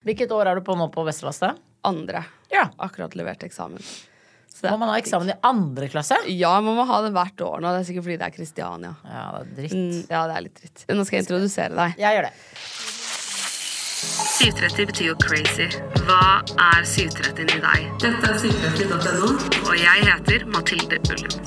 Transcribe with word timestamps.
Hvilket 0.00 0.30
år 0.32 0.48
er 0.48 0.56
du 0.56 0.64
på 0.64 0.72
nå 0.80 0.86
på 0.92 1.02
Vesterålen? 1.04 1.58
Andre. 1.84 2.22
Ja. 2.52 2.70
Akkurat 2.80 3.12
levert 3.16 3.42
eksamen. 3.44 3.82
Så 4.48 4.64
det 4.64 4.70
Må 4.72 4.78
man 4.82 4.90
ha 4.92 4.96
eksamen 5.00 5.28
i 5.28 5.36
andre 5.44 5.88
klasse? 5.92 6.16
Ja, 6.32 6.54
man 6.64 6.76
må 6.76 6.86
ha 6.88 7.00
det 7.04 7.12
hvert 7.12 7.40
år 7.44 7.60
nå. 7.60 7.68
Det 7.74 7.82
er 7.82 7.86
sikkert 7.88 8.06
fordi 8.08 8.16
det 8.20 8.26
er 8.28 8.34
Kristiania. 8.34 8.94
Ja, 9.04 9.26
det 9.36 9.44
er 9.44 9.52
dritt. 9.60 9.76
Mm, 9.76 10.00
ja, 10.08 10.22
det 10.28 10.38
er 10.38 10.46
litt 10.46 10.62
dritt. 10.62 10.86
Nå 10.88 11.04
skal 11.04 11.20
jeg 11.20 11.26
introdusere 11.26 11.76
deg. 11.76 12.00
Jeg 12.00 12.16
gjør 12.16 12.28
det. 12.30 12.34
730 14.40 14.88
betyr 14.88 15.10
jo 15.10 15.16
crazy. 15.20 15.68
Hva 16.08 16.24
er 16.70 16.88
730 16.88 17.56
i 17.58 17.62
deg? 17.68 17.88
Dette 18.00 18.32
er 18.32 18.40
730.no, 18.40 19.34
og 19.68 19.74
jeg 19.76 20.08
heter 20.08 20.48
Mathilde 20.48 21.00
Ullum. 21.12 21.40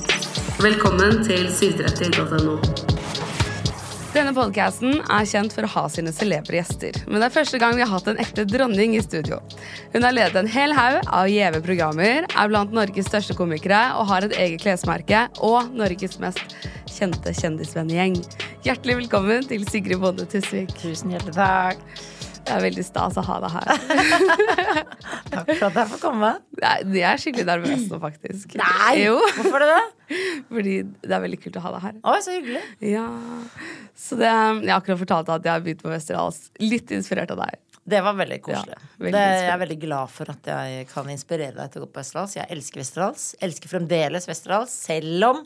Velkommen 0.62 1.24
til 1.26 1.50
730.no. 1.50 2.93
Denne 4.14 4.30
podcasten 4.30 5.00
er 5.10 5.24
kjent 5.26 5.50
for 5.56 5.66
å 5.66 5.70
ha 5.72 5.80
sine 5.90 6.12
celebre 6.14 6.60
gjester. 6.60 6.94
Men 7.08 7.18
det 7.18 7.26
er 7.26 7.34
første 7.34 7.58
gang 7.58 7.74
vi 7.74 7.82
har 7.82 7.90
hatt 7.90 8.06
en 8.12 8.20
ekte 8.22 8.44
dronning 8.46 8.94
i 8.94 9.00
studio. 9.02 9.40
Hun 9.90 10.06
har 10.06 10.14
ledet 10.14 10.38
en 10.38 10.50
hel 10.54 10.70
haug 10.76 11.00
av 11.10 11.26
gjeve 11.32 11.58
programmer, 11.64 12.22
er 12.22 12.52
blant 12.52 12.70
Norges 12.76 13.10
største 13.10 13.34
komikere 13.34 13.80
og 13.98 14.06
har 14.12 14.28
et 14.28 14.36
eget 14.38 14.62
klesmerke 14.62 15.26
og 15.42 15.74
Norges 15.74 16.20
mest 16.22 16.54
kjente 16.94 17.34
kjendisvennegjeng. 17.40 18.20
Hjertelig 18.62 19.00
velkommen 19.02 19.50
til 19.50 19.66
Sigrid 19.66 19.98
Bonde 20.04 20.30
Tusvik. 20.30 20.70
Tusen 20.78 21.10
hjertelig 21.10 21.34
takk. 21.34 21.82
Det 22.44 22.52
er 22.52 22.62
veldig 22.64 22.84
stas 22.84 23.16
å 23.20 23.24
ha 23.24 23.36
deg 23.40 23.54
her. 23.54 23.68
Takk 25.32 25.48
for 25.48 25.66
at 25.70 25.78
jeg 25.80 25.90
får 25.94 26.00
komme. 26.02 26.30
Nei, 26.60 26.74
Jeg 26.98 27.06
er 27.08 27.22
skikkelig 27.22 27.46
nervøs 27.48 27.84
nå, 27.90 28.00
faktisk. 28.02 28.56
Nei! 28.60 28.92
Jo, 29.00 29.16
Hvorfor 29.38 29.64
er 29.64 29.64
det 29.64 29.78
det? 29.78 30.18
fordi 30.54 30.74
det 31.04 31.16
er 31.16 31.22
veldig 31.24 31.40
kult 31.44 31.58
å 31.60 31.64
ha 31.64 31.74
deg 31.76 31.86
her. 31.86 32.00
Oi, 32.12 32.16
så 32.24 32.34
hyggelig. 32.36 32.64
Ja. 32.84 33.06
Så 33.96 34.18
det, 34.20 34.28
jeg 34.28 34.68
har 34.70 34.80
akkurat 34.82 35.00
fortalt 35.04 35.30
deg 35.30 35.36
at 35.38 35.48
jeg 35.48 35.56
har 35.56 35.64
begynt 35.64 35.84
på 35.84 35.92
Westerdals. 35.92 36.40
Litt 36.62 36.92
inspirert 36.94 37.32
av 37.34 37.40
deg. 37.46 37.60
Det 37.84 38.00
var 38.00 38.16
veldig 38.16 38.38
koselig. 38.44 38.76
Ja, 38.78 38.92
veldig 39.02 39.16
det, 39.18 39.24
jeg 39.44 39.52
er 39.52 39.60
veldig 39.60 39.78
glad 39.82 40.12
for 40.12 40.32
at 40.32 40.46
jeg 40.48 40.86
kan 40.88 41.08
inspirere 41.12 41.56
deg 41.58 41.72
til 41.72 41.82
å 41.82 41.84
gå 41.84 41.90
på 41.92 42.00
Westerdals. 42.00 42.36
Jeg 42.38 42.48
elsker 42.54 42.80
Westerdals. 42.80 43.26
Elsker 43.44 43.72
fremdeles 43.72 44.28
Westerdals, 44.30 44.76
selv 44.86 45.28
om 45.28 45.42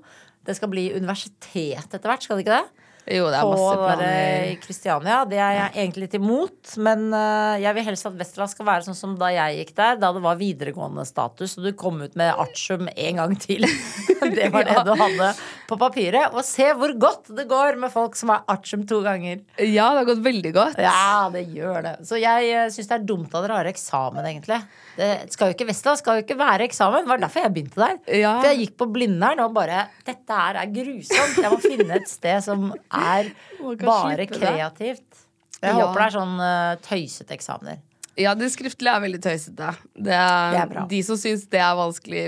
det 0.46 0.54
skal 0.56 0.70
bli 0.72 0.86
universitet 0.94 1.90
etter 1.94 2.06
hvert, 2.08 2.24
skal 2.24 2.38
det 2.38 2.46
ikke 2.46 2.60
det? 2.60 2.86
Jo, 3.08 3.28
det 3.32 3.38
er 3.38 3.48
på 3.48 3.68
planer. 3.72 4.46
i 4.50 4.56
Kristiania. 4.60 5.18
Det 5.28 5.38
er 5.40 5.54
jeg 5.56 5.72
egentlig 5.74 6.04
litt 6.06 6.16
imot. 6.18 6.74
Men 6.84 7.06
eh, 7.16 7.60
jeg 7.62 7.76
vil 7.76 7.86
helst 7.86 8.08
at 8.08 8.18
Westerdals 8.18 8.54
skal 8.56 8.68
være 8.68 8.86
sånn 8.88 8.98
som 8.98 9.14
da 9.20 9.30
jeg 9.32 9.62
gikk 9.62 9.72
der. 9.78 10.00
Da 10.02 10.10
det 10.16 10.22
var 10.24 10.40
videregående 10.40 11.06
status, 11.08 11.56
og 11.58 11.68
du 11.68 11.72
kom 11.78 12.02
ut 12.04 12.18
med 12.18 12.34
artium 12.34 12.90
en 12.92 13.22
gang 13.22 13.36
til. 13.40 13.64
det 14.38 14.50
var 14.54 14.68
det 14.68 14.84
du 14.84 14.92
hadde 15.00 15.30
på 15.70 15.78
papiret. 15.80 16.34
Og 16.34 16.44
se 16.46 16.68
hvor 16.76 16.92
godt 17.00 17.32
det 17.38 17.48
går 17.48 17.80
med 17.80 17.92
folk 17.94 18.18
som 18.18 18.34
har 18.34 18.44
artium 18.50 18.84
to 18.88 19.00
ganger. 19.06 19.40
Ja, 19.56 19.90
det 19.94 20.02
har 20.02 20.10
gått 20.12 20.24
veldig 20.26 20.54
godt. 20.56 20.82
Ja, 20.84 21.28
det 21.32 21.46
gjør 21.54 21.80
det. 21.86 21.96
Så 22.08 22.20
jeg 22.20 22.52
uh, 22.52 22.68
syns 22.74 22.92
det 22.92 23.00
er 23.00 23.08
dumt 23.08 23.32
at 23.32 23.40
dere 23.46 23.62
har 23.62 23.72
eksamen, 23.72 24.24
egentlig. 24.28 24.60
Det 24.98 25.08
skal 25.30 25.50
jo 25.52 25.54
ikke 25.54 25.66
Westerdals 25.68 26.00
skal 26.02 26.18
jo 26.18 26.24
ikke 26.24 26.36
være 26.40 26.64
eksamen. 26.66 27.04
Det 27.06 27.10
var 27.12 27.20
derfor 27.22 27.44
jeg 27.44 27.52
begynte 27.54 27.78
der. 27.78 27.98
Ja. 28.18 28.32
For 28.40 28.48
jeg 28.50 28.58
gikk 28.64 28.76
på 28.82 28.88
Blindern 28.96 29.38
og 29.44 29.52
bare 29.54 29.84
Dette 30.08 30.38
her 30.40 30.58
er 30.58 30.72
grusomt. 30.74 31.36
Jeg 31.38 31.52
må 31.54 31.58
finne 31.62 32.00
et 32.00 32.08
sted 32.10 32.42
som 32.42 32.72
er 32.90 33.30
bare 33.84 34.26
kreativt. 34.26 35.24
Jeg 35.62 35.70
Ja. 35.70 35.76
håper 35.78 35.98
det 36.02 36.06
er 36.08 36.16
sånn 36.18 36.34
uh, 36.42 36.74
tøysete 36.86 37.34
eksamener. 37.38 37.78
Ja, 38.18 38.32
det 38.34 38.48
skriftlige 38.50 38.90
er 38.98 39.02
veldig 39.04 39.20
tøysete. 39.22 39.70
Det 39.94 40.14
er, 40.14 40.50
Det 40.56 40.60
er 40.64 40.70
bra. 40.72 40.84
De 40.90 40.98
som 41.06 41.18
syns 41.18 41.44
det 41.50 41.60
er 41.62 41.76
vanskelig, 41.78 42.24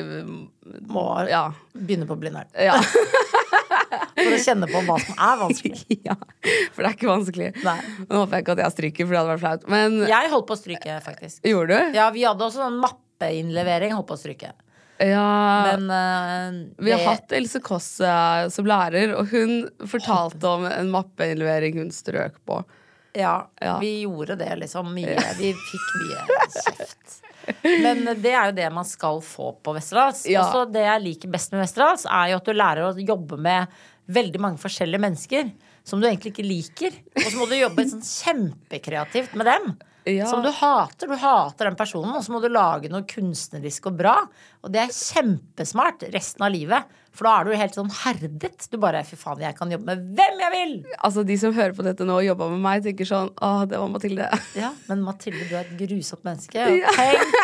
Må 0.86 1.04
ja. 1.26 1.48
begynne 1.74 2.06
på 2.06 2.14
Blindern. 2.22 2.46
ja. 2.54 2.78
For 4.20 4.36
å 4.36 4.40
kjenne 4.44 4.68
på 4.70 4.80
hva 4.86 4.96
som 5.02 5.20
er 5.26 5.36
vanskelig. 5.42 5.98
ja. 6.08 6.16
For 6.74 6.82
det 6.82 6.88
er 6.90 6.96
ikke 6.98 7.10
vanskelig. 7.10 7.50
Nei. 7.66 7.76
Nå 8.08 8.22
håper 8.24 8.36
jeg 8.40 8.44
ikke 8.46 8.56
at 8.56 8.62
jeg 8.64 8.74
stryker, 8.76 9.06
for 9.06 9.12
det 9.16 9.20
hadde 9.20 9.32
vært 9.34 9.44
flaut. 9.44 9.68
Men 9.76 10.00
Jeg 10.10 10.32
holdt 10.32 10.48
på 10.50 10.56
å 10.56 10.60
stryke, 10.60 10.96
faktisk. 11.06 11.40
gjorde 11.46 11.78
du? 11.78 11.96
Ja, 12.00 12.08
vi 12.14 12.24
hadde 12.28 12.46
også 12.48 12.62
sånn 12.64 12.80
mappeinnlevering. 12.82 13.94
Holdt 13.96 14.08
på 14.10 14.18
å 14.18 14.22
stryke. 14.24 14.52
Ja. 15.00 15.24
Men 15.70 15.86
uh, 15.88 16.58
Vi 16.84 16.92
har 16.92 16.98
det- 17.00 17.06
hatt 17.08 17.32
Else 17.32 17.60
Kåss 17.64 17.88
eh, 18.04 18.48
som 18.52 18.66
lærer, 18.68 19.14
og 19.16 19.30
hun 19.32 19.62
fortalte 19.88 20.44
om 20.50 20.66
en 20.68 20.90
mappeinnlevering 20.92 21.78
hun 21.80 21.88
strøk 21.94 22.36
på. 22.44 22.58
Ja, 23.16 23.48
Ja. 23.60 23.78
vi 23.82 24.02
gjorde 24.04 24.36
det 24.38 24.52
liksom 24.60 24.92
mye. 24.94 25.16
Vi 25.40 25.54
fikk 25.56 25.88
mye 26.04 26.44
kjeft. 26.52 27.16
Men 27.64 28.04
det 28.20 28.30
er 28.36 28.50
jo 28.50 28.52
det 28.60 28.66
man 28.76 28.84
skal 28.86 29.18
få 29.24 29.48
på 29.64 29.72
Westerdals. 29.74 30.20
Ja. 30.30 30.44
Og 30.44 30.52
så 30.52 30.60
det 30.70 30.84
jeg 30.84 31.02
liker 31.02 31.32
best 31.32 31.50
med 31.56 31.64
Westerdals, 31.64 32.04
er 32.06 32.28
jo 32.34 32.36
at 32.38 32.46
du 32.46 32.52
lærer 32.54 32.84
å 32.86 32.92
jobbe 33.00 33.38
med 33.40 33.66
veldig 34.12 34.40
mange 34.42 34.60
forskjellige 34.62 35.02
mennesker 35.02 35.52
som 35.86 36.00
du 36.00 36.08
egentlig 36.08 36.34
ikke 36.34 36.46
liker. 36.46 36.98
Og 37.16 37.28
så 37.28 37.36
må 37.38 37.46
du 37.50 37.56
jobbe 37.58 37.86
sånn 37.88 38.04
kjempekreativt 38.04 39.36
med 39.38 39.48
dem. 39.50 39.70
Ja. 40.08 40.26
Som 40.30 40.42
du 40.42 40.48
hater. 40.54 41.10
Du 41.10 41.16
hater 41.20 41.68
den 41.68 41.76
personen, 41.78 42.12
og 42.16 42.24
så 42.24 42.32
må 42.32 42.40
du 42.42 42.48
lage 42.50 42.90
noe 42.92 43.04
kunstnerisk 43.08 43.90
og 43.90 43.98
bra. 44.00 44.16
Og 44.60 44.72
det 44.74 44.82
er 44.82 44.92
kjempesmart 44.94 46.08
resten 46.14 46.44
av 46.44 46.52
livet. 46.52 46.96
For 47.10 47.26
da 47.26 47.32
er 47.40 47.48
du 47.48 47.58
helt 47.58 47.74
sånn 47.74 47.88
herdet. 48.04 48.66
Du 48.70 48.76
bare 48.80 49.00
fy 49.06 49.16
faen, 49.18 49.40
jeg 49.42 49.56
kan 49.58 49.70
jobbe 49.72 49.88
med 49.88 50.02
hvem 50.14 50.42
jeg 50.44 50.52
vil! 50.54 50.74
Altså 51.02 51.24
De 51.26 51.36
som 51.40 51.54
hører 51.56 51.74
på 51.74 51.82
dette 51.82 52.06
nå 52.06 52.20
og 52.20 52.22
jobber 52.22 52.52
med 52.52 52.62
meg, 52.62 52.84
tenker 52.84 53.08
sånn 53.08 53.32
Å, 53.34 53.50
det 53.66 53.80
var 53.80 53.90
Mathilde. 53.90 54.28
Ja, 54.60 54.70
men 54.86 55.02
Mathilde, 55.02 55.42
du 55.50 55.56
er 55.58 55.64
et 55.66 55.72
grusomt 55.80 56.22
menneske. 56.26 56.62
Og 56.62 56.86
tenk, 57.00 57.34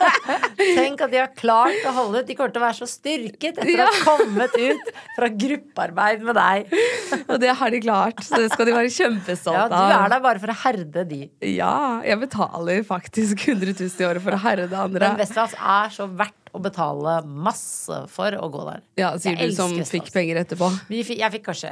tenk 0.78 1.04
at 1.08 1.12
de 1.14 1.20
har 1.24 1.32
klart 1.38 1.88
å 1.90 1.96
holde 1.96 2.22
ut. 2.22 2.28
De 2.30 2.38
kommer 2.38 2.54
til 2.54 2.62
å 2.62 2.66
være 2.68 2.78
så 2.78 2.88
styrket 2.90 3.58
etter 3.64 3.82
å 3.82 3.88
ha 3.90 3.98
kommet 4.06 4.56
ut 4.60 4.94
fra 5.18 5.30
gruppearbeid 5.42 6.24
med 6.30 6.38
deg. 6.38 6.78
Og 7.26 7.36
det 7.42 7.52
har 7.58 7.74
de 7.74 7.82
klart, 7.82 8.22
så 8.26 8.44
det 8.44 8.52
skal 8.54 8.70
de 8.70 8.78
være 8.78 8.94
kjempestolte 8.94 9.58
Ja, 9.58 9.66
du 9.74 9.98
er 10.06 10.14
der 10.14 10.24
bare 10.30 10.42
for 10.42 10.54
å 10.54 10.58
herde 10.62 11.06
de. 11.10 11.22
Ja, 11.56 11.74
jeg 12.06 12.22
betaler 12.22 12.86
faktisk 12.86 13.42
100 13.48 13.74
000 13.74 13.90
i 13.90 14.10
året 14.12 14.22
for 14.22 14.38
å 14.38 14.42
herde 14.46 14.70
andre. 14.70 15.02
Men 15.10 15.22
Westerdals 15.24 15.58
er 15.58 15.96
så 15.98 16.06
verdt 16.14 16.45
å 16.56 16.62
betale 16.62 17.18
masse 17.26 18.00
for 18.12 18.36
å 18.40 18.48
gå 18.52 18.64
der. 18.70 18.82
Ja, 19.00 19.12
Sier 19.20 19.36
Jeg 19.36 19.52
du 19.52 19.58
som 19.58 19.76
fikk 19.86 20.10
penger 20.14 20.42
etterpå. 20.42 20.70
Jeg 20.90 21.32
fikk 21.36 21.46
kanskje 21.50 21.70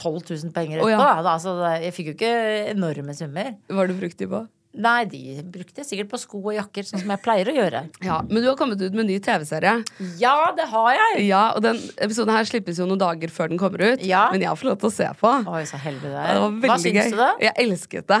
12 0.00 0.22
000 0.30 0.54
penger 0.56 0.80
etterpå. 0.80 0.88
etterpå. 0.88 0.94
ja. 0.94 1.20
da. 1.26 1.34
Altså, 1.36 1.56
jeg 1.82 1.92
fikk 1.96 2.12
jo 2.12 2.16
ikke 2.18 2.32
enorme 2.72 3.16
summer. 3.18 3.52
Hva 3.68 3.82
har 3.82 3.90
du 3.90 3.98
brukt 3.98 4.18
de 4.20 4.30
på? 4.30 4.44
Nei, 4.70 5.04
de 5.10 5.40
brukte 5.50 5.80
jeg 5.82 5.86
sikkert 5.88 6.10
på 6.12 6.18
sko 6.22 6.38
og 6.44 6.52
jakker, 6.54 6.84
sånn 6.86 7.00
som 7.02 7.10
jeg 7.10 7.20
pleier 7.24 7.48
å 7.50 7.54
gjøre. 7.56 7.80
Ja, 8.06 8.20
Men 8.28 8.42
du 8.44 8.46
har 8.48 8.56
kommet 8.56 8.78
ut 8.80 8.92
med 8.94 9.02
en 9.02 9.08
ny 9.10 9.16
TV-serie. 9.18 9.72
Ja, 10.20 10.52
det 10.56 10.68
har 10.70 10.92
jeg! 10.94 11.24
Ja, 11.26 11.40
og 11.56 11.64
den 11.64 11.80
episoden 11.98 12.30
her 12.32 12.46
slippes 12.46 12.78
jo 12.78 12.86
noen 12.86 13.00
dager 13.02 13.32
før 13.34 13.50
den 13.50 13.58
kommer 13.58 13.82
ut. 13.82 14.04
Ja. 14.06 14.28
Men 14.30 14.44
jeg 14.44 14.48
har 14.52 14.56
fått 14.60 14.68
lov 14.70 14.78
til 14.84 14.88
å 14.88 14.94
se 14.94 15.08
på. 15.18 15.32
Oi, 15.50 15.64
så 15.66 15.80
heldig 15.82 16.06
det 16.06 16.14
er. 16.22 16.30
det 16.36 16.44
var 16.44 16.54
veldig 16.54 16.70
Hva 16.70 16.76
syns 16.84 17.00
gøy. 17.00 17.10
du, 17.10 17.18
da? 17.18 17.28
Jeg 17.48 17.54
elsket 17.66 18.06
det. 18.14 18.20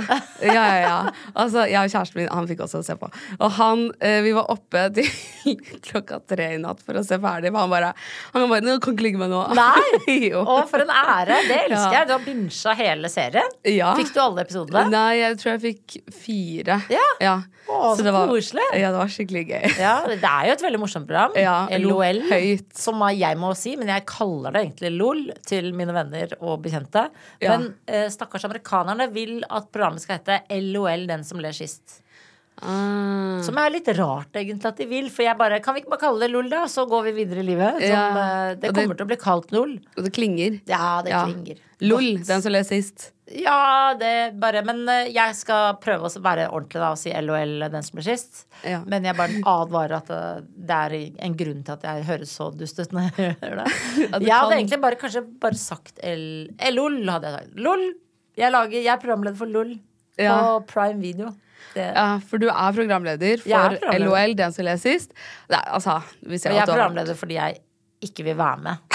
Ja, 0.50 0.54
ja, 0.56 0.80
ja. 0.82 0.96
Altså, 1.38 1.64
jeg 1.70 1.78
og 1.86 1.94
kjæresten 1.94 2.20
min 2.20 2.28
han 2.34 2.50
fikk 2.50 2.64
også 2.66 2.82
se 2.90 2.98
på. 2.98 3.12
Og 3.38 3.54
han, 3.60 3.86
eh, 4.02 4.18
vi 4.26 4.34
var 4.36 4.50
oppe 4.52 4.84
til 4.98 5.08
klokka 5.86 6.18
tre 6.34 6.50
i 6.56 6.60
natt 6.60 6.82
for 6.84 6.98
å 6.98 7.04
se 7.06 7.18
ferdig. 7.22 7.54
Men 7.54 7.62
han 7.62 7.70
bare 7.72 7.92
Han 8.34 8.48
bare 8.50 8.60
'Nå 8.66 8.76
kan 8.82 8.94
ikke 8.98 9.06
ligge 9.06 9.22
med 9.22 9.30
nå'. 9.30 9.54
Nei! 9.54 10.18
jo. 10.32 10.42
Å, 10.42 10.58
for 10.68 10.82
en 10.82 10.90
ære! 10.90 11.38
Det 11.46 11.60
elsker 11.68 11.94
Ja. 11.94 11.98
jeg. 12.00 12.10
Du 12.10 12.12
har 12.18 12.26
binsja 12.26 12.74
hele 12.74 13.08
serien. 13.12 13.54
Ja. 13.70 13.94
Fikk 13.98 14.12
du 14.14 14.20
alle 14.26 14.42
episodene? 14.44 14.88
Nei, 14.90 15.14
jeg 15.22 15.38
tror 15.40 15.54
jeg 15.54 15.62
fikk 15.68 16.00
fire. 16.10 16.39
Ja. 16.90 17.04
Ja. 17.20 17.34
Å, 17.70 17.94
så 17.96 18.02
det 18.02 18.12
var, 18.12 18.26
koselig. 18.30 18.64
Ja, 18.80 18.90
det 18.90 18.98
var 18.98 19.10
skikkelig 19.12 19.42
gøy. 19.50 19.66
Ja, 19.78 19.94
Det 20.08 20.16
er 20.26 20.46
jo 20.48 20.52
et 20.56 20.62
veldig 20.66 20.80
morsomt 20.82 21.06
program. 21.06 21.36
Ja, 21.38 21.56
LOL. 21.78 22.22
høyt. 22.30 22.66
Som 22.74 23.00
jeg 23.14 23.36
må 23.38 23.52
si, 23.56 23.76
men 23.78 23.88
jeg 23.92 24.04
kaller 24.10 24.52
det 24.56 24.64
egentlig 24.66 24.90
LOL 24.98 25.24
til 25.46 25.72
mine 25.78 25.94
venner 25.94 26.34
og 26.40 26.62
bekjente. 26.64 27.06
Ja. 27.40 27.56
Men 27.56 27.74
eh, 27.86 28.08
stakkars 28.10 28.44
amerikanerne 28.48 29.06
vil 29.14 29.40
at 29.48 29.70
programmet 29.70 30.02
skal 30.02 30.18
hete 30.18 30.40
LOL, 30.72 31.06
den 31.06 31.22
som 31.28 31.38
ler 31.42 31.52
sist. 31.56 32.00
Mm. 32.60 33.38
Som 33.46 33.56
er 33.56 33.70
litt 33.72 33.86
rart 33.96 34.34
egentlig 34.36 34.68
at 34.68 34.76
de 34.82 34.86
vil. 34.90 35.06
For 35.12 35.24
jeg 35.24 35.38
bare, 35.38 35.60
kan 35.64 35.72
vi 35.76 35.80
ikke 35.84 35.94
bare 35.94 36.02
kalle 36.02 36.20
det 36.26 36.30
LOL, 36.34 36.50
da? 36.52 36.64
Så 36.68 36.84
går 36.90 37.06
vi 37.08 37.14
videre 37.22 37.40
i 37.40 37.46
livet. 37.46 37.78
Som, 37.80 37.94
Ja. 37.94 38.50
eh, 38.50 38.54
det 38.60 38.74
kommer 38.74 38.88
det- 38.92 38.98
til 38.98 39.06
å 39.06 39.10
bli 39.14 39.16
kalt 39.16 39.52
LOL. 39.52 39.72
Og 39.96 40.04
det 40.04 40.12
klinger. 40.12 40.60
Ja, 40.68 41.00
det 41.02 41.10
Ja. 41.14 41.24
klinger. 41.26 41.56
LOL, 41.80 42.18
den 42.24 42.42
som 42.42 42.52
ler 42.52 42.62
sist. 42.68 43.12
Ja, 43.30 43.94
det 43.98 44.34
bare 44.42 44.62
Men 44.66 44.80
eh, 44.90 45.10
jeg 45.14 45.34
skal 45.38 45.76
prøve 45.82 46.08
å 46.08 46.22
være 46.22 46.48
ordentlig 46.50 46.80
da 46.82 46.88
og 46.94 46.98
si 46.98 47.12
LOL, 47.14 47.66
den 47.70 47.84
som 47.86 47.98
ble 47.98 48.04
sist. 48.06 48.44
Ja. 48.66 48.80
Men 48.90 49.06
jeg 49.06 49.16
bare 49.18 49.38
advarer 49.46 49.98
at 50.00 50.10
eh, 50.14 50.40
det 50.70 50.78
er 50.78 50.96
en 51.28 51.36
grunn 51.38 51.60
til 51.66 51.76
at 51.76 51.86
jeg 51.86 52.06
høres 52.08 52.32
så 52.40 52.48
dust 52.54 52.80
ut 52.82 52.96
når 52.96 53.10
jeg 53.10 53.36
gjør 53.40 53.60
det. 53.62 53.68
Jeg 54.26 54.34
hadde 54.34 54.56
egentlig 54.58 54.80
bare 54.82 54.98
kanskje 55.00 55.22
bare 55.42 55.58
sagt 55.60 56.00
LOL, 56.02 56.98
hadde 57.08 57.30
jeg 57.30 57.38
sagt. 57.38 57.54
LOL! 57.60 57.86
Jeg, 58.40 58.52
lager, 58.54 58.78
jeg 58.80 58.90
er 58.92 59.00
programleder 59.02 59.38
for 59.38 59.50
LOL 59.52 59.72
på 60.16 60.24
Ja. 60.24 60.36
Prime 60.68 61.00
Video. 61.02 61.30
Det, 61.74 61.84
Ja, 61.94 62.18
for 62.26 62.40
du 62.42 62.48
er 62.50 62.72
programleder 62.74 63.42
for 63.42 63.52
er 63.54 63.76
programleder. 63.78 64.06
LOL, 64.06 64.36
den 64.38 64.54
som 64.56 64.66
ler 64.66 64.78
sist. 64.80 65.12
Er, 65.50 65.60
altså, 65.76 66.00
vi 66.26 66.38
ser 66.40 66.56
jeg 66.56 66.64
er 66.64 66.70
programleder 66.72 67.18
fordi 67.18 67.36
jeg 67.38 67.60
ikke 68.02 68.24
vil 68.30 68.38
være 68.40 68.64
med. 68.64 68.89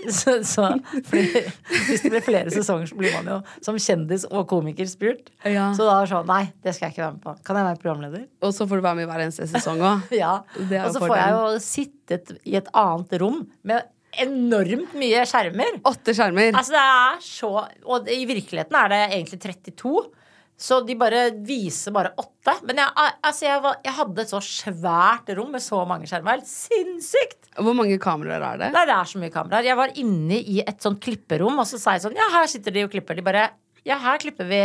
så, 0.20 0.36
så 0.46 0.66
fordi, 1.08 1.44
hvis 1.88 2.04
det 2.04 2.12
blir 2.14 2.24
flere 2.24 2.52
sesonger, 2.54 2.88
så 2.90 2.98
blir 2.98 3.14
man 3.18 3.30
jo 3.34 3.38
som 3.64 3.78
kjendis 3.80 4.26
og 4.30 4.46
komiker 4.50 4.88
spurt. 4.90 5.30
Ja. 5.44 5.70
Så 5.76 5.86
da 5.88 5.98
er 5.98 6.06
det 6.08 6.12
sånn 6.14 6.28
Nei, 6.30 6.42
det 6.64 6.74
skal 6.76 6.88
jeg 6.88 6.96
ikke 6.96 7.04
være 7.04 7.16
med 7.16 7.22
på. 7.24 7.36
Kan 7.46 7.60
jeg 7.60 7.68
være 7.68 7.80
programleder? 7.84 8.26
Og 8.46 8.52
så 8.56 8.66
får 8.70 8.80
du 8.80 8.86
være 8.86 9.00
med 9.00 9.06
i 9.06 9.10
hver 9.12 9.24
eneste 9.26 9.48
sesong 9.50 9.82
òg. 9.84 10.06
Ja. 10.20 10.34
Og 10.84 10.92
så 10.94 11.00
får 11.02 11.16
jeg 11.16 11.32
jo 11.36 11.56
sittet 11.64 12.32
i 12.44 12.56
et 12.58 12.68
annet 12.76 13.16
rom 13.22 13.42
med 13.66 13.88
enormt 14.20 14.94
mye 14.98 15.22
skjermer. 15.28 15.80
Åtte 15.86 16.14
skjermer. 16.16 16.50
Altså 16.58 16.74
det 16.74 16.82
er 16.82 17.20
så 17.24 17.50
Og 17.86 18.08
i 18.10 18.24
virkeligheten 18.28 18.78
er 18.80 18.90
det 18.92 19.02
egentlig 19.06 19.38
32. 19.44 19.92
Så 20.60 20.82
de 20.84 20.92
bare 21.00 21.22
viser 21.46 21.94
bare 21.96 22.10
åtte. 22.20 22.52
Men 22.68 22.82
jeg, 22.82 23.12
altså 23.24 23.46
jeg, 23.46 23.62
var, 23.64 23.78
jeg 23.86 23.94
hadde 23.96 24.24
et 24.26 24.32
så 24.32 24.40
svært 24.44 25.30
rom 25.38 25.54
med 25.56 25.64
så 25.64 25.78
mange 25.88 26.08
skjermer. 26.10 26.42
Sinnssykt! 26.44 27.48
Hvor 27.56 27.76
mange 27.76 27.96
kameraer 28.02 28.44
er 28.44 28.60
det? 28.60 28.68
Nei, 28.74 28.82
det 28.88 28.96
er 28.98 29.08
så 29.08 29.22
mye 29.22 29.32
kameraer. 29.32 29.70
Jeg 29.70 29.78
var 29.80 29.94
inne 30.02 30.36
i 30.38 30.60
et 30.60 30.84
sånt 30.84 31.00
klipperom, 31.02 31.56
og 31.62 31.68
så 31.68 31.80
sa 31.80 31.96
jeg 31.96 32.04
sånn 32.04 32.18
Ja, 32.20 32.28
her 32.36 32.50
sitter 32.52 32.76
de 32.76 32.84
og 32.84 32.92
klipper. 32.92 33.16
De 33.16 33.24
bare 33.24 33.46
Ja, 33.88 33.96
her 34.04 34.20
klipper 34.20 34.48
vi 34.50 34.60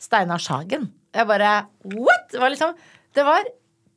Steinar 0.00 0.40
Sagen. 0.42 0.88
Jeg 1.14 1.28
bare 1.28 1.52
What?! 1.92 2.30
Det 2.32 2.40
var 2.40 2.54
liksom 2.56 2.72
Det 3.14 3.28
var 3.28 3.44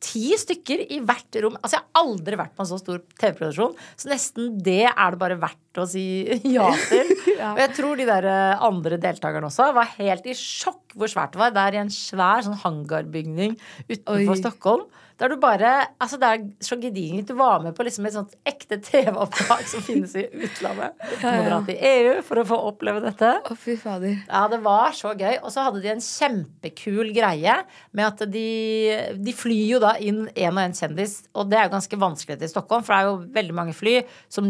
ti 0.03 0.29
stykker 0.37 0.83
i 0.93 0.99
hvert 1.05 1.39
rom. 1.43 1.55
Altså, 1.61 1.77
jeg 1.77 1.85
har 1.85 2.03
aldri 2.03 2.39
vært 2.39 2.53
på 2.57 2.63
en 2.63 2.69
så 2.69 2.79
stor 2.81 3.01
TV-produksjon, 3.17 3.73
så 3.97 4.11
nesten 4.11 4.51
det 4.63 4.83
er 4.89 5.15
det 5.15 5.21
bare 5.21 5.39
verdt 5.41 5.81
å 5.81 5.87
si 5.89 6.05
ja 6.57 6.67
til. 6.87 7.13
ja. 7.39 7.53
Og 7.53 7.63
jeg 7.63 7.73
tror 7.77 7.99
de 7.99 8.07
der 8.09 8.29
eh, 8.29 8.67
andre 8.67 8.99
deltakerne 9.01 9.49
også 9.49 9.71
var 9.77 9.89
helt 9.97 10.29
i 10.29 10.37
sjokk 10.37 10.97
hvor 10.97 11.11
svært 11.11 11.35
det 11.35 11.41
var. 11.41 11.55
Det 11.55 11.65
er 11.65 11.79
i 11.79 11.83
en 11.85 11.93
svær 11.93 12.45
sånn 12.45 12.61
hangarbygning 12.63 13.57
utenfor 13.89 14.35
Oi. 14.35 14.41
Stockholm. 14.41 14.87
Der 15.17 15.31
du 15.33 15.37
bare 15.41 15.71
Altså, 15.97 16.19
det 16.21 16.27
er 16.29 16.43
så 16.63 16.77
gedigent. 16.79 17.27
Du 17.29 17.37
var 17.39 17.61
med 17.63 17.73
på 17.75 17.85
liksom 17.85 18.05
et 18.05 18.15
sånt 18.15 18.35
ekte 18.47 18.77
TV-opptak 18.83 19.65
som 19.69 19.81
finnes 19.85 20.13
i 20.19 20.27
utlandet. 20.29 20.93
Du 21.17 21.25
må 21.25 21.41
dra 21.47 21.59
til 21.65 21.79
EU 21.89 22.11
for 22.25 22.41
å 22.41 22.45
få 22.47 22.59
oppleve 22.69 23.01
dette. 23.03 23.31
Å, 23.41 23.57
fy 23.57 23.77
fader. 23.81 24.19
Ja, 24.27 24.43
det 24.51 24.59
var 24.65 24.93
så 24.97 25.13
gøy. 25.17 25.39
Og 25.41 25.53
så 25.53 25.65
hadde 25.65 25.81
de 25.83 25.91
en 25.93 26.03
kjempekul 26.03 27.11
greie 27.15 27.55
med 27.97 28.05
at 28.05 28.23
de, 28.31 28.45
de 29.17 29.33
flyr 29.35 29.73
jo 29.73 29.81
da 29.83 29.95
inn 29.97 30.27
én 30.35 30.53
og 30.53 30.61
én 30.61 30.75
kjendis, 30.77 31.17
og 31.33 31.49
det 31.49 31.59
er 31.59 31.67
jo 31.67 31.73
ganske 31.73 31.99
vanskelig 31.99 32.37
til 32.41 32.51
Stockholm, 32.51 32.85
for 32.85 32.93
det 32.93 32.99
er 32.99 33.09
jo 33.09 33.17
veldig 33.37 33.55
mange 33.57 33.75
fly 33.77 33.95
som, 34.31 34.49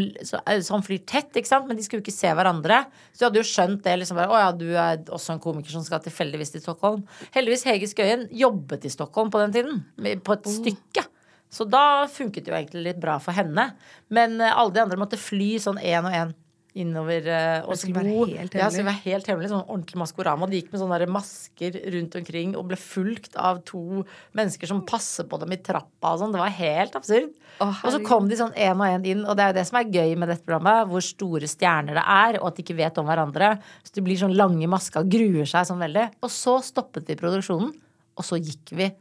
som 0.65 0.83
flyr 0.85 1.03
tett, 1.07 1.31
ikke 1.37 1.49
sant, 1.49 1.67
men 1.69 1.79
de 1.79 1.85
skulle 1.85 2.01
jo 2.01 2.07
ikke 2.07 2.15
se 2.15 2.33
hverandre. 2.37 2.81
Så 3.13 3.23
du 3.23 3.27
hadde 3.27 3.41
jo 3.41 3.47
skjønt 3.47 3.83
det 3.85 3.95
liksom 4.01 4.19
bare 4.19 4.33
Å 4.33 4.41
ja, 4.41 4.51
du 4.55 4.67
er 4.73 5.01
også 5.13 5.35
en 5.35 5.43
komiker 5.43 5.73
som 5.73 5.85
skal 5.85 6.03
tilfeldigvis 6.03 6.53
til 6.55 6.63
Stockholm. 6.63 7.05
Heldigvis 7.35 7.65
Hege 7.69 7.89
Skøyen 7.89 8.27
jobbet 8.35 8.87
i 8.87 8.91
Stockholm 8.93 9.31
på 9.33 9.41
den 9.43 9.55
tiden, 9.55 9.81
på 10.25 10.35
et 10.35 10.56
stykke. 10.59 11.05
Så 11.49 11.63
da 11.69 11.85
funket 12.11 12.45
det 12.45 12.51
jo 12.51 12.57
egentlig 12.57 12.83
litt 12.89 12.99
bra 13.01 13.15
for 13.23 13.35
henne. 13.37 13.69
Men 14.13 14.41
eh, 14.41 14.51
alle 14.51 14.75
de 14.75 14.83
andre 14.83 14.99
måtte 14.99 15.19
fly 15.19 15.55
sånn 15.63 15.79
én 15.79 16.05
og 16.05 16.15
én 16.15 16.35
innover 16.77 17.25
uh, 17.25 17.67
og 17.67 17.79
hemmelig. 17.81 18.35
Ja, 18.53 18.67
skulle 18.69 18.89
være 18.89 19.01
helt 19.05 19.29
hemmelig, 19.29 19.49
sånn 19.51 19.63
ordentlig 19.63 19.99
Maskorama. 20.01 20.49
De 20.49 20.59
gikk 20.59 20.69
med 20.73 20.81
sånne 20.81 21.07
masker 21.09 21.77
rundt 21.95 22.17
omkring 22.19 22.53
og 22.59 22.67
ble 22.69 22.77
fulgt 22.79 23.37
av 23.39 23.63
to 23.67 24.03
mennesker 24.37 24.69
som 24.69 24.83
passer 24.87 25.27
på 25.29 25.39
dem 25.41 25.55
i 25.55 25.59
trappa 25.63 26.13
og 26.13 26.21
sånn. 26.21 26.35
Det 26.35 26.43
var 26.43 26.53
helt 26.59 26.99
absurd. 26.99 27.33
Oh, 27.63 27.71
og 27.71 27.95
så 27.95 28.01
kom 28.05 28.29
de 28.29 28.37
sånn 28.37 28.53
én 28.53 28.77
og 28.77 28.85
én 28.85 29.09
inn, 29.09 29.25
og 29.25 29.37
det 29.37 29.45
er 29.45 29.53
jo 29.53 29.57
det 29.57 29.65
som 29.71 29.79
er 29.81 29.89
gøy 29.89 30.13
med 30.19 30.31
dette 30.33 30.45
programmet, 30.45 30.91
hvor 30.91 31.05
store 31.05 31.49
stjerner 31.49 31.97
det 31.97 32.05
er, 32.19 32.39
og 32.41 32.51
at 32.51 32.59
de 32.59 32.65
ikke 32.67 32.77
vet 32.77 33.01
om 33.01 33.09
hverandre. 33.09 33.55
Så 33.81 33.97
de 33.97 34.05
blir 34.05 34.21
sånn 34.21 34.37
lange 34.37 34.61
i 34.61 34.69
maska 34.69 35.01
og 35.01 35.11
gruer 35.17 35.49
seg 35.49 35.65
sånn 35.71 35.81
veldig. 35.81 36.07
Og 36.21 36.33
så 36.33 36.59
stoppet 36.65 37.09
vi 37.09 37.17
produksjonen, 37.19 37.73
og 38.17 38.25
så 38.25 38.37
gikk 38.41 38.77
vi 38.77 38.91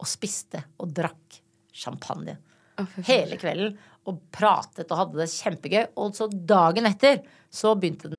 og 0.00 0.08
spiste 0.08 0.64
og 0.80 0.92
drakk 0.94 1.40
champagne. 1.74 2.36
Oh, 2.78 2.86
Hele 3.06 3.38
kvelden. 3.38 3.76
Og 4.04 4.18
pratet 4.34 4.90
og 4.92 4.98
hadde 5.00 5.22
det 5.22 5.30
kjempegøy. 5.32 5.86
Og 5.96 6.12
så 6.16 6.28
dagen 6.28 6.86
etter 6.90 7.22
så 7.50 7.72
begynte 7.74 8.10
den. 8.12 8.18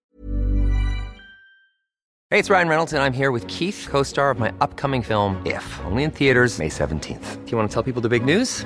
Hey, 2.32 2.40
it's 2.40 2.50
Ryan 2.50 2.68
Reynolds, 2.68 2.92
and 2.92 3.04
I'm 3.04 3.14
here 3.14 3.32
with 3.32 3.46
Keith, 3.48 3.88
co-star 3.88 4.32
of 4.32 4.40
my 4.40 4.52
upcoming 4.60 5.04
film 5.04 5.42
If, 5.46 5.80
only 5.86 6.04
in 6.04 6.12
theaters 6.12 6.58
May 6.58 6.70
17th. 6.70 7.46
Do 7.46 7.52
you 7.52 7.58
want 7.58 7.70
to 7.70 7.74
tell 7.74 7.84
people 7.84 8.02
the 8.02 8.10
big 8.10 8.26
news? 8.26 8.66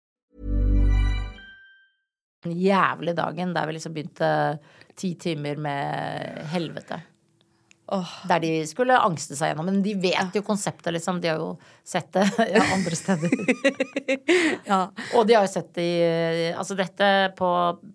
Jævlig 2.45 3.15
dagen 3.17 3.53
der 3.53 3.69
vi 3.69 3.77
liksom 3.77 3.93
begynte 3.93 4.31
ti 4.97 5.13
timer 5.19 5.59
med 5.61 6.45
helvete. 6.51 7.01
Oh. 7.91 8.07
Der 8.23 8.39
de 8.39 8.49
skulle 8.69 8.95
angste 9.03 9.35
seg 9.35 9.51
gjennom. 9.51 9.67
Men 9.67 9.81
de 9.83 9.91
vet 9.99 10.35
jo 10.37 10.43
konseptet, 10.47 10.93
liksom. 10.95 11.19
De 11.19 11.27
har 11.27 11.41
jo 11.41 11.57
sett 11.83 12.07
det 12.15 12.23
ja, 12.55 12.63
andre 12.71 12.95
steder. 12.95 13.33
ja. 14.69 14.79
Og 15.19 15.27
de 15.27 15.35
har 15.35 15.43
jo 15.43 15.51
sett 15.51 15.73
det 15.75 15.87
i 15.99 16.45
Altså 16.55 16.77
dette 16.79 17.09
på 17.35 17.49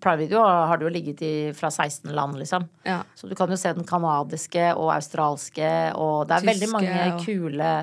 Prime 0.05 0.21
Video 0.21 0.43
har 0.45 0.77
det 0.77 0.89
jo 0.89 0.93
ligget 0.93 1.25
i 1.25 1.35
fra 1.57 1.73
16 1.73 2.13
land, 2.13 2.37
liksom. 2.43 2.69
Ja. 2.85 3.01
Så 3.17 3.31
du 3.31 3.33
kan 3.39 3.49
jo 3.49 3.57
se 3.61 3.73
den 3.77 3.89
canadiske 3.89 4.69
og 4.75 4.93
australske, 4.99 5.73
og 5.97 6.27
det 6.29 6.37
er 6.37 6.45
Tyske, 6.45 6.53
veldig 6.53 6.73
mange 6.75 7.11
kule 7.25 7.75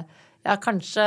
Ja, 0.43 0.57
kanskje 0.61 1.05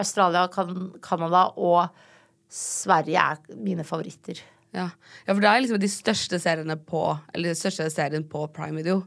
Australia, 0.00 0.48
Canada 0.50 1.50
og 1.60 2.08
Sverige 2.50 3.22
er 3.22 3.38
mine 3.54 3.84
favoritter. 3.86 4.40
Ja. 4.76 4.86
ja. 5.26 5.32
for 5.32 5.42
det 5.42 5.50
er 5.50 5.64
liksom 5.64 5.80
de 5.82 5.90
største 5.90 6.38
seriene 6.38 6.76
på 6.78 7.02
Eller 7.34 7.50
den 7.50 7.58
største 7.58 7.88
serien 7.90 8.26
på 8.30 8.44
Prime 8.54 8.78
Video. 8.78 9.02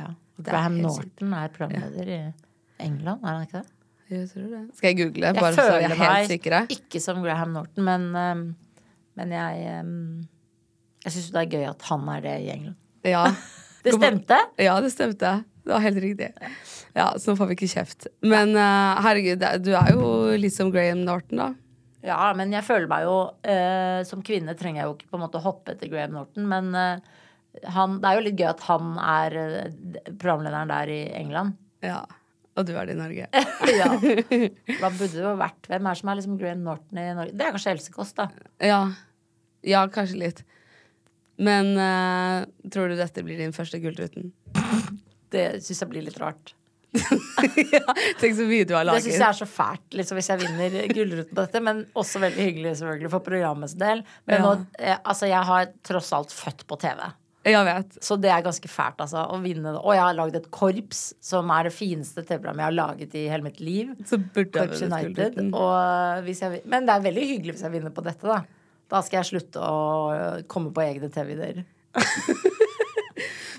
Ja. 0.00 0.12
Graham 0.42 0.80
Norton 0.82 1.32
er 1.32 1.52
programleder 1.54 2.10
ja. 2.10 2.20
i 2.28 2.86
England, 2.86 3.22
er 3.24 3.32
han 3.32 3.46
ikke 3.46 3.62
det? 3.62 3.72
Jeg 4.06 4.28
tror 4.30 4.46
det. 4.52 4.62
Skal 4.76 4.92
jeg 4.92 4.98
google? 5.00 5.32
Bare 5.34 5.50
jeg 5.50 5.56
så 5.56 5.64
jeg 5.80 5.90
er 5.90 6.00
helt 6.02 6.30
sikre? 6.30 6.62
Ikke 6.70 7.00
som 7.02 7.22
Graham 7.24 7.54
Norton, 7.56 7.86
men, 7.86 8.04
um, 8.14 8.44
men 9.18 9.32
jeg 9.34 9.80
um, 9.80 10.26
Jeg 11.04 11.14
syns 11.16 11.30
det 11.34 11.42
er 11.42 11.52
gøy 11.56 11.66
at 11.70 11.86
han 11.88 12.08
er 12.14 12.22
det 12.22 12.36
i 12.44 12.50
England. 12.54 12.76
Ja. 13.06 13.24
det 13.86 13.94
stemte? 13.96 14.38
Ja, 14.62 14.76
det 14.82 14.92
stemte. 14.94 15.32
Det 15.66 15.74
var 15.74 15.82
helt 15.82 15.98
riktig. 16.02 16.30
Ja, 16.94 17.08
Så 17.18 17.32
nå 17.32 17.36
får 17.40 17.50
vi 17.50 17.56
ikke 17.58 17.72
kjeft. 17.72 18.06
Men 18.22 18.54
uh, 18.54 19.02
herregud, 19.02 19.42
du 19.64 19.72
er 19.74 19.94
jo 19.96 20.10
litt 20.38 20.54
som 20.54 20.70
Graham 20.74 21.02
Norton, 21.06 21.42
da. 21.42 21.48
Ja, 22.06 22.30
men 22.38 22.52
jeg 22.54 22.62
føler 22.66 22.86
meg 22.90 23.06
jo 23.06 23.14
eh, 23.42 24.00
Som 24.06 24.22
kvinne 24.26 24.54
trenger 24.58 24.82
jeg 24.82 24.88
jo 24.88 24.96
ikke 24.96 25.08
på 25.10 25.18
en 25.18 25.24
måte 25.24 25.42
hoppe 25.42 25.74
etter 25.74 25.90
Graham 25.90 26.14
Norton, 26.14 26.46
men 26.50 26.70
eh, 26.78 27.24
han, 27.72 27.98
det 28.02 28.08
er 28.08 28.18
jo 28.18 28.24
litt 28.26 28.38
gøy 28.38 28.50
at 28.50 28.62
han 28.68 28.92
er 29.00 29.38
eh, 29.40 30.10
programlederen 30.20 30.70
der 30.70 30.92
i 30.92 31.00
England. 31.16 31.56
Ja. 31.84 32.04
Og 32.56 32.64
du 32.68 32.72
er 32.76 32.88
det 32.88 32.96
i 32.96 33.00
Norge. 33.00 33.26
ja. 33.80 33.88
Hva 34.80 34.90
burde 34.96 35.24
jo 35.24 35.32
vært 35.40 35.68
Hvem 35.68 35.88
er 35.90 35.98
som 35.98 36.12
er 36.12 36.20
liksom 36.20 36.36
Graham 36.40 36.62
Norton 36.66 37.00
i 37.00 37.08
Norge? 37.16 37.36
Det 37.36 37.46
er 37.46 37.56
kanskje 37.56 37.74
Else 37.74 37.94
Kåss, 37.94 38.14
da. 38.16 38.28
Ja. 38.64 38.82
ja, 39.66 39.82
kanskje 39.92 40.20
litt. 40.22 40.44
Men 41.36 41.74
uh, 41.76 42.46
tror 42.72 42.88
du 42.88 42.96
dette 42.96 43.24
blir 43.26 43.40
din 43.40 43.52
første 43.52 43.80
Gullruten? 43.82 44.30
det 45.34 45.48
syns 45.64 45.82
jeg 45.82 45.90
blir 45.90 46.06
litt 46.06 46.16
rart. 46.22 46.54
ja, 47.74 47.82
tenk 48.20 48.36
så 48.38 48.46
mye 48.48 48.64
du 48.64 48.74
har 48.76 48.86
laget. 48.86 49.04
Det 49.04 49.10
syns 49.10 49.20
jeg 49.20 49.28
er 49.28 49.38
så 49.40 49.48
fælt 49.50 49.98
liksom, 49.98 50.18
hvis 50.20 50.30
jeg 50.32 50.42
vinner 50.42 50.88
Gullruten 50.94 51.34
på 51.34 51.42
dette. 51.42 51.62
Men 51.64 51.84
også 51.98 52.22
veldig 52.22 52.48
hyggelig 52.48 52.74
selvfølgelig 52.80 53.12
for 53.12 53.26
programmets 53.26 53.76
del. 53.80 54.02
Men 54.28 54.38
ja. 54.38 54.42
nå, 54.44 54.52
eh, 54.80 54.98
altså, 55.02 55.28
jeg 55.30 55.42
har 55.50 55.70
tross 55.86 56.12
alt 56.16 56.34
født 56.34 56.66
på 56.70 56.80
TV. 56.82 57.04
Jeg 57.46 57.62
vet. 57.68 57.98
Så 58.02 58.16
det 58.18 58.30
er 58.34 58.42
ganske 58.42 58.68
fælt, 58.70 58.98
altså. 59.04 59.22
Å 59.30 59.38
vinne 59.38 59.76
Og 59.78 59.92
jeg 59.94 60.02
har 60.02 60.16
lagd 60.18 60.38
et 60.38 60.48
korps, 60.54 61.04
som 61.22 61.50
er 61.54 61.68
det 61.68 61.74
fineste 61.76 62.24
TV-programmet 62.24 62.64
jeg 62.64 62.70
har 62.72 62.78
laget 62.80 63.14
i 63.14 63.24
hele 63.30 63.46
mitt 63.46 63.62
liv. 63.62 63.92
Korps 64.02 64.82
United. 64.82 65.38
Jeg, 65.38 66.62
men 66.66 66.88
det 66.88 66.96
er 66.96 67.06
veldig 67.06 67.26
hyggelig 67.30 67.56
hvis 67.56 67.66
jeg 67.68 67.76
vinner 67.76 67.94
på 67.94 68.04
dette, 68.06 68.26
da. 68.26 68.42
Da 68.90 69.02
skal 69.02 69.20
jeg 69.20 69.30
slutte 69.32 69.62
å 69.62 70.42
komme 70.50 70.74
på 70.74 70.82
egne 70.82 71.10
TV-ideer. 71.12 71.62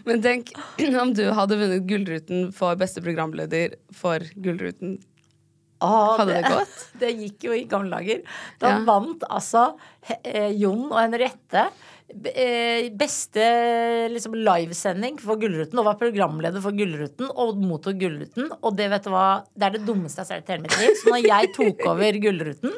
Men 0.07 0.23
tenk 0.23 0.53
om 1.03 1.11
du 1.17 1.25
hadde 1.35 1.59
vunnet 1.59 1.85
Gullruten 1.89 2.49
for 2.55 2.79
beste 2.79 3.03
programleder 3.05 3.75
for 3.95 4.23
Gullruten. 4.39 4.97
Åh, 5.83 6.15
Hadde 6.17 6.39
det 6.39 6.49
gått? 6.49 6.77
Det 7.03 7.11
gikk 7.19 7.43
jo 7.49 7.53
i 7.53 7.65
gamle 7.69 7.99
dager. 7.99 8.23
Da 8.61 8.71
Ja. 8.71 8.79
vant 8.87 9.21
altså 9.29 9.67
eh, 10.23 10.49
Jon 10.57 10.87
og 10.87 10.97
Henriette 10.97 11.67
eh, 12.31 12.87
beste 12.97 13.43
liksom, 14.09 14.33
livesending 14.41 15.19
for 15.21 15.37
Gullruten 15.37 15.77
og 15.77 15.85
var 15.91 15.99
programleder 15.99 16.63
for 16.63 16.73
Gullruten 16.73 17.29
og 17.29 17.61
mottok 17.61 17.99
Gullruten. 18.01 18.49
Og 18.63 18.73
det 18.79 18.89
vet 18.95 19.05
du 19.05 19.11
hva, 19.13 19.27
det 19.53 19.69
er 19.69 19.77
det 19.77 19.83
dummeste 19.85 20.23
jeg 20.23 20.25
har 20.25 20.31
sett 20.41 20.49
i 20.49 20.55
hele 20.55 20.65
mitt 20.65 20.79
liv. 20.81 20.97
Så 21.03 21.13
når 21.13 21.27
jeg 21.29 21.53
tok 21.59 21.85
over 21.93 22.21
Gullruten, 22.25 22.77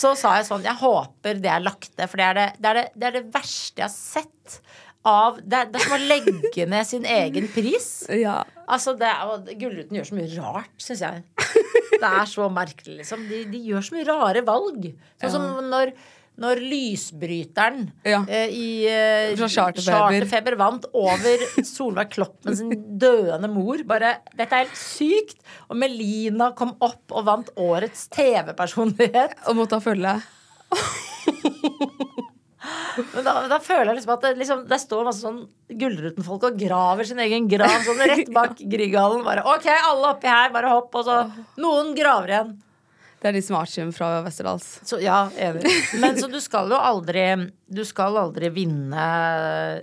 så 0.00 0.14
sa 0.18 0.34
jeg 0.40 0.48
sånn 0.50 0.66
Jeg 0.66 0.80
håper 0.82 1.38
det 1.44 1.52
er 1.52 1.62
lagt 1.62 1.92
ned, 1.94 2.08
for 2.10 2.18
det 2.24 2.30
er 2.32 2.40
det, 2.40 2.48
det, 2.58 2.72
er 2.72 2.80
det, 2.80 2.86
det 2.96 3.10
er 3.12 3.18
det 3.20 3.26
verste 3.38 3.84
jeg 3.84 3.86
har 3.86 3.94
sett. 3.94 4.58
Av, 5.04 5.38
det, 5.42 5.64
det 5.74 5.80
som 5.82 5.96
å 5.96 6.00
legge 6.06 6.66
ned 6.70 6.86
sin 6.86 7.04
egen 7.10 7.48
pris. 7.50 7.86
Ja. 8.14 8.42
Altså, 8.70 8.92
det 8.94 9.10
og 9.26 9.48
Gullruten 9.58 9.96
gjør 9.98 10.06
så 10.08 10.14
mye 10.14 10.28
rart, 10.36 10.70
syns 10.78 11.02
jeg. 11.02 11.24
Det 11.98 12.06
er 12.08 12.26
så 12.30 12.46
merkelig, 12.50 13.00
liksom. 13.00 13.24
De, 13.30 13.40
de 13.50 13.58
gjør 13.66 13.82
så 13.88 13.96
mye 13.96 14.06
rare 14.08 14.42
valg. 14.46 14.86
Sånn 15.20 15.32
som 15.34 15.66
når, 15.72 15.90
når 16.42 16.62
lysbryteren 16.62 17.88
Ja. 18.06 18.22
eh, 18.30 18.54
i 18.54 18.68
eh, 18.90 19.34
Fra 19.38 19.50
Charterfeber. 19.50 19.98
Charterfeber 20.22 20.56
vant 20.62 20.86
over 20.94 21.44
Solveig 21.66 22.14
Kloppen 22.14 22.56
sin 22.58 22.72
døende 23.02 23.50
mor. 23.52 23.82
Bare, 23.90 24.16
dette 24.38 24.54
er 24.54 24.64
helt 24.68 24.78
sykt. 24.78 25.42
Og 25.68 25.78
Melina 25.82 26.52
kom 26.58 26.76
opp 26.78 27.10
og 27.10 27.26
vant 27.26 27.50
årets 27.58 28.06
TV-personlighet. 28.14 29.34
Og 29.50 29.58
måtte 29.58 29.78
ha 29.78 29.84
følge. 29.84 30.14
Men 33.14 33.24
da, 33.26 33.34
da 33.50 33.58
føler 33.62 33.90
jeg 33.90 33.98
liksom 34.00 34.12
at 34.14 34.24
det, 34.26 34.32
liksom, 34.38 34.66
det 34.70 34.78
står 34.82 35.06
masse 35.08 35.24
sånn 35.24 35.40
Gullruten-folk 35.80 36.44
og 36.50 36.58
graver 36.60 37.08
sin 37.08 37.22
egen 37.24 37.48
grav 37.50 37.80
sånn 37.86 38.02
rett 38.02 38.28
bak 38.34 38.60
Grieghallen. 38.60 39.24
Bare 39.26 39.44
OK, 39.48 39.66
alle 39.72 40.12
oppi 40.12 40.30
her, 40.30 40.52
bare 40.54 40.70
hopp. 40.74 40.92
Og 41.00 41.08
så 41.08 41.22
noen 41.62 41.94
graver 41.98 42.34
igjen. 42.34 42.52
Det 43.22 43.30
er 43.30 43.36
de 43.36 43.42
smartsym 43.46 43.92
fra 43.94 44.08
Westerdals. 44.24 44.64
Så 44.86 44.98
ja, 44.98 45.28
enig. 45.38 45.70
Men 46.02 46.16
så 46.18 46.26
du 46.30 46.40
skal 46.42 46.72
jo 46.74 46.78
aldri 46.82 47.22
Du 47.70 47.84
skal 47.86 48.18
aldri 48.18 48.50
vinne 48.50 49.04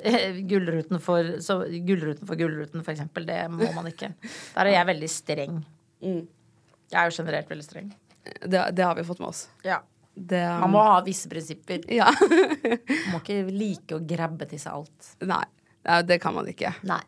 eh, 0.03 0.41
Gullruten 0.49 0.99
for 1.03 1.37
så, 1.43 1.61
Gullruten 1.87 2.27
for 2.27 2.39
Gullruten, 2.39 2.83
for 2.83 2.91
eksempel. 2.91 3.27
Det 3.29 3.45
må 3.53 3.71
man 3.77 3.87
ikke. 3.91 4.11
Der 4.57 4.67
er 4.67 4.75
jeg 4.75 4.89
veldig 4.91 5.11
streng. 5.13 5.61
Jeg 6.03 6.99
er 6.99 7.07
jo 7.07 7.15
generelt 7.21 7.55
veldig 7.55 7.67
streng. 7.67 7.87
Det, 8.43 8.59
det 8.75 8.83
har 8.83 8.99
vi 8.99 9.07
fått 9.07 9.23
med 9.23 9.31
oss. 9.31 9.45
Ja. 9.63 9.79
Det, 10.19 10.41
um, 10.43 10.59
Man 10.65 10.73
må 10.73 10.81
ha 10.83 10.97
visse 11.05 11.29
prinsipper. 11.31 11.85
Ja. 11.95 12.09
Man 12.19 13.13
må 13.13 13.21
ikke 13.21 13.37
like 13.55 13.95
å 13.95 14.01
grabbe 14.03 14.47
til 14.51 14.59
seg 14.59 14.75
alt. 14.81 15.13
nei. 15.23 15.45
det 16.05 16.17
kan 16.21 16.35
man 16.35 16.47
ikke. 16.51 16.73
Nei. 16.83 16.99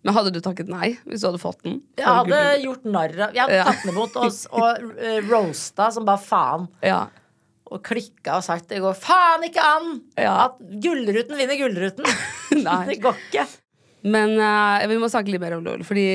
Men 0.00 0.16
hadde 0.16 0.30
du 0.32 0.38
takket 0.40 0.70
nei 0.72 0.94
hvis 1.04 1.20
du 1.20 1.26
hadde 1.28 1.40
fått 1.42 1.58
den? 1.66 1.82
Jeg 2.00 2.06
hadde 2.08 2.30
Gullruten? 2.32 2.62
gjort 2.64 2.86
narr 2.88 3.12
av 3.26 3.34
Jeg 3.36 3.42
hadde 3.44 3.58
Ja. 3.58 3.64
tatt 3.68 3.82
den 3.84 3.92
imot 3.92 4.14
og, 4.16 4.38
og 4.56 4.94
eh, 4.96 5.18
roasta 5.28 5.90
som 5.92 6.06
bare 6.08 6.22
faen. 6.24 6.64
Ja. 6.82 7.02
Og 7.70 7.82
klikka 7.86 8.38
og 8.40 8.46
sagt 8.46 8.70
det 8.72 8.80
går 8.82 8.96
faen 8.98 9.44
ikke 9.50 9.60
an 9.76 9.90
Ja. 10.16 10.46
at 10.46 10.56
Gullruten 10.82 11.36
vinner 11.36 11.60
Gullruten. 11.60 12.08
Det 12.88 12.96
går 13.04 13.20
ikke. 13.28 13.44
Men 14.08 14.32
uh, 14.40 14.80
vi 14.88 14.96
må 14.98 15.10
snakke 15.12 15.30
litt 15.34 15.42
mer 15.44 15.58
om 15.58 15.64
LOL, 15.68 15.84
fordi 15.84 16.06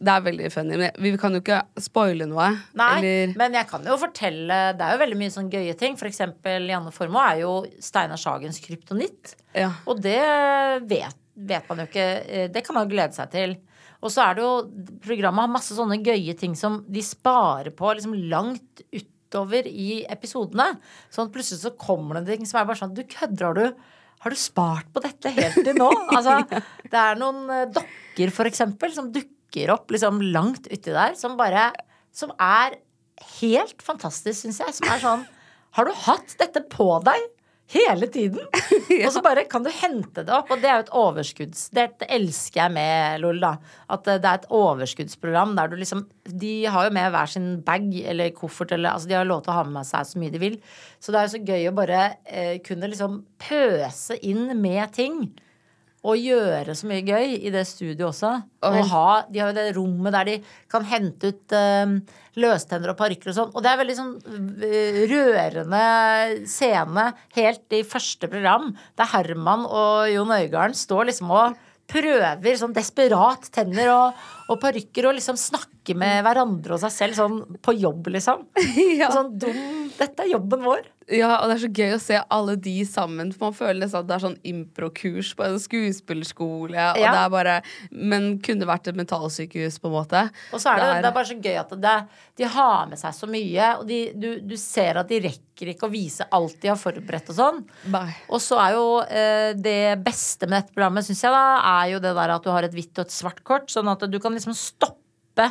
det 0.00 0.12
er 0.14 0.22
veldig 0.24 0.48
funny. 0.54 0.76
Men 0.80 0.94
vi 1.04 1.10
kan 1.20 1.34
jo 1.36 1.42
ikke 1.42 1.58
spoile 1.84 2.24
noe. 2.28 2.46
Nei, 2.80 2.90
Eller 2.98 3.34
men 3.36 3.56
jeg 3.58 3.68
kan 3.68 3.84
jo 3.84 3.98
fortelle 4.00 4.56
Det 4.78 4.86
er 4.86 4.94
jo 4.96 5.00
veldig 5.02 5.18
mye 5.20 5.32
sånn 5.34 5.50
gøye 5.52 5.74
ting. 5.76 5.98
For 6.00 6.08
eksempel 6.08 6.68
Janne 6.70 6.92
Formoe 6.94 7.26
er 7.34 7.42
jo 7.42 7.50
Steinar 7.84 8.20
Sagens 8.20 8.60
kryptonitt. 8.64 9.34
ja. 9.56 9.72
Og 9.84 10.00
det 10.00 10.16
vet, 10.88 11.18
vet 11.36 11.68
man 11.68 11.82
jo 11.82 11.88
ikke. 11.90 12.06
eh, 12.26 12.48
Det 12.48 12.64
kan 12.64 12.74
man 12.78 12.86
jo 12.88 12.94
glede 12.94 13.16
seg 13.18 13.30
til. 13.34 13.56
Og 14.00 14.08
så 14.14 14.24
er 14.24 14.38
det 14.38 14.44
jo 14.46 14.52
Programmet 15.04 15.44
har 15.44 15.52
masse 15.52 15.76
sånne 15.76 16.00
gøye 16.04 16.32
ting 16.40 16.54
som 16.56 16.80
de 16.88 17.02
sparer 17.04 17.68
på 17.76 17.92
liksom 17.94 18.14
langt 18.32 18.80
utover 18.96 19.66
i 19.68 20.04
episodene. 20.08 20.78
Sånn 21.12 21.28
at 21.28 21.34
plutselig 21.34 21.60
så 21.66 21.74
kommer 21.76 22.20
det 22.22 22.38
ting 22.38 22.46
som 22.48 22.60
er 22.62 22.70
bare 22.70 22.80
sånn 22.80 22.94
Du 22.96 23.02
kødder, 23.04 23.50
har 23.50 23.54
du 23.60 23.84
har 24.20 24.34
du 24.34 24.36
spart 24.36 24.88
på 24.92 25.00
dette 25.00 25.30
helt 25.32 25.54
til 25.64 25.76
nå? 25.80 25.86
Altså, 26.16 26.34
det 26.92 26.98
er 26.98 27.14
noen 27.16 27.46
eh, 27.48 27.62
dokker, 27.72 28.32
for 28.36 28.44
eksempel, 28.50 28.92
som 28.92 29.06
dukker 29.12 29.36
opp 29.74 29.90
liksom 29.90 30.22
langt 30.34 30.68
uti 30.70 30.92
der, 30.92 31.16
som 31.18 31.36
bare 31.40 31.70
Som 32.12 32.32
er 32.38 32.78
helt 33.40 33.82
fantastisk, 33.82 34.40
syns 34.40 34.60
jeg. 34.62 34.74
Som 34.74 34.88
er 34.90 35.02
sånn 35.02 35.26
Har 35.76 35.86
du 35.86 35.92
hatt 36.06 36.34
dette 36.40 36.64
på 36.72 36.88
deg? 37.06 37.28
Hele 37.70 38.08
tiden! 38.10 38.42
Og 39.04 39.12
så 39.14 39.20
bare 39.22 39.44
kan 39.46 39.62
du 39.62 39.70
hente 39.70 40.24
det 40.26 40.32
opp, 40.34 40.48
og 40.50 40.58
det 40.58 40.66
er 40.66 40.80
jo 40.80 40.84
et 40.88 40.96
overskudds... 40.98 41.68
Dette 41.76 42.08
elsker 42.10 42.64
jeg 42.64 42.74
med 42.74 43.20
LOL, 43.22 43.38
da. 43.44 43.52
At 43.94 44.08
eh, 44.10 44.18
det 44.18 44.26
er 44.26 44.40
et 44.40 44.48
overskuddsprogram 44.58 45.52
der 45.54 45.70
du 45.70 45.76
liksom 45.78 46.02
De 46.26 46.54
har 46.66 46.88
jo 46.88 46.94
med 46.96 47.12
hver 47.14 47.30
sin 47.30 47.46
bag 47.66 47.86
eller 48.10 48.32
koffert 48.34 48.74
eller 48.74 48.96
Altså 48.96 49.12
de 49.12 49.14
har 49.14 49.28
lov 49.28 49.44
til 49.44 49.54
å 49.54 49.60
ha 49.60 49.68
med 49.70 49.86
seg 49.86 50.08
så 50.08 50.18
mye 50.18 50.34
de 50.34 50.42
vil. 50.42 50.58
Så 50.98 51.14
det 51.14 51.20
er 51.20 51.28
jo 51.28 51.34
så 51.36 51.42
gøy 51.52 51.68
å 51.70 51.76
bare 51.78 52.02
eh, 52.26 52.56
kunne 52.66 52.90
liksom 52.90 53.20
pøse 53.38 54.18
inn 54.18 54.50
med 54.58 54.90
ting. 54.98 55.22
Og 56.00 56.16
gjøre 56.16 56.72
så 56.76 56.88
mye 56.88 57.04
gøy 57.04 57.34
i 57.44 57.50
det 57.52 57.66
studioet 57.68 58.06
også. 58.08 58.32
Og 58.64 58.78
ha, 58.88 59.06
de 59.28 59.42
har 59.42 59.50
jo 59.50 59.56
det 59.58 59.66
rommet 59.76 60.14
der 60.16 60.28
de 60.30 60.36
kan 60.72 60.86
hente 60.88 61.32
ut 61.34 61.54
um, 61.56 61.98
løstenner 62.40 62.92
og 62.92 62.96
parykker 63.00 63.32
og 63.32 63.36
sånn. 63.36 63.50
Og 63.52 63.64
det 63.64 63.72
er 63.72 63.80
veldig 63.82 63.96
sånn 63.98 64.14
eh, 64.64 65.00
rørende 65.10 65.82
scene 66.48 67.10
helt 67.36 67.76
i 67.76 67.82
første 67.84 68.30
program, 68.32 68.70
der 68.96 69.12
Herman 69.12 69.66
og 69.68 70.08
Jon 70.08 70.32
Øigarden 70.38 70.78
står 70.78 71.10
liksom 71.10 71.34
og 71.36 71.58
prøver 71.90 72.58
sånn 72.58 72.74
desperat 72.76 73.48
tenner 73.54 73.90
og, 73.92 74.20
og 74.50 74.60
parykker 74.62 75.08
og 75.08 75.16
liksom 75.18 75.38
snakker 75.40 75.98
med 75.98 76.22
hverandre 76.26 76.76
og 76.76 76.82
seg 76.84 76.94
selv 76.94 77.18
sånn 77.18 77.40
på 77.64 77.74
jobb, 77.76 78.12
liksom. 78.14 78.46
Ja. 79.00 79.10
Sånn 79.14 79.34
dum 79.40 79.60
Dette 79.98 80.24
er 80.24 80.32
jobben 80.32 80.62
vår. 80.64 80.86
Ja, 81.10 81.30
og 81.40 81.50
det 81.50 81.56
er 81.56 81.62
så 81.64 81.70
gøy 81.74 81.94
å 81.96 82.00
se 82.02 82.18
alle 82.36 82.54
de 82.62 82.74
sammen. 82.88 83.32
For 83.34 83.48
man 83.48 83.56
føler 83.56 83.80
nesten 83.82 84.00
at 84.00 84.08
det 84.08 84.16
er 84.16 84.24
sånn 84.24 84.38
improkurs 84.46 85.32
på 85.36 85.46
en 85.46 85.58
skuespillerskole. 85.62 86.86
Og 86.94 87.00
det 87.00 87.10
er 87.10 87.32
bare, 87.32 87.56
men 87.90 88.32
kunne 88.44 88.68
vært 88.68 88.90
et 88.90 88.98
mentalsykehus, 88.98 89.80
på 89.82 89.90
en 89.90 89.96
måte. 89.96 90.24
Og 90.54 90.62
så 90.62 90.74
er 90.74 90.82
det, 90.82 90.90
det 91.00 91.10
er 91.10 91.16
bare 91.16 91.30
så 91.30 91.38
gøy 91.38 91.58
at 91.62 91.74
det, 91.82 91.96
de 92.40 92.50
har 92.54 92.90
med 92.90 93.00
seg 93.00 93.16
så 93.16 93.30
mye, 93.30 93.70
og 93.80 93.86
de, 93.90 94.00
du, 94.14 94.28
du 94.46 94.56
ser 94.60 95.00
at 95.00 95.10
de 95.10 95.20
rekker 95.26 95.74
ikke 95.74 95.88
å 95.88 95.92
vise 95.92 96.26
alt 96.32 96.56
de 96.62 96.70
har 96.72 96.78
forberedt 96.80 97.32
og 97.32 97.38
sånn. 97.40 97.60
Bye. 97.92 98.16
Og 98.30 98.40
så 98.44 98.60
er 98.62 98.76
jo 98.78 98.86
eh, 99.04 99.50
det 99.58 99.98
beste 100.04 100.48
med 100.48 100.62
dette 100.62 100.76
programmet, 100.76 101.06
syns 101.06 101.24
jeg, 101.26 101.34
da, 101.34 101.44
er 101.80 101.92
jo 101.94 102.02
det 102.04 102.14
der 102.16 102.36
at 102.36 102.46
du 102.46 102.52
har 102.54 102.66
et 102.66 102.76
hvitt 102.76 102.94
og 102.96 103.06
et 103.08 103.14
svart 103.14 103.42
kort, 103.46 103.68
sånn 103.72 103.90
at 103.92 104.06
du 104.08 104.20
kan 104.22 104.36
liksom 104.36 104.56
stoppe 104.56 105.50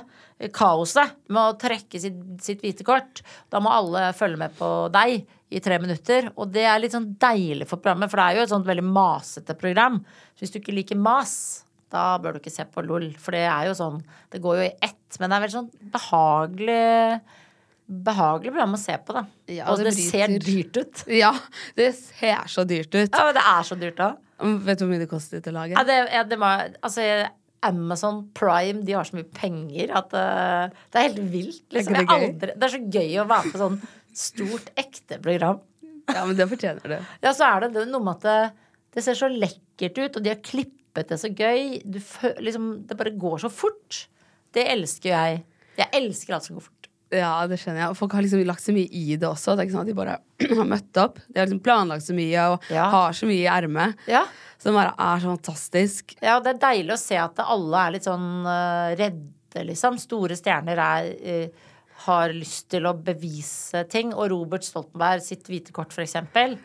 kaoset 0.56 1.18
med 1.28 1.42
å 1.42 1.58
trekke 1.60 2.00
sitt, 2.00 2.20
sitt 2.44 2.64
hvite 2.64 2.86
kort. 2.88 3.24
Da 3.52 3.60
må 3.64 3.72
alle 3.74 4.10
følge 4.16 4.40
med 4.40 4.56
på 4.56 4.70
deg 4.94 5.26
i 5.50 5.62
tre 5.64 5.80
minutter. 5.82 6.30
Og 6.38 6.52
det 6.54 6.64
er 6.70 6.80
litt 6.82 6.96
sånn 6.96 7.12
deilig 7.20 7.68
for 7.70 7.82
programmet, 7.82 8.12
for 8.12 8.22
det 8.22 8.28
er 8.28 8.38
jo 8.38 8.46
et 8.46 8.54
sånt 8.54 8.70
veldig 8.70 8.86
masete 8.88 9.58
program. 9.60 10.00
Så 10.38 10.46
hvis 10.46 10.56
du 10.56 10.62
ikke 10.62 10.78
liker 10.78 11.02
mas, 11.02 11.34
da 11.92 12.14
bør 12.22 12.38
du 12.38 12.44
ikke 12.44 12.54
se 12.54 12.66
på 12.70 12.86
LOL. 12.86 13.10
For 13.20 13.36
det 13.36 13.48
er 13.50 13.70
jo 13.70 13.76
sånn 13.78 14.02
Det 14.30 14.42
går 14.44 14.60
jo 14.60 14.66
i 14.68 14.74
ett, 14.86 15.18
men 15.18 15.32
det 15.32 15.38
er 15.38 15.44
veldig 15.46 15.58
sånn 15.58 15.92
behagelig 15.96 16.82
Behagelig 17.90 18.52
program 18.54 18.76
å 18.78 18.78
se 18.78 18.94
på, 19.02 19.16
da. 19.16 19.24
Ja, 19.50 19.72
og 19.72 19.80
det 19.82 19.90
det, 19.90 19.96
ser 19.98 20.30
dyrt 20.38 20.76
ut. 20.78 21.00
Ja, 21.24 21.32
det 21.74 21.88
ser 21.98 22.44
så 22.54 22.62
dyrt 22.70 22.94
ut. 22.94 23.10
Ja, 23.10 23.24
men 23.26 23.34
det 23.34 23.46
er 23.50 23.66
så 23.66 23.78
dyrt, 23.82 24.04
òg. 24.06 24.20
Vet 24.68 24.78
du 24.78 24.86
hvor 24.86 24.92
mye 24.94 25.02
det 25.02 25.10
kostet 25.10 25.50
å 25.50 25.54
lage? 25.56 25.74
Ja, 25.74 25.82
det, 25.88 25.96
ja, 26.14 26.22
det 26.30 26.38
må, 26.38 26.52
altså, 26.86 27.02
Amazon 27.66 28.22
Prime 28.38 28.84
de 28.88 28.96
har 28.96 29.08
så 29.08 29.18
mye 29.18 29.28
penger 29.36 29.92
at 30.00 30.14
uh, 30.16 30.78
det 30.92 31.00
er 31.02 31.08
helt 31.10 31.22
vilt. 31.34 31.66
Liksom. 31.76 31.96
Er 31.96 32.06
det 32.06 32.16
aldri, 32.16 32.54
det 32.56 32.68
er 32.68 32.74
så 32.76 32.82
gøy 32.98 33.18
å 33.20 33.28
være 33.30 33.52
på 33.54 33.62
sånn 33.62 33.78
stort, 34.16 34.72
ekte 34.80 35.20
program. 35.24 35.60
Ja, 36.10 36.24
men 36.26 36.38
det 36.40 36.48
fortjener 36.50 36.96
det. 36.96 37.02
Ja, 37.22 37.34
så 37.38 37.46
er 37.50 37.66
det 37.66 37.74
det- 37.76 37.88
noe 37.92 38.02
med 38.02 38.18
at 38.18 38.26
det, 38.26 38.72
det 38.96 39.04
ser 39.06 39.18
så 39.20 39.28
lekkert 39.30 40.00
ut, 40.00 40.16
og 40.18 40.24
de 40.26 40.32
har 40.34 40.40
klippet 40.42 41.12
det 41.12 41.20
så 41.22 41.30
gøy. 41.30 41.82
Du, 41.86 42.00
liksom, 42.42 42.70
det 42.88 42.98
bare 42.98 43.14
går 43.20 43.44
så 43.44 43.52
fort. 43.54 44.06
Det 44.56 44.64
elsker 44.72 45.12
jeg. 45.14 45.44
Jeg 45.78 45.90
elsker 46.00 46.34
alt 46.36 46.48
som 46.48 46.58
går 46.58 46.66
fort. 46.66 46.79
Ja, 47.10 47.32
det 47.50 47.58
skjønner 47.58 47.82
jeg. 47.82 47.94
Og 47.94 47.98
folk 47.98 48.14
har 48.14 48.22
liksom 48.26 48.44
lagt 48.46 48.62
så 48.62 48.74
mye 48.76 48.90
i 48.94 49.16
det 49.18 49.26
også. 49.26 49.56
Det 49.56 49.64
er 49.64 49.70
ikke 49.70 49.76
sånn 49.78 49.88
at 49.88 49.90
de 49.90 49.98
bare 49.98 50.18
har 50.60 50.68
møtt 50.70 51.00
opp. 51.02 51.18
De 51.28 51.40
har 51.40 51.48
liksom 51.50 51.64
planlagt 51.66 52.06
så 52.06 52.16
mye 52.18 52.44
og 52.54 52.68
Ja. 52.74 52.86
har 52.94 53.18
så 53.18 53.30
mye 53.30 53.42
i 53.42 53.50
ermet. 53.50 54.04
Ja. 54.10 54.26
Som 54.62 54.78
bare 54.78 54.94
er 54.94 55.24
så 55.24 55.32
fantastisk. 55.34 56.14
Ja, 56.22 56.36
og 56.38 56.46
det 56.46 56.56
er 56.56 56.62
deilig 56.68 56.94
å 56.94 57.02
se 57.02 57.18
at 57.18 57.42
alle 57.46 57.82
er 57.82 57.96
litt 57.96 58.06
sånn 58.06 58.30
uh, 58.46 58.92
redde, 59.00 59.66
liksom. 59.72 59.98
Store 60.02 60.38
stjerner 60.38 60.82
er 60.84 61.10
uh, 61.24 61.66
har 62.06 62.32
lyst 62.36 62.70
til 62.72 62.86
å 62.88 62.94
bevise 62.96 63.82
ting. 63.92 64.14
Og 64.14 64.30
Robert 64.32 64.64
Stoltenberg 64.68 65.24
sitt 65.26 65.50
hvite 65.50 65.74
kort, 65.76 65.96
eksempel. 66.00 66.56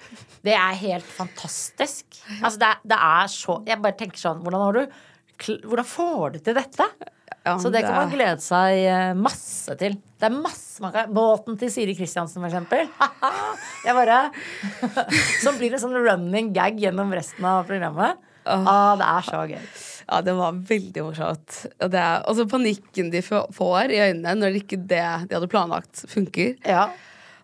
Det 0.45 0.55
er 0.55 0.77
helt 0.85 1.09
fantastisk. 1.09 2.21
Altså, 2.43 2.61
det 2.61 2.69
er, 2.69 2.85
det 2.95 3.01
er 3.09 3.33
så 3.33 3.59
Jeg 3.67 3.83
bare 3.83 3.97
tenker 3.99 4.21
sånn 4.21 4.45
Hvordan 4.45 4.63
har 4.69 4.79
du 4.79 5.01
hvordan 5.35 5.87
får 5.89 6.37
du 6.37 6.39
til 6.47 6.55
dette? 6.55 6.85
Ja, 7.45 7.59
Så 7.61 7.69
det 7.69 7.83
kan 7.85 7.93
man 7.99 8.13
glede 8.13 8.41
seg 8.41 8.79
eh, 8.89 9.11
masse 9.19 9.75
til. 9.81 9.99
Det 10.17 10.29
er 10.31 10.33
masse 10.33 10.81
man 10.81 10.95
kan 10.95 11.11
Båten 11.13 11.59
til 11.61 11.69
Siri 11.73 11.93
Kristiansen, 11.97 12.41
for 12.41 12.49
eksempel. 12.49 12.89
Jeg 13.87 13.97
bare 13.99 14.21
Som 15.45 15.59
blir 15.61 15.77
en 15.77 15.83
sånn 15.83 15.99
running 16.07 16.55
gag 16.57 16.81
gjennom 16.81 17.13
resten 17.13 17.45
av 17.49 17.67
programmet. 17.69 18.17
Ah, 18.45 18.95
det 19.01 19.09
er 19.09 19.27
så 19.29 19.43
gøy. 19.49 19.61
Ja, 20.05 20.21
det 20.25 20.35
var 20.37 20.57
veldig 20.69 21.05
morsomt. 21.07 21.61
Og 21.81 21.93
det 21.93 22.05
også 22.29 22.45
panikken 22.51 23.09
de 23.13 23.23
får 23.25 23.93
i 23.93 24.01
øynene 24.11 24.35
når 24.41 24.59
ikke 24.61 24.81
det 24.81 25.05
de 25.29 25.37
hadde 25.37 25.49
planlagt, 25.53 26.05
funker. 26.13 26.57
Ja. 26.65 26.89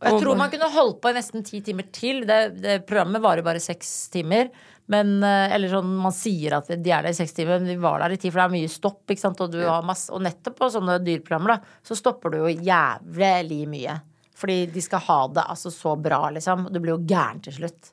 Og 0.00 0.09
jeg 0.09 0.23
tror 0.23 0.38
man 0.40 0.52
kunne 0.52 0.69
holdt 0.73 1.00
på 1.04 1.12
i 1.12 1.16
nesten 1.16 1.45
ti 1.45 1.61
timer 1.64 1.88
til. 1.92 2.23
Det, 2.28 2.40
det 2.61 2.76
Programmet 2.88 3.21
varer 3.25 3.45
bare 3.45 3.61
seks 3.61 4.09
timer. 4.12 4.49
Men, 4.90 5.23
eh, 5.23 5.52
eller 5.54 5.70
sånn, 5.70 5.90
Man 6.02 6.14
sier 6.14 6.56
at 6.59 6.70
de 6.70 6.90
er 6.90 7.04
der 7.04 7.12
i 7.12 7.16
seks 7.16 7.37
timer, 7.37 7.61
men 7.61 7.70
vi 7.70 7.76
var 7.82 8.02
der 8.02 8.16
i 8.16 8.18
ti, 8.18 8.30
for 8.30 8.42
det 8.42 8.47
er 8.49 8.56
mye 8.59 8.73
stopp. 8.73 9.04
ikke 9.06 9.23
sant? 9.23 9.40
Og, 9.40 9.52
du 9.52 9.62
har 9.62 9.87
masse, 9.87 10.11
og 10.11 10.23
nettopp 10.26 10.59
på 10.59 10.70
sånne 10.75 10.99
dyrprogrammer 11.04 11.54
da, 11.54 11.61
så 11.87 11.97
stopper 11.99 12.35
du 12.35 12.40
jo 12.42 12.50
jævlig 12.50 13.62
mye. 13.70 14.00
Fordi 14.40 14.59
de 14.73 14.82
skal 14.82 15.04
ha 15.06 15.20
det 15.37 15.47
altså 15.52 15.70
så 15.70 15.94
bra, 16.00 16.30
liksom. 16.35 16.73
Du 16.73 16.80
blir 16.80 16.97
jo 16.97 17.04
gæren 17.04 17.42
til 17.44 17.59
slutt. 17.61 17.92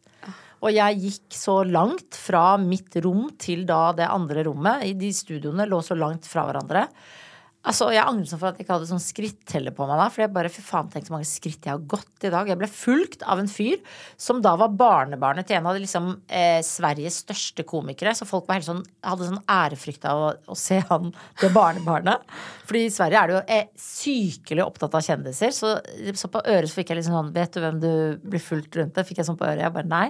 Og 0.66 0.74
jeg 0.74 0.98
gikk 1.04 1.36
så 1.38 1.60
langt 1.70 2.18
fra 2.18 2.58
mitt 2.58 2.96
rom 3.06 3.28
til 3.38 3.66
da 3.70 3.92
det 3.94 4.08
andre 4.10 4.48
rommet. 4.48 4.88
I 4.90 4.96
de 4.98 5.12
studioene 5.14 5.68
lå 5.70 5.84
så 5.86 5.98
langt 5.98 6.26
fra 6.26 6.48
hverandre. 6.48 6.88
Altså, 7.68 7.90
Jeg 7.92 8.06
angrer 8.08 8.30
sånn 8.30 8.40
for 8.40 8.50
at 8.50 8.60
jeg 8.60 8.64
ikke 8.66 8.76
hadde 8.78 8.88
sånn 8.88 9.04
skritteller 9.04 9.74
på 9.76 9.88
meg 9.90 10.00
da. 10.00 10.08
For 10.14 10.24
jeg 10.24 10.32
bare, 10.36 10.52
fy 10.52 10.64
faen, 10.64 10.88
tenk 10.92 11.10
så 11.10 11.14
mange 11.16 11.28
skritt 11.28 11.68
jeg 11.68 11.74
har 11.74 11.84
gått 11.92 12.24
i 12.24 12.32
dag. 12.32 12.48
Jeg 12.48 12.60
ble 12.62 12.70
fulgt 12.72 13.26
av 13.28 13.42
en 13.42 13.50
fyr 13.52 13.82
som 14.16 14.40
da 14.44 14.54
var 14.60 14.76
barnebarnet 14.80 15.50
til 15.50 15.60
en 15.60 15.68
av 15.68 15.76
de 15.76 15.84
liksom, 15.84 16.10
eh, 16.32 16.62
Sveriges 16.64 17.20
største 17.26 17.66
komikere. 17.68 18.16
Så 18.16 18.28
folk 18.30 18.48
var 18.48 18.62
helt 18.62 18.70
sånn, 18.70 18.84
hadde 19.04 19.28
sånn 19.28 19.44
ærefrykt 19.52 20.08
av 20.08 20.24
å, 20.24 20.32
å 20.48 20.58
se 20.58 20.80
han, 20.88 21.12
det 21.42 21.52
barnebarnet. 21.56 22.24
Fordi 22.70 22.86
i 22.88 22.94
Sverige 22.94 23.20
er 23.24 23.28
det 23.28 23.38
jo 23.38 23.46
er 23.60 23.70
sykelig 23.84 24.64
opptatt 24.64 24.96
av 24.96 25.04
kjendiser. 25.04 25.52
Så, 25.56 25.76
så 26.16 26.32
på 26.32 26.44
øret 26.48 26.72
så 26.72 26.80
fikk 26.80 26.94
jeg 26.94 27.02
liksom 27.02 27.20
sånn 27.20 27.34
Vet 27.38 27.54
du 27.54 27.60
hvem 27.62 27.82
du 27.84 27.92
blir 28.24 28.42
fulgt 28.42 28.78
rundt 28.80 28.96
med? 28.96 29.06
Fikk 29.06 29.20
jeg 29.20 29.28
sånn 29.28 29.38
på 29.40 29.46
øret. 29.46 29.66
Jeg 29.66 29.76
bare 29.76 29.92
nei. 29.92 30.08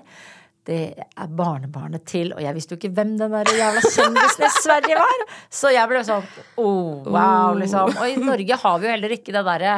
Det 0.67 0.79
er 0.99 1.29
barnebarnet 1.31 2.03
til 2.09 2.33
Og 2.35 2.41
jeg 2.43 2.55
visste 2.57 2.75
jo 2.75 2.79
ikke 2.81 2.91
hvem 2.97 3.13
den 3.19 3.35
der 3.35 3.51
jævla 3.55 3.83
kjendisen 3.85 4.47
i 4.47 4.49
Sverige 4.57 4.97
var! 4.99 5.23
Så 5.59 5.71
jeg 5.71 5.91
ble 5.91 6.01
sånn 6.07 6.25
oh, 6.59 7.05
wow, 7.07 7.55
liksom. 7.55 7.93
Og 7.95 8.11
i 8.11 8.17
Norge 8.19 8.59
har 8.63 8.81
vi 8.81 8.89
jo 8.89 8.93
heller 8.95 9.15
ikke 9.15 9.35
det 9.35 9.45
derre 9.47 9.77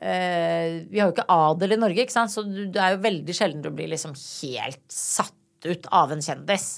eh, 0.00 0.80
Vi 0.88 1.02
har 1.02 1.10
jo 1.10 1.14
ikke 1.16 1.28
adel 1.36 1.76
i 1.76 1.80
Norge, 1.84 2.06
ikke 2.06 2.16
sant? 2.16 2.32
så 2.32 2.46
det 2.48 2.80
er 2.80 2.96
jo 2.96 3.04
veldig 3.04 3.36
sjelden 3.36 3.64
du 3.64 3.70
blir 3.74 3.92
liksom 3.92 4.16
helt 4.16 4.82
satt 4.92 5.36
ut 5.68 5.84
av 5.94 6.10
en 6.10 6.24
kjendis. 6.24 6.72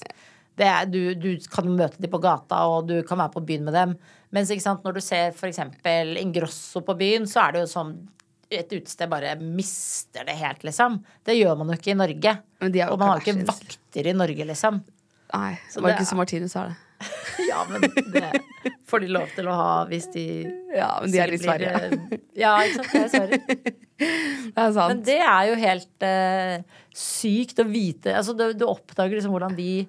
Det 0.55 0.67
er, 0.69 0.85
du, 0.87 1.15
du 1.17 1.31
kan 1.51 1.67
møte 1.67 1.99
dem 1.99 2.11
på 2.11 2.21
gata, 2.23 2.61
og 2.69 2.91
du 2.91 2.99
kan 3.07 3.17
være 3.17 3.33
på 3.33 3.43
byen 3.47 3.65
med 3.65 3.75
dem. 3.75 3.95
Mens 4.35 4.51
ikke 4.53 4.63
sant, 4.63 4.85
når 4.85 4.97
du 4.97 5.01
ser 5.03 5.33
f.eks. 5.33 5.59
Ingrosso 6.21 6.83
på 6.85 6.95
byen, 6.99 7.25
så 7.27 7.47
er 7.47 7.55
det 7.55 7.63
jo 7.65 7.71
sånn 7.71 7.95
et 8.51 8.71
utested 8.75 9.09
bare 9.09 9.35
mister 9.41 10.25
det 10.27 10.35
helt, 10.39 10.63
liksom. 10.67 10.99
Det 11.25 11.33
gjør 11.37 11.57
man 11.57 11.71
jo 11.73 11.77
ikke 11.79 11.91
i 11.93 11.99
Norge. 11.99 12.35
Men 12.61 12.71
de 12.75 12.83
og 12.87 12.99
man 13.01 13.09
har 13.13 13.19
jo 13.21 13.25
ikke 13.33 13.47
vakter 13.49 14.07
i 14.11 14.13
Norge, 14.13 14.45
liksom. 14.51 14.81
Nei, 15.33 15.55
Så 15.71 15.81
det 15.81 15.95
er- 15.95 16.05
og 16.05 16.17
Martinus 16.21 16.53
har 16.53 16.67
det. 16.73 16.75
Ja, 17.49 17.65
men 17.67 17.81
det 17.81 18.29
får 18.87 19.01
de 19.03 19.07
lov 19.11 19.27
til 19.35 19.47
å 19.51 19.55
ha 19.57 19.71
hvis 19.89 20.05
de 20.13 20.23
Ja, 20.73 20.93
men 21.01 21.11
de 21.11 21.19
er 21.19 21.33
i 21.33 21.37
sikkert 21.37 21.65
Sverige. 21.65 21.99
eh, 22.15 22.21
Ja, 22.39 22.53
ikke 22.63 22.85
sant. 22.85 22.93
Det 22.93 23.01
er 23.01 23.09
Sverige. 23.09 23.73
Det 24.55 24.61
er 24.63 24.71
sant. 24.75 24.89
Men 24.91 25.01
det 25.07 25.17
er 25.23 25.43
jo 25.49 25.55
helt 25.59 26.03
uh, 26.03 26.79
sykt 26.95 27.59
å 27.63 27.65
vite. 27.67 28.11
Altså, 28.15 28.33
du, 28.35 28.45
du 28.55 28.65
oppdager 28.67 29.15
liksom 29.17 29.31
hvordan 29.35 29.55
de 29.55 29.85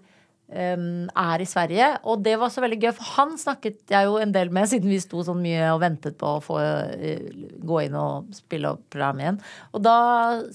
eh, 0.53 0.76
er 0.76 1.43
i 1.43 1.49
Sverige. 1.49 1.91
Og 2.07 2.23
det 2.25 2.37
var 2.41 2.53
så 2.53 2.65
veldig 2.65 2.81
gøy, 2.83 2.93
for 2.97 3.12
han 3.17 3.37
snakket 3.41 3.85
jeg 3.93 4.09
jo 4.09 4.17
en 4.23 4.35
del 4.35 4.50
med, 4.55 4.69
siden 4.73 4.93
vi 4.93 5.03
sto 5.03 5.25
sånn 5.26 5.43
mye 5.45 5.69
og 5.75 5.83
ventet 5.85 6.19
på 6.21 6.37
å 6.37 6.43
få 6.45 6.59
uh, 6.62 7.37
gå 7.67 7.85
inn 7.87 7.99
og 8.00 8.33
spille 8.37 8.75
opp 8.75 8.88
program 8.93 9.23
igjen. 9.23 9.45
Og 9.75 9.85
da 9.87 9.99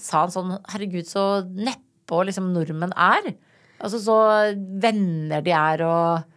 sa 0.00 0.26
han 0.26 0.34
sånn 0.34 0.58
Herregud, 0.72 1.08
så 1.08 1.46
neppe 1.48 1.88
liksom 2.28 2.50
nordmenn 2.52 2.92
er. 2.98 3.32
Altså 3.82 3.98
så 4.02 4.16
venner 4.82 5.40
de 5.44 5.54
er 5.56 5.82
og 5.86 6.32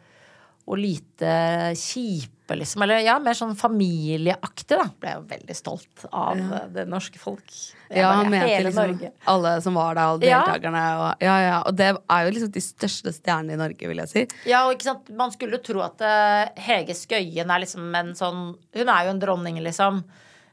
og 0.65 0.79
lite 0.81 1.33
kjipe, 1.77 2.34
liksom. 2.53 2.83
Eller 2.85 2.99
ja, 3.01 3.15
mer 3.19 3.33
sånn 3.33 3.55
familieaktig, 3.57 4.77
da. 4.77 4.85
Ble 5.01 5.09
jeg 5.09 5.17
jo 5.17 5.23
veldig 5.31 5.55
stolt 5.57 6.03
av 6.11 6.37
ja. 6.37 6.59
det 6.75 6.85
norske 6.91 7.17
folk. 7.17 7.49
Jeg 7.89 8.01
Ja, 8.01 8.11
bare, 8.11 8.29
mente 8.29 8.47
hele 8.49 8.69
liksom 8.69 8.91
Norge. 8.91 9.11
alle 9.33 9.61
som 9.61 9.73
var 9.73 9.95
der, 9.95 10.03
alle 10.03 10.25
Ja. 10.29 10.43
deltakerne. 10.45 10.83
Og, 10.99 11.23
ja, 11.25 11.35
ja, 11.41 11.57
og 11.65 11.75
det 11.75 11.89
er 12.09 12.25
jo 12.25 12.31
liksom 12.35 12.51
de 12.51 12.61
største 12.61 13.13
stjernene 13.13 13.53
i 13.53 13.61
Norge, 13.63 13.87
vil 13.87 13.97
jeg 13.97 14.09
si. 14.09 14.27
Ja, 14.49 14.65
og 14.67 14.73
ikke 14.75 14.83
sant, 14.91 15.09
Man 15.09 15.31
skulle 15.31 15.57
jo 15.57 15.63
tro 15.63 15.81
at 15.81 16.01
uh, 16.01 16.51
Hege 16.61 16.93
Skøyen 16.93 17.49
er 17.49 17.59
liksom 17.65 17.89
en 17.95 18.13
sånn 18.13 18.55
Hun 18.75 18.89
er 18.89 19.05
jo 19.05 19.09
en 19.15 19.19
dronning, 19.19 19.61
liksom. 19.63 20.03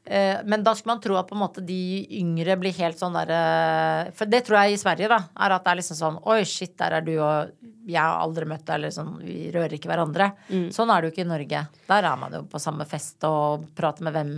Eh, 0.04 0.40
men 0.44 0.64
da 0.66 0.74
skulle 0.74 0.96
man 0.96 1.02
tro 1.02 1.14
at 1.14 1.28
på 1.28 1.36
en 1.36 1.42
måte 1.44 1.62
de 1.62 1.78
yngre 2.18 2.56
blir 2.58 2.74
helt 2.74 2.98
sånn 2.98 3.14
derre 3.14 4.08
For 4.18 4.26
det 4.26 4.40
tror 4.48 4.58
jeg 4.58 4.74
i 4.74 4.80
Sverige, 4.80 5.06
da. 5.12 5.20
Er 5.38 5.54
at 5.54 5.62
det 5.62 5.70
er 5.70 5.78
liksom 5.78 5.98
sånn 6.00 6.16
Oi, 6.26 6.40
shit, 6.48 6.74
der 6.80 6.96
er 6.98 7.06
du, 7.06 7.12
og 7.22 7.52
jeg 7.86 8.00
har 8.02 8.18
aldri 8.22 8.48
møtt 8.50 8.64
deg, 8.66 8.74
eller 8.80 8.94
sånn. 8.94 9.12
Vi 9.22 9.52
rører 9.54 9.76
ikke 9.78 9.90
hverandre. 9.90 10.32
Sånn 10.74 10.90
er 10.90 11.02
det 11.02 11.10
jo 11.10 11.14
ikke 11.14 11.26
i 11.26 11.30
Norge. 11.30 11.62
Der 11.88 12.08
er 12.10 12.18
man 12.18 12.34
jo 12.34 12.42
på 12.50 12.62
samme 12.62 12.86
fest 12.86 13.26
og 13.26 13.68
prater 13.78 14.06
med 14.06 14.14
hvem, 14.14 14.34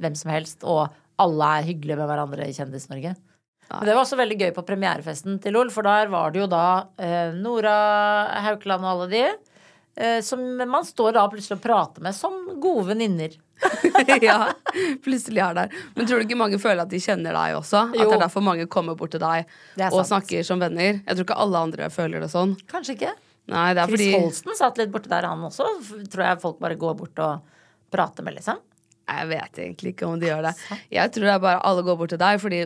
hvem 0.00 0.16
som 0.16 0.32
helst. 0.32 0.64
Og 0.64 0.86
alle 1.20 1.50
er 1.58 1.68
hyggelige 1.68 1.98
med 2.00 2.08
hverandre 2.08 2.48
i 2.48 2.54
Kjendis-Norge. 2.56 3.16
Men 3.68 3.84
det 3.84 3.94
var 3.94 4.00
også 4.00 4.16
veldig 4.16 4.38
gøy 4.40 4.50
på 4.56 4.64
premierefesten 4.64 5.36
til 5.44 5.52
LOL, 5.52 5.68
for 5.72 5.84
der 5.84 6.08
var 6.12 6.32
det 6.32 6.40
jo 6.40 6.46
da 6.48 6.64
eh, 6.96 7.34
Nora 7.36 7.74
Haukeland 8.46 8.86
og 8.86 8.92
alle 8.94 9.08
de. 9.12 9.24
Eh, 9.98 10.20
som 10.22 10.40
man 10.56 10.84
står 10.86 11.16
da 11.16 11.24
plutselig 11.30 11.56
og 11.58 11.62
prater 11.64 12.04
med 12.06 12.14
som 12.14 12.34
gode 12.62 12.84
venninner. 12.92 13.32
ja, 14.22 14.52
plutselig 15.02 15.42
er 15.42 15.56
der. 15.56 15.72
Men 15.96 16.06
tror 16.06 16.20
du 16.20 16.28
ikke 16.28 16.38
mange 16.38 16.60
føler 16.62 16.84
at 16.84 16.92
de 16.92 17.00
kjenner 17.02 17.34
deg 17.34 17.56
også? 17.58 17.88
At 17.90 17.96
det 17.98 18.06
er 18.06 18.22
derfor 18.22 18.44
mange 18.46 18.68
kommer 18.70 18.94
bort 18.98 19.10
til 19.16 19.22
deg 19.24 19.48
og 19.90 20.04
snakker 20.06 20.46
som 20.46 20.62
venner? 20.62 21.00
Jeg 21.02 21.18
tror 21.18 21.26
ikke 21.26 21.40
alle 21.42 21.64
andre 21.66 21.90
føler 21.90 22.22
det 22.22 22.30
sånn. 22.30 22.54
Kanskje 22.70 22.94
ikke. 22.94 23.16
Nei, 23.48 23.66
det 23.74 23.82
er 23.82 23.90
Chris 23.90 24.04
fordi 24.04 24.22
Holsten 24.22 24.56
satt 24.60 24.78
litt 24.78 24.94
borte 24.94 25.10
der, 25.10 25.26
han 25.26 25.42
også. 25.48 25.66
Tror 26.12 26.24
jeg 26.28 26.40
folk 26.44 26.62
bare 26.62 26.78
går 26.78 26.94
bort 27.02 27.22
og 27.24 27.58
prater 27.90 28.22
med, 28.22 28.38
liksom. 28.38 28.62
Jeg 29.08 29.28
vet 29.30 29.58
egentlig 29.64 29.94
ikke 29.94 30.04
om 30.06 30.18
de 30.20 30.28
gjør 30.28 30.42
det. 30.50 30.54
Jeg 30.92 31.10
tror 31.14 31.24
det 31.24 31.32
er 31.32 31.40
bare 31.40 31.62
alle 31.64 31.82
går 31.86 31.96
bort 31.96 32.12
til 32.12 32.20
deg, 32.20 32.38
fordi 32.42 32.58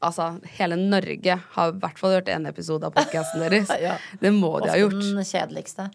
altså, 0.00 0.30
hele 0.56 0.78
Norge 0.80 1.36
har 1.56 1.74
i 1.74 1.80
hvert 1.82 2.00
fall 2.00 2.16
hørt 2.16 2.30
en 2.32 2.48
episode 2.48 2.88
av 2.88 2.96
podkasten 2.96 3.44
deres. 3.44 3.70
Ja. 3.82 3.98
Det 4.22 4.30
må 4.34 4.54
de 4.62 4.70
ha 4.72 4.78
gjort. 4.80 4.96
den 4.98 5.26
kjedeligste. 5.26 5.90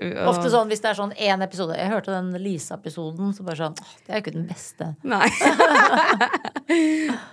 Og- 0.00 0.28
Ofte 0.30 0.48
sånn 0.48 0.68
hvis 0.70 0.80
det 0.80 0.88
er 0.90 0.96
sånn 0.96 1.10
én 1.20 1.42
episode 1.44 1.74
Jeg 1.76 1.90
hørte 1.92 2.06
den 2.14 2.30
Lisa-episoden, 2.40 3.34
så 3.36 3.44
bare 3.44 3.56
sånn 3.58 3.74
åh, 3.76 3.90
Det 4.06 4.14
er 4.14 4.20
jo 4.20 4.22
ikke 4.24 4.32
den 4.38 4.46
beste. 4.48 4.86
Nei. 5.04 5.28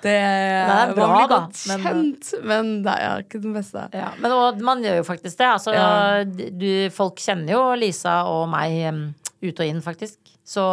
det, 0.03 0.15
er 0.15 0.93
bra, 0.93 1.07
man 1.07 1.15
blir 1.17 1.29
da, 1.29 1.37
godt 1.37 1.61
men- 1.69 1.83
kjent, 1.85 2.31
men 2.43 2.71
det 2.85 2.95
er 3.07 3.23
ikke 3.23 3.41
den 3.43 3.53
beste. 3.55 3.85
Ja, 3.95 4.09
men 4.21 4.35
og, 4.35 4.59
man 4.67 4.83
gjør 4.83 4.99
jo 5.01 5.05
faktisk 5.07 5.37
det. 5.39 5.47
Altså, 5.53 5.73
Ja. 5.77 6.23
du, 6.25 6.89
folk 6.93 7.15
kjenner 7.23 7.53
jo 7.55 7.61
Lisa 7.79 8.23
og 8.27 8.47
meg 8.51 8.77
um, 8.91 9.01
ut 9.43 9.59
og 9.59 9.65
inn, 9.67 9.81
faktisk. 9.85 10.17
Så, 10.47 10.63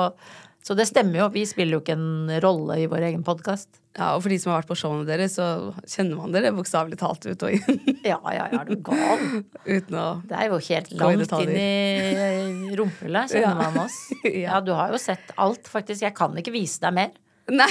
så 0.65 0.73
det 0.79 0.87
stemmer 0.89 1.19
jo. 1.21 1.27
Vi 1.35 1.43
spiller 1.47 1.77
jo 1.77 1.83
ikke 1.85 1.97
en 1.99 2.31
rolle 2.41 2.79
i 2.81 2.87
vår 2.89 3.05
egen 3.11 3.25
podkast. 3.27 3.69
Ja, 3.95 4.15
og 4.17 4.25
for 4.25 4.33
de 4.33 4.39
som 4.43 4.51
har 4.51 4.63
vært 4.63 4.71
på 4.73 4.77
showene 4.81 5.05
deres, 5.07 5.37
så 5.39 5.45
kjenner 5.87 6.17
man 6.19 6.33
dere 6.35 6.51
bokstavelig 6.57 6.97
talt 6.99 7.27
ut 7.29 7.45
og 7.47 7.53
inn. 7.59 7.83
Ja, 8.05 8.17
ja, 8.35 8.49
ja, 8.53 8.59
er 8.61 8.69
du 8.69 8.75
gal? 8.85 9.23
Uten 9.65 9.95
å 9.97 10.07
Det 10.29 10.35
er 10.37 10.51
jo 10.51 10.59
helt 10.67 10.91
langt 10.99 11.31
inn 11.39 11.53
i 11.57 12.75
rumpehullet, 12.77 13.31
kjenner 13.33 13.47
Ja. 13.47 13.55
man 13.61 13.79
oss. 13.87 13.99
Ja. 14.25 14.33
Ja, 14.55 14.61
du 14.65 14.73
har 14.77 14.91
jo 14.93 14.99
sett 15.01 15.31
alt, 15.41 15.69
faktisk. 15.71 16.03
Jeg 16.03 16.17
kan 16.17 16.35
ikke 16.41 16.53
vise 16.57 16.81
deg 16.83 16.97
mer. 16.97 17.13
Nei! 17.53 17.67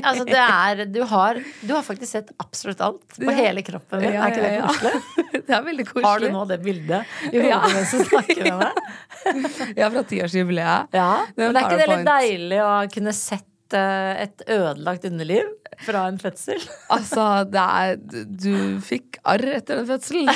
Altså, 0.00 0.24
det 0.24 0.38
er 0.40 0.78
Du 0.88 1.02
har, 1.04 1.36
du 1.60 1.72
har 1.74 1.82
faktisk 1.84 2.08
sett 2.14 2.30
absolutt 2.40 2.80
alt 2.80 3.02
på 3.18 3.26
Ja. 3.28 3.34
hele 3.36 3.60
kroppen 3.66 4.00
din. 4.00 4.14
er 4.16 4.30
ikke 4.32 4.44
det 4.46 4.62
koselig? 4.64 4.94
Det 5.50 5.56
er 5.56 5.62
veldig 5.66 5.84
koselig. 5.88 6.06
Har 6.06 6.22
du 6.22 6.28
nå 6.32 6.44
det 6.48 6.58
bildet 6.64 7.12
i 7.28 7.34
hodet 7.36 7.50
Ja. 7.50 7.58
mens 7.74 7.92
du 7.92 8.04
snakker 8.08 8.40
med 8.46 8.58
meg? 8.62 8.72
Ja, 9.82 9.90
fra 9.92 10.02
tiårsjubileet. 10.14 10.96
Ja, 10.96 11.10
Det 11.36 11.44
er 11.44 11.52
men 11.52 11.60
ikke 11.64 11.78
det 11.82 11.88
litt 11.92 12.08
deilig 12.08 12.60
å 12.64 12.70
kunne 12.94 13.12
sett 13.16 13.76
eh, 13.76 14.22
et 14.24 14.44
ødelagt 14.48 15.04
underliv 15.10 15.52
fra 15.84 16.06
en 16.08 16.18
fødsel? 16.22 16.64
Altså, 16.96 17.26
det 17.52 17.66
er 17.84 18.00
Du 18.24 18.80
fikk 18.86 19.20
arr 19.28 19.44
etter 19.60 19.82
den 19.82 19.90
fødselen. 19.92 20.32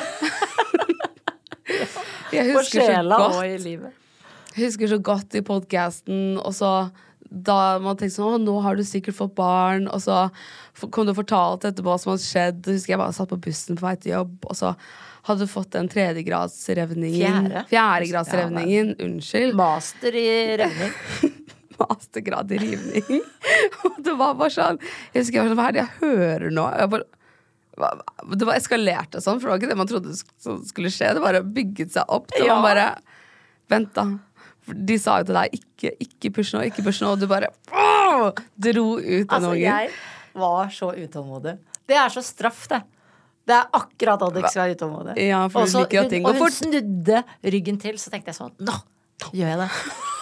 Jeg 2.34 2.50
husker 2.52 2.84
så 2.92 3.02
godt 3.08 3.40
i 3.46 3.56
livet. 3.62 3.92
Jeg 4.54 4.68
husker 4.68 4.90
så 4.90 4.98
godt 5.02 5.34
i 5.34 5.42
podcasten, 5.42 6.36
og 6.38 6.52
så 6.54 6.70
da 7.34 7.78
man 7.82 7.96
tenkte 7.98 8.14
sånn, 8.16 8.36
å, 8.38 8.42
nå 8.42 8.54
har 8.62 8.76
du 8.78 8.84
sikkert 8.86 9.16
fått 9.18 9.34
barn, 9.38 9.88
og 9.90 10.00
så 10.04 10.28
kom 10.94 11.06
du 11.08 11.12
og 11.14 11.18
fortalte 11.18 11.70
etterpå 11.72 11.90
hva 11.90 11.98
som 12.00 12.12
hadde 12.14 12.22
skjedd. 12.26 12.60
Jeg 12.66 12.78
husker 12.78 12.94
jeg 12.94 13.00
bare 13.02 13.16
satt 13.16 13.32
på 13.32 13.40
bussen 13.48 13.78
på 13.80 13.86
vei 13.88 13.96
til 13.98 14.14
jobb, 14.14 14.36
og 14.46 14.58
så 14.58 14.74
hadde 15.24 15.46
du 15.46 15.50
fått 15.50 15.70
den 15.74 15.88
tredjegradsrevningen. 15.88 17.48
Fjerde? 17.48 17.64
Fjerdegradsrevningen. 17.70 18.94
Unnskyld. 19.06 19.56
Master 19.58 20.14
i 20.20 20.28
revning. 20.60 20.94
Mastergrad 21.80 22.52
i 22.54 22.58
rivning. 22.62 23.22
og 23.84 23.96
det 24.06 24.12
var 24.14 24.36
bare 24.38 24.52
sånn 24.54 24.76
Jeg 24.78 25.24
husker 25.24 25.40
jeg 25.40 25.42
var 25.42 25.48
sånn, 25.50 25.58
hva 25.58 25.64
er 25.66 25.74
det 25.74 25.80
jeg 25.82 25.96
hører 26.04 26.52
nå? 26.54 26.66
Jeg 26.78 26.92
bare, 26.92 27.08
det 28.38 28.46
var 28.46 28.60
eskalert 28.60 29.16
og 29.18 29.24
sånn, 29.24 29.40
for 29.42 29.48
det 29.48 29.52
var 29.56 29.62
ikke 29.62 29.72
det 29.72 29.78
man 29.80 29.90
trodde 29.90 30.14
skulle 30.68 30.92
skje. 30.94 31.10
Det 31.16 31.24
bare 31.24 31.40
bygget 31.42 31.96
seg 31.96 32.14
opp. 32.14 32.30
Det 32.30 32.44
Ja. 32.46 32.60
var 32.60 32.68
bare 32.68 32.86
Vent, 33.72 33.94
da. 33.96 34.02
De 34.66 34.96
sa 34.98 35.18
jo 35.20 35.28
til 35.28 35.34
deg 35.36 35.56
ikke, 35.58 35.90
ikke 36.06 36.30
push 36.38 36.54
nå, 36.56 36.62
ikke 36.70 36.84
push 36.86 37.02
nå, 37.04 37.10
og 37.12 37.20
du 37.20 37.26
bare 37.28 37.50
åh, 37.72 38.30
dro 38.56 38.86
ut 38.96 39.04
den 39.04 39.28
Altså, 39.28 39.50
ungen. 39.50 39.60
jeg 39.60 39.90
var 40.34 40.70
så 40.72 40.88
utålmodig. 40.96 41.58
Det 41.86 41.96
er 42.00 42.08
så 42.14 42.22
straff, 42.24 42.64
det. 42.72 42.80
Det 43.44 43.52
er 43.58 43.66
akkurat 43.76 44.22
ikke 44.24 44.48
skal 44.48 44.62
være 44.64 44.76
utålmodig. 44.78 45.18
Ja, 45.20 45.42
for 45.52 45.66
Også, 45.66 45.82
liker 45.84 46.00
at 46.06 46.10
ting 46.14 46.24
går 46.24 46.38
fort. 46.38 46.40
Og 46.40 46.48
hun 46.48 46.72
snudde 46.72 47.22
ryggen 47.44 47.78
til, 47.82 47.98
så 48.00 48.10
tenkte 48.10 48.32
jeg 48.32 48.38
sånn 48.40 48.54
Nå 48.64 48.72
gjør 49.36 49.52
jeg 49.52 49.58
det. 49.66 49.70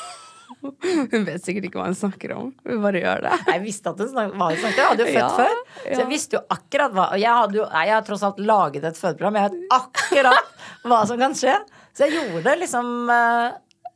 Hun 0.63 1.25
vet 1.27 1.43
sikkert 1.43 1.65
ikke 1.67 1.81
hva 1.81 1.89
hun 1.89 1.97
snakker 1.97 2.33
om. 2.37 2.51
Hun 2.69 2.83
bare 2.85 3.01
gjør 3.03 3.23
det. 3.25 3.33
Jeg 3.49 3.63
visste 3.65 3.91
at 3.91 3.99
hun 3.99 4.11
snak- 4.13 4.35
hva 4.39 4.51
hun 4.53 4.61
snakket 4.61 4.79
om. 4.79 4.83
Jeg 4.83 4.91
hadde 4.93 5.03
jo 5.03 5.09
født 5.09 5.23
Ja, 5.23 5.31
før. 5.39 5.63
Så 5.83 5.97
jeg 6.03 6.09
visste 6.13 6.37
jo 6.37 6.43
akkurat 6.55 6.93
hva 6.95 7.07
Og 7.17 7.19
jeg, 7.19 7.33
hadde 7.39 7.59
jo, 7.59 7.65
jeg 7.73 7.93
har 7.97 8.05
tross 8.07 8.23
alt 8.29 8.39
laget 8.39 8.85
et 8.85 9.01
fødeprogram. 9.01 9.39
Jeg 9.41 9.51
vet 9.51 9.75
akkurat 9.79 10.53
hva 10.87 11.01
som 11.09 11.19
kan 11.19 11.35
skje. 11.35 11.57
Så 11.97 12.07
jeg 12.07 12.15
gjorde 12.15 12.45
det 12.47 12.55
liksom 12.63 12.93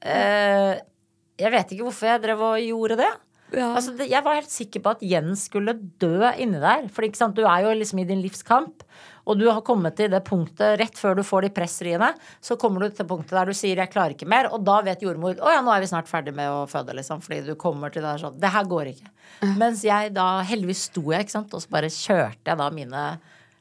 eh, 0.03 0.75
Jeg 1.39 1.53
vet 1.53 1.73
ikke 1.73 1.87
hvorfor 1.87 2.11
jeg 2.11 2.23
drev 2.25 2.43
og 2.43 2.61
gjorde 2.61 3.01
det. 3.03 3.13
Ja. 3.55 3.69
Altså, 3.77 3.93
det, 3.95 4.09
jeg 4.11 4.25
var 4.27 4.41
helt 4.41 4.51
sikker 4.51 4.83
på 4.83 4.95
at 4.97 5.03
Jens 5.07 5.45
skulle 5.47 5.77
dø 6.03 6.19
inni 6.41 6.59
der. 6.63 6.89
For 6.93 7.07
du 7.07 7.45
er 7.47 7.67
jo 7.67 7.75
liksom 7.77 8.01
i 8.03 8.09
din 8.09 8.25
livskamp. 8.25 8.83
Og 9.27 9.39
du 9.39 9.47
har 9.51 9.63
kommet 9.67 9.97
til 9.99 10.11
det 10.11 10.23
punktet 10.27 10.79
rett 10.81 10.99
før 10.99 11.17
du 11.19 11.23
får 11.27 11.47
de 11.47 11.53
pressriene. 11.55 12.13
Så 12.41 12.59
kommer 12.61 12.85
du 12.85 12.95
til 12.95 13.09
punktet 13.09 13.35
der 13.35 13.47
du 13.47 13.55
sier 13.55 13.77
'jeg 13.77 13.91
klarer 13.91 14.15
ikke 14.15 14.29
mer', 14.29 14.53
og 14.53 14.65
da 14.65 14.81
vet 14.83 15.03
jordmor 15.03 15.35
'å 15.35 15.51
ja, 15.51 15.61
nå 15.63 15.75
er 15.75 15.81
vi 15.81 15.87
snart 15.87 16.07
ferdig 16.07 16.35
med 16.35 16.49
å 16.49 16.67
føde', 16.67 16.95
liksom. 16.95 17.21
Fordi 17.21 17.45
du 17.45 17.55
kommer 17.57 17.91
til 17.91 18.03
det 18.03 18.21
sånn 18.21 18.39
'det 18.39 18.53
her 18.53 18.65
går 18.65 18.87
ikke'. 18.95 19.11
Mens 19.59 19.83
jeg 19.83 20.15
da 20.15 20.43
heldigvis 20.43 20.87
sto 20.91 21.11
jeg, 21.11 21.27
ikke 21.27 21.31
sant, 21.31 21.55
og 21.55 21.61
så 21.61 21.69
bare 21.69 21.91
kjørte 21.91 22.47
jeg 22.47 22.57
da 22.57 22.71
mine 22.71 23.19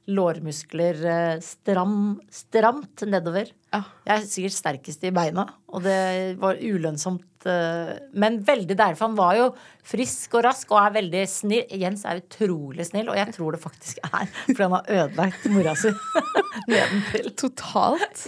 lårmuskler 0.07 0.99
eh, 1.09 1.39
stram, 1.41 2.19
stramt 2.31 3.01
nedover. 3.09 3.49
Ja. 3.73 3.79
Jeg 4.07 4.15
er 4.21 4.27
sikkert 4.29 4.55
sterkest 4.55 5.03
i 5.07 5.11
beina, 5.15 5.47
og 5.73 5.81
det 5.83 6.37
var 6.39 6.59
ulønnsomt. 6.61 7.25
eh, 7.49 7.95
Men 8.13 8.37
veldig 8.45 8.77
deilig, 8.77 8.97
for 8.99 9.07
han 9.07 9.17
var 9.17 9.35
jo 9.39 9.47
frisk 9.83 10.37
og 10.37 10.45
rask 10.45 10.71
og 10.71 10.79
er 10.83 10.93
veldig 11.01 11.23
snill. 11.27 11.65
Jens 11.81 12.05
er 12.05 12.21
utrolig 12.21 12.85
snill, 12.87 13.09
og 13.09 13.17
jeg 13.17 13.33
tror 13.35 13.51
det 13.57 13.61
faktisk 13.65 13.99
er 14.05 14.29
fordi 14.45 14.61
han 14.63 14.77
har 14.77 14.93
ødelagt 15.01 15.49
mora 15.51 15.75
si 15.75 15.91
nedentil. 16.71 17.31
Totalt. 17.35 18.27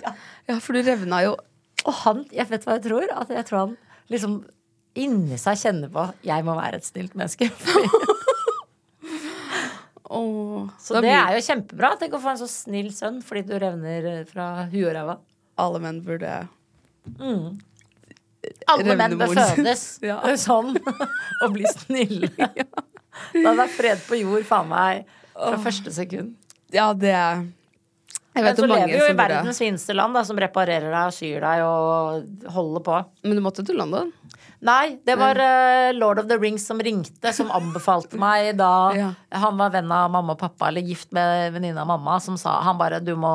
Ja, 0.49 0.57
for 0.59 0.73
du 0.73 0.81
revna 0.81 1.21
jo 1.25 1.35
Og 1.87 1.93
han, 2.03 2.25
jeg 2.33 2.49
vet 2.49 2.65
hva 2.65 2.75
jeg 2.79 2.87
tror? 2.89 3.07
At 3.21 3.29
jeg 3.31 3.45
tror 3.47 3.59
han 3.67 3.77
liksom 4.11 4.39
inni 4.97 5.37
seg 5.37 5.55
kjenner 5.61 5.91
på 5.93 6.03
'jeg 6.25 6.43
må 6.43 6.55
være 6.57 6.75
et 6.81 6.83
snilt 6.87 7.13
menneske'. 7.15 7.51
Åh, 10.09 10.69
Så 10.79 11.01
det 11.03 11.11
er 11.11 11.33
jo 11.35 11.41
kjempebra. 11.43 11.89
Tenk 11.99 12.13
å 12.15 12.21
få 12.23 12.31
en 12.31 12.39
så 12.39 12.47
snill 12.47 12.93
sønn 12.95 13.17
fordi 13.25 13.41
du 13.49 13.55
revner 13.59 14.05
eh, 14.11 14.21
fra 14.29 14.65
huet 14.71 14.85
og 14.87 14.93
ræva. 14.95 15.17
Alle 15.59 15.81
menn 15.83 15.99
burde 16.05 16.35
Alle 18.71 18.95
menn 18.95 19.17
bør 19.19 19.33
fødes 19.35 19.83
Ja. 20.07 20.19
sånn 20.39 20.75
og 21.43 21.53
bli 21.55 21.67
snille. 21.73 22.31
Da 23.33 23.49
det 23.57 23.63
er 23.63 23.71
fred 23.73 24.01
på 24.05 24.19
jord, 24.19 24.43
faen 24.45 24.67
meg, 24.69 25.07
fra 25.33 25.57
første 25.63 25.89
sekund. 25.95 26.35
Ja, 26.69 26.91
det 26.93 27.09
Jeg 27.09 27.47
Men 28.37 28.47
vet 28.51 28.61
så 28.61 28.69
lever 28.69 28.91
vi 28.93 28.97
jo 29.01 29.09
i 29.09 29.17
verdens 29.17 29.59
fineste 29.61 29.95
land, 29.97 30.15
da, 30.17 30.23
som 30.27 30.39
reparerer 30.41 30.87
deg 30.91 31.11
og 31.11 31.15
syr 31.17 31.43
deg 31.43 31.63
og 31.65 32.51
holder 32.55 32.85
på. 32.87 32.99
Men 33.27 33.39
du 33.39 33.43
måtte 33.45 33.65
til 33.67 33.79
London? 33.79 34.11
Nei, 34.67 34.97
det 35.05 35.13
var 35.21 35.37
uh, 35.37 35.91
Lord 35.93 36.23
of 36.23 36.27
the 36.31 36.37
Rings 36.41 36.63
som 36.65 36.79
ringte, 36.81 37.29
som 37.33 37.51
anbefalte 37.53 38.17
meg 38.17 38.55
da 38.63 38.71
Ja. 38.97 39.11
han 39.37 39.57
var 39.59 39.69
venn 39.75 39.91
av 39.93 40.09
mamma 40.13 40.33
og 40.33 40.39
pappa, 40.41 40.71
eller 40.71 40.81
gift 40.81 41.11
med 41.13 41.53
venninna 41.53 41.83
av 41.85 41.91
mamma, 41.91 42.19
som 42.23 42.39
sa 42.41 42.55
han 42.65 42.79
bare 42.79 42.99
du 43.05 43.13
må 43.15 43.33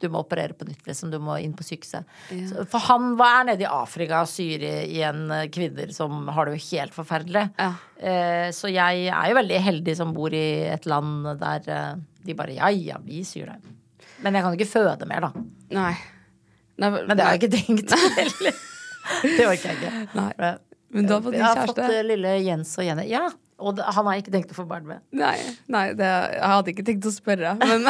du 0.00 0.08
må 0.08 0.22
operere 0.24 0.54
på 0.56 0.64
nytt, 0.64 0.80
liksom. 0.88 1.10
Du 1.12 1.18
må 1.20 1.34
inn 1.44 1.52
på 1.52 1.64
sykehuset. 1.66 2.06
Ja. 2.32 2.64
For 2.72 2.80
han 2.86 3.14
var 3.20 3.44
nede 3.44 3.66
i 3.66 3.68
Afrika 3.68 4.22
og 4.24 4.30
syr 4.32 4.62
igjen 4.64 5.26
eh, 5.36 5.48
kvinner 5.52 5.92
som 5.92 6.24
har 6.32 6.48
det 6.48 6.56
jo 6.56 6.62
helt 6.70 6.96
forferdelig. 6.96 7.42
Ja. 7.60 7.74
Eh, 8.00 8.46
så 8.56 8.70
jeg 8.72 9.10
er 9.12 9.28
jo 9.28 9.36
veldig 9.36 9.58
heldig 9.66 9.96
som 9.98 10.14
bor 10.16 10.32
i 10.32 10.46
et 10.72 10.88
land 10.88 11.28
der 11.42 11.68
eh, 11.68 12.00
de 12.24 12.36
bare 12.38 12.56
ja, 12.56 12.70
ja, 12.72 12.96
vi 13.04 13.20
syr 13.28 13.52
deg. 13.52 13.68
Men 14.24 14.36
jeg 14.36 14.46
kan 14.46 14.56
ikke 14.58 14.70
føde 14.70 15.08
mer, 15.08 15.28
da. 15.28 15.44
Nei. 15.76 15.92
Nei 16.80 16.90
Men 16.96 17.12
det 17.16 17.24
har 17.26 17.36
jeg 17.36 17.42
ikke 17.42 17.54
tenkt 17.56 17.94
heller. 18.18 18.58
Det 19.24 19.46
orker 19.46 19.70
jeg 19.70 19.78
ikke. 19.78 19.92
Nei. 20.16 20.50
Men 20.90 21.06
du 21.06 21.14
har 21.14 21.22
fått 21.22 21.36
din 21.36 21.40
kjæreste? 21.40 21.54
jeg 21.54 21.60
har 21.60 21.70
fått 21.70 21.82
eh, 21.86 22.02
lille 22.06 22.34
Jens 22.44 22.72
og 22.78 22.86
Jenny. 22.86 23.06
Ja, 23.10 23.26
og 23.60 23.76
det, 23.76 23.84
han 23.94 24.08
har 24.08 24.20
ikke 24.20 24.32
tenkt 24.34 24.54
å 24.54 24.56
få 24.56 24.64
barn 24.68 24.86
med. 24.88 25.02
Nei, 25.16 25.36
nei 25.70 25.84
det, 25.96 26.08
jeg 26.08 26.52
hadde 26.54 26.72
ikke 26.72 26.86
tenkt 26.88 27.06
å 27.06 27.12
spørre. 27.14 27.52
Men 27.60 27.86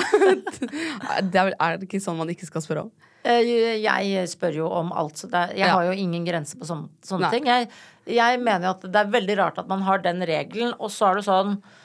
det 1.32 1.40
er, 1.44 1.54
er 1.54 1.78
det 1.78 1.88
ikke 1.88 2.02
sånn 2.02 2.18
man 2.20 2.32
ikke 2.32 2.48
skal 2.48 2.64
spørre 2.64 2.86
om? 2.88 2.92
Eh, 3.22 3.76
Jeg 3.84 4.28
spør 4.32 4.62
jo 4.62 4.68
om 4.72 4.94
alt, 4.96 5.20
jeg 5.28 5.68
har 5.68 5.84
jo 5.86 5.92
ingen 5.92 6.24
grense 6.24 6.56
på 6.56 6.68
sånne, 6.68 6.88
sånne 7.04 7.30
ting. 7.34 7.48
Jeg, 7.48 7.68
jeg 8.10 8.40
mener 8.40 8.70
jo 8.70 8.74
at 8.78 8.86
det 8.88 9.02
er 9.02 9.12
veldig 9.12 9.36
rart 9.42 9.60
at 9.60 9.68
man 9.70 9.84
har 9.86 10.02
den 10.04 10.24
regelen, 10.28 10.72
og 10.80 10.92
så 10.92 11.10
er 11.10 11.20
det 11.20 11.26
sånn 11.28 11.56
eh, 11.58 11.78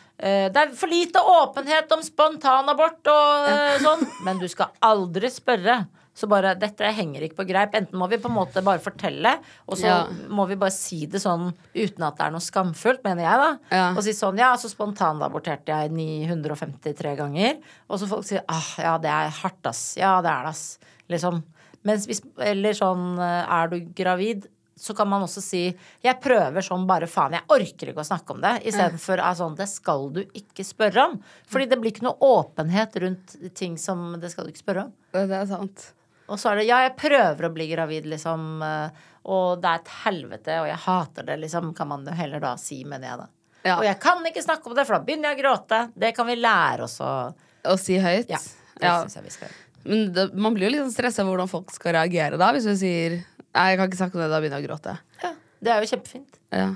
det 0.54 0.62
er 0.62 0.72
for 0.80 0.88
lite 0.92 1.20
åpenhet 1.20 1.92
om 1.92 2.02
spontanabort 2.06 3.08
og 3.12 3.50
eh, 3.52 3.78
sånn, 3.84 4.06
men 4.28 4.40
du 4.40 4.48
skal 4.52 4.72
aldri 4.86 5.32
spørre. 5.34 5.82
Så 6.16 6.30
bare, 6.32 6.54
dette 6.56 6.88
henger 6.96 7.26
ikke 7.26 7.42
på 7.42 7.46
greip. 7.50 7.74
Enten 7.76 8.00
må 8.00 8.08
vi 8.08 8.16
på 8.24 8.30
en 8.30 8.38
måte 8.38 8.62
bare 8.64 8.80
fortelle, 8.80 9.34
og 9.68 9.76
så 9.76 9.90
Ja. 9.90 9.98
må 10.32 10.46
vi 10.48 10.56
bare 10.56 10.72
si 10.72 11.02
det 11.12 11.20
sånn 11.20 11.50
uten 11.76 12.06
at 12.08 12.16
det 12.16 12.24
er 12.24 12.32
noe 12.32 12.40
skamfullt, 12.46 13.02
mener 13.04 13.26
jeg, 13.26 13.42
da. 13.42 13.50
Ja. 13.76 13.90
Og 13.92 14.00
si 14.06 14.14
sånn, 14.16 14.40
ja, 14.40 14.54
så 14.56 14.72
spontanaborterte 14.72 15.76
jeg 15.76 15.92
953 15.92 17.18
ganger. 17.20 17.60
Og 17.90 18.00
så 18.00 18.08
folk 18.08 18.24
sier 18.24 18.46
ah, 18.48 18.70
ja, 18.80 18.94
det 19.04 19.12
er 19.12 19.36
hardt, 19.42 19.60
ass. 19.68 19.84
Ja, 20.00 20.22
det 20.24 20.32
er 20.32 20.48
det, 20.48 20.54
ass. 20.56 20.64
Liksom. 21.12 21.44
Mens 21.86 22.08
hvis, 22.08 22.24
eller 22.40 22.80
sånn, 22.80 23.20
eh, 23.20 23.54
er 23.60 23.76
du 23.76 23.82
gravid? 24.00 24.48
Så 24.76 24.92
kan 24.96 25.08
man 25.08 25.24
også 25.24 25.40
si 25.40 25.62
jeg 26.04 26.20
prøver 26.20 26.66
sånn 26.66 26.84
bare 26.88 27.08
faen, 27.08 27.38
jeg 27.38 27.48
orker 27.48 27.92
ikke 27.94 28.04
å 28.04 28.08
snakke 28.10 28.36
om 28.36 28.42
det. 28.44 28.58
Istedenfor 28.68 29.22
mm. 29.24 29.36
sånn 29.40 29.56
det 29.56 29.68
skal 29.72 30.10
du 30.12 30.22
ikke 30.36 30.66
spørre 30.68 31.06
om. 31.10 31.20
Fordi 31.48 31.70
det 31.72 31.78
blir 31.80 31.94
ikke 31.96 32.08
noe 32.10 32.20
åpenhet 32.20 32.98
rundt 33.06 33.36
ting 33.56 33.78
som 33.80 34.18
det 34.20 34.34
skal 34.34 34.46
du 34.48 34.52
ikke 34.52 34.66
spørre 34.66 34.88
om. 34.90 34.96
Det 35.16 35.24
er 35.32 35.48
sant. 35.48 35.86
Og 36.28 36.42
så 36.42 36.52
er 36.52 36.60
det 36.60 36.68
ja, 36.68 36.82
jeg 36.88 36.96
prøver 37.00 37.48
å 37.48 37.54
bli 37.54 37.70
gravid, 37.70 38.08
liksom. 38.10 38.48
eh, 38.66 39.04
Og 39.32 39.62
det 39.62 39.70
er 39.72 39.80
et 39.80 39.92
helvete, 40.04 40.60
og 40.62 40.68
jeg 40.70 40.82
hater 40.84 41.26
det, 41.30 41.40
liksom. 41.46 41.72
Kan 41.78 41.90
man 41.94 42.06
jo 42.06 42.14
heller 42.18 42.44
da 42.44 42.56
si, 42.62 42.84
mener 42.86 43.08
jeg 43.10 43.22
da. 43.24 43.28
Ja. 43.66 43.76
Og 43.80 43.86
jeg 43.88 43.98
kan 44.02 44.26
ikke 44.30 44.44
snakke 44.46 44.70
om 44.70 44.76
det, 44.78 44.86
for 44.86 44.98
da 44.98 45.06
begynner 45.06 45.32
jeg 45.32 45.40
å 45.40 45.44
gråte. 45.44 45.80
Det 45.96 46.12
kan 46.18 46.28
vi 46.30 46.36
lære 46.38 46.86
oss 46.86 47.00
å 47.02 47.14
Å 47.66 47.78
si 47.82 47.96
høyt? 47.98 48.30
Ja, 48.30 48.38
det 48.78 48.86
Ja. 48.86 49.00
syns 49.02 49.16
jeg 49.16 49.24
vi 49.24 49.34
skal 49.34 49.48
gjøre. 49.48 49.62
Men 49.86 50.14
det, 50.14 50.34
man 50.34 50.54
blir 50.54 50.68
jo 50.68 50.74
litt 50.74 50.82
liksom 50.82 50.94
stressa 50.94 51.22
over 51.24 51.36
hvordan 51.38 51.50
folk 51.50 51.72
skal 51.74 51.94
reagere 51.94 52.38
da, 52.42 52.52
hvis 52.54 52.66
du 52.66 52.76
sier 52.78 53.20
Nei, 53.56 53.70
jeg 53.72 53.80
kan 53.80 53.88
ikke 53.90 54.02
snakke 54.02 54.18
om 54.18 54.26
det, 54.26 54.32
da 54.34 54.42
begynner 54.44 54.60
jeg 54.60 54.68
å 54.68 54.70
gråte. 54.70 54.98
Ja, 55.22 55.32
det 55.64 55.72
er 55.72 55.84
jo 55.84 55.90
kjempefint. 55.94 56.40
Ja, 56.52 56.68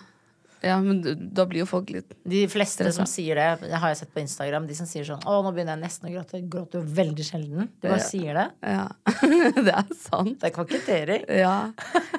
ja 0.64 0.78
men 0.84 1.02
da 1.36 1.46
blir 1.48 1.62
jo 1.62 1.68
folk 1.70 1.92
litt 1.94 2.12
De 2.28 2.42
fleste 2.52 2.84
Stressa. 2.84 3.04
som 3.04 3.08
sier 3.08 3.40
det, 3.40 3.70
det 3.70 3.80
har 3.80 3.94
jeg 3.94 4.00
sett 4.02 4.14
på 4.16 4.20
Instagram, 4.24 4.66
de 4.68 4.76
som 4.76 4.88
sier 4.90 5.06
sånn 5.08 5.22
Å, 5.24 5.38
nå 5.46 5.54
begynner 5.56 5.78
jeg 5.78 5.84
nesten 5.84 6.10
å 6.10 6.14
gråte. 6.14 6.42
Gråter 6.56 6.82
jo 6.82 6.96
veldig 7.00 7.26
sjelden. 7.28 7.70
De 7.80 7.92
bare 7.92 8.06
sier 8.08 8.40
det. 8.40 8.48
Ja. 8.64 8.88
det 9.68 9.76
er 9.76 9.92
sant. 10.00 10.38
Det 10.40 10.50
er 10.50 10.56
kokettering. 10.56 11.28
Ja. 11.42 11.58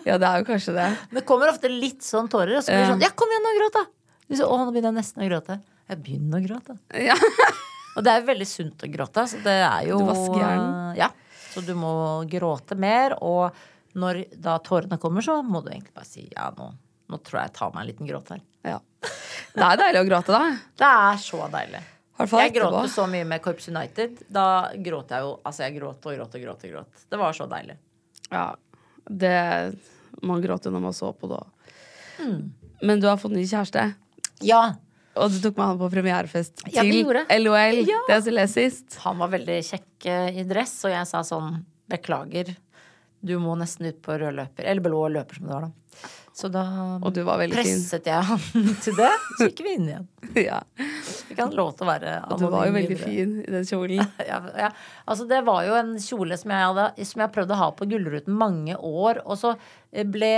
ja, 0.04 0.20
det 0.20 0.28
er 0.28 0.44
jo 0.44 0.48
kanskje 0.52 0.76
det. 0.76 0.90
Det 1.16 1.24
kommer 1.28 1.52
ofte 1.52 1.72
litt 1.72 2.04
sånn 2.06 2.28
tårer, 2.32 2.58
og 2.60 2.66
så 2.66 2.76
blir 2.76 2.84
det 2.84 2.92
sånn 2.94 3.08
Ja, 3.08 3.12
kom 3.16 3.32
igjen, 3.32 3.48
nå 3.48 3.56
gråt, 3.58 3.80
da! 3.80 3.86
Sier, 4.30 4.46
Å, 4.46 4.60
nå 4.60 4.70
begynner 4.70 4.92
jeg 4.92 5.00
nesten 5.00 5.24
å 5.24 5.32
gråte. 5.32 5.58
Jeg 5.90 6.04
begynner 6.04 6.38
å 6.38 6.44
gråte. 6.44 6.78
Ja. 7.08 7.16
Og 7.98 8.04
det 8.06 8.12
er 8.14 8.28
veldig 8.28 8.46
sunt 8.46 8.84
å 8.86 8.90
gråte. 8.90 9.24
Så 9.26 9.40
det 9.42 9.56
er 9.66 9.88
jo 9.88 9.98
Du 9.98 10.06
vasker 10.06 10.38
hjernen. 10.38 10.94
Ja. 11.00 11.10
Så 11.50 11.64
du 11.66 11.72
må 11.74 11.92
gråte 12.30 12.76
mer. 12.78 13.16
Og 13.26 13.50
når 13.98 14.24
da 14.38 14.58
tårene 14.62 14.98
kommer, 15.02 15.22
så 15.24 15.40
må 15.42 15.62
du 15.64 15.70
egentlig 15.72 15.94
bare 15.96 16.06
si 16.08 16.28
ja, 16.32 16.50
nå, 16.56 16.68
nå 17.10 17.18
tror 17.26 17.40
jeg 17.40 17.50
jeg 17.50 17.56
tar 17.58 17.72
meg 17.74 17.82
en 17.82 17.88
liten 17.92 18.06
gråt 18.10 18.28
her. 18.36 18.40
ja. 18.64 18.78
Det 19.50 19.64
er 19.66 19.78
deilig 19.80 20.00
å 20.02 20.06
gråte, 20.06 20.30
da. 20.36 20.50
Det 20.78 20.86
er 20.86 21.16
så 21.24 21.46
deilig. 21.50 21.80
Jeg 22.20 22.52
gråt 22.52 22.90
så 22.92 23.06
mye 23.10 23.24
med 23.26 23.40
Korps 23.42 23.66
United. 23.72 24.18
Da 24.28 24.44
gråt 24.76 25.10
jeg 25.10 25.24
jo 25.24 25.30
Altså, 25.48 25.62
jeg 25.64 25.78
gråt 25.78 26.04
og 26.06 26.12
gråt 26.18 26.34
og 26.36 26.42
gråt. 26.44 26.64
og 26.68 26.70
gråt. 26.74 27.06
Det 27.10 27.18
var 27.18 27.32
så 27.34 27.46
deilig. 27.50 27.74
Ja, 28.30 28.44
det 29.08 29.78
Man 30.22 30.42
gråter 30.44 30.70
når 30.70 30.80
man 30.84 30.92
så 30.94 31.10
på 31.16 31.30
det. 31.32 31.40
Mm. 32.20 32.52
Men 32.82 33.00
du 33.00 33.08
har 33.08 33.16
fått 33.16 33.32
ny 33.32 33.42
kjæreste, 33.48 33.94
Ja. 34.44 34.74
og 35.16 35.30
du 35.32 35.40
tok 35.40 35.56
med 35.56 35.66
han 35.66 35.78
på 35.80 35.90
premierefest 35.90 36.62
Ja, 36.72 36.82
til. 36.82 37.02
LOL. 37.40 37.80
Ja. 37.88 38.00
Det 38.08 38.22
som 38.24 38.32
lest 38.36 38.54
sist. 38.54 38.98
Han 39.04 39.18
var 39.18 39.28
veldig 39.32 39.58
kjekk 39.64 40.06
eh, 40.06 40.38
i 40.40 40.44
dress, 40.44 40.76
og 40.84 40.92
jeg 40.92 41.06
sa 41.08 41.22
sånn 41.26 41.64
Beklager, 41.90 42.52
du 43.20 43.34
må 43.42 43.56
nesten 43.60 43.90
ut 43.90 44.00
på 44.04 44.16
rød 44.20 44.34
løper. 44.38 44.64
Eller 44.64 44.84
blå 44.84 45.04
løper, 45.12 45.36
som 45.40 45.46
det 45.50 45.54
var 45.58 45.68
da. 45.68 45.72
Så 46.40 46.48
da 46.48 46.62
Og 47.02 47.10
du 47.12 47.18
var 47.26 47.40
veldig 47.40 47.56
fin. 47.58 47.66
presset 47.66 48.06
jeg 48.06 48.22
han 48.24 48.68
til 48.84 48.94
det. 48.96 49.08
Så 49.36 49.48
gikk 49.50 49.60
vi 49.66 49.74
inn 49.76 49.88
igjen. 49.90 50.06
Ja. 50.46 50.60
Fikk 51.26 51.40
han 51.42 51.50
lov 51.58 51.72
til 51.74 51.82
å 51.84 51.88
være 51.88 52.10
Og 52.30 52.38
du 52.38 52.44
var 52.52 52.68
jo 52.68 52.74
veldig 52.76 52.96
fin 53.00 53.32
i 53.42 53.50
den 53.50 53.64
kjolen. 53.66 53.98
Ja, 54.30 54.38
ja. 54.62 54.68
Altså, 55.10 55.26
det 55.28 55.40
var 55.48 55.64
jo 55.66 55.74
en 55.74 55.90
kjole 56.00 56.38
som 56.38 56.52
jeg 56.54 56.68
hadde 56.68 57.06
Som 57.10 57.24
jeg 57.24 57.32
prøvde 57.34 57.56
å 57.56 57.60
ha 57.60 57.68
på 57.76 57.88
Gullruten 57.90 58.38
mange 58.38 58.76
år. 58.78 59.20
Og 59.26 59.40
så 59.42 59.52
ble 59.90 60.30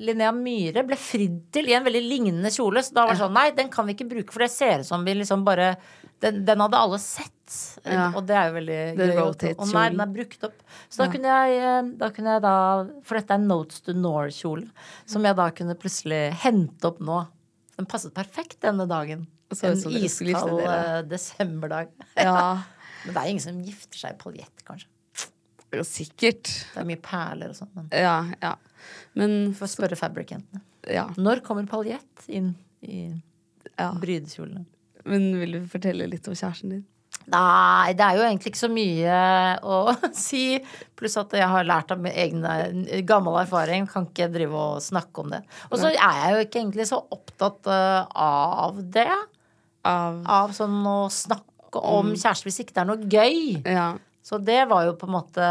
Linnea 0.00 0.32
Myhre 0.34 0.86
ble 0.88 0.96
fridd 0.98 1.42
til 1.54 1.68
i 1.68 1.76
en 1.76 1.84
veldig 1.86 2.02
lignende 2.08 2.50
kjole. 2.54 2.82
Så 2.82 2.96
da 2.96 3.04
var 3.04 3.14
det 3.14 3.20
sånn 3.22 3.36
Nei, 3.36 3.50
den 3.60 3.68
kan 3.70 3.86
vi 3.86 3.94
ikke 3.98 4.08
bruke, 4.16 4.32
for 4.34 4.46
det 4.46 4.50
ser 4.56 4.80
ut 4.82 4.88
som 4.88 5.04
vi 5.06 5.14
liksom 5.20 5.44
bare 5.46 5.74
den, 6.24 6.44
den 6.48 6.62
hadde 6.64 6.78
alle 6.80 6.98
sett. 7.02 7.32
Ja. 7.84 8.08
Og 8.16 8.24
det 8.26 8.34
er 8.34 8.48
jo 8.48 8.54
veldig 8.56 8.78
gøy. 8.98 9.10
å- 9.22 9.58
Og 9.60 9.68
nei, 9.72 9.84
den 9.92 10.00
er 10.02 10.06
brukt 10.10 10.42
opp. 10.48 10.62
Så 10.90 11.04
da, 11.04 11.06
kunne 11.12 11.30
jeg, 11.30 11.58
eh, 11.62 11.90
da 12.00 12.08
kunne 12.10 12.32
jeg 12.34 12.42
da 12.42 12.54
For 13.06 13.14
dette 13.20 13.30
er 13.30 13.38
en 13.38 13.46
Notes 13.46 13.80
to 13.86 13.92
Nore-kjole, 13.94 14.66
som 15.06 15.22
jeg 15.28 15.36
da 15.36 15.50
kunne 15.54 15.76
plutselig 15.78 16.32
hente 16.42 16.84
opp 16.90 16.98
nå. 16.98 17.20
Den 17.76 17.86
passet 17.86 18.12
perfekt 18.16 18.58
denne 18.64 18.86
dagen. 18.88 19.26
Så 19.52 19.68
En 19.70 19.76
gifte 19.76 20.26
iskald 20.26 20.60
eh, 20.66 21.02
desemberdag. 21.06 21.88
Ja, 22.16 22.62
Men 23.04 23.14
det 23.14 23.22
er 23.22 23.28
ingen 23.30 23.44
som 23.44 23.62
gifter 23.62 23.98
seg 24.00 24.16
i 24.16 24.18
paljett, 24.18 24.64
kanskje. 24.66 24.88
jo, 25.76 25.82
sikkert. 25.86 26.50
Det 26.74 26.80
er 26.82 26.88
mye 26.88 26.98
perler 27.04 27.50
og 27.52 27.54
sånn. 27.60 27.70
Men 27.76 27.88
Ja, 27.92 28.16
ja. 28.42 28.54
Men 29.14 29.52
får 29.54 29.70
spørre 29.76 29.96
fabric-jentene. 30.00 30.60
ja. 30.90 31.06
Når 31.16 31.42
kommer 31.46 31.66
paljett 31.70 32.26
inn 32.26 32.56
i 32.82 33.04
ja. 33.78 33.92
brydekjolene? 33.92 34.64
Men 35.06 35.32
vil 35.40 35.58
du 35.58 35.64
fortelle 35.70 36.08
litt 36.10 36.28
om 36.28 36.36
kjæresten 36.36 36.74
din? 36.74 36.84
Nei, 37.26 37.94
det 37.98 38.04
er 38.06 38.18
jo 38.18 38.24
egentlig 38.26 38.52
ikke 38.52 38.60
så 38.60 38.70
mye 38.70 39.14
å 39.66 39.78
si. 40.26 40.44
Pluss 40.98 41.16
at 41.18 41.34
jeg 41.34 41.48
har 41.50 41.66
lært 41.66 41.90
av 41.94 42.02
min 42.02 42.14
egen 42.14 42.44
eh, 42.46 43.02
gammel 43.06 43.38
erfaring. 43.40 43.88
Kan 43.90 44.06
ikke 44.10 44.30
drive 44.34 44.54
og 44.54 44.84
snakke 44.84 45.24
om 45.24 45.34
det. 45.34 45.42
Og 45.70 45.80
så 45.80 45.90
er 45.90 46.20
jeg 46.20 46.34
jo 46.34 46.44
ikke 46.46 46.60
egentlig 46.62 46.88
så 46.92 47.00
opptatt 47.02 47.70
eh, 47.72 48.02
av 48.26 48.78
det. 48.94 49.10
Av 49.86 50.22
Av 50.38 50.54
sånn 50.54 50.78
å 50.86 50.98
snakke 51.12 51.82
om 51.82 52.14
kjæreste 52.14 52.46
hvis 52.46 52.62
ikke 52.62 52.76
det 52.76 52.84
er 52.84 52.90
noe 52.92 53.10
gøy. 53.10 53.40
Ja. 53.74 53.88
Så 54.26 54.38
det 54.42 54.64
var 54.70 54.86
jo 54.86 54.96
på 54.98 55.06
en 55.06 55.14
måte 55.14 55.48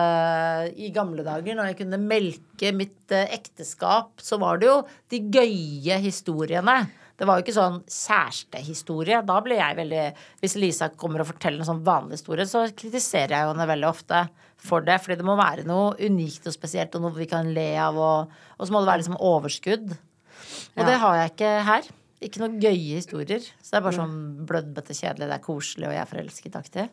i 0.76 0.90
gamle 0.96 1.24
dager, 1.24 1.56
når 1.56 1.70
jeg 1.70 1.78
kunne 1.84 2.00
melke 2.02 2.72
mitt 2.76 3.14
eh, 3.16 3.30
ekteskap, 3.36 4.20
så 4.20 4.40
var 4.42 4.60
det 4.60 4.68
jo 4.68 4.80
de 5.12 5.22
gøye 5.32 6.00
historiene. 6.04 6.82
Det 7.16 7.28
var 7.28 7.38
jo 7.40 7.46
ikke 7.46 7.56
sånn 7.56 7.78
kjærestehistorie. 7.88 9.22
Da 9.26 9.38
blir 9.46 9.60
jeg 9.62 9.78
veldig 9.78 10.02
Hvis 10.42 10.56
Lisa 10.60 10.90
kommer 11.00 11.24
og 11.24 11.30
forteller 11.30 11.64
en 11.64 11.70
sånn 11.70 11.84
vanlig 11.86 12.18
historie, 12.20 12.46
så 12.50 12.66
kritiserer 12.76 13.36
jeg 13.38 13.46
jo 13.48 13.54
henne 13.54 13.68
veldig 13.70 13.88
ofte 13.90 14.26
for 14.66 14.84
det. 14.86 14.98
Fordi 15.04 15.20
det 15.22 15.28
må 15.28 15.38
være 15.40 15.64
noe 15.68 15.94
unikt 16.04 16.48
og 16.50 16.56
spesielt, 16.56 16.96
og 16.98 17.06
noe 17.06 17.16
vi 17.16 17.30
kan 17.32 17.54
le 17.56 17.70
av, 17.80 17.96
og, 17.96 18.34
og 18.58 18.68
så 18.68 18.76
må 18.76 18.82
det 18.84 18.92
være 18.92 19.04
liksom 19.04 19.20
overskudd. 19.22 19.96
Og 19.96 20.82
Ja. 20.84 20.90
det 20.90 20.98
har 21.00 21.16
jeg 21.22 21.32
ikke 21.32 21.54
her. 21.70 21.88
Ikke 22.26 22.42
noen 22.42 22.60
gøye 22.64 22.96
historier. 23.00 23.40
Så 23.62 23.72
det 23.72 23.80
er 23.80 23.86
bare 23.86 24.00
sånn 24.00 24.20
blødbete 24.48 24.96
kjedelig, 24.96 25.28
det 25.30 25.36
er 25.40 25.44
koselig, 25.46 25.88
og 25.88 25.94
jeg 25.96 26.02
er 26.04 26.12
forelsket-aktig. 26.12 26.86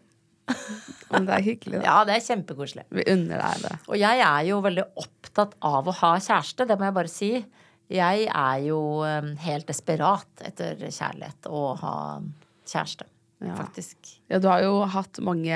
Men 1.12 1.26
det 1.28 1.34
er 1.36 1.44
hyggelig, 1.46 1.78
da. 1.80 1.82
Ja, 1.86 1.96
det 2.06 2.16
er 2.16 2.24
kjempekoselig. 2.26 2.84
Vi 2.90 3.04
unner 3.12 3.42
deg 3.42 3.62
det. 3.66 3.74
Og 3.88 3.98
jeg 4.00 4.22
er 4.26 4.46
jo 4.48 4.60
veldig 4.64 4.84
opptatt 5.02 5.54
av 5.62 5.86
å 5.88 5.94
ha 6.02 6.12
kjæreste, 6.18 6.66
det 6.68 6.78
må 6.78 6.88
jeg 6.88 6.96
bare 6.98 7.12
si. 7.12 7.30
Jeg 7.92 8.28
er 8.28 8.58
jo 8.66 8.78
eh, 9.04 9.32
helt 9.46 9.66
desperat 9.68 10.44
etter 10.46 10.78
kjærlighet 10.86 11.48
og 11.50 11.64
å 11.72 11.74
ha 11.82 11.96
kjæreste, 12.68 13.08
Ja. 13.42 13.56
faktisk. 13.58 13.96
Ja, 14.30 14.38
du 14.38 14.46
har 14.48 14.62
jo 14.62 14.84
hatt 14.86 15.18
mange 15.20 15.50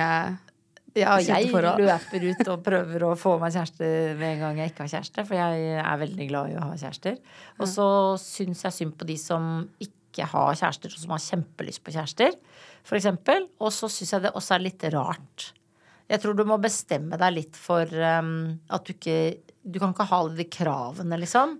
Ja, 0.97 1.19
jeg 1.21 1.51
løper 1.53 2.25
ut 2.25 2.49
og 2.49 2.63
prøver 2.69 3.03
å 3.05 3.13
få 3.21 3.39
meg 3.39 3.53
kjæreste 3.53 4.17
med 4.17 4.31
en 4.35 4.41
gang 4.41 4.59
jeg 4.59 4.73
ikke 4.73 4.87
har 4.87 4.95
kjæreste, 4.97 5.27
for 5.29 5.37
jeg 5.37 5.77
er 5.83 6.01
veldig 6.01 6.29
glad 6.31 6.51
i 6.51 6.57
å 6.57 6.65
ha 6.65 6.73
kjærester. 6.81 7.19
Og 7.61 7.69
så 7.69 7.87
syns 8.19 8.65
jeg 8.65 8.73
synd 8.73 8.97
på 8.97 9.05
de 9.09 9.17
som 9.21 9.69
ikke 9.79 10.25
har 10.33 10.57
kjærester, 10.57 10.89
og 10.97 10.99
som 11.05 11.13
har 11.13 11.21
kjempelyst 11.21 11.85
på 11.85 11.93
kjærester, 11.93 12.33
for 12.83 12.97
eksempel. 12.97 13.45
Og 13.61 13.71
så 13.77 13.91
syns 13.93 14.15
jeg 14.17 14.25
det 14.25 14.33
også 14.33 14.57
er 14.57 14.65
litt 14.65 14.89
rart. 14.97 15.51
Jeg 16.09 16.23
tror 16.23 16.37
du 16.39 16.45
må 16.49 16.57
bestemme 16.63 17.19
deg 17.21 17.35
litt 17.35 17.57
for 17.61 17.85
um, 17.91 18.59
at 18.71 18.85
du 18.87 18.93
ikke 18.95 19.37
Du 19.67 19.81
kan 19.83 19.91
ikke 19.91 20.07
ha 20.07 20.21
alle 20.23 20.37
de 20.39 20.45
kravene, 20.47 21.17
liksom. 21.19 21.57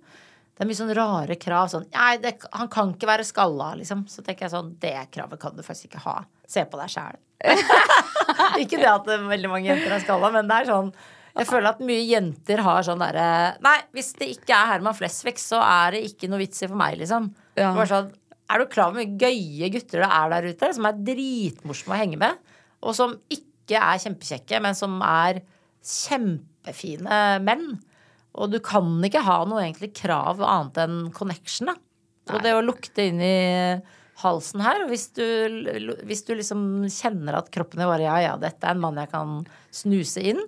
Det 0.57 0.65
er 0.65 0.69
mye 0.71 0.79
sånn 0.79 0.95
rare 0.97 1.37
krav. 1.37 1.69
Sånn 1.69 1.85
Nei, 1.93 2.15
det, 2.23 2.39
han 2.57 2.71
kan 2.73 2.95
ikke 2.95 3.09
være 3.11 3.27
skalla, 3.29 3.75
liksom. 3.77 4.07
Så 4.09 4.25
tenker 4.25 4.47
jeg 4.47 4.55
sånn 4.55 4.73
Det 4.81 4.95
kravet 5.13 5.41
kan 5.43 5.57
du 5.57 5.61
faktisk 5.65 5.91
ikke 5.91 6.05
ha. 6.07 6.17
Se 6.49 6.65
på 6.65 6.81
deg 6.81 6.93
sjæl. 6.95 7.19
ikke 8.63 8.81
det 8.81 8.89
at 8.89 9.05
det, 9.05 9.19
veldig 9.29 9.51
mange 9.53 9.69
jenter 9.69 9.93
er 9.93 10.05
skalla, 10.05 10.31
men 10.33 10.49
det 10.49 10.63
er 10.63 10.71
sånn 10.71 10.89
Jeg 11.37 11.49
føler 11.51 11.69
at 11.75 11.83
mye 11.85 12.07
jenter 12.09 12.63
har 12.65 12.87
sånn 12.87 13.03
derre 13.05 13.27
Nei, 13.65 13.75
hvis 13.93 14.15
det 14.17 14.31
ikke 14.39 14.57
er 14.57 14.71
Herman 14.73 14.97
Flesvig, 14.97 15.37
så 15.43 15.61
er 15.61 15.99
det 15.99 16.07
ikke 16.09 16.31
noe 16.33 16.41
vits 16.41 16.65
i 16.65 16.71
for 16.71 16.81
meg, 16.81 16.97
liksom. 17.03 17.29
Ja. 17.61 17.75
Sånn, 17.91 18.09
er 18.49 18.63
du 18.63 18.71
klar 18.71 18.89
over 18.89 19.03
hvor 19.03 19.05
mye 19.05 19.21
gøye 19.21 19.69
gutter 19.75 20.07
det 20.07 20.09
er 20.09 20.33
der 20.33 20.49
ute, 20.55 20.71
som 20.79 20.89
er 20.89 21.05
dritmorsomme 21.11 21.99
å 21.99 22.01
henge 22.01 22.21
med, 22.23 22.41
og 22.81 22.97
som 22.97 23.13
ikke 23.29 23.77
er 23.83 24.01
kjempekjekke, 24.01 24.63
men 24.65 24.79
som 24.79 24.97
er 25.05 25.43
kjempefine 25.85 27.21
menn? 27.45 27.69
Og 28.37 28.53
du 28.53 28.59
kan 28.65 28.89
ikke 29.07 29.25
ha 29.25 29.41
noe 29.49 29.63
egentlig 29.65 29.95
krav 29.97 30.43
annet 30.45 30.81
enn 30.85 30.99
connection, 31.17 31.73
da. 31.73 31.77
Og 32.35 32.43
det 32.43 32.57
å 32.57 32.65
lukte 32.65 33.07
inn 33.07 33.21
i 33.23 33.37
halsen 34.23 34.63
her, 34.65 34.83
og 34.83 34.91
hvis 34.91 35.11
du, 35.15 35.25
hvis 36.09 36.25
du 36.27 36.33
liksom 36.35 36.61
kjenner 36.91 37.39
at 37.39 37.51
kroppen 37.55 37.83
din 37.83 37.91
bare 37.91 38.07
Ja, 38.07 38.17
ja, 38.25 38.35
dette 38.41 38.65
er 38.67 38.75
en 38.75 38.83
mann 38.83 38.99
jeg 38.99 39.13
kan 39.13 39.43
snuse 39.75 40.25
inn, 40.33 40.41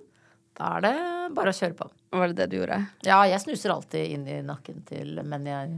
da 0.57 0.73
er 0.77 0.85
det 0.87 0.95
bare 1.37 1.53
å 1.53 1.55
kjøre 1.55 1.77
på. 1.77 1.87
Var 2.19 2.31
det 2.31 2.39
det 2.41 2.47
du 2.51 2.57
gjorde? 2.59 2.79
Ja, 3.05 3.21
jeg 3.29 3.41
snuser 3.45 3.75
alltid 3.75 4.15
inn 4.17 4.25
i 4.27 4.39
nakken 4.43 4.81
til 4.89 5.21
menn 5.23 5.47
jeg 5.47 5.77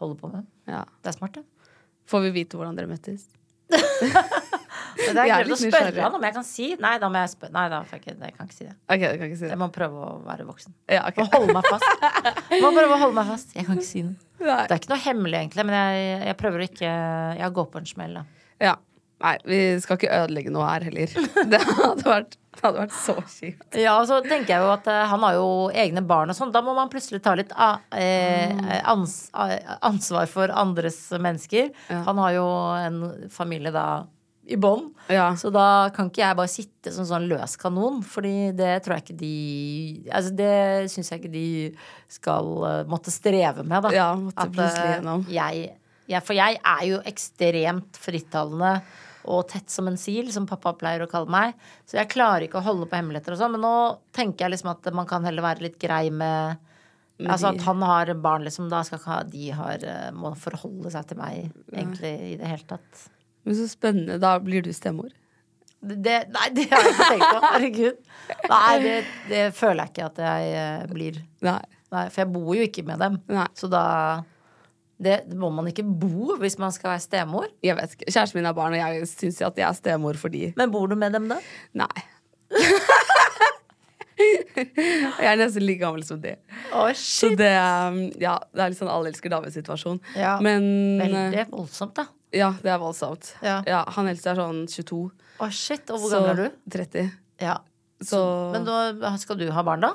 holder 0.00 0.22
på 0.22 0.32
med. 0.32 0.48
Ja. 0.70 0.82
Det 1.04 1.12
er 1.12 1.18
smart, 1.18 1.36
det. 1.36 1.76
Får 2.10 2.24
vi 2.26 2.32
vite 2.40 2.58
hvordan 2.58 2.78
dere 2.78 2.90
møttes? 2.90 3.28
Men 5.00 5.16
det 5.16 5.22
er 5.22 5.30
Jeg 5.30 5.46
glemt 5.46 5.56
å 5.56 5.60
spørre 5.60 6.04
han 6.04 6.18
om 6.18 6.26
jeg 6.28 6.36
kan 6.36 6.46
si. 6.46 6.66
Nei, 6.80 6.94
da 7.02 7.10
må 7.12 7.22
jeg 7.22 7.32
spørre. 7.34 7.54
Nei, 7.56 7.64
da 7.72 7.80
jeg 7.90 8.02
jeg 8.10 8.34
kan 8.36 8.48
ikke 8.48 8.56
si 8.56 8.66
det. 8.66 8.74
Ok, 8.86 9.00
du 9.04 9.06
kan 9.06 9.30
ikke 9.30 9.38
si 9.40 9.46
det. 9.46 9.52
Jeg 9.52 9.60
må 9.62 9.70
prøve 9.74 10.04
å 10.06 10.10
være 10.26 10.46
voksen. 10.48 10.76
Ja, 10.90 11.06
okay. 11.08 11.24
Og 11.24 11.38
holde 11.38 11.56
meg 11.56 11.70
fast. 11.70 12.04
Jeg 12.50 12.62
må 12.64 12.74
prøve 12.76 12.96
å 12.96 13.00
holde 13.04 13.16
meg 13.20 13.32
fast. 13.32 13.56
Jeg 13.56 13.68
kan 13.68 13.80
ikke 13.80 13.90
si 13.90 14.04
den. 14.04 14.14
Nei. 14.40 14.60
Det 14.66 14.76
er 14.76 14.78
ikke 14.80 14.92
noe 14.94 15.02
hemmelig, 15.04 15.40
egentlig, 15.42 15.66
men 15.68 15.76
jeg, 15.76 16.12
jeg 16.30 16.36
prøver 16.40 16.62
å 16.62 16.68
ikke 16.70 16.92
Jeg 17.36 17.56
går 17.58 17.66
på 17.72 17.82
en 17.82 17.90
smell, 17.90 18.20
da. 18.20 18.46
Ja. 18.70 18.76
Nei, 19.20 19.34
vi 19.44 19.56
skal 19.84 19.98
ikke 19.98 20.12
ødelegge 20.16 20.52
noe 20.54 20.64
her 20.64 20.86
heller. 20.86 21.10
Det 21.52 21.58
hadde 21.60 22.06
vært, 22.06 22.36
det 22.56 22.62
hadde 22.64 22.80
vært 22.86 22.94
så 22.96 23.14
kjipt. 23.20 23.66
Ja, 23.76 23.98
og 24.00 24.06
så 24.08 24.22
tenker 24.24 24.54
jeg 24.54 24.64
jo 24.64 24.70
at 24.72 24.88
eh, 24.88 25.02
han 25.10 25.26
har 25.26 25.36
jo 25.36 25.50
egne 25.76 26.02
barn 26.08 26.32
og 26.32 26.38
sånn. 26.38 26.52
Da 26.54 26.62
må 26.64 26.72
man 26.76 26.88
plutselig 26.92 27.20
ta 27.24 27.34
litt 27.36 27.52
ah, 27.52 27.82
eh, 27.92 28.56
ah, 28.80 29.52
ansvar 29.90 30.30
for 30.30 30.52
andres 30.56 31.02
mennesker. 31.12 31.68
Ja. 31.92 32.00
Han 32.08 32.22
har 32.24 32.38
jo 32.38 32.46
en 32.80 33.02
familie 33.32 33.74
da 33.76 33.86
i 34.50 34.58
bånn. 34.60 34.88
Ja. 35.10 35.30
Så 35.38 35.50
da 35.54 35.90
kan 35.94 36.10
ikke 36.10 36.22
jeg 36.22 36.38
bare 36.38 36.50
sitte 36.50 36.92
som 36.94 37.06
sånn 37.08 37.28
løs 37.30 37.56
kanon, 37.60 38.00
fordi 38.06 38.50
det 38.58 38.72
tror 38.84 38.96
jeg 38.96 39.06
ikke 39.06 39.18
de 39.20 39.34
Altså 40.10 40.32
det 40.38 40.54
syns 40.92 41.12
jeg 41.12 41.22
ikke 41.22 41.34
de 41.34 41.50
skal 42.10 42.50
eh, 42.68 42.80
måtte 42.90 43.14
streve 43.14 43.64
med, 43.64 43.86
da. 43.86 43.92
Ja, 43.94 44.08
måtte 44.18 44.46
At, 44.46 44.54
plutselig 44.54 44.86
eh, 44.86 44.96
gjennom. 44.96 45.28
Jeg, 45.30 45.68
jeg, 46.10 46.24
for 46.26 46.38
jeg 46.38 46.58
er 46.58 46.82
jo 46.88 47.04
ekstremt 47.10 48.00
frittalende 48.00 48.74
og 49.30 49.44
tett 49.50 49.68
som 49.70 49.86
en 49.86 49.98
sil, 50.00 50.30
som 50.32 50.48
pappa 50.48 50.72
pleier 50.80 51.04
å 51.04 51.10
kalle 51.10 51.30
meg. 51.30 51.58
Så 51.86 51.98
jeg 51.98 52.10
klarer 52.10 52.46
ikke 52.46 52.58
å 52.58 52.64
holde 52.64 52.88
på 52.88 52.96
hemmeligheter 52.96 53.36
og 53.36 53.42
sånn. 53.42 53.52
Men 53.54 53.66
nå 53.66 53.74
tenker 54.16 54.46
jeg 54.46 54.54
liksom 54.54 54.72
at 54.72 54.88
man 54.96 55.08
kan 55.10 55.26
heller 55.28 55.44
være 55.44 55.66
litt 55.68 55.78
grei 55.82 56.06
med 56.08 56.66
Altså 57.20 57.50
at 57.50 57.60
han 57.66 57.82
har 57.84 58.08
barn, 58.16 58.46
liksom. 58.46 58.70
Da 58.72 58.78
skal 58.80 58.96
ikke 58.96 59.16
de 59.28 59.50
har, 59.52 59.82
eh, 59.84 60.10
må 60.16 60.30
forholde 60.40 60.88
seg 60.94 61.10
til 61.10 61.18
meg, 61.20 61.50
egentlig, 61.68 62.14
i 62.30 62.36
det 62.40 62.48
hele 62.48 62.64
tatt. 62.64 63.02
Men 63.44 63.56
så 63.56 63.66
spennende. 63.70 64.18
Da 64.22 64.34
blir 64.42 64.64
du 64.66 64.72
stemor. 64.76 65.10
Det, 65.80 66.16
nei, 66.28 66.48
det 66.52 66.66
har 66.68 66.84
jeg 66.84 66.92
ikke 66.92 67.06
tenkt 67.08 67.30
på. 67.30 67.40
Herregud. 67.46 68.00
Nei, 68.50 68.72
det, 68.84 68.96
det 69.30 69.44
føler 69.56 69.86
jeg 69.86 69.94
ikke 69.94 70.08
at 70.10 70.20
jeg 70.26 70.50
eh, 70.60 70.82
blir. 70.90 71.22
Nei. 71.46 71.62
Nei, 71.90 72.04
for 72.12 72.22
jeg 72.22 72.30
bor 72.34 72.52
jo 72.54 72.66
ikke 72.68 72.84
med 72.86 73.00
dem. 73.02 73.16
Nei. 73.32 73.46
Så 73.58 73.70
da 73.72 73.84
det, 75.00 75.16
må 75.40 75.48
man 75.54 75.70
ikke 75.70 75.84
bo 75.84 76.36
hvis 76.42 76.58
man 76.60 76.74
skal 76.76 76.92
være 76.92 77.04
stemor. 77.06 77.48
Jeg 77.64 77.78
vet 77.78 77.96
ikke. 77.96 78.10
Kjæresten 78.10 78.38
min 78.38 78.50
har 78.50 78.56
barn, 78.56 78.76
og 78.76 78.82
jeg 78.82 79.08
syns 79.08 79.40
at 79.46 79.58
jeg 79.58 79.66
er 79.66 79.78
stemor 79.78 80.20
fordi 80.20 80.50
Men 80.60 80.72
bor 80.74 80.86
du 80.90 80.96
med 81.00 81.16
dem, 81.16 81.30
da? 81.32 81.40
Nei. 81.80 82.04
jeg 84.20 85.26
er 85.30 85.38
nesten 85.40 85.64
like 85.64 85.80
gammel 85.80 86.04
som 86.04 86.20
de. 86.20 86.34
Å, 86.76 86.90
Så 86.98 87.32
det, 87.40 87.50
ja, 88.20 88.36
det 88.52 88.60
er 88.60 88.72
litt 88.74 88.80
sånn 88.80 88.92
alle 88.92 89.08
elsker 89.14 89.32
dame 89.32 89.48
situasjon 89.54 90.02
Ja. 90.18 90.36
Men 90.44 90.68
Veldig 91.00 91.46
voldsomt, 91.54 91.96
da. 91.96 92.10
Ja, 92.36 92.52
det 92.62 92.70
er 92.70 92.78
voldsomt. 92.78 93.32
Ja. 93.42 93.60
han 93.96 94.08
eldste 94.10 94.30
er 94.32 94.38
sånn 94.38 94.62
22. 94.70 95.00
Å, 95.40 95.48
shit. 95.50 95.88
Og 95.90 96.02
hvor 96.02 96.12
så 96.12 96.20
gammel 96.22 96.44
er 96.46 96.50
du? 96.50 96.60
30. 96.76 97.10
Ja. 97.42 97.56
Så 98.00 98.18
Men 98.54 98.64
da, 98.64 99.10
skal 99.20 99.36
du 99.40 99.46
ha 99.52 99.62
barn, 99.66 99.82
da? 99.84 99.90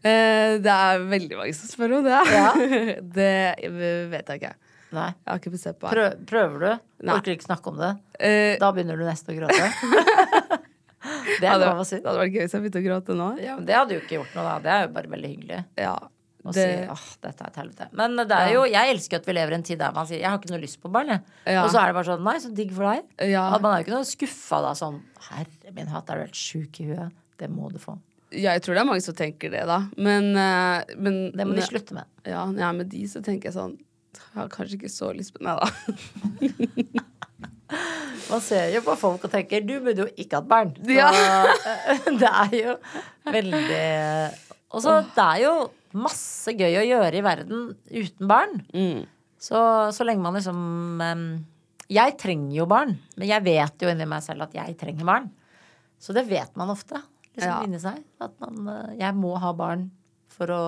eh, 0.00 0.56
Det 0.64 0.70
er 0.72 1.02
veldig 1.10 1.36
mange 1.40 1.56
som 1.56 1.68
spør 1.68 1.98
om 1.98 2.06
det. 2.06 2.20
Ja. 2.32 2.46
det 3.18 3.32
vet 4.12 4.30
jeg 4.32 4.40
ikke. 4.40 4.54
Nei. 4.94 5.08
Jeg 5.10 5.28
har 5.32 5.40
ikke 5.42 5.52
bestemt 5.56 5.82
meg. 5.82 5.90
Prøv, 5.96 6.14
prøver 6.30 6.62
du? 6.62 6.70
Nei. 7.04 7.16
Orker 7.18 7.34
ikke 7.34 7.48
snakke 7.48 7.72
om 7.72 7.80
det? 7.82 7.90
Eh, 8.22 8.54
Da 8.62 8.70
begynner 8.72 9.00
du 9.00 9.04
nesten 9.08 9.34
å 9.34 9.38
gråte. 9.40 9.66
det 11.40 11.48
er 11.48 11.50
hadde, 11.50 11.66
det 11.90 12.00
hadde 12.06 12.20
vært 12.20 12.32
gøy 12.36 12.44
hvis 12.44 12.54
jeg 12.54 12.62
begynte 12.64 12.80
å 12.80 12.86
gråte 12.86 13.16
nå. 13.18 13.28
Ja, 13.42 13.56
men 13.58 13.66
det 13.68 13.76
hadde 13.76 13.96
jo 13.98 14.02
ikke 14.04 14.20
gjort 14.20 14.36
noe, 14.38 14.44
da. 14.46 14.54
Det 14.64 14.72
er 14.76 14.86
jo 14.86 14.92
bare 14.94 15.12
veldig 15.16 15.30
hyggelig. 15.34 15.60
Ja, 15.82 15.94
Å 16.44 16.52
det, 16.52 16.64
si 16.68 16.88
åh, 16.92 17.04
dette 17.24 17.40
er 17.46 17.48
et 17.52 17.58
helvete. 17.62 17.86
Men 17.96 18.16
det 18.20 18.36
er 18.36 18.50
jo, 18.52 18.64
jeg 18.68 18.90
elsker 18.94 19.16
at 19.22 19.28
vi 19.28 19.32
lever 19.32 19.54
i 19.54 19.56
en 19.56 19.62
tid 19.64 19.78
der 19.80 19.94
man 19.96 20.04
sier 20.10 20.18
jeg 20.20 20.28
har 20.28 20.36
ikke 20.40 20.50
noe 20.52 20.60
lyst 20.60 20.76
på 20.82 20.90
barn. 20.92 21.08
Jeg. 21.14 21.22
Ja. 21.54 21.62
Og 21.64 21.70
så 21.72 21.80
er 21.80 21.88
det 21.88 21.94
bare 21.96 22.08
sånn 22.10 22.24
nei, 22.26 22.34
så 22.42 22.50
digg 22.52 22.74
for 22.76 22.84
deg. 22.90 23.06
Ja. 23.32 23.46
At 23.56 23.64
man 23.64 23.72
er 23.72 23.80
jo 23.80 23.86
ikke 23.86 23.94
noe 23.96 24.08
skuffa 24.08 24.58
da 24.66 24.74
sånn 24.76 24.98
herre 25.30 25.72
min 25.72 25.88
hatt, 25.88 26.10
er 26.12 26.20
du 26.20 26.26
helt 26.26 26.36
sjuk 26.36 26.82
i 26.84 26.90
huet? 26.90 27.14
Det 27.40 27.48
må 27.50 27.70
du 27.72 27.78
få. 27.82 27.96
jeg 28.34 28.60
tror 28.62 28.76
det 28.76 28.82
er 28.84 28.88
mange 28.90 29.02
som 29.06 29.16
tenker 29.16 29.50
det, 29.54 29.64
da. 29.66 29.80
Men, 29.96 30.28
eh, 30.36 30.94
men 31.00 31.16
Det 31.32 31.46
må 31.48 31.56
de 31.56 31.64
slutte 31.64 31.96
med. 31.96 32.04
Ja, 32.28 32.44
når 32.50 32.60
jeg 32.60 32.68
er 32.68 32.76
med 32.82 32.90
de, 32.92 33.02
så 33.08 33.22
tenker 33.24 33.48
jeg 33.50 33.56
sånn 33.56 33.74
Jeg 34.14 34.36
har 34.36 34.48
kanskje 34.52 34.76
ikke 34.78 34.92
så 34.92 35.10
lyst 35.16 35.34
på 35.34 35.42
Nei 35.44 35.56
da. 35.58 35.66
Man 38.30 38.40
ser 38.40 38.70
jo 38.72 38.80
på 38.84 38.94
folk 38.98 39.24
og 39.26 39.32
tenker 39.32 39.64
du 39.66 39.74
burde 39.84 40.04
jo 40.04 40.08
ikke 40.20 40.38
hatt 40.40 40.48
barn. 40.48 40.70
Så, 40.78 40.92
Ja. 40.92 41.08
det 42.22 42.30
er 42.30 42.54
jo 42.58 42.76
veldig 43.34 43.80
Og 44.74 44.82
så 44.84 44.94
det 45.14 45.24
er 45.24 45.42
jo 45.44 45.54
masse 45.94 46.52
gøy 46.58 46.74
å 46.80 46.84
gjøre 46.86 47.18
i 47.20 47.24
verden 47.24 47.64
uten 47.90 48.28
barn. 48.30 48.60
Mm. 48.74 49.04
Så, 49.38 49.58
så 49.94 50.06
lenge 50.06 50.22
man 50.24 50.34
liksom 50.38 50.56
um, 51.04 51.24
Jeg 51.92 52.14
trenger 52.20 52.54
jo 52.56 52.66
barn, 52.70 52.94
men 53.18 53.28
jeg 53.28 53.44
vet 53.44 53.82
jo 53.84 53.90
inni 53.92 54.06
meg 54.08 54.22
selv 54.24 54.46
at 54.46 54.54
jeg 54.56 54.76
trenger 54.80 55.04
barn. 55.08 55.26
Så 56.00 56.14
det 56.16 56.26
vet 56.28 56.54
man 56.60 56.72
ofte. 56.72 57.00
Liksom 57.34 57.50
Ja. 57.50 57.58
inni 57.66 57.80
seg. 57.82 57.98
At 58.22 58.34
man 58.40 58.68
eh, 58.70 58.94
Jeg 59.00 59.14
må 59.18 59.34
ha 59.42 59.50
barn 59.56 59.88
for 60.34 60.50
å 60.50 60.62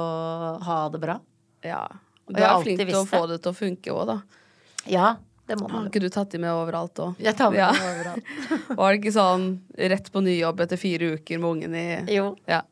ha 0.62 0.80
det 0.92 1.00
bra. 1.02 1.18
Ja. 1.66 1.84
Du 2.28 2.38
er 2.42 2.58
flink 2.62 2.78
til 2.82 2.94
å 2.98 3.04
få 3.06 3.24
det. 3.30 3.40
til 3.42 3.52
å 3.52 3.56
funke 3.56 3.92
òg, 3.94 4.06
da. 4.10 4.16
Ja, 4.90 5.16
det 5.46 5.56
må 5.60 5.68
man 5.70 5.84
jo. 5.86 5.90
ikke 5.90 6.02
du 6.02 6.08
tatt 6.10 6.30
de 6.34 6.38
med 6.42 6.50
overalt 6.50 6.98
òg? 7.02 7.16
Jeg 7.22 7.36
tar 7.38 7.50
med 7.54 7.58
Ja. 7.62 7.70
meg 7.72 7.86
overalt. 8.00 8.32
Var 8.78 8.92
det 8.92 9.00
ikke 9.00 9.14
sånn 9.14 9.46
rett 9.78 10.10
på 10.12 10.22
ny 10.26 10.36
jobb 10.40 10.60
etter 10.66 10.78
fire 10.80 11.12
uker 11.16 11.38
med 11.42 11.48
ungen 11.50 11.74
i 11.78 11.86
Jo. 12.18 12.32
Ja. 12.50 12.62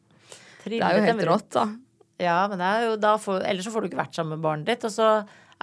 Det 0.64 0.80
er 0.82 0.98
jo 0.98 1.04
helt 1.06 1.24
rått, 1.28 1.50
da. 1.54 1.64
Ja, 2.22 2.46
men 2.48 2.59
det 2.61 2.66
er 2.68 2.85
jo 2.88 2.96
da 3.03 3.16
får, 3.18 3.42
ellers 3.48 3.66
så 3.66 3.72
får 3.74 3.83
du 3.83 3.88
ikke 3.90 4.03
vært 4.05 4.14
sammen 4.14 4.37
med 4.38 4.44
barnet 4.44 4.66
ditt. 4.70 4.85
Og 4.87 4.92
så 4.94 5.09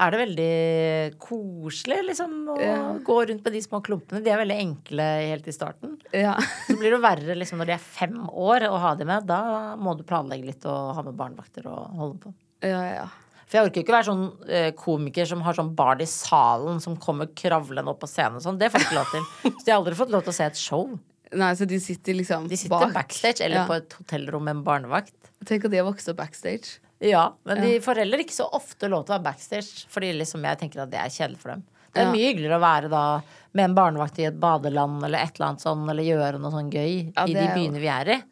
er 0.02 0.12
det 0.12 0.20
veldig 0.22 1.20
koselig 1.22 2.00
liksom 2.10 2.34
å 2.54 2.58
Ja. 2.60 2.78
gå 3.00 3.18
rundt 3.30 3.44
med 3.44 3.54
de 3.54 3.62
små 3.62 3.82
klumpene. 3.84 4.24
De 4.24 4.30
er 4.32 4.38
veldig 4.42 4.58
enkle 4.60 5.06
helt 5.32 5.48
i 5.48 5.52
starten. 5.56 5.98
Ja. 6.14 6.36
Så 6.68 6.78
blir 6.80 6.92
det 6.92 7.02
verre 7.04 7.36
liksom 7.38 7.60
når 7.62 7.68
de 7.72 7.74
er 7.74 7.78
fem 7.84 8.18
år 8.30 8.68
å 8.68 8.80
ha 8.80 8.96
de 8.96 9.06
med. 9.06 9.26
Da 9.28 9.76
må 9.78 9.96
du 9.98 10.04
planlegge 10.04 10.46
litt 10.46 10.66
og 10.66 10.96
ha 10.96 11.02
med 11.04 11.16
barnevakter 11.16 11.68
og 11.72 11.92
holde 11.98 12.20
på. 12.26 12.34
Ja, 12.64 12.84
ja. 12.96 13.08
For 13.52 13.58
jeg 13.60 13.68
orker 13.70 13.84
ikke 13.84 13.96
være 13.98 14.08
sånn 14.08 14.50
eh, 14.50 14.72
komiker 14.80 15.26
som 15.28 15.42
har 15.44 15.54
sånn 15.58 15.74
barn 15.76 16.00
i 16.00 16.06
salen 16.08 16.80
som 16.80 16.96
kommer 16.96 17.28
kravlende 17.36 17.90
opp 17.92 18.00
på 18.00 18.08
scenen 18.08 18.38
og 18.40 18.46
sånn. 18.46 18.58
Det 18.60 18.70
får 18.72 18.80
jeg 18.80 18.88
ikke 18.88 19.00
lov 19.00 19.12
til. 19.12 19.24
Så 19.60 19.66
de 19.66 19.72
har 19.72 19.80
aldri 19.82 19.96
fått 20.00 20.12
lov 20.14 20.24
til 20.24 20.32
å 20.32 20.38
se 20.40 20.46
et 20.46 20.56
show. 20.56 21.00
Nei, 21.34 21.54
så 21.56 21.64
de 21.68 21.78
sitter 21.80 22.14
liksom 22.14 22.48
De 22.52 22.58
sitter 22.60 22.74
bak. 22.76 22.94
backstage 22.94 23.40
eller 23.42 23.62
Ja. 23.62 23.68
på 23.68 23.76
et 23.78 23.94
hotellrom 23.96 24.44
med 24.44 24.56
en 24.58 24.64
barnevakt. 24.64 25.14
Tenk 25.46 25.66
at 25.66 25.72
de 25.74 25.80
har 25.82 25.88
vokst 25.88 26.10
opp 26.12 26.18
backstage. 26.22 26.80
Ja, 27.02 27.32
men 27.50 27.62
de 27.64 27.80
får 27.82 27.98
heller 28.04 28.22
ikke 28.22 28.36
så 28.36 28.46
ofte 28.54 28.86
lov 28.92 29.08
til 29.08 29.16
å 29.16 29.18
være 29.18 29.32
backstage, 29.32 29.88
fordi 29.90 30.12
liksom 30.20 30.44
jeg 30.46 30.60
tenker 30.60 30.84
at 30.84 30.92
det 30.92 31.00
er 31.02 31.10
kjedelig 31.10 31.40
for 31.42 31.56
dem. 31.56 31.64
Det 31.92 32.00
er 32.04 32.06
Ja. 32.06 32.12
mye 32.14 32.28
hyggeligere 32.30 32.60
å 32.60 32.62
være 32.64 32.90
da 32.90 33.22
med 33.54 33.64
en 33.66 33.76
barnevakt 33.76 34.20
i 34.20 34.28
et 34.30 34.40
badeland 34.40 35.04
eller 35.04 35.20
et 35.20 35.34
eller 35.36 35.48
annet 35.50 35.64
sånn, 35.66 35.90
eller 35.90 36.04
gjøre 36.04 36.40
noe 36.40 36.52
sånn 36.52 36.70
gøy 36.72 37.12
Ja, 37.16 37.26
i 37.26 37.34
de 37.34 37.48
byene 37.58 37.82
vi 37.82 37.88
er 37.90 38.10
i. 38.14 38.24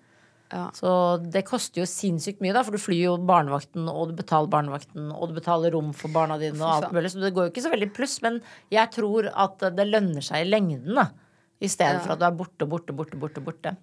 Ja. 0.52 0.70
Så 0.74 1.22
det 1.30 1.44
koster 1.46 1.82
jo 1.82 1.86
sinnssykt 1.86 2.40
mye, 2.42 2.54
da, 2.54 2.64
for 2.64 2.72
du 2.72 2.78
flyr 2.82 3.04
jo 3.04 3.18
barnevakten, 3.18 3.90
og 3.90 4.10
du 4.10 4.14
betaler 4.24 4.50
barnevakten, 4.50 5.12
og 5.14 5.30
du 5.30 5.36
betaler 5.42 5.72
rom 5.74 5.92
for 5.94 6.10
barna 6.10 6.40
dine, 6.40 6.58
og 6.62 6.84
alt 6.84 6.94
mulig, 6.94 7.12
så 7.12 7.22
det 7.22 7.34
går 7.36 7.50
jo 7.50 7.52
ikke 7.54 7.66
så 7.68 7.74
veldig 7.74 7.94
pluss, 7.94 8.22
men 8.22 8.42
jeg 8.72 8.90
tror 8.92 9.30
at 9.36 9.60
det 9.60 9.86
lønner 9.90 10.22
seg 10.26 10.46
i 10.46 10.50
lengden, 10.50 10.96
da. 10.96 11.10
I 11.60 11.68
stedet 11.68 12.06
Ja. 12.06 12.14
at 12.14 12.20
du 12.20 12.26
er 12.26 12.36
borte, 12.40 12.66
borte, 12.66 12.94
borte, 12.96 13.18
borte, 13.20 13.42
borte. 13.44 13.76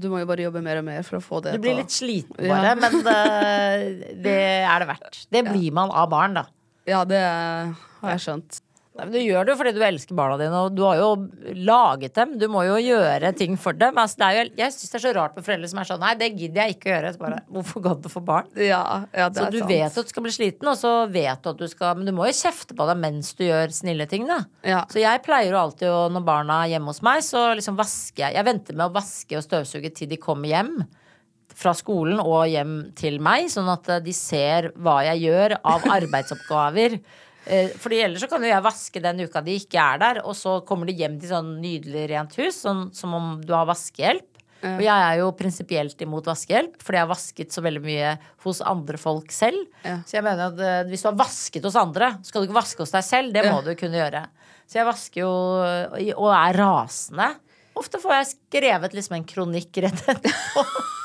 Du 0.00 0.06
må 0.08 0.20
jo 0.22 0.26
bare 0.30 0.44
jobbe 0.46 0.62
mer 0.62 0.78
og 0.78 0.84
mer 0.86 1.02
for 1.02 1.18
å 1.18 1.22
få 1.24 1.40
det 1.42 1.56
Du 1.56 1.62
blir 1.64 1.74
litt 1.80 1.90
sliten 1.90 2.38
Ja. 2.38 2.54
bare, 2.54 2.74
men 2.78 2.92
det, 3.02 4.22
det 4.26 4.36
er 4.62 4.78
det 4.84 4.88
verdt. 4.92 5.26
Det 5.34 5.42
blir 5.48 5.72
man 5.74 5.90
av 5.90 6.08
barn, 6.12 6.34
da. 6.38 6.46
Ja, 6.86 7.02
det 7.08 7.18
har 7.24 8.10
jeg 8.14 8.22
skjønt. 8.22 8.60
Nei, 8.94 9.04
men 9.08 9.10
Du 9.10 9.18
gjør 9.18 9.42
det 9.46 9.50
jo 9.50 9.58
fordi 9.58 9.72
du 9.74 9.80
elsker 9.82 10.14
barna 10.14 10.36
dine, 10.38 10.58
og 10.62 10.74
du 10.76 10.84
har 10.86 11.00
jo 11.00 11.08
laget 11.66 12.14
dem. 12.14 12.36
Du 12.38 12.44
må 12.52 12.60
jo 12.62 12.76
gjøre 12.78 13.32
ting 13.34 13.56
for 13.58 13.74
dem. 13.74 13.96
Altså, 13.98 14.20
det 14.20 14.26
er 14.28 14.36
jo, 14.36 14.44
jeg 14.60 14.74
syns 14.76 14.92
det 14.92 14.98
er 15.00 15.02
så 15.02 15.12
rart 15.16 15.34
med 15.34 15.46
foreldre 15.48 15.70
som 15.72 15.80
er 15.82 15.88
sånn 15.88 16.02
Nei, 16.04 16.12
det 16.20 16.28
gidder 16.38 16.62
jeg 16.62 16.76
ikke 16.76 16.90
å 16.90 16.92
gjøre. 16.92 17.10
Bare, 17.18 17.40
Hvorfor 17.56 17.84
gadd 17.88 18.04
du 18.04 18.08
få 18.12 18.22
barn? 18.22 18.52
Ja, 18.54 18.82
ja 19.10 19.26
det 19.34 19.42
Så 19.42 19.48
du 19.50 19.58
sant. 19.64 19.72
vet 19.72 19.98
at 19.98 20.06
du 20.06 20.14
skal 20.14 20.26
bli 20.28 20.34
sliten, 20.36 20.70
og 20.70 20.78
så 20.78 20.92
vet 21.10 21.42
du 21.42 21.50
at 21.50 21.58
du 21.58 21.66
skal 21.70 21.98
Men 21.98 22.06
du 22.06 22.14
må 22.14 22.28
jo 22.30 22.36
kjefte 22.38 22.76
på 22.78 22.86
deg 22.92 23.00
mens 23.02 23.32
du 23.34 23.42
gjør 23.48 23.74
snille 23.74 24.06
ting, 24.10 24.28
da. 24.30 24.44
Ja. 24.62 24.84
Så 24.94 25.02
jeg 25.02 25.24
pleier 25.26 25.50
jo 25.50 25.58
alltid 25.64 25.90
å, 25.90 26.04
når 26.14 26.26
barna 26.30 26.60
er 26.62 26.76
hjemme 26.76 26.94
hos 26.94 27.02
meg, 27.02 27.24
så 27.26 27.48
liksom 27.58 27.74
vasker 27.80 28.28
jeg 28.28 28.38
Jeg 28.38 28.46
venter 28.46 28.78
med 28.78 28.86
å 28.86 28.94
vaske 28.94 29.40
og 29.40 29.42
støvsuge 29.48 29.90
til 29.98 30.12
de 30.14 30.20
kommer 30.22 30.54
hjem. 30.54 30.76
Fra 31.54 31.70
skolen 31.76 32.18
og 32.22 32.48
hjem 32.50 32.78
til 32.98 33.20
meg, 33.22 33.50
sånn 33.52 33.68
at 33.70 33.90
eh, 33.90 34.00
de 34.02 34.14
ser 34.16 34.70
hva 34.74 35.00
jeg 35.06 35.26
gjør 35.28 35.58
av 35.62 35.84
arbeidsoppgaver. 35.98 36.96
Eh, 37.46 37.68
Fordi 37.76 37.98
ellers 38.06 38.22
så 38.24 38.28
kan 38.30 38.42
jo 38.42 38.48
jeg 38.48 38.62
vaske 38.64 39.02
den 39.04 39.20
uka 39.26 39.42
de 39.44 39.58
ikke 39.60 39.80
er 39.82 39.98
der, 40.00 40.22
og 40.24 40.32
så 40.38 40.58
kommer 40.64 40.86
de 40.88 40.94
hjem 40.96 41.18
til 41.20 41.28
sånn 41.28 41.50
nydelig 41.60 42.06
rent 42.14 42.36
hus, 42.40 42.62
sånn 42.64 42.86
som 42.96 43.12
om 43.14 43.34
du 43.44 43.52
har 43.52 43.66
vaskehjelp. 43.68 44.30
Og 44.64 44.80
jeg 44.80 44.88
er 44.96 45.18
jo 45.20 45.26
prinsipielt 45.36 46.00
imot 46.00 46.24
vaskehjelp, 46.24 46.78
fordi 46.80 46.96
jeg 46.96 47.04
har 47.04 47.10
vasket 47.10 47.52
så 47.52 47.60
veldig 47.60 47.82
mye 47.84 48.14
hos 48.46 48.62
andre 48.64 48.96
folk 48.96 49.28
selv. 49.36 49.60
Ja. 49.84 49.98
Så 50.08 50.16
jeg 50.16 50.24
mener 50.24 50.46
at 50.54 50.62
eh, 50.64 50.88
hvis 50.88 51.04
du 51.04 51.10
har 51.10 51.18
vasket 51.20 51.66
hos 51.68 51.76
andre, 51.76 52.14
skal 52.24 52.40
du 52.40 52.48
ikke 52.48 52.56
vaske 52.62 52.80
hos 52.80 52.94
deg 52.96 53.04
selv. 53.04 53.34
Det 53.36 53.42
må 53.44 53.58
Ja. 53.58 53.60
du 53.66 53.74
kunne 53.76 54.00
gjøre. 54.00 54.22
Så 54.64 54.78
jeg 54.80 54.86
vasker 54.88 55.20
jo 55.20 55.34
og 56.16 56.30
er 56.32 56.56
rasende. 56.56 57.28
Ofte 57.76 58.00
får 58.00 58.12
jeg 58.16 58.30
skrevet 58.32 58.94
liksom 58.96 59.16
en 59.18 59.28
kronikk 59.28 59.82
rett 59.84 60.00
etterpå. 60.14 60.64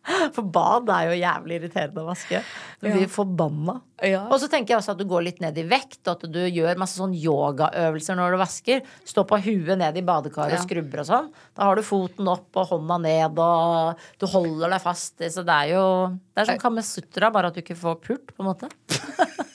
For 0.34 0.46
bad 0.46 0.88
er 0.94 1.10
jo 1.10 1.18
jævlig 1.20 1.58
irriterende 1.58 2.02
å 2.02 2.08
vaske. 2.08 2.40
Du 2.80 2.88
blir 2.88 3.10
forbanna. 3.12 3.76
Ja. 4.04 4.22
Og 4.32 4.38
så 4.40 4.48
tenker 4.48 4.74
jeg 4.74 4.80
også 4.80 4.94
at 4.94 5.00
du 5.02 5.04
går 5.08 5.26
litt 5.26 5.42
ned 5.44 5.58
i 5.60 5.66
vekt, 5.68 6.00
og 6.06 6.14
at 6.14 6.32
du 6.32 6.40
gjør 6.40 6.80
masse 6.80 6.96
sånn 6.96 7.12
yogaøvelser 7.16 8.16
når 8.18 8.34
du 8.34 8.40
vasker. 8.40 8.82
Stå 9.08 9.26
på 9.28 9.40
huet 9.44 9.76
ned 9.80 10.00
i 10.00 10.04
badekaret 10.06 10.56
og 10.56 10.64
skrubber 10.64 11.04
og 11.04 11.10
sånn. 11.10 11.30
Da 11.56 11.68
har 11.68 11.76
du 11.76 11.84
foten 11.86 12.32
opp 12.32 12.60
og 12.62 12.72
hånda 12.72 13.00
ned, 13.04 13.40
og 13.44 14.00
du 14.20 14.28
holder 14.32 14.76
deg 14.76 14.84
fast. 14.84 15.18
Så 15.20 15.44
det 15.46 15.60
er 15.66 15.74
jo 15.76 15.86
Det 16.32 16.44
er 16.44 16.52
sånn 16.54 16.64
Kamasutra, 16.64 17.32
bare 17.34 17.52
at 17.52 17.58
du 17.58 17.64
ikke 17.64 17.78
får 17.78 18.00
pult, 18.06 18.36
på 18.36 18.44
en 18.44 18.52
måte. 18.54 18.72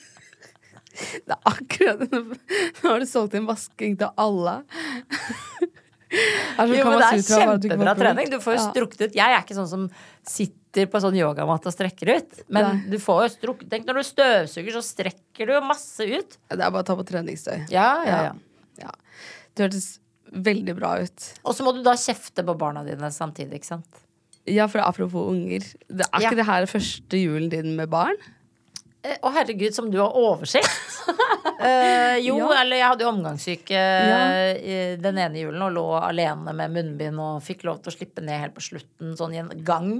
Det 0.96 1.34
er 1.34 1.42
akkurat 1.44 2.04
Nå 2.08 2.86
har 2.86 3.02
du 3.02 3.04
solgt 3.08 3.34
inn 3.36 3.44
vasking 3.48 3.98
til 4.00 4.08
alle. 4.16 4.62
Jo, 6.06 6.84
men 6.86 7.00
det 7.00 7.06
er 7.08 7.22
kjempebra 7.26 7.94
trening. 7.98 8.30
Du 8.30 8.38
får 8.42 8.56
jo 8.56 8.62
strukket 8.68 9.00
ut. 9.02 9.16
Jeg 9.18 9.26
er 9.26 9.42
ikke 9.42 9.56
sånn 9.56 9.68
som 9.70 9.84
sitter 10.26 10.86
på 10.90 11.00
sånn 11.02 11.16
yogamatte 11.18 11.70
og 11.70 11.74
strekker 11.74 12.12
ut. 12.14 12.40
Men 12.52 12.68
Nei. 12.68 12.94
du 12.94 12.96
får 13.02 13.24
jo 13.24 13.32
strukket 13.34 13.70
Tenk 13.72 13.88
når 13.88 14.00
du 14.00 14.06
støvsuger, 14.06 14.76
så 14.76 14.84
strekker 14.86 15.50
du 15.50 15.56
jo 15.56 15.62
masse 15.66 16.06
ut. 16.06 16.38
Det 16.52 16.60
er 16.60 16.70
bare 16.70 16.84
å 16.84 16.86
ta 16.86 16.96
på 16.98 17.06
treningstøy. 17.08 17.66
Ja, 17.74 17.90
ja, 18.06 18.18
ja. 18.28 18.34
ja. 18.84 18.94
Det 19.56 19.66
hørtes 19.66 19.88
veldig 20.30 20.76
bra 20.78 20.96
ut. 21.02 21.28
Og 21.46 21.56
så 21.56 21.66
må 21.66 21.74
du 21.74 21.82
da 21.86 21.96
kjefte 21.98 22.44
på 22.46 22.56
barna 22.58 22.84
dine 22.86 23.10
samtidig, 23.14 23.60
ikke 23.60 23.72
sant. 23.74 24.02
Ja, 24.46 24.68
for 24.70 24.82
apropos 24.84 25.26
unger. 25.32 25.64
Det, 25.90 26.06
er 26.06 26.22
ikke 26.22 26.38
det 26.38 26.46
her 26.46 26.68
første 26.70 27.18
julen 27.18 27.50
din 27.50 27.74
med 27.78 27.90
barn? 27.90 28.18
Eh, 29.06 29.16
Å 29.22 29.30
herregud, 29.36 29.74
som 29.76 29.90
du 29.92 29.98
har 30.02 30.14
oversikt! 30.18 30.70
uh, 31.06 32.16
jo, 32.26 32.36
Ja. 32.40 32.48
eller 32.62 32.80
jeg 32.80 32.88
hadde 32.90 33.04
jo 33.06 33.10
omgangssyke 33.12 33.76
Ja. 33.78 34.20
eh, 34.56 34.96
den 35.00 35.18
ene 35.22 35.38
julen 35.44 35.62
og 35.68 35.74
lå 35.76 35.84
alene 36.00 36.54
med 36.56 36.74
munnbind 36.74 37.20
og 37.22 37.42
fikk 37.46 37.62
lov 37.68 37.82
til 37.84 37.92
å 37.92 37.96
slippe 37.96 38.24
ned 38.24 38.40
helt 38.42 38.56
på 38.56 38.64
slutten, 38.66 39.14
sånn 39.18 39.36
i 39.36 39.42
en 39.44 39.52
gang. 39.66 39.92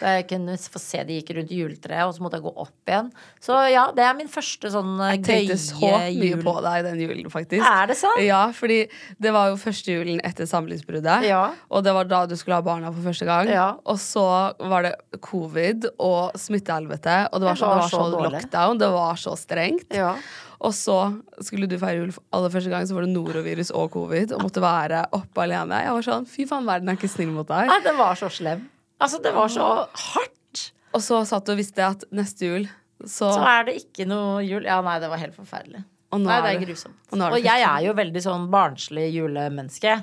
Da 0.00 0.16
jeg 0.16 0.26
kunne 0.32 0.56
få 0.58 0.80
se 0.82 1.02
de 1.06 1.18
gikk 1.20 1.30
rundt 1.36 1.52
juletreet, 1.54 2.02
og 2.08 2.14
så 2.16 2.24
måtte 2.24 2.40
jeg 2.40 2.44
gå 2.46 2.52
opp 2.64 2.90
igjen. 2.90 3.10
Så 3.42 3.58
ja, 3.70 3.84
det 3.94 4.02
er 4.04 4.16
min 4.18 4.30
første 4.30 4.70
sånn 4.74 4.96
gøye 4.98 5.12
jul. 5.12 5.14
Jeg 5.14 5.24
tenkte 5.28 5.58
så 5.62 5.90
mye 5.92 6.30
jul. 6.32 6.42
på 6.42 6.54
deg 6.66 6.86
den 6.88 7.02
julen, 7.04 7.30
faktisk. 7.32 7.66
Er 7.68 7.90
det 7.92 7.96
sant? 8.00 8.22
Ja, 8.24 8.40
fordi 8.56 8.80
det 9.22 9.34
var 9.36 9.52
jo 9.52 9.60
første 9.62 9.94
julen 9.94 10.22
etter 10.26 10.48
samlivsbruddet. 10.50 11.28
Ja. 11.30 11.44
Og 11.70 11.84
det 11.86 11.94
var 11.94 12.10
da 12.10 12.24
du 12.30 12.34
skulle 12.40 12.58
ha 12.58 12.66
barna 12.66 12.90
for 12.94 13.06
første 13.06 13.28
gang. 13.28 13.52
Ja. 13.54 13.68
Og 13.86 14.00
så 14.02 14.26
var 14.58 14.88
det 14.88 14.94
covid 15.24 15.86
og 15.98 16.34
smittehelvete, 16.42 17.20
og 17.30 17.40
det 17.40 17.50
var, 17.52 17.54
Det 17.54 17.62
så, 17.62 17.70
var 17.70 17.76
det 17.76 17.84
var 17.84 17.94
så, 17.94 18.08
så 18.10 18.34
lockdown. 18.34 18.82
Det 18.82 18.90
var 18.98 19.22
så 19.28 19.36
strengt. 19.38 19.94
Ja. 19.94 20.16
Og 20.64 20.72
så 20.72 20.98
skulle 21.44 21.68
du 21.68 21.76
feire 21.78 22.02
jul 22.02 22.12
aller 22.32 22.52
første 22.52 22.70
gang, 22.72 22.86
så 22.88 22.96
var 22.96 23.04
det 23.04 23.12
norovirus 23.12 23.70
og 23.76 23.90
covid, 23.94 24.32
og 24.32 24.46
måtte 24.46 24.62
være 24.64 25.04
oppe 25.12 25.44
alene. 25.44 25.82
Jeg 25.84 25.96
var 25.98 26.06
sånn, 26.06 26.28
fy 26.30 26.46
faen, 26.48 26.64
verden 26.68 26.88
er 26.88 26.96
ikke 26.98 27.10
snill 27.12 27.34
mot 27.34 27.48
deg. 27.48 27.68
Nei, 27.68 27.80
det 27.84 27.92
var 27.98 28.16
så 28.18 28.30
slem. 28.32 28.64
Altså, 29.02 29.20
det 29.22 29.34
var 29.34 29.50
så 29.52 29.68
hardt. 30.14 30.62
Og 30.94 31.02
så 31.02 31.20
satt 31.26 31.46
du 31.46 31.54
og 31.54 31.58
visste 31.58 31.84
at 31.86 32.04
neste 32.14 32.46
jul 32.46 32.66
så, 33.04 33.32
Så 33.34 33.42
er 33.42 33.66
det 33.66 33.74
ikke 33.82 34.06
noe 34.08 34.44
jul. 34.46 34.64
Ja, 34.64 34.78
nei, 34.84 34.96
det 35.02 35.10
var 35.10 35.20
helt 35.20 35.34
forferdelig. 35.36 35.82
Og 36.14 36.22
nei, 36.22 36.36
det 36.44 36.52
er 36.52 36.60
grusomt. 36.62 37.00
og 37.10 37.18
er 37.18 37.34
Og, 37.34 37.40
jeg 37.42 37.64
er 37.66 37.82
jo 37.88 37.96
veldig 37.98 38.22
sånn 38.22 38.46
barnslig 38.52 39.08
julemenneske. 39.16 39.96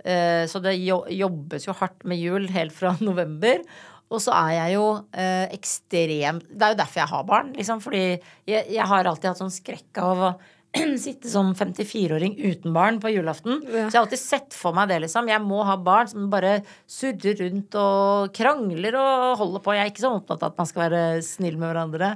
Eh, 0.00 0.44
så 0.48 0.62
det 0.64 0.74
jobbes 0.80 1.68
jo 1.68 1.74
hardt 1.76 2.06
med 2.08 2.20
jul 2.22 2.48
helt 2.54 2.74
fra 2.74 2.94
november. 3.04 3.60
Og 4.08 4.22
så 4.24 4.32
er 4.32 4.54
jeg 4.54 4.78
jo 4.78 4.84
eh, 5.12 5.50
ekstremt 5.52 6.46
Det 6.48 6.64
er 6.64 6.72
jo 6.72 6.78
derfor 6.80 7.02
jeg 7.02 7.12
har 7.12 7.26
barn, 7.28 7.52
liksom. 7.58 7.82
Fordi 7.84 8.04
jeg, 8.08 8.62
jeg 8.72 8.86
har 8.88 9.10
alltid 9.10 9.30
hatt 9.30 9.42
sånn 9.42 9.52
skrekk 9.52 10.00
av 10.02 10.24
å 10.30 10.32
sitte 11.00 11.30
som 11.32 11.54
54-åring 11.56 12.34
uten 12.38 12.74
barn 12.76 12.98
på 13.00 13.10
julaften. 13.12 13.62
Så 13.64 13.76
jeg 13.78 13.94
har 13.94 14.02
alltid 14.02 14.20
sett 14.20 14.56
for 14.56 14.76
meg 14.76 14.90
det, 14.90 14.98
liksom. 15.06 15.28
Jeg 15.30 15.40
må 15.44 15.62
ha 15.64 15.76
barn 15.80 16.10
som 16.10 16.26
bare 16.32 16.58
surrer 16.90 17.38
rundt 17.40 17.78
og 17.80 18.34
krangler 18.36 18.98
og 19.00 19.38
holder 19.40 19.64
på. 19.64 19.76
Jeg 19.76 19.86
er 19.86 19.92
ikke 19.94 20.04
så 20.04 20.12
opptatt 20.18 20.44
av 20.44 20.52
at 20.52 20.60
man 20.60 20.68
skal 20.68 20.84
være 20.86 21.22
snill 21.24 21.56
med 21.56 21.72
hverandre. 21.72 22.10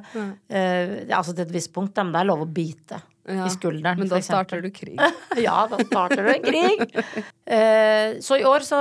Eh, 0.53 0.93
altså 1.09 1.33
til 1.33 1.47
et 1.47 1.57
visst 1.57 1.73
punkt, 1.75 1.97
men 1.97 2.13
det 2.13 2.21
er 2.23 2.29
lov 2.29 2.45
å 2.45 2.51
bite 2.61 3.01
Ja, 3.25 3.47
i 3.47 3.55
skulderen. 3.55 4.03
Men 4.03 4.13
da 4.13 4.21
starter 4.25 4.63
du 4.65 4.69
krig. 4.75 5.01
Ja, 5.47 5.65
da 5.71 5.81
starter 5.87 6.27
du 6.27 6.31
en 6.35 6.45
krig. 6.45 6.85
Eh, 7.47 8.21
så 8.21 8.37
i 8.39 8.47
år 8.47 8.69
så, 8.69 8.79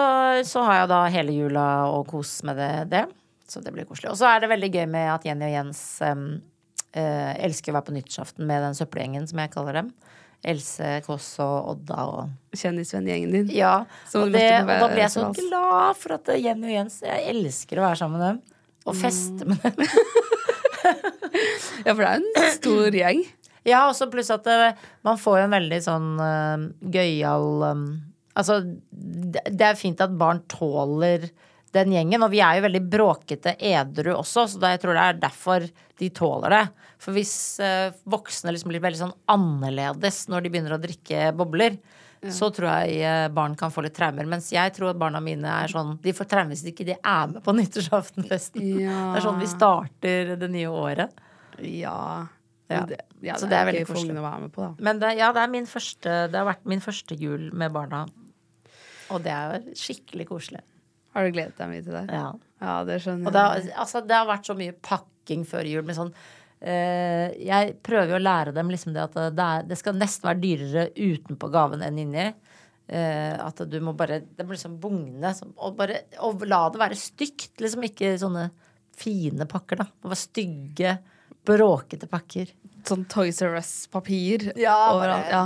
så 0.48 0.68
har 0.68 0.82
jeg 0.82 0.91
da 0.91 1.02
hele 1.16 1.36
jula 1.39 1.66
å 1.96 2.04
kose 2.08 2.46
med 2.50 2.60
det, 2.60 2.72
det. 2.91 3.06
Så 3.52 3.60
det 3.64 3.74
blir 3.76 3.88
koselig. 3.88 4.12
Og 4.14 4.20
så 4.20 4.30
er 4.30 4.43
det 4.43 4.52
veldig 4.52 4.70
gøy 4.72 4.86
med 4.91 5.10
at 5.12 5.26
Jenny 5.28 5.48
og 5.50 5.56
Jens 5.56 5.82
em, 6.08 6.26
eh, 6.98 7.34
elsker 7.46 7.74
å 7.74 7.80
være 7.80 7.88
på 7.89 7.96
nyttårsaften 7.98 8.48
med 8.48 8.66
den 8.66 8.78
søppelgjengen, 8.78 9.28
som 9.30 9.42
jeg 9.44 9.54
kaller 9.54 9.82
dem. 9.82 9.92
Else 10.42 10.96
Kåss 11.06 11.28
og 11.44 11.76
Odda 11.76 12.06
og 12.10 12.58
Kjendisvenngjengen 12.58 13.36
din. 13.36 13.52
Ja. 13.54 13.84
Og, 14.18 14.32
det, 14.34 14.48
og 14.64 14.72
da 14.72 14.88
ble 14.89 15.04
jeg 15.04 15.14
så 15.14 15.28
glad 15.38 16.00
for 16.02 16.16
at 16.18 16.32
Jenny 16.34 16.72
og 16.72 16.74
Jens 16.74 16.96
Jeg 17.06 17.28
elsker 17.30 17.78
å 17.78 17.86
være 17.86 18.00
sammen 18.00 18.18
med 18.18 18.32
dem. 18.32 18.39
Og 18.89 18.98
feste 18.98 19.46
med 19.46 19.62
dem. 19.62 19.86
Ja, 21.86 21.94
for 21.94 22.02
det 22.02 22.10
er 22.10 22.20
en 22.20 22.50
stor 22.56 22.96
gjeng. 22.96 23.22
Ja, 23.68 23.84
og 23.88 23.96
så 23.98 24.08
pluss 24.12 24.32
at 24.34 24.48
eh, 24.50 24.78
man 25.06 25.20
får 25.22 25.39
jo 25.39 25.46
en 25.46 25.54
veldig 25.54 25.78
sånn 25.86 26.08
uh, 26.18 26.64
gøyal 26.94 27.66
um, 27.70 27.86
Altså, 28.32 28.62
det, 28.64 29.44
det 29.52 29.66
er 29.68 29.76
fint 29.76 30.00
at 30.02 30.14
barn 30.16 30.39
tåler 30.50 31.26
den 31.76 31.94
gjengen, 31.96 32.24
og 32.26 32.32
vi 32.34 32.42
er 32.44 32.58
jo 32.58 32.66
veldig 32.66 32.82
bråkete 32.92 33.56
edru 33.72 34.12
også, 34.18 34.46
så 34.52 34.72
jeg 34.74 34.82
tror 34.84 34.98
det 34.98 35.06
er 35.08 35.22
derfor 35.22 35.66
de 36.02 36.10
tåler 36.16 36.56
det. 36.56 36.66
For 37.02 37.16
hvis 37.16 37.34
eh, 37.64 37.96
voksne 38.12 38.54
liksom 38.54 38.74
blir 38.74 38.84
veldig 38.84 39.00
sånn 39.00 39.18
annerledes 39.32 40.26
når 40.32 40.44
de 40.44 40.52
begynner 40.54 40.76
å 40.76 40.82
drikke 40.82 41.32
bobler, 41.38 41.80
så 42.30 42.52
tror 42.54 42.68
jeg 42.84 43.00
eh, 43.02 43.28
barn 43.34 43.56
kan 43.58 43.74
få 43.74 43.82
litt 43.86 43.96
traumer. 43.98 44.28
Mens 44.30 44.52
jeg 44.54 44.76
tror 44.76 44.92
at 44.92 45.00
barna 45.02 45.22
mine 45.24 45.50
er 45.64 45.72
sånn 45.72 45.96
De 46.04 46.14
får 46.14 46.28
traumer 46.30 46.54
hvis 46.54 46.68
ikke 46.70 46.86
de 46.92 46.94
er 46.94 47.32
med 47.32 47.42
på 47.46 47.56
nyttårsaftenfesten. 47.60 48.68
Ja. 48.84 49.00
Det 49.14 49.22
er 49.22 49.26
sånn 49.26 49.42
vi 49.42 49.50
starter 49.50 50.36
det 50.42 50.52
nye 50.54 50.70
året. 50.70 51.24
Ja. 51.66 52.28
Ja. 52.72 52.84
Det, 52.88 53.02
ja, 53.26 53.36
Så 53.36 53.48
det, 53.48 53.56
det 53.56 53.58
er 53.58 53.70
veldig 53.72 53.88
koselig. 53.90 54.18
være 54.22 54.44
med 54.46 54.54
på, 54.54 54.64
da. 54.64 54.72
Men 54.86 55.02
det, 55.02 55.16
ja, 55.20 55.32
det, 55.36 55.42
er 55.44 55.52
min 55.52 55.68
første, 55.68 56.14
det 56.32 56.38
har 56.40 56.48
vært 56.48 56.70
min 56.70 56.84
første 56.84 57.18
jul 57.20 57.50
med 57.58 57.74
barna. 57.76 58.06
Og 59.12 59.26
det 59.26 59.34
er 59.34 59.66
skikkelig 59.76 60.30
koselig. 60.30 60.62
Har 61.16 61.26
du 61.26 61.36
gledet 61.36 61.57
deg 61.57 61.72
mye 61.72 61.86
til 61.86 61.97
det? 61.97 62.05
Ja. 62.12 62.28
Ja, 62.62 62.76
det 62.86 62.99
skjønner 63.01 63.28
Og 63.28 63.34
det 63.34 63.41
har, 63.41 63.66
altså, 63.84 64.03
det 64.05 64.16
har 64.16 64.30
vært 64.30 64.47
så 64.47 64.55
mye 64.57 64.76
pakking 64.86 65.43
før 65.49 65.68
jul. 65.70 65.84
Med 65.88 65.97
sånn, 65.97 66.14
Uh, 66.62 67.32
jeg 67.41 67.72
prøver 67.82 68.12
jo 68.14 68.18
å 68.20 68.22
lære 68.22 68.51
dem 68.53 68.68
liksom 68.70 68.93
det 68.93 69.01
at 69.01 69.16
det, 69.34 69.45
er, 69.45 69.64
det 69.66 69.80
skal 69.80 69.95
nesten 69.97 70.28
være 70.28 70.41
dyrere 70.43 70.84
utenpå 70.93 71.47
gaven 71.49 71.82
enn 71.82 71.97
inni. 72.03 72.28
Uh, 72.86 73.34
at 73.47 73.64
du 73.66 73.80
må 73.82 73.95
bare 73.97 74.20
Det 74.28 74.45
må 74.45 74.53
liksom 74.53 74.76
bugne. 74.84 75.32
Og, 75.55 75.74
bare, 75.80 76.03
og 76.22 76.45
la 76.45 76.59
det 76.70 76.84
være 76.84 76.99
stygt. 77.01 77.55
Liksom 77.64 77.88
ikke 77.89 78.14
sånne 78.22 78.45
fine 79.01 79.47
pakker, 79.49 79.82
da. 79.82 79.88
Det 79.89 80.05
må 80.05 80.14
være 80.14 80.22
stygge, 80.22 80.93
bråkete 81.49 82.12
pakker. 82.12 82.53
Sånn 82.86 83.07
Toys 83.09 83.41
R 83.41 83.57
Us-papir 83.57 84.51
Ja, 84.59 84.78
overalt. 84.93 85.34
Ja. 85.34 85.43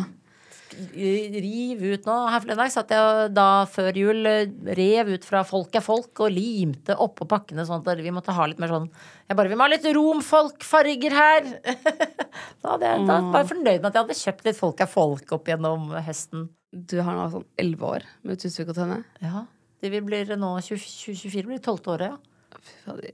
Riv 0.74 1.84
ut 1.84 2.08
nå. 2.08 2.16
Her 2.32 2.42
forleden 2.42 2.60
dag 2.60 2.72
satt 2.74 2.92
jeg 2.94 3.30
da 3.36 3.48
før 3.70 3.98
jul 4.00 4.30
eh, 4.30 4.52
rev 4.78 5.12
ut 5.16 5.28
fra 5.28 5.44
Folk 5.48 5.76
er 5.78 5.84
folk 5.86 6.24
og 6.26 6.34
limte 6.34 6.98
oppå 7.02 7.28
pakkene 7.30 7.66
sånn 7.68 7.84
at 7.84 8.02
vi 8.02 8.14
måtte 8.14 8.36
ha 8.36 8.48
litt 8.50 8.62
mer 8.62 8.74
sånn 8.74 8.88
Jeg 9.30 9.38
bare 9.38 9.52
Vi 9.52 9.58
må 9.60 9.68
ha 9.68 9.72
litt 9.72 9.88
romfolkfarger 9.98 11.16
her! 11.16 11.50
da, 12.62 12.74
hadde 12.74 12.92
jeg, 12.92 13.06
da 13.08 13.20
var 13.30 13.44
jeg 13.44 13.52
fornøyd 13.54 13.78
med 13.78 13.90
at 13.90 13.98
jeg 13.98 14.04
hadde 14.04 14.20
kjøpt 14.22 14.50
litt 14.50 14.60
Folk 14.60 14.84
er 14.84 14.92
folk 14.92 15.36
opp 15.38 15.52
gjennom 15.52 15.92
høsten. 16.08 16.50
Du 16.76 16.98
har 17.00 17.16
nå 17.16 17.28
sånn 17.32 17.46
elleve 17.62 17.92
år 17.98 18.08
med 18.26 18.42
Tusvik 18.42 18.74
og 18.74 18.80
Tønne. 18.80 19.04
Ja. 19.24 19.46
Det 19.84 19.92
blir 19.94 20.34
nå 20.34 20.40
nå 20.42 20.56
2024 20.66 21.46
blir 21.46 21.60
det 21.60 21.66
tolvte 21.66 21.94
året, 21.94 22.16
ja. 22.16 22.58
Fy 22.58 22.76
fader. 22.88 23.14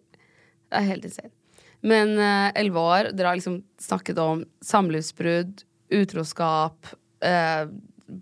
Det 0.72 0.80
er 0.80 0.88
helt 0.88 1.06
insane. 1.06 1.34
Men 1.86 2.14
eh, 2.16 2.54
elleve 2.62 2.82
år, 2.82 3.12
dere 3.14 3.32
har 3.32 3.38
liksom 3.38 3.60
snakket 3.82 4.22
om 4.22 4.44
samlivsbrudd, 4.66 5.64
utroskap, 5.92 6.88
eh, 7.26 7.66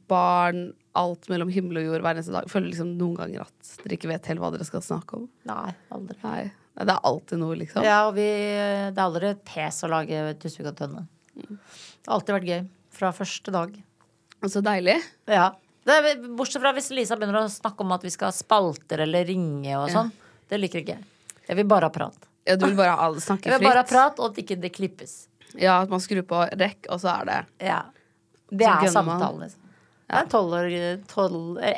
barn, 0.09 0.69
alt 0.99 1.29
mellom 1.31 1.51
himmel 1.53 1.81
og 1.81 1.87
jord 1.89 2.05
hver 2.05 2.17
eneste 2.17 2.33
dag. 2.35 2.49
Føler 2.51 2.71
liksom 2.71 2.95
noen 2.99 3.17
ganger 3.19 3.45
at 3.45 3.75
dere 3.83 3.97
ikke 3.97 4.11
vet 4.11 4.29
helt 4.31 4.43
hva 4.43 4.51
dere 4.53 4.67
skal 4.67 4.83
snakke 4.85 5.21
om. 5.21 5.27
Nei, 5.49 5.69
aldri. 5.95 6.17
Nei, 6.23 6.41
Det 6.79 6.93
er 6.95 7.07
alltid 7.11 7.41
noe, 7.41 7.57
liksom. 7.59 7.85
Ja, 7.85 8.01
og 8.07 8.15
vi, 8.17 8.27
det 8.27 8.97
er 8.97 9.05
aldri 9.05 9.33
pes 9.47 9.81
å 9.85 9.91
lage 9.91 10.21
Tusvik 10.41 10.69
og 10.71 10.77
Tønne. 10.79 11.05
Det 11.39 12.07
har 12.07 12.17
alltid 12.17 12.35
vært 12.37 12.49
gøy. 12.51 12.61
Fra 12.99 13.11
første 13.15 13.53
dag. 13.55 13.75
Og 14.43 14.51
så 14.51 14.61
deilig. 14.63 14.97
Ja. 15.29 15.51
Det 15.87 15.95
er, 15.95 16.23
bortsett 16.37 16.61
fra 16.63 16.73
hvis 16.75 16.89
Lisa 16.93 17.15
begynner 17.17 17.45
å 17.45 17.51
snakke 17.51 17.85
om 17.85 17.93
at 17.95 18.03
vi 18.05 18.11
skal 18.13 18.29
ha 18.29 18.35
spalter 18.35 19.05
eller 19.05 19.27
ringe 19.27 19.77
og 19.79 19.87
sånn. 19.93 20.11
Det 20.49 20.59
liker 20.59 20.83
ikke 20.83 20.97
jeg. 20.97 21.07
Jeg 21.49 21.57
vil 21.57 21.69
bare 21.69 21.87
ha 21.89 21.93
prat. 21.93 22.27
Ja, 22.47 22.55
du 22.59 22.65
vil 22.67 22.75
bare 22.77 22.95
ha 22.97 23.07
snakke 23.21 23.45
fritt. 23.45 23.51
Jeg 23.53 23.61
vil 23.61 23.67
bare 23.69 23.83
ha 23.83 23.87
prat, 23.87 24.19
og 24.19 24.31
at 24.31 24.41
ikke 24.41 24.57
det 24.61 24.71
klippes. 24.73 25.15
Ja, 25.57 25.79
at 25.83 25.89
man 25.91 26.01
skrur 26.01 26.23
på 26.29 26.41
rekk, 26.57 26.87
og 26.89 27.01
så 27.01 27.11
er 27.15 27.29
det 27.29 27.39
Ja. 27.69 27.79
Det 28.51 28.65
er 28.67 28.87
samtale, 28.91 29.39
liksom. 29.45 29.61
Er 30.09 30.23
en 30.23 30.29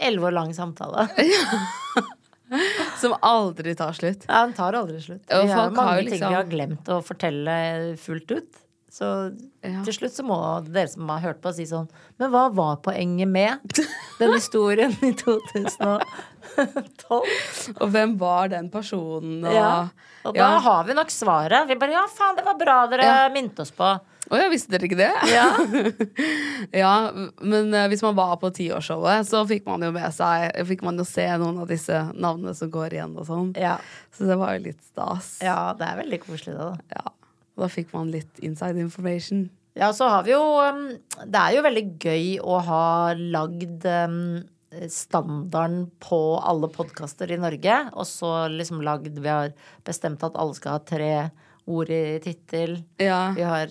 elleve 0.08 0.30
år 0.30 0.32
lang 0.38 0.54
samtale. 0.56 1.08
Som 3.02 3.14
aldri 3.24 3.74
tar 3.80 3.94
slutt. 3.96 4.26
Ja, 4.28 4.42
Den 4.46 4.54
tar 4.54 4.74
aldri 4.76 5.00
slutt. 5.04 5.24
Vi 5.28 5.34
har 5.36 5.46
mange 5.48 5.62
har 5.62 5.72
mange 5.72 6.02
ting 6.02 6.10
liksom- 6.12 6.30
vi 6.30 6.36
har 6.36 6.44
glemt 6.52 6.86
å 6.92 7.02
fortelle 7.04 7.98
fullt 7.98 8.32
ut. 8.32 8.58
Så 8.92 9.08
Ja. 9.64 9.84
til 9.86 9.94
slutt 9.94 10.12
så 10.12 10.24
må 10.28 10.38
dere 10.68 10.88
som 10.90 11.08
har 11.08 11.20
hørt 11.22 11.42
på, 11.42 11.54
si 11.56 11.64
sånn 11.64 11.88
Men 12.20 12.30
hva 12.30 12.54
var 12.54 12.76
poenget 12.84 13.28
med 13.28 13.60
den 14.20 14.34
historien 14.34 14.92
i 15.02 15.14
2012? 15.14 16.02
Og 17.80 17.90
hvem 17.90 18.18
var 18.20 18.50
den 18.50 18.70
personen? 18.70 19.46
Og, 19.46 19.54
Ja. 19.54 19.88
Og 20.26 20.34
da 20.36 20.40
Ja. 20.52 20.60
har 20.60 20.84
vi 20.84 20.94
nok 20.94 21.08
svaret. 21.08 21.68
Vi 21.68 21.76
bare 21.76 21.92
ja, 21.92 22.06
faen, 22.08 22.36
det 22.36 22.44
var 22.46 22.56
bra 22.56 22.86
dere 22.88 23.04
Ja. 23.04 23.30
minte 23.30 23.60
oss 23.62 23.72
på. 23.72 24.00
Å 24.32 24.40
ja, 24.40 24.48
visste 24.52 24.72
dere 24.72 24.88
ikke 24.88 25.00
det? 25.00 25.12
Ja. 25.32 25.48
Ja, 26.82 27.12
men 27.42 27.74
eh, 27.76 27.88
hvis 27.92 28.04
man 28.06 28.16
var 28.16 28.38
på 28.40 28.52
tiårsshowet, 28.56 29.28
så 29.28 29.42
fikk 29.50 29.66
man 29.68 29.82
jo 29.84 29.90
med 29.96 30.14
seg 30.16 30.54
Fikk 30.70 30.84
man 30.86 31.00
jo 31.00 31.06
se 31.08 31.26
noen 31.42 31.58
av 31.64 31.68
disse 31.72 31.98
navnene 32.14 32.54
som 32.56 32.70
går 32.72 32.96
igjen 32.96 33.16
og 33.18 33.28
sånn. 33.28 33.50
Ja. 33.60 33.76
Så 34.16 34.30
det 34.30 34.38
var 34.40 34.56
jo 34.56 34.68
litt 34.70 34.80
stas. 34.86 35.34
ja, 35.44 35.74
det 35.78 35.88
er 35.88 36.00
veldig 36.04 36.22
koselig, 36.24 36.56
det, 36.56 36.70
da. 36.70 37.02
Ja. 37.02 37.12
Og 37.58 37.66
da 37.66 37.72
fikk 37.74 37.92
man 37.98 38.14
litt 38.14 38.40
inside 38.46 38.80
information. 38.80 39.50
Ja, 39.78 39.92
så 39.96 40.08
har 40.12 40.24
vi 40.28 40.34
jo 40.34 40.42
um, 40.60 40.88
Det 41.24 41.42
er 41.42 41.56
jo 41.56 41.68
veldig 41.68 41.86
gøy 42.04 42.26
å 42.44 42.58
ha 42.68 42.86
lagd 43.18 43.86
um, 43.88 44.18
standarden 44.92 45.86
på 46.04 46.20
alle 46.40 46.72
podkaster 46.72 47.32
i 47.32 47.40
Norge. 47.40 47.78
Og 47.92 48.08
så 48.08 48.32
liksom 48.52 48.84
lagd 48.86 49.20
Vi 49.20 49.32
har 49.32 49.56
bestemt 49.88 50.24
at 50.28 50.40
alle 50.40 50.56
skal 50.58 50.78
ha 50.78 50.84
tre 50.88 51.14
ord 51.70 51.92
i 51.94 52.20
tittel. 52.24 52.78
Ja. 52.98 53.34
Vi 53.36 53.44
har 53.44 53.68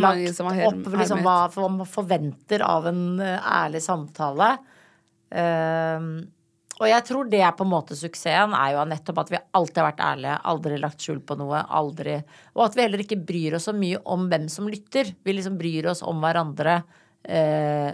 mange 0.00 0.26
lagt 0.26 0.36
som 0.36 0.50
har 0.50 0.58
her- 0.58 0.66
opp 0.68 0.90
liksom, 1.00 1.22
hva 1.24 1.38
hva 1.48 1.70
man 1.70 1.86
forventer 1.88 2.62
av 2.66 2.86
en 2.90 3.20
eh, 3.20 3.38
ærlig 3.40 3.80
samtale. 3.82 4.58
Um, 5.30 6.28
og 6.80 6.88
jeg 6.88 7.04
tror 7.04 7.28
det 7.28 7.42
er 7.44 7.52
på 7.52 7.66
en 7.66 7.72
måte 7.74 7.96
suksessen, 7.98 8.54
er 8.56 8.72
jo 8.72 8.84
nettopp 8.88 9.18
at 9.20 9.32
vi 9.34 9.40
alltid 9.52 9.80
har 9.82 9.88
vært 9.90 10.04
ærlige, 10.06 10.36
aldri 10.52 10.78
lagt 10.80 11.04
skjul 11.04 11.20
på 11.20 11.36
noe, 11.36 11.60
aldri 11.68 12.16
Og 12.56 12.64
at 12.64 12.76
vi 12.76 12.82
heller 12.86 13.02
ikke 13.04 13.20
bryr 13.20 13.58
oss 13.58 13.68
så 13.68 13.74
mye 13.76 14.00
om 14.08 14.28
hvem 14.30 14.48
som 14.48 14.68
lytter. 14.70 15.12
Vi 15.22 15.34
liksom 15.36 15.58
bryr 15.60 15.90
oss 15.92 16.00
om 16.02 16.22
hverandre. 16.24 16.82
Eh, 17.22 17.92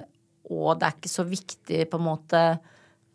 og 0.55 0.79
det 0.79 0.87
er 0.87 0.95
ikke 1.01 1.11
så 1.11 1.27
viktig 1.27 1.89
på 1.91 1.99
en 1.99 2.07
måte 2.07 2.43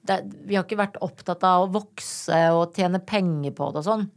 det, 0.03 0.17
Vi 0.43 0.57
har 0.57 0.65
ikke 0.65 0.81
vært 0.81 0.99
opptatt 1.05 1.43
av 1.47 1.63
å 1.63 1.71
vokse 1.71 2.41
og 2.51 2.75
tjene 2.75 2.99
penger 2.99 3.55
på 3.55 3.71
det 3.71 3.83
og 3.83 3.87
sånn. 3.87 4.09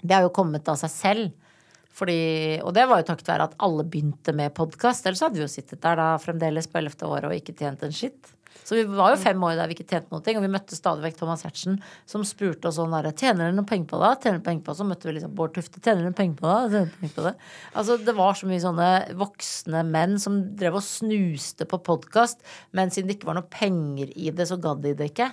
Det 0.00 0.14
har 0.14 0.26
jo 0.26 0.34
kommet 0.34 0.68
av 0.70 0.78
seg 0.80 0.92
selv. 0.94 1.52
Fordi, 1.98 2.18
og 2.62 2.70
det 2.76 2.84
var 2.86 3.00
jo 3.00 3.08
takket 3.08 3.30
være 3.32 3.48
at 3.48 3.56
alle 3.64 3.82
begynte 3.82 4.34
med 4.36 4.54
podkast. 4.54 5.06
Ellers 5.08 5.24
hadde 5.24 5.40
vi 5.40 5.46
jo 5.46 5.50
sittet 5.50 5.82
der 5.82 5.98
da 5.98 6.12
fremdeles 6.22 6.70
på 6.70 6.78
ellevte 6.78 7.08
året 7.10 7.26
og 7.30 7.34
ikke 7.34 7.56
tjent 7.58 7.82
en 7.82 7.94
skitt. 7.94 8.34
Så 8.68 8.76
vi 8.76 8.84
var 8.84 9.14
jo 9.14 9.20
fem 9.20 9.42
år 9.44 9.56
der 9.56 9.70
vi 9.70 9.76
ikke 9.76 9.86
tjente 9.88 10.12
noe. 10.12 10.20
Og 10.20 10.44
vi 10.44 10.50
møtte 10.52 10.76
stadig 10.76 11.04
vekk 11.06 11.18
Thomas 11.20 11.44
Hertzen 11.46 11.78
som 12.08 12.24
spurte 12.26 12.68
oss 12.68 12.76
sånn 12.76 12.92
derre 12.92 13.14
Tjener 13.16 13.46
dere 13.46 13.56
noen 13.56 13.68
penger 13.68 13.88
på 13.92 14.00
det? 14.02 14.10
Tjener 14.22 14.38
dere 14.38 14.46
penger 14.48 14.64
på 14.66 14.72
det? 14.74 14.78
Så 14.80 14.86
møtte 14.88 15.08
vi 15.08 15.14
liksom 15.16 15.34
Bård 15.38 15.54
Tufte. 15.56 15.80
Tjener 15.80 16.04
dere 16.04 16.18
penger 16.18 16.38
på 16.38 16.50
det? 16.50 16.58
Tjener 16.66 16.90
dere 16.90 17.00
penger 17.00 17.14
på 17.16 17.26
det? 17.26 17.34
Altså 17.82 17.98
det 18.04 18.16
var 18.18 18.38
så 18.38 18.50
mye 18.50 18.64
sånne 18.66 18.90
voksne 19.24 19.84
menn 19.88 20.16
som 20.22 20.38
drev 20.60 20.78
og 20.80 20.84
snuste 20.84 21.68
på 21.68 21.80
podkast, 21.88 22.44
men 22.76 22.92
siden 22.92 23.10
det 23.10 23.18
ikke 23.18 23.30
var 23.30 23.40
noe 23.40 23.52
penger 23.52 24.12
i 24.14 24.32
det, 24.34 24.48
så 24.50 24.60
gadd 24.60 24.84
de 24.84 24.94
det 24.98 25.12
ikke. 25.14 25.30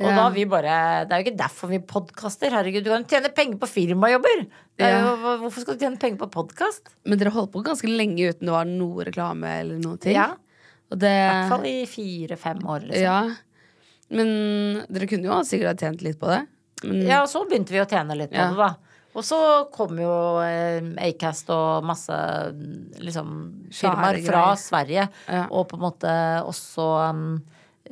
Og 0.00 0.08
Ja. 0.10 0.14
da 0.16 0.28
vi 0.34 0.44
bare 0.44 1.06
Det 1.06 1.12
er 1.14 1.22
jo 1.22 1.30
ikke 1.30 1.38
derfor 1.38 1.68
vi 1.70 1.78
podkaster. 1.78 2.50
Herregud, 2.50 2.82
du 2.82 2.90
kan 2.90 3.04
tjene 3.04 3.30
penger 3.34 3.58
på 3.58 3.68
firmajobber! 3.70 4.46
Det 4.76 4.86
er 4.88 5.00
jo, 5.04 5.12
Hvorfor 5.44 5.60
skal 5.62 5.76
du 5.76 5.84
tjene 5.84 5.98
penger 6.02 6.18
på 6.18 6.30
podkast? 6.34 6.90
Men 7.06 7.18
dere 7.20 7.30
holdt 7.30 7.52
på 7.52 7.62
ganske 7.62 7.86
lenge 7.86 8.18
uten 8.32 8.48
det 8.48 8.50
var 8.56 8.64
noe 8.66 9.04
reklame 9.06 9.60
eller 9.60 9.78
noe 9.78 9.96
ting. 10.02 10.16
Ja. 10.16 10.32
Og 10.90 10.98
det, 10.98 11.12
I 11.14 11.30
hvert 11.30 11.48
fall 11.52 11.66
i 11.70 11.76
fire-fem 11.86 12.58
år, 12.66 12.88
liksom. 12.88 13.02
Ja. 13.04 13.20
ja. 13.30 13.36
Men 14.10 14.84
dere 14.90 15.06
kunne 15.10 15.30
jo 15.30 15.38
sikkert 15.46 15.70
ha 15.70 15.86
tjent 15.86 16.02
litt 16.02 16.18
på 16.18 16.26
det. 16.26 16.42
Men, 16.84 17.06
og 17.22 17.28
så 17.30 17.44
begynte 17.48 17.72
vi 17.72 17.80
å 17.80 17.86
tjene 17.88 18.16
litt 18.18 18.30
på 18.34 18.36
Ja. 18.42 18.50
det, 18.50 18.56
da. 18.58 18.74
Og 19.14 19.22
så 19.22 19.70
kom 19.70 19.94
jo 19.96 20.40
eh, 20.42 20.82
Acast 21.06 21.48
og 21.54 21.84
masse 21.86 22.12
liksom, 22.98 23.30
firmaer 23.70 24.18
fra. 24.26 24.56
Sverige 24.58 25.08
Ja. 25.30 25.46
og 25.50 25.68
på 25.70 25.78
en 25.78 25.84
måte 25.86 26.14
også 26.42 27.10
um, 27.14 27.42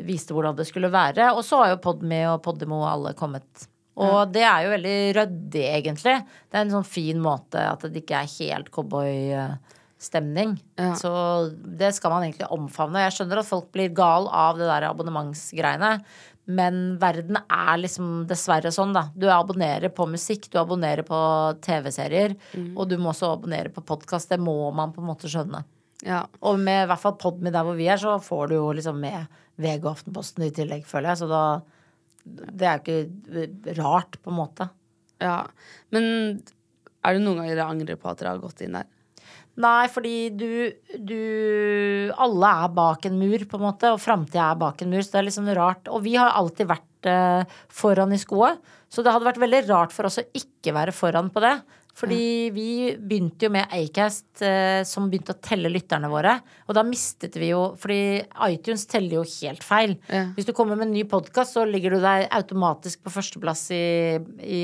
viste 0.01 0.33
hvordan 0.35 0.57
det 0.57 0.67
skulle 0.69 0.93
være. 0.93 1.33
Og 1.37 1.45
så 1.47 1.61
har 1.63 1.75
jo 1.75 1.83
Podme 1.85 2.23
og 2.31 2.41
Podimo 2.45 2.83
alle 2.89 3.13
kommet. 3.19 3.69
Og 4.01 4.33
det 4.33 4.45
er 4.49 4.65
jo 4.65 4.73
veldig 4.73 4.97
ryddig, 5.19 5.67
egentlig. 5.77 6.17
Det 6.49 6.57
er 6.57 6.65
en 6.65 6.73
sånn 6.73 6.89
fin 6.89 7.21
måte 7.21 7.61
at 7.61 7.85
det 7.85 8.01
ikke 8.01 8.23
er 8.23 8.35
helt 8.39 8.71
cowboystemning. 8.73 10.57
Ja. 10.81 10.95
Så 10.97 11.13
det 11.53 11.93
skal 11.99 12.15
man 12.15 12.25
egentlig 12.25 12.49
omfavne. 12.55 13.05
Jeg 13.05 13.19
skjønner 13.19 13.43
at 13.43 13.51
folk 13.51 13.69
blir 13.75 13.93
gal 13.93 14.31
av 14.33 14.57
det 14.61 14.71
der 14.71 14.89
abonnementsgreiene. 14.89 15.99
Men 16.51 16.81
verden 16.99 17.37
er 17.39 17.77
liksom 17.79 18.25
dessverre 18.31 18.73
sånn, 18.75 18.97
da. 18.97 19.05
Du 19.15 19.29
abonnerer 19.31 19.93
på 19.95 20.09
musikk, 20.11 20.49
du 20.51 20.59
abonnerer 20.59 21.05
på 21.07 21.21
TV-serier. 21.63 22.35
Og 22.73 22.89
du 22.91 22.97
må 22.99 23.13
også 23.13 23.35
abonnere 23.37 23.71
på 23.75 23.85
podkast. 23.87 24.33
Det 24.33 24.41
må 24.43 24.57
man 24.75 24.97
på 24.97 25.05
en 25.05 25.11
måte 25.13 25.31
skjønne. 25.31 25.63
Ja. 26.03 26.25
Og 26.43 26.59
med 26.59 26.81
i 26.83 26.91
hvert 26.91 26.99
fall 26.99 27.15
Podme 27.21 27.53
der 27.55 27.63
hvor 27.63 27.79
vi 27.79 27.87
er, 27.93 28.01
så 28.01 28.17
får 28.19 28.51
du 28.51 28.57
jo 28.57 28.73
liksom 28.75 28.99
med 29.05 29.29
VG 29.61 29.85
og 29.85 29.93
Aftenposten 29.93 30.47
i 30.47 30.53
tillegg, 30.55 30.87
føler 30.89 31.13
jeg. 31.13 31.23
Så 31.23 31.29
da 31.31 31.43
Det 32.25 32.67
er 32.69 32.79
jo 32.79 33.03
ikke 33.03 33.77
rart, 33.83 34.19
på 34.23 34.31
en 34.31 34.39
måte. 34.39 34.71
ja. 35.21 35.45
Men 35.91 36.41
er 37.03 37.15
det 37.15 37.23
noen 37.25 37.41
ganger 37.43 37.57
dere 37.57 37.71
angrer 37.71 37.99
på 37.99 38.09
at 38.11 38.21
dere 38.21 38.37
har 38.37 38.43
gått 38.43 38.63
inn 38.63 38.77
der? 38.79 38.87
Nei, 39.61 39.89
fordi 39.93 40.31
du, 40.33 40.73
du 40.97 42.13
Alle 42.17 42.53
er 42.65 42.71
bak 42.73 43.05
en 43.09 43.19
mur, 43.21 43.43
på 43.45 43.59
en 43.59 43.67
måte, 43.67 43.91
og 43.93 44.01
framtida 44.01 44.53
er 44.53 44.61
bak 44.63 44.81
en 44.83 44.93
mur, 44.95 45.03
så 45.03 45.19
det 45.19 45.27
er 45.27 45.35
sånn 45.37 45.53
rart. 45.59 45.91
Og 45.93 46.05
vi 46.07 46.15
har 46.17 46.33
alltid 46.39 46.71
vært 46.71 47.11
eh, 47.11 47.59
foran 47.69 48.15
i 48.15 48.21
skoa, 48.21 48.55
så 48.89 49.05
det 49.05 49.13
hadde 49.13 49.29
vært 49.29 49.43
veldig 49.43 49.63
rart 49.69 49.93
for 49.93 50.09
oss 50.09 50.21
å 50.23 50.29
ikke 50.37 50.73
være 50.77 50.95
foran 50.97 51.29
på 51.33 51.43
det. 51.45 51.57
Fordi 51.93 52.49
vi 52.55 52.69
begynte 52.97 53.47
jo 53.47 53.53
med 53.53 53.73
Acast, 53.77 54.41
eh, 54.41 54.81
som 54.89 55.11
begynte 55.11 55.35
å 55.35 55.43
telle 55.45 55.71
lytterne 55.73 56.09
våre. 56.11 56.39
Og 56.67 56.77
da 56.77 56.85
mistet 56.87 57.37
vi 57.37 57.51
jo 57.51 57.75
Fordi 57.79 58.23
iTunes 58.49 58.87
teller 58.89 59.21
jo 59.21 59.27
helt 59.29 59.63
feil. 59.67 59.95
Ja. 60.09 60.25
Hvis 60.37 60.49
du 60.49 60.55
kommer 60.57 60.79
med 60.79 60.89
en 60.89 60.97
ny 60.97 61.05
podkast, 61.09 61.55
så 61.57 61.67
ligger 61.69 61.97
du 61.97 62.01
deg 62.01 62.29
automatisk 62.33 63.05
på 63.05 63.13
førsteplass 63.13 63.67
i, 63.77 63.85
i, 64.41 64.63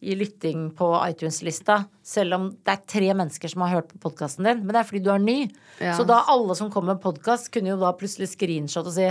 i 0.00 0.16
lytting 0.18 0.70
på 0.78 0.92
iTunes-lista. 1.08 1.82
Selv 2.06 2.38
om 2.38 2.48
det 2.54 2.76
er 2.76 2.86
tre 2.94 3.12
mennesker 3.18 3.50
som 3.50 3.66
har 3.66 3.80
hørt 3.80 3.90
på 3.90 4.02
podkasten 4.06 4.46
din. 4.46 4.62
Men 4.62 4.74
det 4.74 4.82
er 4.82 4.90
fordi 4.92 5.04
du 5.04 5.12
er 5.12 5.22
ny. 5.22 5.38
Ja. 5.82 5.98
Så 5.98 6.06
da 6.08 6.22
alle 6.30 6.54
som 6.58 6.70
kommer 6.70 6.94
med 6.94 7.02
podkast, 7.02 7.50
kunne 7.54 7.74
jo 7.74 7.80
da 7.82 7.92
plutselig 7.98 8.30
screenshot 8.36 8.86
og 8.86 8.94
si 8.94 9.10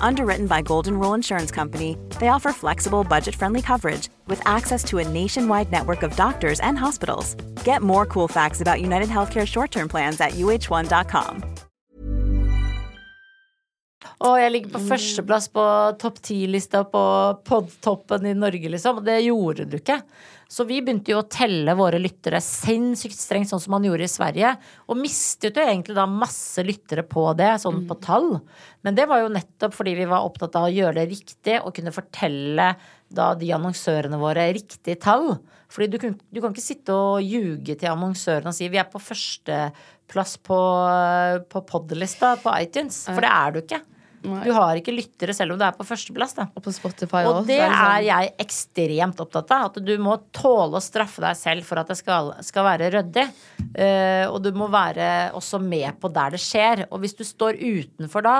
Underwritten 0.00 0.46
by 0.46 0.62
Golden 0.62 0.98
Rule 0.98 1.14
Insurance 1.14 1.50
Company, 1.50 1.96
they 2.18 2.28
offer 2.28 2.52
flexible, 2.52 3.04
budget 3.04 3.34
friendly 3.34 3.62
coverage 3.62 4.08
with 4.26 4.40
access 4.46 4.82
to 4.84 4.98
a 4.98 5.08
nationwide 5.08 5.70
network 5.70 6.02
of 6.02 6.16
doctors 6.16 6.60
and 6.60 6.78
hospitals. 6.78 7.34
Get 7.64 7.82
more 7.82 8.06
cool 8.06 8.28
facts 8.28 8.60
about 8.60 8.80
United 8.80 9.08
Healthcare 9.08 9.46
short 9.46 9.70
term 9.70 9.88
plans 9.88 10.20
at 10.20 10.32
uh1.com. 10.32 11.42
Og 14.18 14.34
jeg 14.40 14.50
ligger 14.50 14.72
på 14.74 14.80
førsteplass 14.88 15.46
på 15.54 15.64
topp 16.00 16.16
ti-lista 16.22 16.80
på 16.90 17.02
podtoppen 17.46 18.26
i 18.26 18.34
Norge, 18.34 18.70
liksom. 18.72 18.98
Det 19.06 19.20
gjorde 19.22 19.66
du 19.70 19.76
ikke. 19.78 20.00
Så 20.48 20.64
vi 20.64 20.78
begynte 20.80 21.12
jo 21.12 21.18
å 21.20 21.26
telle 21.28 21.74
våre 21.76 21.98
lyttere 22.00 22.38
sinnssykt 22.40 23.18
strengt, 23.18 23.50
sånn 23.50 23.60
som 23.60 23.74
man 23.74 23.84
gjorde 23.84 24.06
i 24.06 24.10
Sverige. 24.10 24.54
Og 24.88 24.96
mistet 24.96 25.58
jo 25.58 25.64
egentlig 25.64 25.96
da 25.98 26.06
masse 26.08 26.64
lyttere 26.64 27.04
på 27.04 27.26
det, 27.36 27.50
sånn 27.60 27.82
på 27.88 27.98
tall. 28.00 28.30
Men 28.80 28.96
det 28.96 29.04
var 29.10 29.20
jo 29.20 29.34
nettopp 29.34 29.76
fordi 29.76 29.92
vi 29.98 30.06
var 30.08 30.24
opptatt 30.24 30.56
av 30.56 30.70
å 30.70 30.72
gjøre 30.72 31.02
det 31.02 31.10
riktig 31.10 31.58
og 31.60 31.74
kunne 31.76 31.92
fortelle 31.92 32.70
da 33.12 33.28
de 33.36 33.52
annonsørene 33.58 34.20
våre 34.20 34.48
riktig 34.56 34.96
tall. 35.04 35.34
Fordi 35.68 35.90
du, 35.92 35.98
kan, 36.00 36.16
du 36.16 36.40
kan 36.40 36.56
ikke 36.56 36.64
sitte 36.64 36.96
og 36.96 37.20
ljuge 37.20 37.76
til 37.76 37.92
annonsørene 37.92 38.48
og 38.48 38.56
si 38.56 38.70
vi 38.72 38.80
er 38.80 38.88
på 38.88 39.04
førsteplass 39.04 40.38
på, 40.48 40.58
på 41.52 41.64
podlista 41.68 42.38
på 42.40 42.56
iTunes. 42.56 43.04
For 43.10 43.20
det 43.20 43.36
er 43.36 43.52
du 43.52 43.60
ikke. 43.66 43.82
Du 44.22 44.52
har 44.54 44.78
ikke 44.78 44.94
lyttere 44.94 45.34
selv 45.36 45.54
om 45.54 45.60
du 45.60 45.64
er 45.66 45.76
på 45.76 45.86
førsteplass. 45.86 46.34
da. 46.38 46.48
Og 46.54 46.64
på 46.64 46.72
Spotify 46.74 47.22
Og 47.26 47.40
også, 47.40 47.48
det 47.50 47.60
er 47.64 47.74
det 47.74 48.08
jeg 48.08 48.32
ekstremt 48.44 49.20
opptatt 49.24 49.52
av. 49.54 49.68
At 49.70 49.78
du 49.84 49.94
må 50.02 50.16
tåle 50.34 50.78
å 50.78 50.84
straffe 50.84 51.22
deg 51.24 51.38
selv 51.38 51.68
for 51.68 51.80
at 51.80 51.92
det 51.92 51.98
skal, 52.00 52.32
skal 52.46 52.66
være 52.66 52.90
ryddig. 52.96 53.28
Uh, 53.76 54.26
og 54.32 54.40
du 54.44 54.50
må 54.56 54.70
være 54.72 55.30
også 55.38 55.60
med 55.62 56.00
på 56.02 56.10
der 56.14 56.34
det 56.34 56.42
skjer. 56.42 56.86
Og 56.90 57.02
hvis 57.04 57.16
du 57.18 57.24
står 57.26 57.60
utenfor 57.60 58.26
da, 58.26 58.38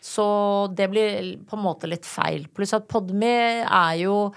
så 0.00 0.26
det 0.72 0.88
blir 0.90 1.34
på 1.46 1.58
en 1.58 1.66
måte 1.66 1.90
litt 1.90 2.08
feil. 2.08 2.46
Pluss 2.54 2.72
at 2.76 2.88
Podme 2.90 3.34
er 3.66 4.00
jo 4.00 4.30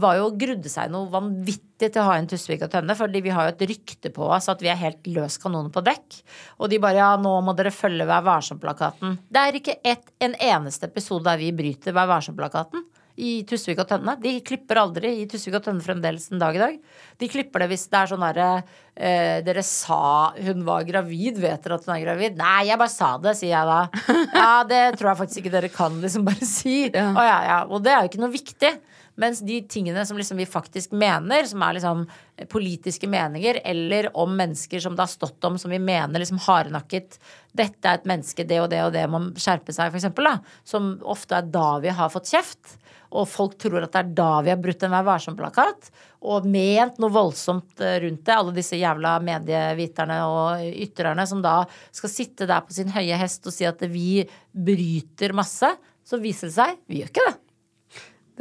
var 0.00 0.16
jo 0.18 0.30
grudde 0.38 0.70
seg 0.72 0.92
noe 0.92 1.10
vanvittig 1.12 1.90
til 1.92 2.00
å 2.02 2.06
ha 2.08 2.16
inn 2.18 2.28
Tusvik 2.30 2.64
og 2.64 2.72
Tønne, 2.72 2.96
fordi 2.96 3.22
vi 3.24 3.34
har 3.34 3.48
jo 3.48 3.54
et 3.54 3.66
rykte 3.72 4.12
på 4.14 4.28
oss 4.32 4.48
at 4.52 4.62
vi 4.64 4.70
er 4.72 4.80
helt 4.80 5.10
løs 5.10 5.36
kanon 5.42 5.72
på 5.74 5.82
dekk. 5.84 6.22
Og 6.62 6.72
de 6.72 6.80
bare 6.82 7.00
ja, 7.00 7.10
nå 7.20 7.34
må 7.44 7.56
dere 7.58 7.74
følge 7.74 8.06
Vær 8.08 8.24
varsom-plakaten. 8.26 9.18
Det 9.28 9.44
er 9.44 9.60
ikke 9.60 9.78
et, 9.84 10.08
en 10.22 10.36
eneste 10.38 10.88
episode 10.88 11.26
der 11.28 11.40
vi 11.40 11.52
bryter 11.56 11.96
Vær 11.96 12.10
varsom-plakaten 12.10 12.86
i 13.20 13.42
Tusvik 13.48 13.80
og 13.82 13.88
Tønne. 13.90 14.14
De 14.22 14.32
klipper 14.44 14.80
aldri 14.80 15.10
i 15.20 15.26
Tusvik 15.28 15.58
og 15.58 15.66
Tønne 15.66 15.84
fremdeles 15.84 16.30
en 16.32 16.40
dag 16.40 16.56
i 16.56 16.62
dag. 16.62 16.78
De 17.20 17.28
klipper 17.30 17.62
det 17.62 17.68
hvis 17.74 17.84
det 17.92 17.98
er 17.98 18.10
sånn 18.12 18.24
derre 18.24 18.48
eh, 18.96 19.42
Dere 19.44 19.64
sa 19.66 20.32
hun 20.38 20.64
var 20.66 20.86
gravid, 20.88 21.40
vet 21.42 21.66
dere 21.66 21.76
at 21.76 21.84
hun 21.88 21.94
er 21.96 22.04
gravid? 22.06 22.38
Nei, 22.40 22.70
jeg 22.70 22.80
bare 22.80 22.94
sa 22.94 23.10
det, 23.22 23.36
sier 23.38 23.52
jeg 23.52 23.68
da. 23.68 24.16
Ja, 24.32 24.54
det 24.68 24.80
tror 24.96 25.12
jeg 25.12 25.20
faktisk 25.20 25.42
ikke 25.42 25.54
dere 25.58 25.72
kan 25.72 26.00
liksom 26.00 26.24
bare 26.28 26.48
si. 26.48 26.86
Ja. 26.88 27.10
Å, 27.12 27.26
ja, 27.26 27.38
ja. 27.50 27.60
Og 27.68 27.84
det 27.84 27.92
er 27.92 28.00
jo 28.00 28.12
ikke 28.12 28.24
noe 28.24 28.32
viktig. 28.32 28.72
Mens 29.20 29.42
de 29.44 29.58
tingene 29.68 30.06
som 30.08 30.16
liksom 30.16 30.38
vi 30.40 30.46
faktisk 30.48 30.94
mener, 30.96 31.44
som 31.48 31.62
er 31.62 31.76
liksom 31.76 32.04
politiske 32.52 33.08
meninger, 33.10 33.60
eller 33.64 34.08
om 34.16 34.32
mennesker 34.36 34.80
som 34.80 34.96
det 34.96 35.04
har 35.04 35.12
stått 35.12 35.44
om, 35.44 35.58
som 35.60 35.70
vi 35.70 35.80
mener 35.82 36.22
liksom 36.22 36.40
hardnakket 36.46 37.18
Dette 37.52 37.84
er 37.84 37.98
et 37.98 38.06
menneske, 38.08 38.46
det 38.48 38.62
og 38.62 38.70
det 38.72 38.78
og 38.80 38.94
det 38.94 39.02
må 39.12 39.18
skjerpe 39.36 39.74
seg. 39.76 39.92
Da. 40.16 40.38
Som 40.64 40.94
ofte 41.04 41.36
er 41.36 41.50
da 41.52 41.66
vi 41.84 41.92
har 41.92 42.08
fått 42.08 42.30
kjeft. 42.32 42.78
Og 43.12 43.28
folk 43.28 43.58
tror 43.60 43.84
at 43.84 43.92
det 43.92 44.00
er 44.00 44.14
da 44.16 44.30
vi 44.40 44.52
har 44.54 44.60
brutt 44.60 44.86
en 44.86 44.94
Vær 44.94 45.04
varsom-plakat. 45.04 45.90
Og 46.32 46.48
ment 46.48 46.96
noe 47.02 47.12
voldsomt 47.12 47.82
eh, 47.84 47.98
rundt 48.06 48.24
det. 48.24 48.38
Alle 48.38 48.56
disse 48.56 48.80
jævla 48.80 49.18
medieviterne 49.24 50.18
og 50.30 50.64
ytrerne 50.70 51.28
som 51.28 51.44
da 51.44 51.58
skal 51.92 52.14
sitte 52.14 52.48
der 52.48 52.64
på 52.64 52.72
sin 52.72 52.92
høye 52.94 53.20
hest 53.20 53.44
og 53.44 53.52
si 53.52 53.68
at 53.68 53.84
vi 53.92 54.24
bryter 54.52 55.36
masse. 55.36 55.74
Så 56.02 56.22
viser 56.22 56.48
det 56.48 56.56
seg 56.56 56.78
vi 56.88 57.02
gjør 57.02 57.12
ikke 57.12 57.28
det. 57.28 57.41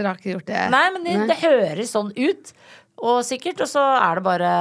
Dere 0.01 0.11
har 0.15 0.19
ikke 0.19 0.33
gjort 0.35 0.49
det? 0.49 0.61
Nei, 0.73 0.83
men 0.97 1.05
det, 1.05 1.15
det 1.29 1.39
høres 1.45 1.93
sånn 1.95 2.09
ut. 2.17 2.51
Og 3.01 3.21
sikkert. 3.25 3.61
Og 3.63 3.69
så 3.71 3.81
er 4.01 4.19
det 4.19 4.25
bare 4.27 4.53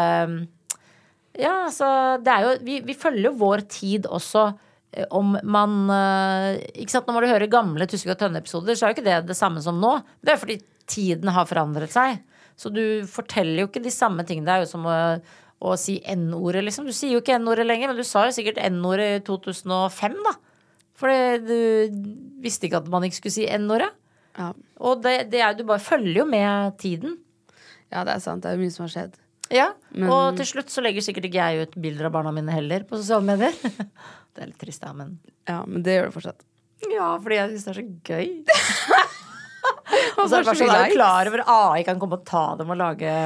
Ja, 1.41 1.53
altså 1.66 1.86
Det 2.24 2.32
er 2.32 2.47
jo 2.47 2.53
Vi, 2.66 2.78
vi 2.88 2.95
følger 2.99 3.34
vår 3.38 3.62
tid 3.70 4.07
også. 4.11 4.47
eh, 4.93 5.07
Om 5.11 5.36
man 5.45 5.76
eh, 5.95 6.61
Ikke 6.82 6.95
sant, 6.95 7.07
Når 7.11 7.26
du 7.26 7.30
hører 7.32 7.53
gamle 7.53 7.86
Tusvik 7.91 8.14
og 8.14 8.18
Tønne-episoder, 8.22 8.76
så 8.76 8.86
er 8.86 8.93
jo 8.95 8.99
ikke 8.99 9.07
det 9.11 9.18
det 9.30 9.36
samme 9.38 9.62
som 9.64 9.78
nå. 9.80 9.93
Det 10.24 10.34
er 10.34 10.41
fordi 10.41 10.59
tiden 10.91 11.30
har 11.30 11.47
forandret 11.47 11.93
seg. 11.95 12.18
Så 12.59 12.72
du 12.74 12.82
forteller 13.09 13.62
jo 13.62 13.68
ikke 13.70 13.82
de 13.84 13.93
samme 13.95 14.24
tingene. 14.26 14.49
Det 14.49 14.55
er 14.57 14.64
jo 14.64 14.70
som 14.72 14.88
å, 14.91 14.97
å 15.62 15.76
si 15.78 16.01
N-ordet, 16.11 16.64
liksom. 16.66 16.88
Du 16.88 16.93
sier 16.97 17.14
jo 17.14 17.20
ikke 17.22 17.36
N-ordet 17.38 17.64
lenger, 17.68 17.93
men 17.93 18.01
du 18.01 18.05
sa 18.05 18.24
jo 18.26 18.34
sikkert 18.34 18.59
N-ordet 18.66 19.07
i 19.20 19.22
2005, 19.28 20.18
da. 20.26 20.32
Fordi 21.01 21.20
du 21.47 22.03
visste 22.45 22.66
ikke 22.66 22.82
at 22.82 22.91
man 22.93 23.07
ikke 23.07 23.20
skulle 23.20 23.36
si 23.38 23.47
N-ordet. 23.55 23.88
Ja. 24.38 24.52
Og 24.80 25.02
det, 25.04 25.16
det 25.32 25.40
er, 25.42 25.56
du 25.58 25.64
bare 25.68 25.82
følger 25.82 26.22
jo 26.22 26.28
med 26.28 26.76
tiden. 26.80 27.18
ja, 27.90 28.04
det 28.06 28.14
er 28.14 28.22
sant. 28.22 28.44
Det 28.44 28.52
er 28.52 28.58
jo 28.58 28.62
mye 28.64 28.74
som 28.74 28.86
har 28.86 28.94
skjedd. 28.94 29.18
Ja, 29.50 29.66
Og 30.06 30.36
til 30.38 30.46
slutt 30.46 30.70
så 30.70 30.82
legger 30.84 31.02
sikkert 31.02 31.26
ikke 31.26 31.42
jeg 31.42 31.66
ut 31.66 31.72
bilder 31.82 32.06
av 32.06 32.12
barna 32.14 32.30
mine 32.34 32.54
heller 32.54 32.84
på 32.86 33.00
sosiale 33.00 33.26
medier. 33.26 33.56
det 34.34 34.44
er 34.44 34.52
litt 34.52 34.60
trist, 34.62 34.84
da, 34.84 34.92
men 34.94 35.16
Ja, 35.50 35.64
men 35.66 35.82
det 35.82 35.96
gjør 35.96 36.12
du 36.12 36.14
fortsatt. 36.20 36.44
Ja, 36.86 37.08
fordi 37.18 37.40
jeg 37.40 37.50
syns 37.50 37.66
det 37.66 37.72
er 37.72 37.80
så 37.80 37.86
gøy. 38.12 38.28
og 40.20 40.22
så 40.22 40.36
er 40.36 40.44
det 40.44 40.46
bare 40.46 40.54
så 40.54 40.60
sånn, 40.62 40.74
er 40.76 40.86
du 40.86 40.94
klar 40.94 41.30
over 41.32 41.42
AI 41.50 41.82
kan 41.88 41.98
komme 42.00 42.20
og 42.20 42.28
ta 42.30 42.44
dem 42.60 42.70
og 42.70 42.78
lage 42.78 43.16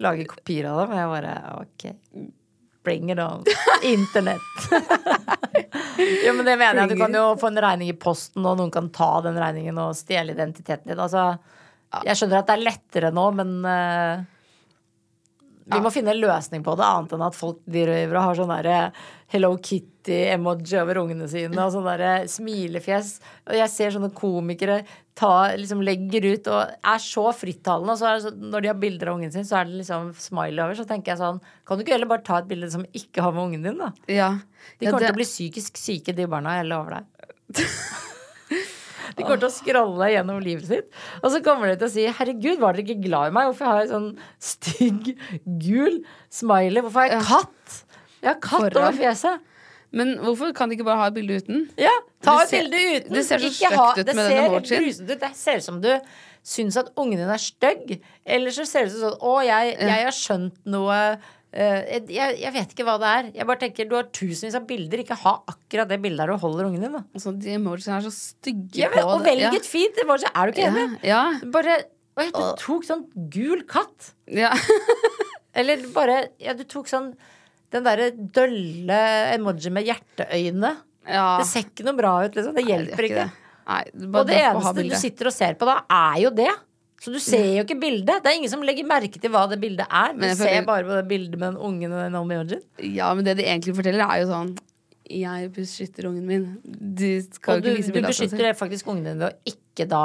lage 0.00 0.28
kopier 0.30 0.70
av 0.70 0.84
dem. 0.84 0.94
Og 0.94 1.00
jeg 1.02 1.10
bare 1.16 1.34
ok, 1.58 1.84
bring 2.84 3.10
it 3.10 3.18
on. 3.18 3.44
Internett. 3.82 4.40
jo, 6.26 6.32
men 6.32 6.44
det 6.46 6.56
mener 6.56 6.82
jeg. 6.82 6.88
Du 6.88 6.96
kan 7.00 7.14
jo 7.14 7.24
få 7.40 7.50
en 7.50 7.62
regning 7.62 7.92
i 7.92 7.96
posten, 7.98 8.44
og 8.46 8.58
noen 8.60 8.72
kan 8.74 8.90
ta 8.94 9.12
den 9.26 9.38
regningen 9.40 9.78
og 9.82 9.96
stjele 9.98 10.34
identiteten 10.36 10.92
din. 10.92 11.00
Altså, 11.00 11.34
jeg 12.06 12.18
skjønner 12.18 12.40
at 12.40 12.50
det 12.50 12.56
er 12.56 12.66
lettere 12.68 13.12
nå, 13.14 13.26
men 13.36 13.56
uh, 13.66 14.22
vi 15.70 15.80
må 15.82 15.92
finne 15.94 16.14
en 16.14 16.22
løsning 16.22 16.64
på 16.66 16.74
det, 16.78 16.86
annet 16.86 17.14
enn 17.16 17.26
at 17.26 17.38
folk 17.38 17.60
driver 17.68 18.16
og 18.16 18.28
har 18.28 18.40
sånn 18.40 18.54
derre 18.54 18.78
Hello 19.30 19.52
Kitty-emoji 20.00 20.78
over 20.80 20.98
ungene 21.02 21.28
sine 21.28 21.60
og 21.60 21.72
sånn 21.74 21.84
derre 21.86 22.24
smilefjes. 22.30 23.18
Og 23.48 23.56
jeg 23.58 23.68
ser 23.72 23.90
sånne 23.94 24.10
komikere 24.16 24.80
ta, 25.18 25.50
liksom 25.58 25.82
legger 25.84 26.24
ut 26.32 26.48
og 26.48 26.70
er 26.92 26.98
så 27.04 27.26
frittalende. 27.36 27.92
Og 27.92 27.98
så 28.00 28.14
så, 28.24 28.32
når 28.34 28.62
de 28.64 28.68
har 28.72 28.78
bilder 28.80 29.10
av 29.10 29.18
ungen 29.18 29.32
sin, 29.32 29.44
så 29.44 29.60
er 29.60 29.68
det 29.68 29.80
liksom 29.82 30.12
smiley 30.16 30.62
over. 30.64 30.74
Så 30.78 30.86
tenker 30.88 31.12
jeg 31.12 31.20
sånn 31.20 31.40
Kan 31.66 31.78
du 31.78 31.84
ikke 31.84 31.96
heller 31.98 32.10
bare 32.10 32.24
ta 32.26 32.38
et 32.40 32.48
bilde 32.48 32.70
som 32.72 32.84
ikke 32.96 33.22
har 33.22 33.32
med 33.32 33.44
ungen 33.50 33.62
din, 33.62 33.78
da? 33.78 33.92
Ja. 34.08 34.30
De 34.78 34.86
Ja, 34.86 34.90
kommer 34.90 35.00
det- 35.00 35.08
til 35.12 35.14
å 35.14 35.20
bli 35.20 35.28
psykisk 35.28 35.76
syke, 35.76 36.14
de 36.16 36.26
barna. 36.26 36.56
Jeg 36.60 36.70
lover 36.70 36.90
deg. 37.00 37.04
De 39.16 39.24
kommer 39.24 39.40
til 39.42 39.48
å 39.48 39.52
scrolle 39.52 40.06
gjennom 40.12 40.38
livet 40.40 40.66
sitt, 40.68 40.90
og 41.20 41.32
så 41.32 41.40
kommer 41.42 41.66
de 41.66 41.76
til 41.80 41.88
å 41.88 41.90
si 41.90 42.04
'herregud, 42.06 42.60
var 42.60 42.72
dere 42.76 42.84
ikke 42.86 43.02
glad 43.08 43.28
i 43.28 43.34
meg'? 43.34 43.48
Hvorfor 43.50 43.66
har 43.66 43.80
jeg 43.80 43.90
sånn 43.90 44.18
stygg, 44.38 45.18
gul 45.58 46.04
smiley? 46.30 46.80
Hvorfor 46.80 47.00
har 47.00 47.08
jeg 47.08 47.24
katt? 47.26 47.84
Jeg 48.22 48.28
har 48.30 48.40
katt 48.40 48.76
over 48.76 48.92
fjeset. 48.92 49.40
Men 49.92 50.12
hvorfor 50.22 50.52
kan 50.54 50.68
de 50.70 50.76
ikke 50.78 50.84
bare 50.86 51.00
ha 51.02 51.06
et 51.10 51.14
bilde 51.16 51.40
uten? 51.42 51.64
Ja, 51.80 51.90
ta 52.22 52.36
et 52.44 52.50
bilde 52.54 52.78
uten. 53.00 53.14
det 53.16 53.24
ser 53.26 53.38
så 53.42 53.50
stygt 53.50 53.72
ut 53.74 53.96
med 54.14 54.30
denne 54.30 54.46
emojien. 54.46 54.86
ut. 54.86 55.06
Det 55.10 55.30
ser 55.34 55.56
ut 55.58 55.64
som 55.66 55.80
du 55.82 55.90
syns 56.46 56.76
at 56.80 56.92
ungen 56.96 57.18
din 57.18 57.28
er 57.28 57.42
stygg. 57.42 58.00
Eller 58.24 58.50
så 58.54 58.64
ser 58.66 58.86
det 58.86 58.92
ut 58.92 58.98
som 58.98 59.10
sånn 59.10 59.18
'Å, 59.20 59.34
jeg, 59.44 59.76
jeg 59.80 60.04
har 60.06 60.14
skjønt 60.14 60.56
noe' 60.66 61.18
eh, 61.52 61.98
jeg, 62.06 62.38
jeg 62.40 62.52
vet 62.54 62.70
ikke 62.76 62.84
hva 62.86 62.98
det 63.02 63.08
er. 63.18 63.30
Jeg 63.34 63.46
bare 63.46 63.58
tenker 63.58 63.88
Du 63.90 63.96
har 63.96 64.04
tusenvis 64.14 64.54
av 64.54 64.66
bilder. 64.68 65.02
Ikke 65.02 65.18
ha 65.24 65.42
akkurat 65.50 65.88
det 65.90 66.00
bildet 66.00 66.22
der 66.22 66.26
du 66.32 66.38
holder 66.38 66.66
ungen 66.70 66.80
din. 66.86 66.92
da 66.92 67.02
Altså, 67.14 67.32
de 67.38 67.50
emojiene 67.58 67.96
er 67.98 68.06
så 68.06 68.12
stygge 68.14 68.78
ja, 68.84 68.88
men, 68.94 69.02
på 69.02 69.08
Og 69.16 69.24
det. 69.24 69.34
et 69.42 69.52
Ja. 69.58 69.58
fint 69.66 69.98
emoji. 70.04 70.24
Er 70.34 70.46
du 70.46 70.52
ikke 70.52 70.68
Ja, 70.68 70.70
enig? 70.70 71.02
ja. 71.02 71.24
Bare 71.50 71.82
Oi, 72.20 72.26
du 72.30 72.54
tok 72.58 72.84
sånn 72.84 73.04
gul 73.30 73.62
katt. 73.66 74.12
Ja. 74.28 74.52
Eller 75.54 75.82
bare 75.94 76.28
Ja, 76.38 76.52
du 76.54 76.62
tok 76.64 76.86
sånn 76.86 77.14
den 77.70 77.86
derre 77.86 78.08
dølle 78.12 79.02
emoji 79.36 79.70
med 79.74 79.86
hjerteøyne. 79.86 80.72
ja. 81.06 81.28
Det 81.40 81.46
ser 81.50 81.68
ikke 81.68 81.86
noe 81.86 81.98
bra 81.98 82.16
ut, 82.24 82.34
liksom. 82.34 82.56
Det 82.56 82.64
Nei, 82.64 82.72
hjelper 82.72 83.06
ikke. 83.06 83.28
ikke. 83.28 83.52
Nei, 83.70 83.84
det 83.94 84.08
Og 84.10 84.26
det 84.26 84.40
eneste 84.40 84.88
du 84.88 84.96
sitter 84.98 85.30
og 85.30 85.34
ser 85.36 85.56
på 85.60 85.68
da, 85.68 85.76
er 85.94 86.18
jo 86.24 86.32
det. 86.34 86.50
Så 87.00 87.12
du 87.14 87.20
ser 87.22 87.46
jo 87.56 87.62
ikke 87.64 87.78
bildet. 87.80 88.18
Det 88.20 88.28
er 88.28 88.36
ingen 88.36 88.50
som 88.52 88.64
legger 88.66 88.84
merke 88.84 89.20
til 89.20 89.32
hva 89.32 89.46
det 89.48 89.56
bildet 89.62 89.86
er. 89.88 90.12
Du 90.12 90.20
føler... 90.20 90.40
ser 90.40 90.66
bare 90.68 90.84
på 90.84 90.98
det 90.98 91.04
bildet 91.08 91.38
med 91.38 91.54
den 91.54 91.62
ungen 91.70 91.94
og 91.94 92.02
den 92.02 92.18
emojien. 92.18 92.66
Ja, 92.92 93.08
men 93.16 93.24
det 93.24 93.38
de 93.38 93.46
egentlig 93.46 93.72
forteller, 93.78 94.04
er 94.04 94.20
jo 94.20 94.26
sånn 94.28 94.50
Jeg 95.08 95.48
beskytter 95.54 96.10
ungen 96.10 96.26
min. 96.28 96.44
Du 96.66 97.06
skal 97.32 97.56
Og 97.56 97.64
du, 97.64 97.70
ikke 97.70 97.78
vise 97.78 97.94
du 97.94 97.96
bilde 97.96 98.10
av 98.10 98.12
beskytter 98.12 98.58
faktisk 98.58 98.90
ungen 98.92 99.08
din 99.08 99.22
ved 99.22 99.30
å 99.30 99.54
ikke 99.54 99.86
da 99.88 100.02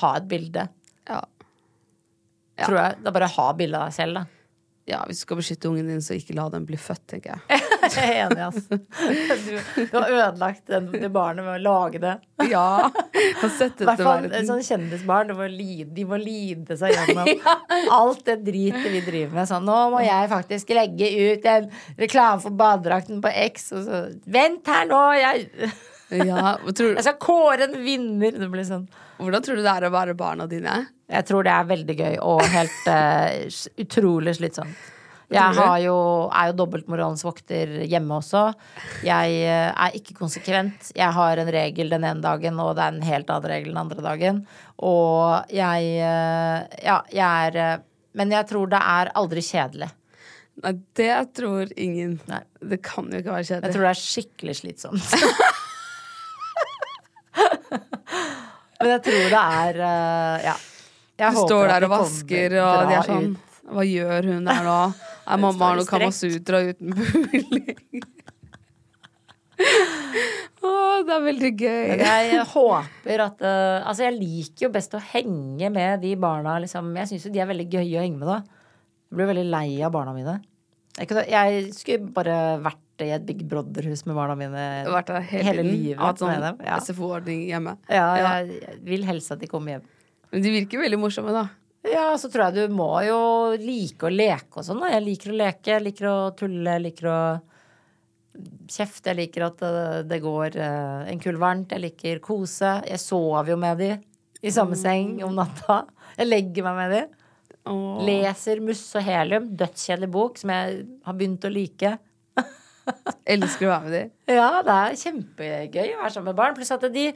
ha 0.00 0.10
et 0.18 0.26
bilde. 0.32 0.66
Ja. 1.06 1.20
Tror 2.64 2.80
jeg. 2.80 2.98
Da 3.04 3.14
bare 3.14 3.30
ha 3.36 3.46
bildet 3.60 3.78
av 3.78 3.92
deg 3.92 3.98
selv, 4.00 4.18
da. 4.18 4.26
Ja, 4.84 4.98
hvis 5.08 5.22
du 5.22 5.24
skal 5.24 5.38
beskytte 5.38 5.70
ungen 5.70 5.86
din, 5.88 6.02
så 6.04 6.12
ikke 6.18 6.34
la 6.36 6.44
den 6.52 6.66
bli 6.68 6.76
født, 6.76 7.00
tenker 7.08 7.32
jeg. 7.32 7.60
Jeg 7.94 8.02
er 8.04 8.18
enig, 8.26 8.40
altså. 8.44 8.76
Du, 8.76 9.84
du 9.88 9.94
har 9.96 10.10
ødelagt 10.12 10.66
den, 10.68 10.90
det 10.92 11.08
barnet 11.14 11.46
med 11.46 11.54
å 11.54 11.62
lage 11.64 12.00
det. 12.02 12.12
Ja, 12.50 12.90
og 13.42 13.46
sette 13.56 13.86
I 13.86 13.88
hvert 13.88 14.02
fall 14.04 14.28
sånn 14.48 14.60
kjendisbarn. 14.66 15.32
De 15.32 15.38
må, 15.38 15.48
lide, 15.48 15.88
de 15.96 16.04
må 16.08 16.18
lide 16.20 16.76
seg 16.80 16.92
gjennom 16.98 17.32
alt 17.98 18.24
det 18.28 18.36
dritet 18.44 18.90
vi 18.92 19.00
driver 19.06 19.38
med. 19.38 19.48
Sånn, 19.48 19.64
nå 19.68 19.78
må 19.94 20.02
jeg 20.04 20.30
faktisk 20.34 20.74
legge 20.76 21.08
ut 21.30 21.48
en 21.54 21.70
reklame 22.04 22.44
for 22.44 22.60
badedrakten 22.60 23.24
på 23.24 23.32
X. 23.48 23.70
Og 23.78 23.88
så, 23.88 24.02
Vent 24.36 24.68
her 24.68 24.84
nå! 24.90 25.00
Jeg, 25.16 25.48
Ja, 26.14 26.58
tror, 26.60 26.92
jeg 26.92 27.06
skal 27.08 27.16
kåre 27.24 27.70
en 27.70 27.80
vinner! 27.84 28.36
Det 28.36 28.52
blir 28.52 28.68
sånn. 28.68 28.84
Hvordan 29.18 29.44
tror 29.44 29.58
du 29.58 29.62
det 29.64 29.72
er 29.72 29.86
å 29.86 29.94
være 29.94 30.16
barna 30.18 30.48
dine? 30.50 30.80
Jeg 31.10 31.28
tror 31.28 31.44
det 31.46 31.52
er 31.52 31.70
veldig 31.70 31.96
gøy 32.00 32.18
og 32.24 32.42
helt 32.54 32.90
uh, 32.90 33.30
utrolig 33.84 34.36
slitsomt. 34.38 34.90
Jeg 35.34 35.56
har 35.56 35.78
jo, 35.80 35.94
er 36.36 36.50
jo 36.50 36.56
dobbeltmoralens 36.60 37.24
vokter 37.24 37.70
hjemme 37.88 38.18
også. 38.20 38.42
Jeg 39.06 39.40
uh, 39.48 39.70
er 39.86 39.96
ikke 39.98 40.16
konsekvent. 40.18 40.92
Jeg 40.94 41.10
har 41.16 41.42
en 41.42 41.50
regel 41.54 41.90
den 41.90 42.06
ene 42.06 42.22
dagen, 42.24 42.60
og 42.62 42.74
det 42.78 42.84
er 42.84 42.94
en 42.94 43.08
helt 43.08 43.32
annen 43.32 43.50
regel 43.50 43.72
den 43.72 43.82
andre 43.82 44.04
dagen. 44.04 44.44
Og 44.84 45.52
jeg 45.54 45.90
uh, 45.98 46.58
Ja, 46.84 47.00
jeg 47.10 47.50
er 47.50 47.84
Men 48.14 48.30
jeg 48.30 48.46
tror 48.50 48.70
det 48.70 48.78
er 48.78 49.12
aldri 49.18 49.42
kjedelig. 49.42 49.90
Nei, 50.62 50.72
det 50.94 51.14
tror 51.34 51.72
ingen. 51.76 52.20
Nei. 52.30 52.42
Det 52.62 52.78
kan 52.84 53.10
jo 53.10 53.18
ikke 53.18 53.34
være 53.34 53.48
kjedelig. 53.48 53.66
Jeg 53.66 53.74
tror 53.74 53.84
det 53.84 53.90
er 53.90 54.02
skikkelig 54.04 54.54
slitsomt. 54.60 55.06
Men 58.84 58.92
jeg 58.98 59.02
tror 59.08 59.26
det 59.32 59.42
er 59.64 59.80
uh, 59.80 60.36
Ja. 60.44 60.54
Jeg 61.14 61.30
Du 61.30 61.38
står 61.46 61.70
der 61.70 61.84
og 61.86 61.92
vasker, 61.92 62.56
og 62.58 62.88
de 62.90 62.94
er 62.98 63.06
sånn 63.06 63.28
ut. 63.32 63.50
Hva 63.64 63.84
gjør 63.86 64.26
hun 64.28 64.48
der 64.50 64.66
nå? 64.66 64.80
Er 65.32 65.38
mamma 65.40 65.70
har 65.70 65.78
noe 65.78 65.88
Kamasutra 65.88 66.58
uten 66.68 66.90
puling? 66.92 68.02
Å, 70.64 70.72
det 71.06 71.14
er 71.14 71.22
veldig 71.24 71.50
gøy. 71.54 71.86
Men 71.94 72.02
jeg 72.02 72.44
håper 72.50 73.22
at 73.24 73.40
uh, 73.44 73.86
Altså, 73.86 74.04
jeg 74.04 74.16
liker 74.18 74.66
jo 74.66 74.70
best 74.74 74.96
å 74.96 75.00
henge 75.12 75.70
med 75.72 76.02
de 76.04 76.12
barna, 76.20 76.58
liksom. 76.60 76.92
Jeg 77.00 77.12
syns 77.12 77.24
jo 77.28 77.32
de 77.32 77.40
er 77.40 77.48
veldig 77.48 77.68
gøye 77.72 78.00
å 78.00 78.04
henge 78.04 78.20
med, 78.20 78.28
da. 78.28 78.38
Jeg 79.08 79.20
blir 79.20 79.30
veldig 79.32 79.46
lei 79.54 79.68
av 79.86 79.94
barna 79.94 80.12
mine. 80.16 80.36
Jeg, 80.98 81.08
kunne, 81.10 81.24
jeg 81.30 81.68
skulle 81.76 82.12
bare 82.16 82.38
vært 82.64 82.83
i 83.02 83.10
et 83.10 83.24
Big 83.26 83.42
Brother-hus 83.48 84.04
med 84.06 84.14
barna 84.14 84.36
mine 84.38 84.60
hele, 84.86 85.20
hele 85.32 85.62
livet 85.66 85.98
Hatt 85.98 86.18
sånn. 86.22 86.44
Ja. 86.62 86.78
SFO-ordning 86.78 87.48
hjemme. 87.48 87.76
Ja, 87.88 88.04
Ja. 88.16 88.32
jeg, 88.44 88.60
jeg 88.62 88.78
vil 88.84 89.04
helst 89.08 89.32
at 89.34 89.40
de 89.40 89.46
kommer 89.50 89.74
hjem. 89.78 89.82
Men 90.30 90.42
de 90.42 90.50
virker 90.50 90.78
veldig 90.84 90.98
morsomme, 91.02 91.32
da. 91.34 91.48
Ja, 91.84 92.14
så 92.16 92.30
tror 92.32 92.46
jeg 92.54 92.68
du 92.68 92.74
må 92.74 92.90
jo 93.04 93.18
like 93.60 94.06
å 94.06 94.12
leke 94.14 94.58
og 94.62 94.64
sånn. 94.64 94.80
da. 94.80 94.92
Jeg 94.94 95.04
liker 95.04 95.32
å 95.34 95.36
leke, 95.36 95.66
jeg 95.74 95.82
liker 95.84 96.06
å 96.08 96.16
tulle, 96.38 96.78
jeg 96.78 96.82
liker 96.86 97.10
å 97.12 97.18
kjefte. 98.70 99.10
Jeg 99.12 99.18
liker 99.20 99.44
at 99.48 99.58
det, 99.62 100.08
det 100.10 100.20
går 100.24 100.56
eh, 100.56 101.10
en 101.12 101.20
kul 101.22 101.36
varmt. 101.42 101.74
Jeg 101.74 101.84
liker 101.84 102.22
kose. 102.24 102.76
Jeg 102.88 103.02
sover 103.02 103.52
jo 103.54 103.58
med 103.60 103.78
de 103.82 103.90
i 104.44 104.52
samme 104.52 104.76
seng 104.76 105.18
om 105.24 105.34
natta. 105.36 105.82
Jeg 106.18 106.28
legger 106.30 106.66
meg 106.66 106.76
med 106.80 106.90
de. 106.96 107.02
Åh. 107.70 108.00
Leser 108.04 108.60
Musse 108.64 108.98
og 109.00 109.06
helium. 109.06 109.46
Dødskjedelig 109.56 110.10
bok 110.12 110.40
som 110.40 110.50
jeg 110.52 110.82
har 111.06 111.16
begynt 111.20 111.46
å 111.48 111.52
like. 111.52 111.94
Elsker 113.34 113.68
å 113.68 113.72
være 113.72 113.84
med 113.86 113.94
de. 113.96 114.02
Ja, 114.34 114.50
det 114.64 114.74
er 114.74 114.98
kjempegøy 115.00 115.94
å 115.94 116.02
være 116.02 116.12
sammen 116.14 116.30
med 116.32 116.38
barn. 116.40 116.56
Pluss 116.56 116.72
at 116.74 116.84
de, 116.94 117.06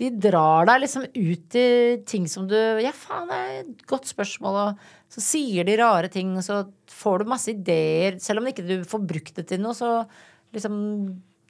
de 0.00 0.10
drar 0.28 0.68
deg 0.70 0.82
liksom 0.84 1.04
ut 1.08 1.58
i 1.58 1.66
ting 2.08 2.28
som 2.30 2.48
du 2.50 2.56
Ja, 2.56 2.94
faen, 2.96 3.28
det 3.30 3.38
er 3.38 3.60
et 3.64 3.84
godt 3.90 4.08
spørsmål, 4.10 4.58
og 4.62 5.12
så 5.12 5.24
sier 5.24 5.68
de 5.68 5.76
rare 5.80 6.10
ting, 6.12 6.34
og 6.36 6.44
så 6.44 6.62
får 6.92 7.22
du 7.22 7.32
masse 7.32 7.52
ideer. 7.52 8.18
Selv 8.22 8.42
om 8.42 8.50
ikke 8.50 8.66
du 8.66 8.76
får 8.88 9.06
brukt 9.08 9.36
det 9.40 9.48
til 9.52 9.62
noe, 9.64 9.76
så 9.76 10.02
liksom 10.54 10.78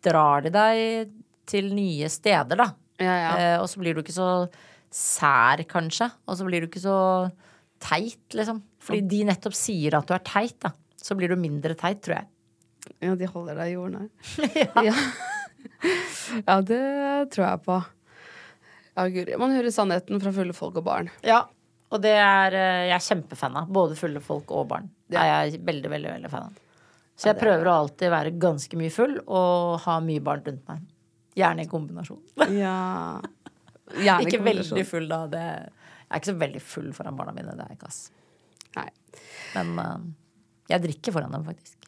drar 0.05 0.45
de 0.47 0.53
deg 0.55 1.14
til 1.49 1.72
nye 1.74 2.11
steder, 2.12 2.59
da. 2.59 2.68
Ja, 2.99 3.14
ja. 3.14 3.31
Eh, 3.39 3.57
og 3.62 3.68
så 3.70 3.81
blir 3.81 3.95
du 3.95 4.03
ikke 4.03 4.16
så 4.16 4.31
sær, 4.95 5.62
kanskje. 5.70 6.11
Og 6.26 6.39
så 6.39 6.47
blir 6.47 6.62
du 6.64 6.68
ikke 6.68 6.83
så 6.83 6.99
teit, 7.83 8.22
liksom. 8.35 8.61
Fordi 8.83 9.05
de 9.11 9.22
nettopp 9.29 9.57
sier 9.57 9.99
at 9.99 10.09
du 10.09 10.14
er 10.16 10.24
teit, 10.26 10.59
da. 10.64 10.72
Så 10.99 11.16
blir 11.18 11.31
du 11.31 11.39
mindre 11.41 11.76
teit, 11.79 12.03
tror 12.05 12.18
jeg. 12.20 12.29
Ja, 13.03 13.14
de 13.18 13.29
holder 13.31 13.59
deg 13.61 13.72
i 13.72 13.76
jorden 13.76 14.01
her. 14.01 14.09
ja. 14.89 14.95
ja, 16.47 16.59
det 16.66 16.83
tror 17.35 17.45
jeg 17.45 17.62
på. 17.66 17.79
Ja, 18.99 19.07
guri. 19.14 19.37
Man 19.39 19.55
hører 19.55 19.74
sannheten 19.74 20.22
fra 20.22 20.33
fulle 20.35 20.57
folk 20.57 20.79
og 20.81 20.87
barn. 20.89 21.11
Ja, 21.26 21.45
og 21.89 22.03
det 22.05 22.14
er 22.20 22.57
eh, 22.57 22.87
jeg 22.91 22.97
er 22.97 23.05
kjempefan 23.05 23.57
av. 23.61 23.68
Både 23.72 23.97
fulle 23.99 24.22
folk 24.24 24.51
og 24.55 24.66
barn. 24.72 24.89
Det 25.09 25.20
er 25.20 25.29
jeg 25.31 25.62
veldig, 25.64 25.93
veldig, 25.93 26.11
veldig 26.16 26.33
fan 26.33 26.49
av. 26.51 26.64
Så 27.18 27.33
jeg 27.33 27.39
prøver 27.41 27.66
å 27.66 27.76
alltid 27.81 28.12
være 28.14 28.37
ganske 28.39 28.79
mye 28.79 28.95
full 28.95 29.16
og 29.24 29.79
ha 29.83 29.97
mye 30.05 30.22
barn 30.22 30.45
rundt 30.47 30.68
meg. 30.70 30.85
Gjerne 31.39 31.64
i 31.66 31.70
kombinasjon. 31.70 32.22
Ja. 32.59 32.76
Gjerne 33.89 34.26
ikke 34.26 34.37
kombinasjon. 34.37 34.76
veldig 34.76 34.87
full, 34.91 35.09
da. 35.11 35.22
Det, 35.33 35.43
jeg 36.05 36.11
er 36.12 36.20
ikke 36.20 36.31
så 36.31 36.39
veldig 36.43 36.62
full 36.62 36.89
foran 36.97 37.18
barna 37.18 37.35
mine. 37.35 37.55
Det 37.57 37.64
er 37.64 37.72
jeg 37.72 37.81
ikke, 37.81 37.91
ass. 37.91 38.01
Nei. 38.76 38.89
Men 39.57 39.72
uh, 39.81 40.09
jeg 40.68 40.85
drikker 40.85 41.16
foran 41.16 41.35
dem, 41.35 41.47
faktisk. 41.49 41.88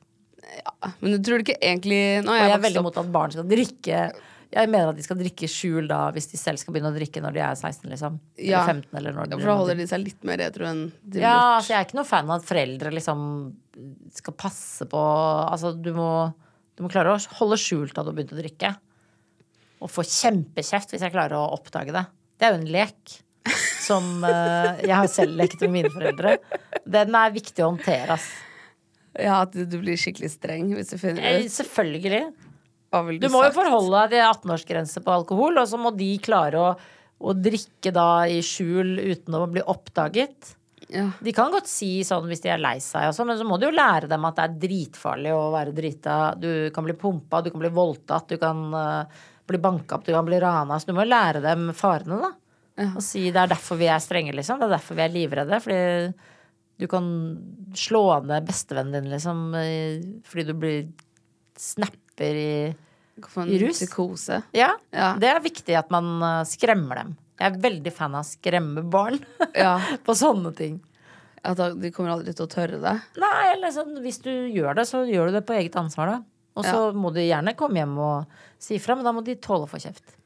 Ja. 0.51 0.91
Men 0.99 1.15
du 1.15 1.23
tror 1.23 1.41
det 1.41 1.47
ikke 1.47 1.63
egentlig 1.63 2.03
Nå 2.27 2.35
jeg 2.35 2.49
jeg 2.49 2.57
er 2.57 2.63
veldig 2.65 2.83
imot 2.83 2.99
at 3.01 3.09
barn 3.15 3.33
skal 3.35 3.47
drikke 3.49 4.01
Jeg 4.51 4.71
mener 4.73 4.91
at 4.91 4.99
de 4.99 5.05
skal 5.07 5.19
drikke 5.21 5.49
skjul 5.51 5.87
da 5.91 6.01
hvis 6.15 6.27
de 6.33 6.41
selv 6.41 6.61
skal 6.63 6.75
begynne 6.75 6.91
å 6.91 6.97
drikke 6.97 7.23
når 7.23 7.37
de 7.37 7.43
er 7.47 7.55
16, 7.55 7.87
liksom. 7.93 8.19
Ja. 8.41 8.65
Eller 8.65 8.81
15, 8.81 8.99
eller 9.01 9.17
når 9.17 9.31
de 9.31 9.39
For 9.39 9.53
da 9.53 9.57
holder 9.63 9.81
de 9.81 9.89
seg 9.93 10.05
litt 10.05 10.27
mer 10.27 10.41
retro 10.43 10.67
enn 10.71 10.85
de 11.03 11.23
Ja, 11.23 11.39
altså 11.61 11.75
jeg 11.75 11.79
er 11.79 11.89
ikke 11.89 12.01
noe 12.01 12.11
fan 12.11 12.31
av 12.31 12.41
at 12.41 12.49
foreldre 12.49 12.95
liksom 12.97 13.25
skal 14.17 14.37
passe 14.37 14.87
på 14.91 15.01
Altså, 15.47 15.73
du 15.77 15.93
må, 15.97 16.11
du 16.77 16.85
må 16.85 16.93
klare 16.93 17.15
å 17.15 17.25
holde 17.41 17.61
skjult 17.61 17.95
at 17.97 18.05
du 18.05 18.11
har 18.11 18.17
begynt 18.17 18.35
å 18.35 18.41
drikke. 18.41 18.75
Og 19.81 19.89
få 19.89 20.05
kjempekjeft 20.05 20.93
hvis 20.93 21.05
jeg 21.07 21.15
klarer 21.15 21.39
å 21.39 21.55
oppdage 21.57 21.95
det. 21.95 22.05
Det 22.37 22.49
er 22.49 22.55
jo 22.55 22.61
en 22.61 22.71
lek. 22.75 23.17
Som 23.81 24.25
uh, 24.25 24.77
jeg 24.85 24.93
har 24.93 25.09
selv 25.11 25.39
lekt 25.39 25.63
med 25.65 25.73
mine 25.79 25.91
foreldre. 25.93 26.37
Den 26.85 27.17
er 27.17 27.33
viktig 27.35 27.65
å 27.65 27.71
håndtere, 27.73 28.19
ass. 28.19 28.29
Ja, 29.19 29.41
at 29.43 29.57
du 29.57 29.65
du 29.67 29.81
blir 29.83 29.99
skikkelig 29.99 30.31
streng 30.37 30.71
hvis 30.77 30.93
du 30.93 31.01
finner 31.01 31.25
det 31.25 31.47
ut. 31.47 31.53
Selvfølgelig. 31.55 32.23
Vil 33.09 33.21
Du 33.23 33.29
må 33.31 33.43
jo 33.47 33.53
forholde 33.55 34.05
deg 34.05 34.17
til 34.17 34.25
18-årsgrense 34.27 35.03
på 35.07 35.13
alkohol, 35.15 35.61
og 35.63 35.69
så 35.71 35.79
må 35.79 35.93
de 35.95 36.13
klare 36.23 36.63
å, 36.63 36.71
å 37.23 37.35
drikke 37.39 37.93
da 37.95 38.27
i 38.31 38.41
skjul 38.43 38.99
uten 38.99 39.37
å 39.39 39.45
bli 39.51 39.63
oppdaget. 39.63 40.57
Ja. 40.91 41.07
De 41.23 41.33
kan 41.35 41.53
godt 41.55 41.71
si 41.71 42.01
sånn 42.07 42.27
hvis 42.27 42.43
de 42.43 42.51
er 42.51 42.59
lei 42.59 42.81
seg 42.83 43.07
og 43.07 43.15
sånn, 43.15 43.29
men 43.31 43.39
så 43.39 43.47
må 43.47 43.61
du 43.61 43.69
jo 43.69 43.75
lære 43.75 44.09
dem 44.11 44.25
at 44.27 44.41
det 44.41 44.47
er 44.47 44.57
dritfarlig 44.65 45.35
å 45.37 45.53
være 45.55 45.75
drita. 45.77 46.17
Du 46.35 46.51
kan 46.75 46.87
bli 46.87 46.97
pumpa, 46.99 47.45
du 47.45 47.53
kan 47.53 47.63
bli 47.63 47.71
voldtatt, 47.75 48.27
du 48.33 48.41
kan 48.43 48.65
uh, 48.75 49.21
bli 49.47 49.61
banka 49.63 49.99
opp, 49.99 50.07
du 50.07 50.15
kan 50.17 50.27
bli 50.27 50.41
rana. 50.43 50.81
Så 50.81 50.91
du 50.91 50.97
må 50.97 51.07
jo 51.07 51.13
lære 51.13 51.45
dem 51.45 51.71
farene, 51.79 52.19
da. 52.25 52.33
Og 52.95 53.03
si 53.05 53.27
det 53.29 53.43
er 53.43 53.51
derfor 53.51 53.79
vi 53.79 53.91
er 53.93 54.03
strenge, 54.03 54.35
liksom. 54.35 54.59
Det 54.59 54.67
er 54.67 54.77
derfor 54.79 54.99
vi 54.99 55.05
er 55.05 55.15
livredde. 55.15 55.63
Fordi 55.63 55.81
du 56.81 56.87
kan 56.89 57.07
slå 57.77 58.03
ned 58.25 58.47
bestevennen 58.49 58.97
din, 58.97 59.11
liksom, 59.13 59.43
eh, 59.55 60.01
fordi 60.27 60.47
du 60.49 60.55
blir 60.57 60.87
snapper 61.61 62.39
i 62.41 62.53
i 63.21 63.59
rus. 63.61 63.77
Psykose. 63.83 64.43
Ja, 64.57 64.71
Ja. 64.97 65.11
det 65.21 65.29
er 65.29 65.41
viktig 65.45 65.77
at 65.77 65.91
man 65.93 66.23
eh, 66.25 66.45
skremmer 66.49 67.03
dem. 67.03 67.17
Jeg 67.41 67.53
er 67.55 67.61
veldig 67.61 67.93
fan 67.93 68.15
av 68.17 68.25
å 68.25 68.29
skremme 68.29 68.83
barn 68.91 69.19
Ja. 69.55 69.75
på 70.05 70.15
sånne 70.17 70.55
ting. 70.57 70.81
At 71.45 71.57
de 71.81 71.91
kommer 71.93 72.13
aldri 72.17 72.35
til 72.37 72.45
å 72.45 72.53
tørre 72.53 72.81
det. 72.81 72.95
Nei, 73.21 73.71
sånn, 73.73 73.95
hvis 74.05 74.19
du 74.25 74.31
gjør 74.53 74.75
det, 74.77 74.85
så 74.89 75.05
gjør 75.09 75.31
du 75.31 75.39
det 75.39 75.47
på 75.49 75.55
eget 75.57 75.77
ansvar, 75.81 76.07
da. 76.17 76.19
Og 76.59 76.67
så 76.67 76.91
må 76.93 77.13
de 77.15 77.23
gjerne 77.29 77.55
komme 77.57 77.79
hjem 77.81 77.95
og 78.03 78.27
si 78.61 78.77
fra, 78.83 78.97
men 78.99 79.07
da 79.07 79.13
må 79.17 79.23
de 79.25 79.37
tåle 79.41 79.65
å 79.65 79.71
få 79.71 79.79
kjeft. 79.81 80.17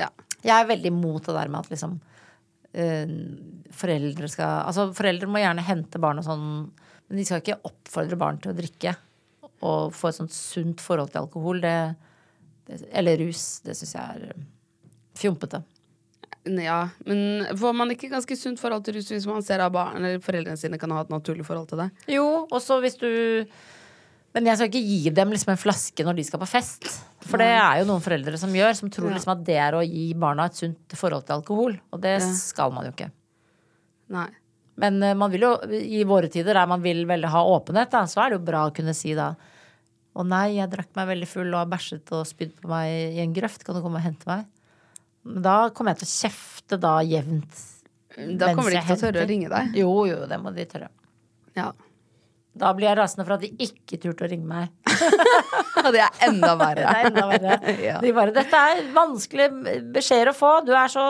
Ja. 0.00 0.08
Jeg 0.42 0.54
er 0.56 0.66
veldig 0.66 0.90
imot 0.90 1.28
det 1.28 1.34
der 1.36 1.48
med 1.52 1.60
at 1.62 1.70
liksom 1.70 2.00
foreldre 3.74 4.28
skal 4.30 4.64
Altså, 4.68 4.88
foreldre 4.96 5.28
må 5.30 5.42
gjerne 5.42 5.64
hente 5.66 6.00
barn 6.02 6.20
og 6.22 6.26
sånn, 6.26 6.46
men 7.08 7.20
de 7.20 7.26
skal 7.26 7.42
ikke 7.42 7.60
oppfordre 7.68 8.18
barn 8.20 8.40
til 8.42 8.52
å 8.52 8.56
drikke. 8.58 8.96
Og 9.64 9.94
få 9.96 10.10
et 10.10 10.18
sånt 10.18 10.34
sunt 10.34 10.82
forhold 10.84 11.12
til 11.12 11.22
alkohol, 11.24 11.62
det, 11.64 11.76
det 12.68 12.82
Eller 12.92 13.20
rus. 13.22 13.62
Det 13.64 13.76
syns 13.78 13.94
jeg 13.96 14.18
er 14.18 14.34
eh, 14.34 14.42
fjompete. 15.18 15.62
Ja, 16.44 16.90
men 17.08 17.46
får 17.56 17.72
man 17.72 17.92
ikke 17.94 18.10
ganske 18.12 18.36
sunt 18.36 18.60
forhold 18.60 18.84
til 18.84 18.98
rus 18.98 19.08
hvis 19.08 19.24
man 19.28 19.44
ser 19.44 19.62
at 19.64 19.72
barn 19.72 19.96
eller 19.96 20.20
foreldrene 20.20 20.60
sine 20.60 20.76
kan 20.80 20.92
ha 20.92 21.00
et 21.00 21.12
naturlig 21.12 21.46
forhold 21.48 21.70
til 21.70 21.80
det? 21.80 21.88
Jo, 22.12 22.26
og 22.44 22.60
så 22.60 22.76
hvis 22.84 22.98
du 23.00 23.08
Men 24.34 24.48
jeg 24.50 24.58
skal 24.58 24.70
ikke 24.70 24.82
gi 24.82 25.10
dem 25.14 25.30
liksom 25.30 25.52
en 25.52 25.60
flaske 25.60 26.04
når 26.06 26.16
de 26.18 26.24
skal 26.26 26.40
på 26.42 26.48
fest. 26.50 26.88
For 27.24 27.38
det 27.40 27.52
er 27.54 27.80
jo 27.80 27.88
noen 27.88 28.02
foreldre 28.02 28.38
som 28.40 28.54
gjør, 28.54 28.72
som 28.74 28.90
tror 28.92 29.12
liksom 29.14 29.30
at 29.36 29.44
det 29.46 29.58
er 29.62 29.76
å 29.78 29.82
gi 29.86 30.08
barna 30.18 30.48
et 30.50 30.58
sunt 30.58 30.96
forhold 30.98 31.28
til 31.28 31.36
alkohol. 31.36 31.76
Og 31.94 32.02
det 32.02 32.16
skal 32.40 32.74
man 32.74 32.88
jo 32.88 32.94
ikke. 32.96 33.12
Nei. 34.14 34.26
Men 34.82 34.98
eh, 35.06 35.14
man 35.14 35.30
vil 35.30 35.46
jo, 35.46 35.52
i 35.70 36.02
våre 36.08 36.26
tider 36.32 36.58
der 36.58 36.66
man 36.66 36.82
vil 36.82 37.04
veldig 37.06 37.30
ha 37.30 37.44
åpenhet, 37.46 37.92
da, 37.94 38.02
så 38.10 38.24
er 38.24 38.32
det 38.32 38.40
jo 38.40 38.46
bra 38.48 38.64
å 38.66 38.72
kunne 38.74 38.94
si 38.96 39.14
da 39.14 39.32
Å 40.14 40.22
nei, 40.26 40.56
jeg 40.60 40.70
drakk 40.70 40.92
meg 40.94 41.08
veldig 41.08 41.26
full 41.26 41.48
og 41.48 41.56
har 41.58 41.70
bæsjet 41.72 42.10
og 42.14 42.26
spydd 42.28 42.52
på 42.62 42.68
meg 42.70 43.16
i 43.16 43.22
en 43.22 43.32
grøft. 43.34 43.64
Kan 43.66 43.74
du 43.74 43.80
komme 43.82 43.98
og 43.98 44.04
hente 44.04 44.28
meg? 44.30 44.44
Men 45.26 45.42
da 45.42 45.54
kommer 45.74 45.90
jeg 45.90 46.04
til 46.04 46.06
å 46.06 46.12
kjefte 46.12 46.78
da 46.78 46.92
jevnt. 47.02 47.64
Da 48.38 48.52
kommer 48.54 48.70
de 48.70 48.78
ikke 48.78 48.94
til 48.94 49.00
å 49.00 49.02
tørre 49.08 49.24
å 49.24 49.30
ringe 49.32 49.50
deg. 49.50 49.74
Jo, 49.80 49.90
jo, 50.06 50.20
det 50.30 50.38
må 50.38 50.52
de 50.54 50.66
tørre. 50.70 50.92
Ja. 51.58 51.72
Da 52.54 52.70
blir 52.76 52.86
jeg 52.86 52.98
rasende 53.00 53.24
for 53.26 53.34
at 53.36 53.42
de 53.42 53.50
ikke 53.66 53.98
turte 54.02 54.26
å 54.26 54.30
ringe 54.30 54.46
meg. 54.46 54.70
Og 55.84 55.90
Det 55.94 56.04
er 56.04 56.20
enda 56.28 56.52
verre. 56.58 56.84
Det 56.84 56.92
er 56.92 57.08
enda 57.10 57.24
verre. 57.32 57.56
Ja. 57.88 57.96
De 58.02 58.12
bare 58.14 58.34
'Dette 58.34 58.60
er 58.70 58.84
vanskelige 58.94 59.80
beskjeder 59.94 60.30
å 60.30 60.36
få. 60.36 60.52
Du 60.66 60.70
er 60.72 60.92
så 60.92 61.06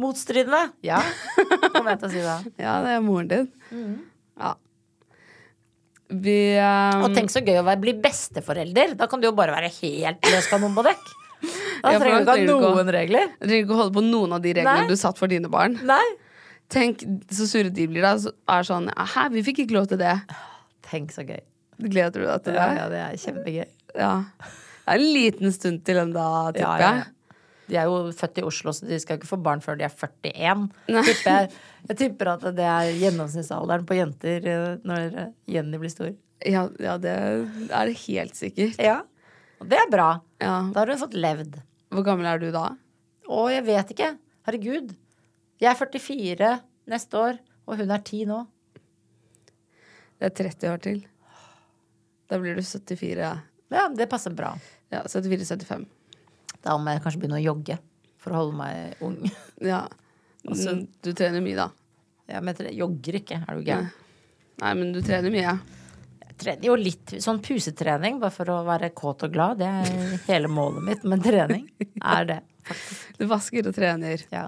motstridende'. 0.00 0.72
Ja, 0.84 0.98
kom 1.76 1.86
jeg 1.90 2.00
til 2.02 2.08
å 2.08 2.12
si 2.12 2.24
det. 2.24 2.38
Ja, 2.58 2.78
det 2.84 2.96
er 2.96 3.04
moren 3.06 3.30
din. 3.30 3.50
Mm. 3.70 3.94
Ja. 4.42 4.54
Vi 6.14 6.38
um, 6.58 7.04
Og 7.06 7.14
tenk 7.16 7.32
så 7.32 7.40
gøy 7.42 7.60
å 7.62 7.66
være, 7.66 7.80
bli 7.86 7.94
besteforelder. 8.02 8.96
Da 8.98 9.08
kan 9.10 9.22
du 9.22 9.30
jo 9.30 9.36
bare 9.36 9.54
være 9.54 9.70
helt 9.78 10.26
løs 10.34 10.50
kanon 10.50 10.74
på 10.76 10.84
dekk. 10.86 11.14
Da 11.84 11.94
trenger 12.00 12.24
du 12.24 12.32
ikke 12.34 12.58
ha 12.58 12.74
noen 12.74 12.90
regler. 12.92 13.32
Du 13.38 13.46
trenger 13.46 13.64
ikke 13.64 13.76
å 13.76 13.80
holde 13.82 13.96
på 13.96 14.04
noen 14.04 14.34
av 14.36 14.42
de 14.44 14.54
reglene 14.56 14.84
Nei. 14.84 14.90
du 14.90 14.98
satt 14.98 15.20
for 15.20 15.30
dine 15.30 15.50
barn. 15.52 15.76
Nei. 15.86 16.04
Tenk 16.72 17.04
så 17.32 17.46
sure 17.48 17.70
de 17.72 17.86
blir 17.90 18.04
da. 18.04 18.14
Så 18.20 18.32
er 18.50 18.66
sånn 18.66 18.88
Hæ, 18.90 19.28
vi 19.34 19.44
fikk 19.46 19.64
ikke 19.64 19.76
lov 19.76 19.88
til 19.90 20.00
det. 20.00 20.16
Tenk 20.94 21.14
så 21.14 21.26
gøy. 21.26 21.42
Gleder 21.82 22.22
du 22.22 22.26
deg 22.28 22.44
til 22.46 22.54
det? 22.54 22.60
Ja, 22.62 22.78
ja, 22.78 22.86
det 22.92 23.00
er 23.02 23.18
kjempegøy. 23.24 23.66
Ja. 23.98 24.12
Det 24.84 24.94
er 24.94 25.00
en 25.00 25.12
liten 25.16 25.54
stund 25.54 25.82
til 25.86 26.00
da, 26.14 26.28
tipper 26.54 26.84
jeg. 26.84 27.04
De 27.64 27.78
er 27.80 27.88
jo 27.88 28.10
født 28.12 28.42
i 28.42 28.44
Oslo, 28.44 28.74
så 28.76 28.86
de 28.86 28.98
skal 29.00 29.16
ikke 29.18 29.30
få 29.30 29.38
barn 29.40 29.62
før 29.64 29.78
de 29.80 29.86
er 29.86 29.94
41. 29.94 30.66
Tipper 31.08 31.30
jeg, 31.30 31.48
jeg 31.88 31.98
tipper 32.02 32.30
at 32.34 32.44
det 32.58 32.66
er 32.68 32.90
gjennomsnittsalderen 33.00 33.86
på 33.88 33.96
jenter 33.96 34.48
eh, 34.52 34.66
når 34.84 35.18
eh, 35.22 35.30
Jenny 35.54 35.80
blir 35.80 35.92
stor. 35.92 36.12
Ja, 36.44 36.66
ja, 36.82 36.98
det 37.00 37.14
er 37.14 37.88
det 37.88 37.96
helt 38.04 38.36
sikkert. 38.36 38.76
Ja. 38.82 38.98
Og 39.62 39.70
det 39.70 39.80
er 39.80 39.88
bra. 39.92 40.10
Ja. 40.42 40.58
Da 40.74 40.82
har 40.82 40.92
hun 40.92 41.00
fått 41.00 41.16
levd. 41.16 41.56
Hvor 41.94 42.04
gammel 42.04 42.28
er 42.28 42.42
du 42.42 42.50
da? 42.52 42.66
Å, 43.24 43.40
jeg 43.48 43.64
vet 43.64 43.94
ikke. 43.96 44.10
Herregud. 44.44 44.92
Jeg 45.62 45.70
er 45.70 45.78
44 45.80 46.50
neste 46.92 47.16
år, 47.16 47.38
og 47.64 47.80
hun 47.80 47.94
er 47.94 48.02
10 48.04 48.26
nå. 48.28 48.42
Det 50.20 50.30
er 50.30 50.36
30 50.44 50.70
år 50.72 50.82
til. 50.84 51.02
Da 52.30 52.38
blir 52.40 52.56
du 52.56 52.62
74. 52.64 53.32
Ja, 53.74 53.88
det 53.92 54.06
passer 54.10 54.34
bra. 54.36 54.52
Ja, 54.92 55.02
74-75. 55.10 55.84
Da 56.64 56.76
må 56.80 56.94
jeg 56.94 57.02
kanskje 57.04 57.20
begynne 57.24 57.40
å 57.40 57.44
jogge 57.44 57.78
for 58.22 58.32
å 58.32 58.40
holde 58.42 58.56
meg 58.60 59.02
ung. 59.04 59.18
Ja. 59.72 59.84
Altså- 60.44 60.74
Mm, 60.76 60.86
du 61.02 61.12
trener 61.16 61.40
mye, 61.40 61.56
da. 61.56 61.70
Ja, 62.28 62.40
men 62.44 62.54
jeg 62.56 62.76
jogger 62.76 63.16
ikke, 63.20 63.38
er 63.48 63.56
du 63.56 63.62
gæren? 63.64 63.90
Nei, 64.60 64.72
men 64.76 64.92
du 64.92 65.00
trener 65.04 65.32
mye. 65.32 65.54
Jeg 66.24 66.36
trener 66.40 66.66
jo 66.68 66.74
litt 66.76 67.14
sånn 67.24 67.40
pusetrening, 67.44 68.18
bare 68.20 68.32
for 68.32 68.48
å 68.52 68.58
være 68.66 68.90
kåt 68.96 69.24
og 69.26 69.32
glad. 69.32 69.58
Det 69.60 69.68
er 69.68 70.18
hele 70.28 70.48
målet 70.52 70.84
mitt 70.84 71.04
med 71.08 71.24
trening. 71.24 71.64
Er 72.14 72.24
det. 72.28 72.38
Du 73.18 73.24
vasker 73.30 73.66
og 73.68 73.74
trener. 73.76 74.20
Ja. 74.32 74.46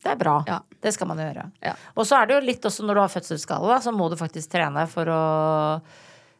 Det 0.00 0.12
er 0.14 0.20
bra. 0.20 0.36
Ja. 0.48 0.60
Det 0.80 0.94
skal 0.96 1.10
man 1.10 1.18
jo 1.20 1.26
gjøre. 1.28 1.48
Ja. 1.64 1.74
Og 1.94 2.06
så 2.08 2.16
er 2.16 2.28
det 2.28 2.38
jo 2.38 2.44
litt 2.46 2.64
også 2.64 2.86
når 2.86 2.96
du 2.96 3.02
har 3.02 3.12
fødselsskade, 3.12 3.80
så 3.84 3.92
må 3.92 4.08
du 4.08 4.16
faktisk 4.20 4.52
trene 4.54 4.86
for 4.88 5.10
å 5.12 5.24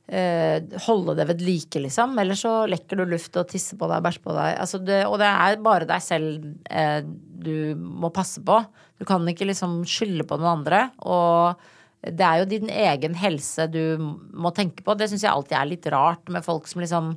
eh, 0.09 0.63
holde 0.87 1.17
det 1.19 1.27
ved 1.29 1.45
like, 1.45 1.83
liksom. 1.85 2.17
Eller 2.23 2.39
så 2.39 2.55
lekker 2.71 3.01
du 3.01 3.05
luft 3.11 3.37
og 3.37 3.51
tisser 3.51 3.79
på 3.81 3.89
deg, 3.91 4.05
bæsjer 4.07 4.25
på 4.25 4.37
deg. 4.37 4.55
Altså 4.65 4.81
det, 4.83 5.03
og 5.09 5.19
det 5.21 5.29
er 5.29 5.61
bare 5.65 5.89
deg 5.91 6.05
selv 6.05 6.47
eh, 6.71 7.03
du 7.05 7.77
må 7.77 8.13
passe 8.15 8.43
på. 8.45 8.63
Du 9.01 9.07
kan 9.09 9.29
ikke 9.29 9.49
liksom 9.49 9.83
skylde 9.89 10.27
på 10.29 10.41
noen 10.41 10.61
andre. 10.61 10.87
Og 11.05 11.61
det 12.01 12.25
er 12.25 12.41
jo 12.41 12.49
din 12.49 12.73
egen 12.73 13.17
helse 13.21 13.69
du 13.69 14.01
må 14.33 14.53
tenke 14.57 14.85
på. 14.85 14.97
Det 14.97 15.11
syns 15.11 15.27
jeg 15.27 15.33
alltid 15.33 15.59
er 15.59 15.69
litt 15.69 15.93
rart 15.93 16.33
med 16.33 16.45
folk 16.47 16.69
som 16.69 16.81
liksom 16.81 17.13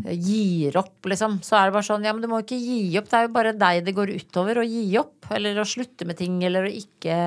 gir 0.00 0.76
opp, 0.80 1.04
liksom. 1.06 1.38
Så 1.44 1.56
er 1.58 1.68
det 1.68 1.76
bare 1.76 1.86
sånn, 1.86 2.04
ja, 2.06 2.12
men 2.14 2.24
du 2.24 2.30
må 2.30 2.40
ikke 2.42 2.58
gi 2.58 2.96
opp. 2.98 3.10
Det 3.10 3.18
er 3.18 3.26
jo 3.26 3.34
bare 3.34 3.56
deg 3.56 3.82
det 3.86 3.96
går 3.96 4.14
utover 4.16 4.62
å 4.62 4.66
gi 4.66 4.86
opp. 5.00 5.28
Eller 5.34 5.58
å 5.60 5.68
slutte 5.68 6.06
med 6.08 6.18
ting, 6.18 6.38
eller 6.46 6.68
å 6.68 6.72
ikke 6.72 7.18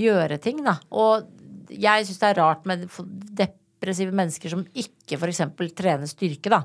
gjøre 0.00 0.38
ting, 0.42 0.62
da. 0.66 0.76
Og 0.94 1.26
jeg 1.72 2.06
syns 2.06 2.22
det 2.22 2.30
er 2.30 2.40
rart 2.40 2.66
med 2.68 2.86
depressive 3.40 4.14
mennesker 4.14 4.52
som 4.52 4.64
ikke 4.76 5.18
f.eks. 5.18 5.42
trener 5.76 6.10
styrke, 6.10 6.52
da. 6.52 6.62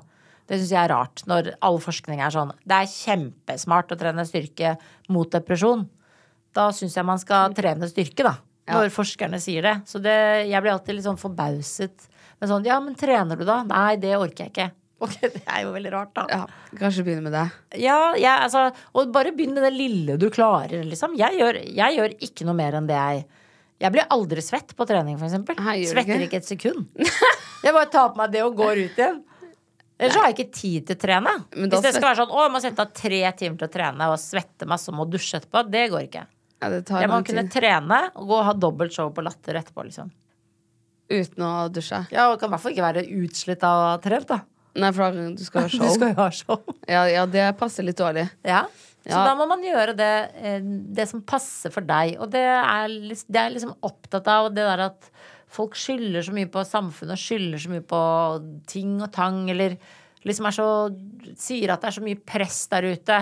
Det 0.49 0.59
syns 0.59 0.73
jeg 0.73 0.81
er 0.83 0.91
rart, 0.91 1.23
når 1.29 1.53
all 1.63 1.79
forskning 1.81 2.21
er 2.21 2.33
sånn. 2.33 2.53
Det 2.67 2.77
er 2.77 2.91
kjempesmart 2.91 3.93
å 3.93 3.97
trene 3.99 4.25
styrke 4.27 4.75
mot 5.13 5.29
depresjon. 5.31 5.85
Da 6.55 6.69
syns 6.75 6.97
jeg 6.97 7.07
man 7.07 7.21
skal 7.21 7.55
trene 7.55 7.87
styrke, 7.89 8.25
da. 8.27 8.35
Når 8.71 8.91
forskerne 8.93 9.39
sier 9.41 9.65
det. 9.65 9.73
Så 9.89 9.99
det, 9.99 10.13
jeg 10.47 10.63
blir 10.63 10.71
alltid 10.71 10.95
litt 10.95 11.07
sånn 11.07 11.19
forbauset. 11.19 12.05
Men 12.39 12.51
sånn, 12.51 12.67
ja, 12.67 12.77
men 12.83 12.95
trener 12.99 13.39
du 13.39 13.43
da? 13.47 13.61
Nei, 13.67 13.97
det 13.99 14.13
orker 14.17 14.45
jeg 14.45 14.53
ikke. 14.53 14.67
Ok, 15.05 15.15
Det 15.23 15.41
er 15.49 15.63
jo 15.65 15.71
veldig 15.73 15.91
rart, 15.95 16.11
da. 16.13 16.23
Ja, 16.29 16.41
kanskje 16.77 17.03
begynne 17.07 17.23
med 17.25 17.33
det. 17.33 17.45
Ja, 17.81 17.99
jeg, 18.13 18.29
altså, 18.45 18.67
og 18.93 19.09
bare 19.15 19.31
begynn 19.33 19.55
med 19.57 19.65
det 19.65 19.71
lille 19.73 20.17
du 20.21 20.27
klarer, 20.33 20.83
liksom. 20.85 21.15
Jeg 21.17 21.39
gjør, 21.39 21.57
jeg 21.65 21.97
gjør 21.97 22.13
ikke 22.27 22.45
noe 22.45 22.57
mer 22.59 22.77
enn 22.77 22.89
det 22.89 22.99
jeg 22.99 23.23
Jeg 23.81 23.91
blir 23.95 24.05
aldri 24.13 24.41
svett 24.45 24.75
på 24.77 24.85
trening, 24.85 25.17
for 25.17 25.25
eksempel. 25.25 25.57
Svetter 25.89 26.03
ikke? 26.21 26.27
ikke 26.27 26.37
et 26.43 26.49
sekund. 26.51 26.85
Jeg 27.65 27.73
bare 27.73 27.89
tar 27.93 28.11
på 28.13 28.17
meg 28.21 28.31
det 28.33 28.43
og 28.45 28.55
går 28.57 28.79
ut 28.85 28.99
igjen. 29.01 29.19
Ellers 30.01 30.15
har 30.17 30.29
jeg 30.31 30.33
ikke 30.33 30.53
tid 30.57 30.85
til 30.89 30.95
å 30.97 30.99
trene. 31.01 31.33
Men 31.53 31.69
Hvis 31.69 31.83
det 31.85 31.91
skal 31.93 32.07
være 32.07 32.17
sånn 32.23 32.31
å, 32.33 32.39
jeg 32.47 32.51
må 32.55 32.61
sette 32.63 32.81
av 32.81 32.93
tre 32.97 33.19
timer 33.37 33.57
til 33.59 33.67
å 33.67 33.73
trene 33.73 34.07
og 34.09 34.15
svette 34.17 34.65
masse 34.69 34.89
og 34.89 34.95
må 34.97 35.05
dusje 35.05 35.37
etterpå, 35.37 35.61
det 35.69 35.83
går 35.93 36.07
ikke. 36.07 36.23
Ja, 36.61 36.69
det 36.73 36.79
tar 36.89 37.03
Jeg 37.03 37.11
må 37.11 37.19
kunne 37.27 37.43
tid. 37.45 37.51
trene 37.53 37.99
og 38.15 38.31
gå 38.31 38.39
og 38.39 38.47
ha 38.47 38.55
dobbelt 38.57 38.95
show 38.97 39.11
på 39.13 39.21
Latter 39.25 39.59
etterpå, 39.61 39.85
liksom. 39.85 40.09
Uten 41.11 41.45
å 41.45 41.51
dusje. 41.69 41.99
Ja, 42.13 42.31
og 42.31 42.39
kan 42.41 42.49
i 42.49 42.55
hvert 42.55 42.63
fall 42.63 42.73
ikke 42.73 42.87
være 42.87 43.03
utslitt 43.21 43.65
av 43.67 43.77
å 43.77 43.85
ha 43.91 43.97
trent, 44.01 44.29
da. 44.31 44.39
Nei, 44.79 44.91
for 44.95 45.11
da, 45.11 45.25
du 45.35 45.43
skal 45.43 45.65
ha 45.65 45.67
Du 45.83 45.89
skal 45.95 46.13
jo 46.13 46.17
ha 46.21 46.29
show. 46.31 46.61
Ja, 46.87 47.03
ja, 47.11 47.25
det 47.27 47.49
passer 47.59 47.83
litt 47.87 47.99
dårlig. 47.99 48.27
Ja. 48.47 48.65
Så 49.01 49.09
Ja. 49.15 49.23
da 49.25 49.33
må 49.35 49.47
man 49.49 49.63
gjøre 49.65 49.95
det, 49.97 50.11
eh, 50.37 50.59
det 50.61 51.07
som 51.09 51.23
passer 51.25 51.71
for 51.73 51.81
deg. 51.81 52.19
Og 52.21 52.29
det 52.31 52.43
er, 52.45 52.87
det 52.87 53.39
er 53.41 53.49
liksom 53.55 53.73
opptatt 53.81 54.27
av 54.29 54.51
det 54.53 54.61
der 54.67 54.83
at 54.91 55.07
folk 55.51 55.73
skylder 55.75 56.21
så 56.23 56.31
mye 56.35 56.47
på 56.53 56.61
samfunnet, 56.63 57.17
skylder 57.19 57.59
så 57.63 57.71
mye 57.73 57.81
på 57.83 58.01
ting 58.69 58.99
og 59.01 59.09
tang, 59.11 59.49
eller 59.51 59.73
liksom 60.23 60.45
er 60.47 60.55
så 60.55 60.67
Sier 61.41 61.73
at 61.73 61.81
det 61.81 61.89
er 61.89 61.95
så 61.97 62.03
mye 62.05 62.19
press 62.29 62.59
der 62.69 62.85
ute. 62.93 63.17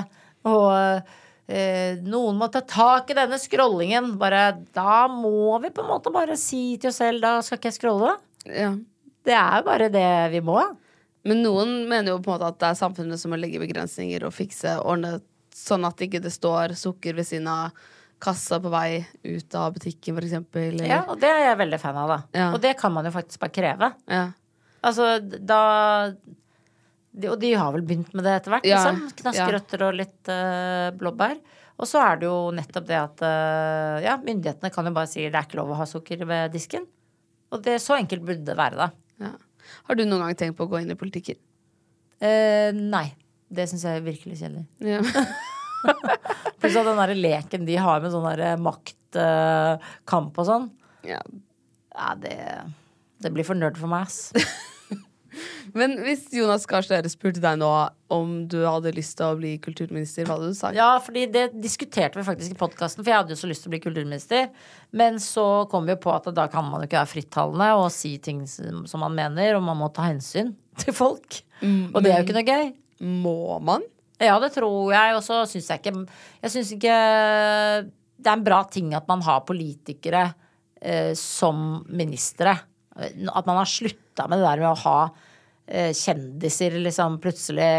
Og 0.50 1.02
eh, 1.48 1.96
noen 2.04 2.38
må 2.38 2.50
ta 2.52 2.60
tak 2.68 3.10
i 3.14 3.18
denne 3.18 3.40
scrollingen. 3.40 4.12
Bare, 4.20 4.44
da 4.76 5.08
må 5.08 5.62
vi 5.64 5.72
på 5.72 5.86
en 5.86 5.92
måte 5.94 6.12
bare 6.14 6.36
si 6.40 6.76
til 6.78 6.92
oss 6.92 7.00
selv 7.00 7.24
da 7.24 7.38
skal 7.46 7.58
ikke 7.62 7.72
jeg 7.72 7.80
scrolle. 7.80 8.14
Ja. 8.52 8.74
Det 9.26 9.36
er 9.36 9.62
jo 9.62 9.68
bare 9.72 9.90
det 9.94 10.08
vi 10.36 10.44
må. 10.44 10.60
Men 11.28 11.42
noen 11.44 11.74
mener 11.90 12.14
jo 12.14 12.20
på 12.24 12.32
en 12.32 12.38
måte 12.38 12.50
at 12.54 12.60
det 12.62 12.68
er 12.70 12.80
samfunnet 12.80 13.20
som 13.20 13.34
må 13.34 13.40
legge 13.40 13.60
begrensninger 13.62 14.24
og 14.24 14.36
fikse, 14.36 14.78
ordne 14.80 15.18
sånn 15.56 15.84
at 15.88 16.00
ikke 16.06 16.22
det 16.24 16.32
står 16.32 16.76
sukker 16.80 17.18
ved 17.18 17.28
siden 17.28 17.50
av 17.52 17.76
kassa 18.20 18.60
på 18.60 18.72
vei 18.72 19.06
ut 19.24 19.56
av 19.56 19.74
butikken, 19.76 20.16
for 20.16 20.28
eksempel. 20.28 20.74
Eller, 20.74 20.88
Ja, 20.88 21.04
og 21.08 21.20
det 21.22 21.30
er 21.32 21.46
jeg 21.50 21.60
veldig 21.62 21.80
fan 21.80 22.00
av, 22.00 22.12
da. 22.12 22.20
Ja. 22.36 22.50
Og 22.54 22.62
det 22.64 22.76
kan 22.80 22.94
man 22.96 23.08
jo 23.08 23.12
faktisk 23.16 23.40
bare 23.44 23.56
kreve. 23.56 23.94
ja. 24.12 24.28
Altså, 24.80 25.18
da 25.20 26.14
de, 27.12 27.28
Og 27.28 27.40
de 27.42 27.50
har 27.52 27.74
vel 27.74 27.82
begynt 27.84 28.14
med 28.16 28.24
det 28.24 28.38
etter 28.38 28.54
hvert, 28.54 28.68
Ja, 28.70 28.78
liksom. 28.80 29.10
Knaskerøtter 29.20 29.82
og 29.90 29.98
litt 29.98 30.30
uh, 30.32 30.88
blåbær. 30.96 31.36
Og 31.80 31.88
så 31.90 32.00
er 32.00 32.20
det 32.22 32.30
jo 32.30 32.38
nettopp 32.56 32.88
det 32.88 32.96
at 32.96 33.24
uh, 33.24 34.00
ja, 34.04 34.16
myndighetene 34.24 34.72
kan 34.72 34.88
jo 34.88 34.94
bare 34.96 35.10
si 35.12 35.26
det 35.26 35.36
er 35.36 35.48
ikke 35.48 35.60
lov 35.60 35.74
å 35.74 35.80
ha 35.82 35.88
sukker 35.90 36.24
ved 36.30 36.54
disken. 36.56 36.88
Og 37.52 37.64
det 37.66 37.76
er 37.76 37.84
så 37.84 37.98
enkelt 37.98 38.24
burde 38.24 38.46
det 38.48 38.56
være, 38.56 38.88
da. 38.88 38.90
Ja. 39.20 39.34
Har 39.88 39.98
du 39.98 40.06
noen 40.06 40.26
gang 40.26 40.38
tenkt 40.38 40.58
på 40.60 40.68
å 40.68 40.72
gå 40.72 40.84
inn 40.84 40.94
i 40.94 41.00
politikken? 41.00 41.40
Eh, 42.20 42.70
nei. 42.76 43.08
Det 43.50 43.66
syns 43.66 43.82
jeg 43.88 43.98
er 43.98 44.06
virkelig 44.06 44.38
kjedelig. 44.38 44.68
Ja. 44.86 45.02
Pluss 46.60 46.76
at 46.78 46.86
den 46.86 47.00
der 47.00 47.16
leken 47.18 47.64
de 47.66 47.78
har 47.82 48.04
med 48.04 48.12
sånn 48.14 48.28
maktkamp 48.62 49.00
maktkamp 49.10 50.38
og 50.38 50.46
sånn, 50.46 50.68
ja. 51.08 51.22
ja, 51.96 52.16
det, 52.16 52.36
det 53.24 53.32
blir 53.34 53.44
for 53.48 53.58
nerd 53.58 53.78
for 53.78 53.90
meg, 53.90 54.06
ass. 54.08 54.32
Men 55.78 55.98
hvis 56.06 56.28
Jonas 56.34 56.66
Gahr 56.70 56.86
Støre 56.86 57.12
spurte 57.12 57.42
deg 57.44 57.60
nå 57.62 57.70
om 58.14 58.32
du 58.50 58.58
hadde 58.66 58.94
lyst 58.96 59.18
til 59.20 59.28
å 59.28 59.38
bli 59.38 59.54
kulturminister, 59.62 60.26
hva 60.26 60.38
hadde 60.38 60.50
du 60.52 60.58
sagt? 60.58 60.78
Ja, 60.78 60.92
fordi 61.04 61.28
det 61.32 61.46
diskuterte 61.62 62.20
vi 62.20 62.26
faktisk 62.26 62.56
i 62.56 62.60
podkasten, 62.60 63.04
for 63.04 63.12
jeg 63.12 63.22
hadde 63.22 63.36
jo 63.36 63.42
så 63.42 63.50
lyst 63.52 63.66
til 63.66 63.72
å 63.72 63.76
bli 63.76 63.84
kulturminister. 63.84 64.50
Men 64.98 65.22
så 65.24 65.46
kom 65.70 65.86
vi 65.86 65.94
jo 65.94 66.02
på 66.08 66.16
at 66.16 66.32
da 66.36 66.48
kan 66.52 66.66
man 66.68 66.82
jo 66.82 66.90
ikke 66.90 67.02
være 67.02 67.14
frittalende 67.14 67.70
og 67.78 67.92
si 67.94 68.16
ting 68.24 68.42
som 68.50 69.06
man 69.06 69.16
mener, 69.18 69.56
og 69.58 69.66
man 69.68 69.80
må 69.80 69.92
ta 69.94 70.08
hensyn 70.10 70.56
til 70.82 70.96
folk. 70.98 71.42
Og 71.62 72.02
det 72.02 72.12
er 72.12 72.22
jo 72.22 72.28
ikke 72.28 72.40
noe 72.40 72.50
gøy. 72.50 72.76
Må 73.00 73.60
man? 73.64 73.86
Ja, 74.20 74.36
det 74.44 74.52
tror 74.58 74.92
jeg. 74.92 75.16
Og 75.16 75.24
så 75.24 75.44
syns 75.48 75.70
jeg 75.72 75.80
ikke 75.80 76.04
Jeg 76.44 76.52
syns 76.56 76.74
ikke 76.76 76.98
det 78.20 78.28
er 78.28 78.36
en 78.36 78.44
bra 78.44 78.64
ting 78.68 78.92
at 78.98 79.08
man 79.08 79.24
har 79.24 79.46
politikere 79.48 80.26
eh, 80.82 81.14
som 81.16 81.86
ministre. 81.88 82.58
At 83.00 83.48
man 83.48 83.62
har 83.62 83.70
slutta 83.70 84.09
med 84.28 84.42
det 84.42 84.48
der 84.48 84.64
med 84.64 84.72
å 84.72 84.82
ha 84.84 84.98
eh, 85.70 85.94
kjendiser, 85.96 86.76
liksom 86.84 87.20
plutselig 87.24 87.70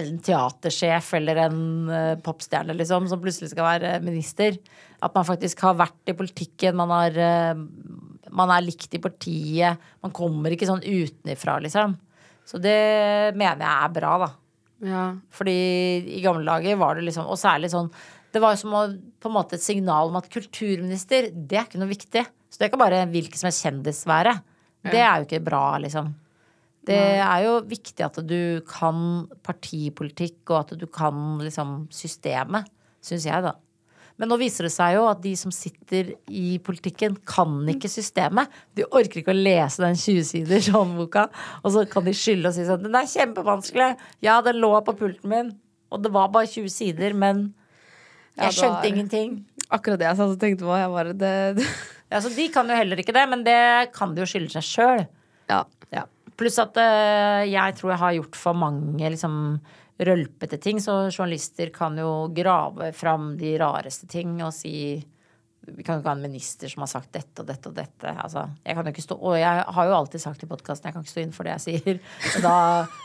En 0.00 0.20
teatersjef 0.26 1.14
eller 1.20 1.44
en 1.46 1.62
eh, 1.88 2.18
popstjerne, 2.24 2.76
liksom, 2.76 3.08
som 3.08 3.22
plutselig 3.22 3.52
skal 3.54 3.68
være 3.68 3.96
minister. 4.04 4.58
At 5.00 5.16
man 5.16 5.28
faktisk 5.28 5.62
har 5.64 5.78
vært 5.80 6.12
i 6.12 6.16
politikken, 6.18 6.76
man 6.76 6.92
har 6.92 7.16
eh, 7.16 7.64
Man 8.30 8.52
er 8.54 8.62
likt 8.62 8.92
i 8.94 9.02
partiet. 9.02 9.80
Man 10.02 10.12
kommer 10.14 10.52
ikke 10.54 10.68
sånn 10.68 10.84
utenifra, 10.84 11.58
liksom. 11.62 11.96
Så 12.46 12.58
det 12.62 13.34
mener 13.38 13.62
jeg 13.62 13.72
er 13.72 13.94
bra, 13.94 14.12
da. 14.24 14.30
Ja. 14.80 15.04
Fordi 15.34 15.56
i 16.16 16.22
gamle 16.24 16.46
dager 16.46 16.78
var 16.80 16.96
det 16.96 17.02
liksom 17.04 17.26
Og 17.28 17.36
særlig 17.36 17.68
sånn 17.68 17.90
Det 18.32 18.40
var 18.40 18.54
jo 18.54 18.60
som 18.62 18.76
å, 18.78 18.86
på 19.20 19.28
en 19.28 19.34
måte 19.34 19.58
et 19.58 19.64
signal 19.64 20.08
om 20.08 20.16
at 20.16 20.30
kulturminister, 20.32 21.28
det 21.34 21.58
er 21.58 21.66
ikke 21.66 21.80
noe 21.82 21.90
viktig. 21.90 22.22
Så 22.48 22.62
det 22.62 22.70
kan 22.70 22.80
bare 22.80 23.02
en 23.02 23.12
hvilken 23.12 23.36
som 23.36 23.48
helst 23.48 23.66
kjendis 23.66 24.04
være. 24.08 24.36
Det 24.86 25.00
er 25.00 25.20
jo 25.20 25.26
ikke 25.28 25.44
bra, 25.44 25.64
liksom. 25.82 26.14
Det 26.88 26.96
er 26.96 27.42
jo 27.44 27.56
viktig 27.68 28.00
at 28.06 28.16
du 28.26 28.62
kan 28.66 29.26
partipolitikk, 29.44 30.38
og 30.48 30.56
at 30.62 30.78
du 30.80 30.86
kan 30.90 31.38
liksom 31.42 31.82
systemet, 31.92 32.70
syns 33.04 33.26
jeg, 33.28 33.44
da. 33.44 33.52
Men 34.20 34.28
nå 34.28 34.36
viser 34.40 34.66
det 34.66 34.72
seg 34.74 34.98
jo 34.98 35.06
at 35.08 35.20
de 35.24 35.30
som 35.38 35.52
sitter 35.54 36.10
i 36.28 36.58
politikken, 36.64 37.14
kan 37.28 37.54
ikke 37.72 37.88
systemet. 37.88 38.50
De 38.76 38.84
orker 38.84 39.22
ikke 39.22 39.32
å 39.32 39.36
lese 39.38 39.80
den 39.80 39.96
20-siders 39.96 40.68
håndboka, 40.74 41.28
og 41.62 41.72
så 41.72 41.86
kan 41.88 42.04
de 42.08 42.12
skylde 42.16 42.50
og 42.50 42.56
si 42.56 42.66
sånn 42.68 42.82
Den 42.84 42.98
er 43.00 43.08
kjempevanskelig. 43.08 43.94
Ja, 44.24 44.40
den 44.44 44.60
lå 44.60 44.74
på 44.84 44.96
pulten 44.98 45.32
min, 45.32 45.54
og 45.92 46.04
det 46.04 46.12
var 46.12 46.28
bare 46.32 46.50
20 46.52 46.68
sider, 46.72 47.16
men 47.16 47.46
jeg 48.36 48.56
skjønte 48.56 48.82
det 48.82 48.90
var- 48.90 48.90
ingenting. 48.92 49.32
Akkurat 49.70 50.00
det 50.00 50.08
jeg 50.08 50.16
satt 50.18 50.34
og 50.34 50.40
tenkte 50.42 50.66
på. 50.66 50.76
Jeg 50.80 50.90
bare, 50.90 51.12
det, 51.14 51.34
det. 51.60 51.66
Ja, 52.10 52.20
så 52.20 52.30
de 52.34 52.48
kan 52.52 52.68
jo 52.70 52.78
heller 52.78 52.98
ikke 53.00 53.14
det, 53.14 53.26
men 53.30 53.44
det 53.46 53.92
kan 53.94 54.14
de 54.14 54.24
jo 54.24 54.28
skylde 54.28 54.50
seg 54.56 54.66
sjøl. 54.66 55.04
Ja. 55.50 55.62
Ja. 55.94 56.06
Pluss 56.38 56.58
at 56.62 56.78
uh, 56.80 57.42
jeg 57.46 57.76
tror 57.78 57.94
jeg 57.94 58.02
har 58.02 58.16
gjort 58.16 58.38
for 58.38 58.58
mange 58.58 59.12
liksom 59.14 59.36
rølpete 60.00 60.58
ting, 60.62 60.80
så 60.80 61.04
journalister 61.10 61.70
kan 61.74 61.98
jo 62.00 62.30
grave 62.34 62.90
fram 62.96 63.34
de 63.38 63.54
rareste 63.60 64.08
ting 64.10 64.38
og 64.40 64.54
si 64.56 64.74
vi 65.68 65.84
kan 65.84 65.98
jo 65.98 66.00
ikke 66.00 66.08
ha 66.08 66.16
en 66.16 66.24
minister 66.24 66.70
som 66.72 66.82
har 66.84 66.88
sagt 66.90 67.10
dette 67.12 67.42
og 67.42 67.48
dette 67.48 67.68
og 67.68 67.74
dette. 67.76 68.12
Altså, 68.24 68.46
jeg 68.64 68.76
kan 68.76 68.86
jo 68.86 68.92
ikke 68.94 69.04
stå, 69.04 69.16
og 69.20 69.34
jeg 69.36 69.64
har 69.76 69.88
jo 69.90 69.96
alltid 69.96 70.22
sagt 70.22 70.44
i 70.44 70.48
podkasten 70.48 70.88
jeg 70.88 70.94
kan 70.96 71.04
ikke 71.04 71.12
stå 71.12 71.22
inn 71.22 71.34
for 71.36 71.46
det 71.46 71.52
jeg 71.52 71.64
sier. 71.66 71.98
Da, 72.40 72.54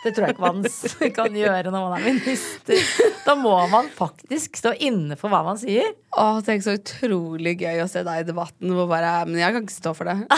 det 0.05 0.13
tror 0.15 0.23
jeg 0.25 0.35
ikke 0.35 0.45
man 0.45 0.63
kan 1.19 1.35
gjøre 1.41 1.73
når 1.73 1.81
man 1.83 1.97
er 1.99 2.05
minister. 2.07 2.79
Da 3.25 3.35
må 3.39 3.55
man 3.71 3.91
faktisk 3.95 4.61
stå 4.61 4.71
inne 4.87 5.19
for 5.19 5.33
hva 5.33 5.43
man 5.45 5.59
sier. 5.59 5.91
Å, 6.15 6.39
tenk 6.47 6.63
så 6.63 6.77
utrolig 6.79 7.57
gøy 7.59 7.83
å 7.83 7.89
se 7.91 8.05
deg 8.07 8.23
i 8.23 8.27
debatten 8.29 8.71
hvor 8.71 8.87
bare 8.87 9.25
Men 9.27 9.41
jeg 9.41 9.51
kan 9.51 9.67
ikke 9.67 9.75
stå 9.75 9.91
for 9.97 10.07
det. 10.07 10.17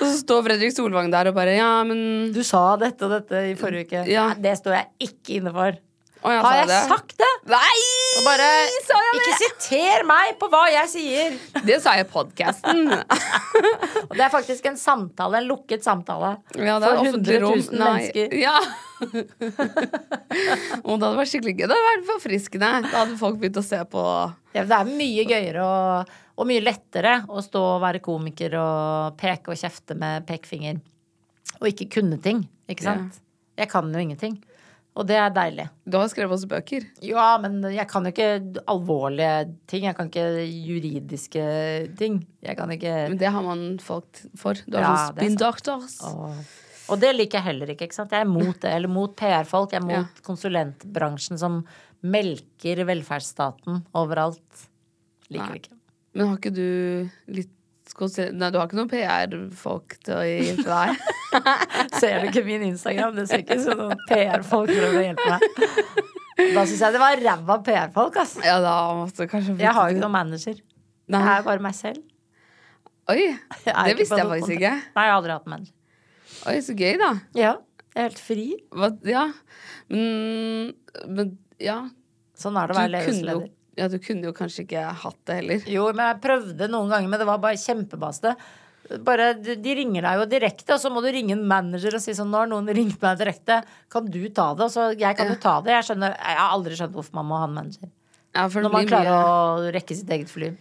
og 0.00 0.04
så 0.10 0.16
står 0.18 0.46
Fredrik 0.50 0.74
Solvang 0.74 1.14
der 1.14 1.30
og 1.30 1.38
bare 1.38 1.54
Ja, 1.60 1.72
men 1.86 2.32
Du 2.34 2.42
sa 2.42 2.74
dette 2.80 3.06
og 3.06 3.14
dette 3.14 3.36
i 3.52 3.58
forrige 3.58 3.86
uke. 3.86 4.00
Ja. 4.10 4.32
Nei, 4.32 4.42
det 4.48 4.58
står 4.60 4.80
jeg 4.80 5.12
ikke 5.12 5.38
inne 5.38 5.54
for. 5.54 5.78
Ja, 6.24 6.40
Har 6.40 6.54
jeg 6.56 6.68
det? 6.70 6.78
sagt 6.88 7.18
det? 7.20 7.30
Nei! 7.52 7.80
Bare 8.24 8.44
jeg 8.48 8.68
Ikke 9.18 9.34
siter 9.60 10.04
meg 10.08 10.38
på 10.40 10.48
hva 10.48 10.62
jeg 10.72 10.88
sier! 10.88 11.34
Det 11.68 11.76
sa 11.84 11.92
jeg 11.98 12.06
i 12.06 12.08
podkasten. 12.08 12.86
Og 14.08 14.14
det 14.14 14.24
er 14.24 14.32
faktisk 14.32 14.64
en 14.70 14.78
samtale, 14.80 15.42
en 15.42 15.48
lukket 15.50 15.84
samtale. 15.84 16.30
Ja, 16.56 16.78
det 16.80 16.88
For 16.88 17.02
offentlig 17.02 17.36
100 17.42 17.50
000 17.68 17.76
Nei. 17.76 17.90
mennesker. 17.90 18.36
Ja. 18.40 18.56
og 20.86 20.94
det 20.96 21.04
hadde 21.04 21.18
vært 21.18 21.32
skikkelig 21.32 21.54
gøy. 21.58 21.66
Det 21.66 21.74
hadde 21.74 21.90
vært 21.90 22.08
forfriskende. 22.08 22.70
Da 22.86 23.02
hadde 23.02 23.18
folk 23.20 23.36
begynt 23.42 23.60
å 23.60 23.66
se 23.66 23.82
på 23.92 24.04
Ja, 24.56 24.64
det 24.64 24.78
er 24.78 24.88
mye 24.88 25.26
gøyere 25.28 25.66
og, 25.66 26.16
og 26.40 26.48
mye 26.48 26.64
lettere 26.64 27.18
å 27.28 27.44
stå 27.44 27.66
og 27.74 27.84
være 27.84 28.00
komiker 28.04 28.56
og 28.62 29.20
peke 29.20 29.52
og 29.52 29.60
kjefte 29.60 29.98
med 29.98 30.24
pekefinger. 30.30 30.80
Og 31.60 31.68
ikke 31.74 31.90
kunne 31.98 32.16
ting. 32.24 32.46
Ikke 32.70 32.88
sant? 32.88 33.20
Jeg 33.60 33.68
kan 33.70 33.92
jo 33.92 34.00
ingenting. 34.00 34.40
Og 34.94 35.06
det 35.08 35.16
er 35.18 35.30
deilig. 35.34 35.64
Du 35.90 35.96
har 35.98 36.06
skrevet 36.06 36.36
også 36.36 36.46
bøker. 36.48 36.84
Ja, 37.02 37.32
men 37.42 37.56
jeg 37.74 37.88
kan 37.90 38.04
jo 38.06 38.12
ikke 38.14 38.60
alvorlige 38.70 39.56
ting. 39.66 39.88
Jeg 39.88 39.96
kan 39.98 40.06
ikke 40.06 40.26
juridiske 40.46 41.46
ting. 41.98 42.20
Jeg 42.46 42.56
kan 42.56 42.70
ikke 42.70 42.92
Men 43.10 43.18
det 43.18 43.32
har 43.34 43.42
man 43.42 43.64
folk 43.82 44.20
for. 44.38 44.54
Du 44.68 44.76
har 44.78 44.84
Ja, 44.84 44.92
sånn 45.08 45.16
spin 45.18 45.36
doctors. 45.40 45.96
Og, 46.04 47.00
det 47.00 47.10
liker 47.16 47.40
jeg 47.40 47.46
heller 47.48 47.66
ikke. 47.74 47.88
ikke 47.88 47.94
sant? 47.96 48.12
Jeg 48.14 48.20
er 48.22 48.30
mot 48.30 48.54
det. 48.60 48.70
Eller 48.70 48.88
mot 48.92 49.16
PR-folk. 49.16 49.72
Jeg 49.72 49.82
er 49.82 49.86
mot 49.88 49.96
Ja. 50.14 50.22
konsulentbransjen 50.22 51.38
som 51.40 51.64
melker 52.04 52.84
velferdsstaten 52.86 53.82
overalt. 53.96 54.68
Liker 55.30 55.46
Nei. 55.48 55.52
det 55.58 55.62
ikke. 55.64 55.76
Men 56.14 56.28
har 56.28 56.36
ikke 56.38 56.54
du 56.54 57.10
litt 57.34 57.50
Nei, 57.94 58.48
du 58.50 58.56
har 58.58 58.66
ikke 58.66 58.78
noen 58.78 58.88
PR-folk 58.90 59.94
til 60.02 60.14
å 60.16 60.22
hjelpe 60.24 60.64
deg? 60.66 61.02
Ser 62.00 62.22
du 62.24 62.30
ikke 62.30 62.42
min 62.46 62.64
Instagram? 62.70 63.12
Det 63.18 63.26
ser 63.30 63.42
ikke 63.44 63.58
ut 63.60 63.64
som 63.66 63.82
noen 63.82 64.00
PR-folk 64.08 64.72
prøver 64.72 64.96
å 64.98 65.04
hjelpe 65.04 65.26
meg. 65.30 65.44
Da 66.56 66.64
syns 66.66 66.80
jeg 66.82 66.94
det 66.96 67.02
var 67.02 67.20
ræva 67.22 67.58
PR-folk, 67.66 68.16
ass. 68.24 68.32
ja, 68.42 68.56
Jeg 69.68 69.76
har 69.76 69.90
jo 69.90 69.94
ikke 69.94 70.02
noen 70.02 70.16
manager. 70.16 70.56
Nei. 71.12 71.20
Jeg 71.28 71.36
er 71.36 71.46
bare 71.46 71.62
meg 71.68 71.76
selv. 71.78 72.00
Oi, 73.12 73.20
det 73.84 73.94
visste 74.00 74.16
jeg 74.16 74.30
faktisk 74.32 74.54
ikke. 74.56 74.72
Nei, 74.96 75.04
jeg 75.04 75.12
har 75.12 75.18
aldri 75.20 75.34
hatt 75.36 75.50
manager. 75.52 75.74
Oi, 76.50 76.56
så 76.64 76.74
gøy, 76.80 76.94
da. 77.04 77.10
Ja, 77.36 77.52
jeg 77.92 78.00
er 78.00 78.08
helt 78.08 78.22
fri. 78.24 78.46
Hva, 78.74 78.88
ja. 79.06 79.26
Men, 79.92 80.72
men 81.06 81.34
ja. 81.62 81.76
Sånn 82.40 82.56
er 82.58 82.66
det 82.66 82.74
å 82.74 82.78
være 82.80 82.92
ledelsesleder. 82.96 83.52
Ja. 83.76 83.88
Du 83.88 83.98
kunne 84.02 84.28
jo 84.28 84.32
kanskje 84.36 84.64
ikke 84.66 84.84
hatt 85.04 85.18
det 85.28 85.38
heller. 85.40 85.64
Jo, 85.70 85.86
men 85.92 86.06
jeg 86.12 86.20
prøvde 86.24 86.68
noen 86.70 86.92
ganger, 86.92 87.08
men 87.12 87.20
det 87.22 87.26
var 87.28 87.40
bare 87.42 87.60
kjempebaste. 87.60 88.34
Bare, 89.00 89.30
de 89.40 89.74
ringer 89.78 90.04
deg 90.04 90.18
jo 90.20 90.24
direkte, 90.28 90.74
og 90.76 90.80
så 90.82 90.90
må 90.92 91.00
du 91.00 91.08
ringe 91.08 91.32
en 91.32 91.46
manager 91.48 91.94
og 91.96 92.02
si 92.04 92.12
sånn 92.12 92.28
Nå 92.28 92.42
har 92.42 92.50
noen 92.50 92.66
ringt 92.76 93.00
meg 93.00 93.16
direkte, 93.16 93.62
kan 93.88 94.04
du 94.12 94.20
ta 94.28 94.50
det? 94.58 94.66
Og 94.66 94.72
så 94.74 94.90
jeg 94.92 95.16
kan 95.16 95.30
jo 95.32 95.38
ta 95.40 95.54
det. 95.64 95.72
Jeg, 95.72 95.86
skjønner, 95.88 96.12
jeg 96.18 96.36
har 96.42 96.52
aldri 96.52 96.76
skjønt 96.76 96.92
hvorfor 96.98 97.16
man 97.16 97.30
må 97.30 97.38
ha 97.40 97.46
en 97.48 97.54
manager. 97.56 97.88
Ja, 98.34 98.44
Når 98.50 98.72
man 98.74 98.86
klarer 98.90 99.08
mye- 99.14 99.68
å 99.70 99.72
rekke 99.78 99.96
sitt 99.96 100.10
eget 100.10 100.28
fly. 100.28 100.52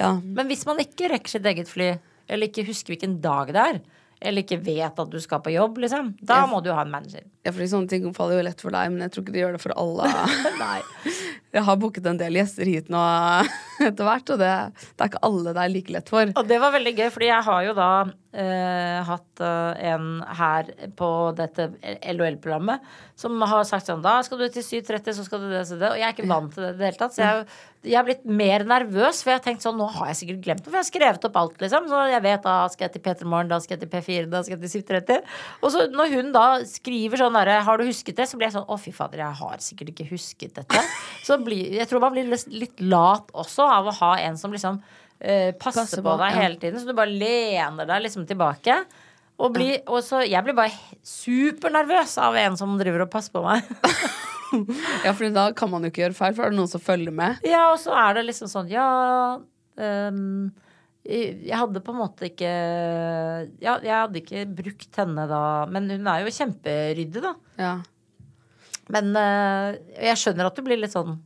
ja. 0.00 0.14
Men 0.24 0.48
hvis 0.50 0.64
man 0.66 0.78
ikke 0.82 1.12
rekker 1.12 1.28
sitt 1.36 1.46
eget 1.46 1.68
fly, 1.70 1.92
eller 2.28 2.48
ikke 2.48 2.66
husker 2.66 2.94
hvilken 2.96 3.20
dag 3.22 3.52
det 3.54 3.62
er, 3.70 3.80
eller 4.22 4.44
ikke 4.44 4.60
vet 4.62 5.00
at 5.02 5.10
du 5.12 5.18
skal 5.22 5.42
på 5.44 5.52
jobb, 5.54 5.80
liksom, 5.84 6.12
da 6.22 6.42
må 6.50 6.60
du 6.64 6.70
ha 6.72 6.84
en 6.84 6.92
manager. 6.92 7.24
ja, 7.44 7.50
fordi 7.52 7.68
sånne 7.72 7.90
ting 7.90 8.06
faller 8.16 8.38
jo 8.38 8.46
lett 8.46 8.62
for 8.62 8.74
deg, 8.74 8.92
men 8.94 9.04
jeg 9.06 9.14
tror 9.14 9.24
ikke 9.24 9.34
de 9.34 9.42
gjør 9.42 9.56
det 9.56 9.62
for 9.64 9.76
alle. 9.78 10.10
Jeg 11.52 11.66
har 11.66 11.76
booket 11.76 12.06
en 12.08 12.16
del 12.16 12.38
gjester 12.38 12.64
hit 12.64 12.86
nå 12.88 13.00
etter 13.90 14.08
hvert, 14.08 14.34
og 14.34 14.42
det, 14.42 14.50
det 14.96 15.06
er 15.06 15.12
ikke 15.12 15.24
alle 15.28 15.54
det 15.56 15.62
er 15.64 15.72
like 15.76 15.94
lett 15.98 16.12
for. 16.12 16.34
Og 16.36 16.48
det 16.48 16.60
var 16.62 16.74
veldig 16.76 16.94
gøy, 16.98 17.08
fordi 17.14 17.30
jeg 17.30 17.46
har 17.48 17.64
jo 17.68 17.74
da 17.78 17.90
eh, 18.32 18.98
hatt 19.08 19.42
eh, 19.44 19.82
en 19.92 20.06
her 20.38 20.70
på 20.98 21.08
dette 21.38 21.70
LOL-programmet 22.14 22.80
som 23.22 23.36
har 23.46 23.66
sagt 23.68 23.86
sånn 23.86 24.02
Da 24.02 24.16
skal 24.26 24.40
du 24.40 24.46
til 24.50 24.64
7.30, 24.64 25.14
så 25.18 25.24
skal 25.26 25.42
du 25.44 25.50
det, 25.52 25.60
og 25.68 25.78
det. 25.78 25.90
Og 25.92 26.00
jeg 26.00 26.06
er 26.08 26.14
ikke 26.16 26.30
vant 26.30 26.54
til 26.54 26.64
det 26.64 26.72
i 26.72 26.78
det 26.80 26.88
hele 26.88 26.98
tatt. 26.98 27.14
Så 27.14 27.22
jeg, 27.22 27.44
jeg 27.92 27.98
er 28.00 28.06
blitt 28.06 28.24
mer 28.26 28.64
nervøs, 28.66 29.20
for 29.22 29.32
jeg 29.32 29.38
har 29.38 29.44
tenkt 29.44 29.64
sånn 29.66 29.78
Nå 29.78 29.86
har 29.94 30.10
jeg 30.10 30.18
sikkert 30.22 30.40
glemt 30.46 30.62
det, 30.64 30.70
for 30.70 30.78
jeg 30.78 30.84
har 30.86 30.88
skrevet 30.88 31.26
opp 31.28 31.38
alt, 31.42 31.56
liksom. 31.62 31.86
Så 31.92 32.00
jeg 32.12 32.24
vet 32.24 32.46
da 32.46 32.56
skal 32.72 32.86
jeg 32.88 32.94
til 32.96 33.04
P3 33.04 33.28
Morgen, 33.28 33.50
da 33.52 33.58
skal 33.62 33.76
jeg 33.76 33.82
til 33.84 33.92
P4, 33.92 34.26
da 34.32 34.42
skal 34.46 34.56
jeg 34.56 34.64
til 34.64 34.82
7.30. 34.82 35.30
Og 35.62 35.74
så 35.74 35.84
når 35.92 36.16
hun 36.16 36.32
da 36.34 36.46
skriver 36.68 37.22
sånn 37.22 37.38
derre 37.38 37.60
Har 37.68 37.78
du 37.78 37.86
husket 37.86 38.18
det? 38.18 38.26
Så 38.30 38.40
blir 38.40 38.48
jeg 38.48 38.56
sånn 38.56 38.66
Å, 38.66 38.80
fy 38.80 38.94
fader, 38.96 39.22
jeg 39.22 39.40
har 39.42 39.62
sikkert 39.68 39.92
ikke 39.94 40.08
husket 40.10 40.56
dette. 40.58 40.84
Så 41.26 41.38
blir, 41.42 41.76
jeg 41.78 41.88
tror 41.90 42.02
man 42.06 42.16
blir 42.16 42.30
litt- 42.32 42.82
lat 42.82 43.28
også 43.38 43.68
av 43.72 43.88
å 43.88 43.96
ha 44.00 44.12
en 44.24 44.38
som 44.40 44.52
liksom 44.54 44.80
uh, 44.82 45.50
passer, 45.56 45.82
Passer 45.82 46.02
på, 46.02 46.08
på, 46.10 46.18
deg 46.22 46.38
hele 46.38 46.60
tiden. 46.60 46.80
Så 46.80 46.90
du 46.90 46.96
bare 46.98 47.12
lener 47.12 47.88
deg 47.88 48.04
liksom 48.06 48.26
tilbake. 48.28 48.82
Og, 49.42 49.48
blir, 49.54 49.78
og 49.90 50.02
så 50.06 50.20
Jeg 50.28 50.44
blir 50.46 50.54
bare 50.54 50.74
supernervøs 51.06 52.18
av 52.22 52.36
en 52.38 52.58
som 52.58 52.76
driver 52.78 53.06
og 53.06 53.14
passer 53.14 53.34
på 53.34 53.44
meg. 53.46 53.66
Ja, 55.00 55.14
for 55.16 55.24
da 55.32 55.46
kan 55.56 55.70
man 55.72 55.80
jo 55.80 55.88
ikke 55.88 56.02
gjøre 56.02 56.12
feil, 56.12 56.34
for 56.36 56.44
da 56.44 56.50
er 56.50 56.52
det 56.52 56.58
noen 56.58 56.68
som 56.68 56.82
følger 56.84 57.14
med. 57.16 57.38
Ja, 57.48 57.70
og 57.72 57.78
så 57.80 57.94
er 57.96 58.18
det 58.18 58.26
liksom 58.26 58.50
sånn 58.52 58.66
Ja 58.68 58.84
um, 59.80 60.50
jeg 61.02 61.56
hadde 61.58 61.82
på 61.82 61.90
en 61.90 61.98
måte 61.98 62.28
ikke 62.28 62.50
Ja, 63.58 63.78
jeg 63.82 63.90
hadde 63.90 64.20
ikke 64.20 64.44
brukt 64.46 65.00
henne 65.00 65.24
da 65.26 65.40
Men 65.66 65.88
hun 65.90 66.06
er 66.06 66.22
jo 66.22 66.34
kjemperyddig, 66.36 67.22
da. 67.24 67.32
Ja. 67.58 67.72
Men 68.92 69.10
uh, 69.16 69.74
jeg 69.96 70.20
skjønner 70.20 70.46
at 70.46 70.58
du 70.58 70.62
blir 70.66 70.78
litt 70.78 70.94
sånn 70.94 71.16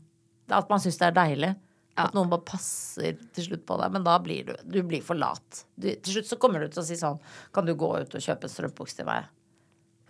At 0.49 0.71
man 0.73 0.81
syns 0.81 0.97
det 1.01 1.11
er 1.11 1.19
deilig. 1.19 1.53
At 1.97 2.17
noen 2.17 2.29
bare 2.29 2.45
passer 2.45 3.17
til 3.37 3.47
slutt 3.47 3.65
på 3.69 3.79
deg. 3.81 3.95
Men 3.95 4.05
da 4.05 4.19
blir 4.21 4.51
du, 4.51 4.53
du 4.69 4.83
blir 4.85 5.05
for 5.05 5.17
lat. 5.19 5.63
Du, 5.77 5.89
til 5.89 6.19
slutt 6.19 6.29
så 6.29 6.39
kommer 6.41 6.61
du 6.61 6.69
til 6.69 6.83
å 6.83 6.87
si 6.87 6.99
sånn 7.01 7.17
Kan 7.57 7.69
du 7.69 7.73
gå 7.79 7.89
ut 7.97 8.19
og 8.19 8.23
kjøpe 8.27 8.49
en 8.49 8.53
strømpebukse 8.53 8.99
til 8.99 9.09
meg? 9.09 9.31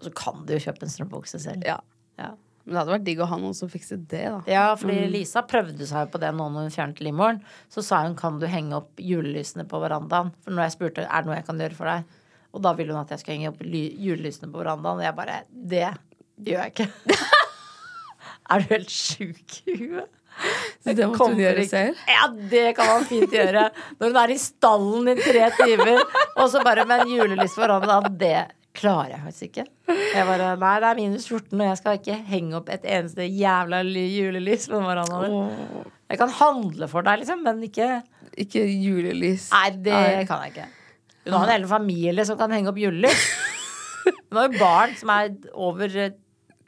Og 0.01 0.09
så 0.09 0.13
kan 0.19 0.43
du 0.47 0.57
jo 0.57 0.65
kjøpe 0.67 0.85
en 0.87 0.93
strømpebukse 0.93 1.43
selv. 1.47 1.63
ja. 1.67 1.79
Ja. 2.17 2.33
Men 2.67 2.75
det 2.75 2.81
hadde 2.81 2.95
vært 2.97 3.05
digg 3.07 3.21
å 3.23 3.27
ha 3.31 3.37
noen 3.39 3.55
som 3.55 3.69
fikset 3.71 4.09
det, 4.11 4.25
da. 4.27 4.39
Ja, 4.51 4.63
fordi 4.75 5.05
Lisa 5.13 5.45
prøvde 5.47 5.87
seg 5.87 6.03
jo 6.03 6.09
på 6.11 6.19
det 6.19 6.33
nå 6.35 6.49
når 6.51 6.65
hun 6.67 6.73
fjernet 6.75 7.03
limoren. 7.05 7.39
Så 7.71 7.85
sa 7.87 8.01
hun 8.03 8.17
kan 8.19 8.41
du 8.43 8.47
henge 8.51 8.75
opp 8.81 8.99
julelysene 8.99 9.63
på 9.71 9.79
verandaen. 9.85 10.33
For 10.43 10.51
når 10.51 10.67
jeg 10.67 10.75
spurte 10.75 11.05
er 11.07 11.23
det 11.23 11.31
noe 11.31 11.37
jeg 11.39 11.47
kan 11.47 11.63
gjøre 11.63 11.79
for 11.79 11.93
deg, 11.93 12.17
og 12.51 12.65
da 12.67 12.73
ville 12.75 12.97
hun 12.97 13.05
at 13.05 13.13
jeg 13.15 13.23
skulle 13.23 13.37
henge 13.37 13.53
opp 13.53 13.63
julelysene 13.63 14.51
på 14.51 14.59
verandaen. 14.65 14.99
Og 14.99 15.07
jeg 15.07 15.19
bare 15.21 15.39
Det 15.47 15.85
gjør 16.51 16.65
jeg 16.65 16.75
ikke. 16.75 17.21
er 18.51 18.65
du 18.65 18.75
helt 18.75 18.97
sjuk 18.97 19.59
i 19.63 19.79
huet? 19.85 20.11
Så 20.85 20.93
det 20.95 21.07
måtte 21.09 21.27
hun 21.31 21.41
gjøre 21.41 21.65
selv. 21.69 22.03
Ja, 22.11 22.27
det 22.53 22.67
kan 22.77 22.91
man 22.93 23.07
fint 23.09 23.33
gjøre. 23.35 23.69
Når 23.99 24.13
hun 24.13 24.21
er 24.21 24.33
i 24.35 24.39
stallen 24.41 25.11
i 25.11 25.17
tre 25.19 25.49
timer, 25.57 26.05
og 26.37 26.51
så 26.53 26.63
bare 26.67 26.85
med 26.87 27.07
en 27.07 27.15
julelys 27.17 27.57
foran 27.59 27.83
verandaen. 27.83 28.19
Det 28.21 28.37
klarer 28.77 29.15
jeg 29.15 29.23
faktisk 29.25 29.47
ikke. 29.49 29.65
Jeg 29.89 30.27
bare 30.29 30.51
Nei, 30.61 30.75
det 30.83 30.89
er 30.91 31.01
minus 31.01 31.27
14, 31.31 31.49
og 31.57 31.67
jeg 31.67 31.81
skal 31.81 32.01
ikke 32.01 32.19
henge 32.29 32.59
opp 32.59 32.71
et 32.75 32.85
eneste 32.97 33.25
jævla 33.25 33.81
julelys 33.87 34.67
på 34.69 34.81
hverandre 34.85 35.31
Jeg 36.11 36.21
kan 36.21 36.35
handle 36.43 36.89
for 36.93 37.07
deg, 37.07 37.23
liksom, 37.23 37.43
men 37.47 37.63
ikke 37.67 37.89
Ikke 38.45 38.67
julelys. 38.69 39.49
Nei, 39.55 39.71
det 39.89 40.03
kan 40.29 40.45
jeg 40.45 40.55
ikke. 40.55 40.69
Hun 41.27 41.39
har 41.41 41.49
en 41.49 41.55
hel 41.57 41.69
familie 41.71 42.27
som 42.29 42.39
kan 42.39 42.53
henge 42.55 42.71
opp 42.71 42.79
julelys. 42.79 43.25
Hun 44.29 44.39
har 44.39 44.47
jo 44.47 44.61
barn 44.61 44.93
som 44.99 45.11
er 45.17 45.33
over 45.51 45.91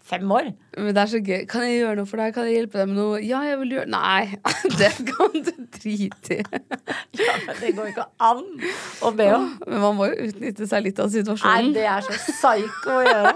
fem 0.09 0.33
år. 0.33 0.51
Men 0.79 0.95
det 0.97 1.03
er 1.03 1.11
så 1.13 1.21
gøy. 1.21 1.43
Kan 1.51 1.67
jeg 1.67 1.79
gjøre 1.83 1.99
noe 2.01 2.09
for 2.09 2.23
deg? 2.23 2.35
Kan 2.37 2.49
jeg 2.49 2.57
hjelpe 2.57 2.81
deg 2.81 2.91
med 2.91 2.99
noe? 3.01 3.21
Ja, 3.25 3.43
jeg 3.47 3.61
vil 3.63 3.75
gjøre 3.77 3.91
Nei, 3.93 4.39
det 4.81 4.91
kan 5.11 5.37
du 5.37 5.53
drite 5.79 6.39
i. 6.39 6.65
Ja, 7.19 7.37
men 7.45 7.61
det 7.61 7.73
går 7.77 7.93
ikke 7.93 8.09
an 8.31 8.45
å 9.05 9.13
be 9.17 9.29
om. 9.37 9.49
Men 9.67 9.85
man 9.85 9.99
må 9.99 10.11
jo 10.11 10.29
utnytte 10.29 10.69
seg 10.71 10.87
litt 10.89 11.03
av 11.03 11.13
situasjonen. 11.13 11.71
Nei, 11.71 11.77
det 11.77 11.87
er 11.91 12.07
så 12.07 12.19
psycho 12.19 13.01
å 13.01 13.07
gjøre. 13.07 13.35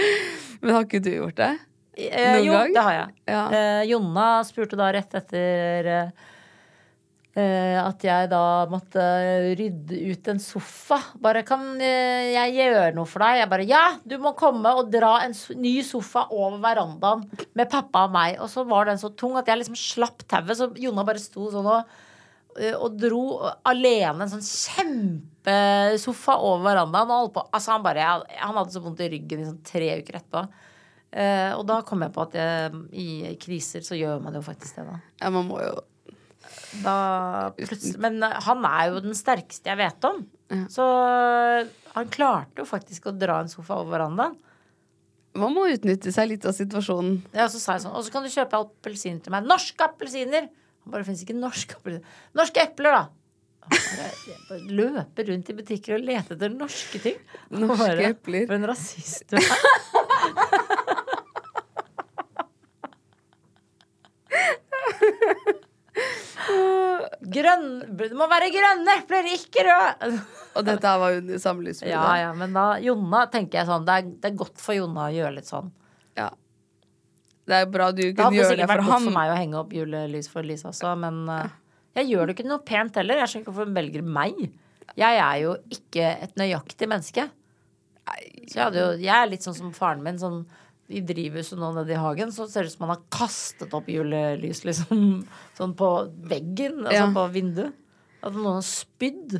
Men 0.64 0.78
har 0.78 0.86
ikke 0.86 1.02
du 1.04 1.10
gjort 1.12 1.36
det? 1.36 1.50
Eh, 1.94 2.38
jo, 2.42 2.54
gang? 2.54 2.72
det 2.74 2.82
har 2.82 2.94
jeg. 2.96 3.10
Ja. 3.30 3.42
Eh, 3.54 3.82
Jonna 3.90 4.28
spurte 4.46 4.78
da 4.80 4.88
rett 4.94 5.12
etter 5.14 5.90
eh, 5.92 6.30
at 7.34 8.04
jeg 8.06 8.28
da 8.30 8.42
måtte 8.70 9.02
rydde 9.58 9.96
ut 10.12 10.28
en 10.30 10.38
sofa. 10.38 11.00
Bare 11.18 11.42
kan 11.46 11.64
eh, 11.82 12.30
jeg 12.30 12.54
gjøre 12.60 12.92
noe 12.94 13.08
for 13.10 13.24
deg? 13.24 13.40
Jeg 13.40 13.50
bare 13.50 13.66
ja, 13.66 13.82
du 14.06 14.14
må 14.22 14.36
komme 14.38 14.70
og 14.78 14.92
dra 14.92 15.16
en 15.24 15.34
ny 15.58 15.74
sofa 15.82 16.28
over 16.30 16.60
verandaen 16.62 17.24
med 17.58 17.70
pappa 17.72 18.04
og 18.06 18.14
meg. 18.14 18.38
Og 18.38 18.50
så 18.52 18.62
var 18.68 18.86
den 18.86 19.00
så 19.02 19.10
tung 19.18 19.34
at 19.40 19.50
jeg 19.50 19.64
liksom 19.64 19.78
slapp 19.78 20.22
tauet, 20.30 20.54
så 20.58 20.70
Jonna 20.78 21.02
bare 21.06 21.22
sto 21.22 21.48
sånn 21.50 21.66
og 21.66 21.80
eh, 22.60 22.76
og 22.78 23.00
dro 23.02 23.24
alene 23.66 24.28
en 24.28 24.30
sånn 24.36 24.46
kjempesofa 24.46 26.36
over 26.38 26.68
verandaen. 26.68 27.16
Og 27.18 27.32
på. 27.34 27.42
Altså 27.50 27.74
han, 27.74 27.82
bare, 27.82 28.12
han 28.30 28.60
hadde 28.60 28.76
så 28.76 28.84
vondt 28.84 29.02
i 29.02 29.10
ryggen 29.16 29.42
i 29.42 29.48
sånn 29.48 29.64
tre 29.66 29.90
uker 30.04 30.20
etterpå. 30.20 30.44
Eh, 31.14 31.50
og 31.54 31.66
da 31.66 31.80
kom 31.86 32.02
jeg 32.06 32.14
på 32.14 32.22
at 32.28 32.38
jeg, 32.38 32.78
i 32.94 33.34
kriser 33.42 33.82
så 33.86 33.98
gjør 33.98 34.22
man 34.22 34.38
jo 34.38 34.42
faktisk 34.42 34.78
det, 34.78 34.86
da. 34.86 35.02
Ja, 35.22 35.34
man 35.34 35.50
må 35.50 35.58
jo 35.62 35.74
da 36.84 36.96
men 38.02 38.22
eh, 38.22 38.38
han 38.46 38.64
er 38.68 38.90
jo 38.90 39.02
den 39.04 39.16
sterkeste 39.18 39.70
jeg 39.70 39.80
vet 39.80 40.08
om. 40.08 40.24
Ja. 40.52 40.64
Så 40.72 40.86
han 41.94 42.10
klarte 42.12 42.62
jo 42.62 42.68
faktisk 42.68 43.08
å 43.08 43.14
dra 43.16 43.40
en 43.42 43.52
sofa 43.52 43.78
over 43.80 43.96
verandaen. 43.98 44.36
Man 45.34 45.54
må 45.54 45.66
utnytte 45.72 46.12
seg 46.14 46.30
litt 46.30 46.44
av 46.46 46.54
situasjonen. 46.54 47.18
Ja, 47.34 47.48
så 47.50 47.58
sa 47.58 47.74
jeg 47.74 47.82
sånn 47.82 47.96
Og 47.98 48.04
så 48.06 48.12
kan 48.14 48.22
du 48.22 48.30
kjøpe 48.30 48.60
appelsiner 48.60 49.18
til 49.24 49.34
meg. 49.34 49.48
Norske 49.50 49.82
appelsiner! 49.86 50.46
Han 50.84 50.94
bare, 50.94 51.06
fins 51.08 51.24
ikke 51.24 51.34
norske 51.34 51.78
appelsiner. 51.78 52.18
Norske 52.38 52.62
epler, 52.62 53.00
da! 53.00 53.04
Bare, 53.64 54.36
bare 54.50 54.76
løper 54.78 55.30
rundt 55.32 55.50
i 55.50 55.56
butikker 55.56 55.96
og 55.96 56.06
leter 56.06 56.36
etter 56.36 56.52
norske 56.54 57.00
ting. 57.02 57.18
Norske 57.50 57.80
bare, 57.80 58.10
epler. 58.12 58.46
For 58.46 58.58
en 58.58 58.68
rasist 58.70 59.26
du 59.32 59.40
er. 59.40 59.93
Grønn, 67.34 67.66
det 67.98 68.10
må 68.16 68.26
være 68.30 68.50
grønne 68.52 68.94
epler, 69.00 69.26
ikke 69.34 69.64
røde! 69.66 70.20
Og 70.54 70.66
dette 70.66 70.88
her 70.88 71.00
var 71.00 71.16
under 71.18 71.40
samlivsbruddet. 71.40 71.94
Ja, 71.94 72.04
ja, 72.20 72.30
men 72.36 72.54
da 72.56 72.64
Jonna 72.82 73.24
tenker 73.32 73.60
jeg 73.60 73.68
sånn 73.70 73.86
det 73.88 73.96
er, 74.00 74.08
det 74.22 74.30
er 74.30 74.38
godt 74.38 74.62
for 74.62 74.76
Jonna 74.76 75.08
å 75.08 75.14
gjøre 75.14 75.36
litt 75.38 75.50
sånn. 75.50 75.70
Ja. 76.18 76.30
Det 77.44 77.60
er 77.60 77.70
bra 77.70 77.90
du 77.92 78.02
Det 78.02 78.14
for 78.16 78.28
hadde 78.28 78.38
Det 78.38 78.44
hadde 78.44 78.50
sikkert 78.52 78.72
vært 78.72 78.86
godt 78.88 79.06
for 79.08 79.16
meg 79.18 79.32
å 79.32 79.38
henge 79.38 79.60
opp 79.60 79.72
julelys 79.76 80.30
for 80.32 80.46
Lisa 80.46 80.70
også, 80.70 80.94
men 81.00 81.24
uh, 81.28 81.46
jeg 81.98 82.10
gjør 82.10 82.28
det 82.28 82.36
ikke 82.36 82.48
noe 82.48 82.64
pent 82.66 83.00
heller. 83.00 83.20
Jeg 83.22 83.30
skjønner 83.30 83.44
ikke 83.44 83.52
hvorfor 83.52 83.70
hun 83.70 83.78
velger 83.78 84.06
meg. 84.18 84.44
Jeg 84.98 85.18
er 85.24 85.40
jo 85.42 85.56
ikke 85.74 86.12
et 86.26 86.36
nøyaktig 86.40 86.88
menneske. 86.90 87.26
Så 88.50 88.58
jeg, 88.58 88.74
jo, 88.76 88.88
jeg 89.00 89.14
er 89.14 89.30
litt 89.30 89.46
sånn 89.46 89.56
som 89.56 89.70
faren 89.76 90.02
min. 90.04 90.18
Sånn, 90.20 90.42
I 90.92 91.00
drivhuset 91.00 91.56
nå 91.58 91.70
nede 91.78 91.94
i 91.94 92.00
hagen 92.00 92.32
så 92.34 92.44
ser 92.50 92.66
det 92.66 92.72
ut 92.72 92.76
som 92.76 92.84
man 92.86 92.96
har 92.96 93.04
kastet 93.14 93.72
opp 93.76 93.86
julelys 93.88 94.64
liksom, 94.68 95.22
sånn 95.58 95.72
på 95.78 95.88
veggen, 96.28 96.82
altså 96.84 96.98
Ja. 96.98 97.06
på 97.14 97.24
vinduet. 97.32 97.72
At 98.24 98.32
noen 98.36 98.58
har 98.58 98.66
spydd 98.68 99.38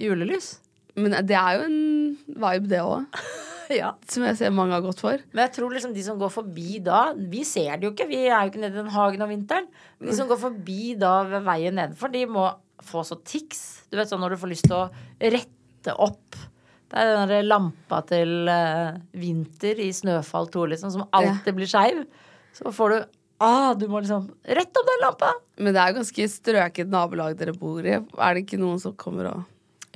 julelys. 0.00 0.56
Men 0.98 1.14
det 1.26 1.36
er 1.38 1.60
jo 1.60 1.68
en 1.68 1.78
vibe, 2.26 2.68
det 2.74 2.82
òg. 2.82 3.06
Ja. 3.70 3.92
Som 4.10 4.24
jeg 4.26 4.34
ser 4.34 4.50
mange 4.50 4.74
har 4.74 4.82
gått 4.82 4.98
for. 4.98 5.20
Men 5.30 5.44
jeg 5.44 5.52
tror 5.54 5.70
liksom 5.70 5.92
de 5.94 6.02
som 6.02 6.16
går 6.18 6.32
forbi 6.34 6.80
da 6.82 7.12
Vi 7.14 7.44
ser 7.46 7.76
det 7.78 7.86
jo 7.86 7.92
ikke, 7.92 8.08
vi 8.10 8.24
er 8.26 8.40
jo 8.42 8.50
ikke 8.50 8.58
nede 8.64 8.74
i 8.74 8.80
den 8.80 8.88
hagen 8.90 9.22
om 9.22 9.30
vinteren. 9.30 9.68
Men 10.00 10.10
de 10.10 10.16
som 10.18 10.26
går 10.26 10.40
forbi 10.42 10.96
da 10.98 11.12
ved 11.30 11.44
veien 11.46 11.78
nedenfor, 11.78 12.10
de 12.10 12.24
må 12.26 12.48
få 12.82 13.04
så 13.06 13.14
tics. 13.22 13.84
Du 13.86 13.94
vet 14.00 14.10
sånn 14.10 14.18
når 14.24 14.34
du 14.34 14.40
får 14.42 14.50
lyst 14.50 14.66
til 14.66 14.74
å 14.74 14.88
rette 15.22 15.94
opp. 16.02 16.34
Det 16.90 16.98
er 16.98 17.12
den 17.14 17.30
der 17.30 17.46
lampa 17.46 18.00
til 18.08 18.50
eh, 18.50 18.98
Vinter 19.20 19.78
i 19.78 19.90
Snøfall 19.94 20.50
2, 20.50 20.66
liksom, 20.72 20.92
som 20.96 21.06
alltid 21.14 21.54
blir 21.56 21.70
skeiv. 21.70 22.04
Så 22.56 22.72
får 22.74 22.94
du 22.96 23.00
Ah, 23.40 23.72
du 23.72 23.86
må 23.88 24.02
liksom 24.02 24.26
Rett 24.44 24.76
opp 24.76 24.88
den 24.90 24.98
lampa! 25.00 25.30
Men 25.56 25.72
det 25.72 25.80
er 25.80 25.94
ganske 25.96 26.26
strøket 26.28 26.90
nabolag 26.92 27.38
dere 27.40 27.54
bor 27.56 27.86
i. 27.86 27.94
Er 27.96 28.34
det 28.36 28.42
ikke 28.44 28.58
noen 28.60 28.80
som 28.82 28.92
kommer 29.00 29.30
og 29.30 29.46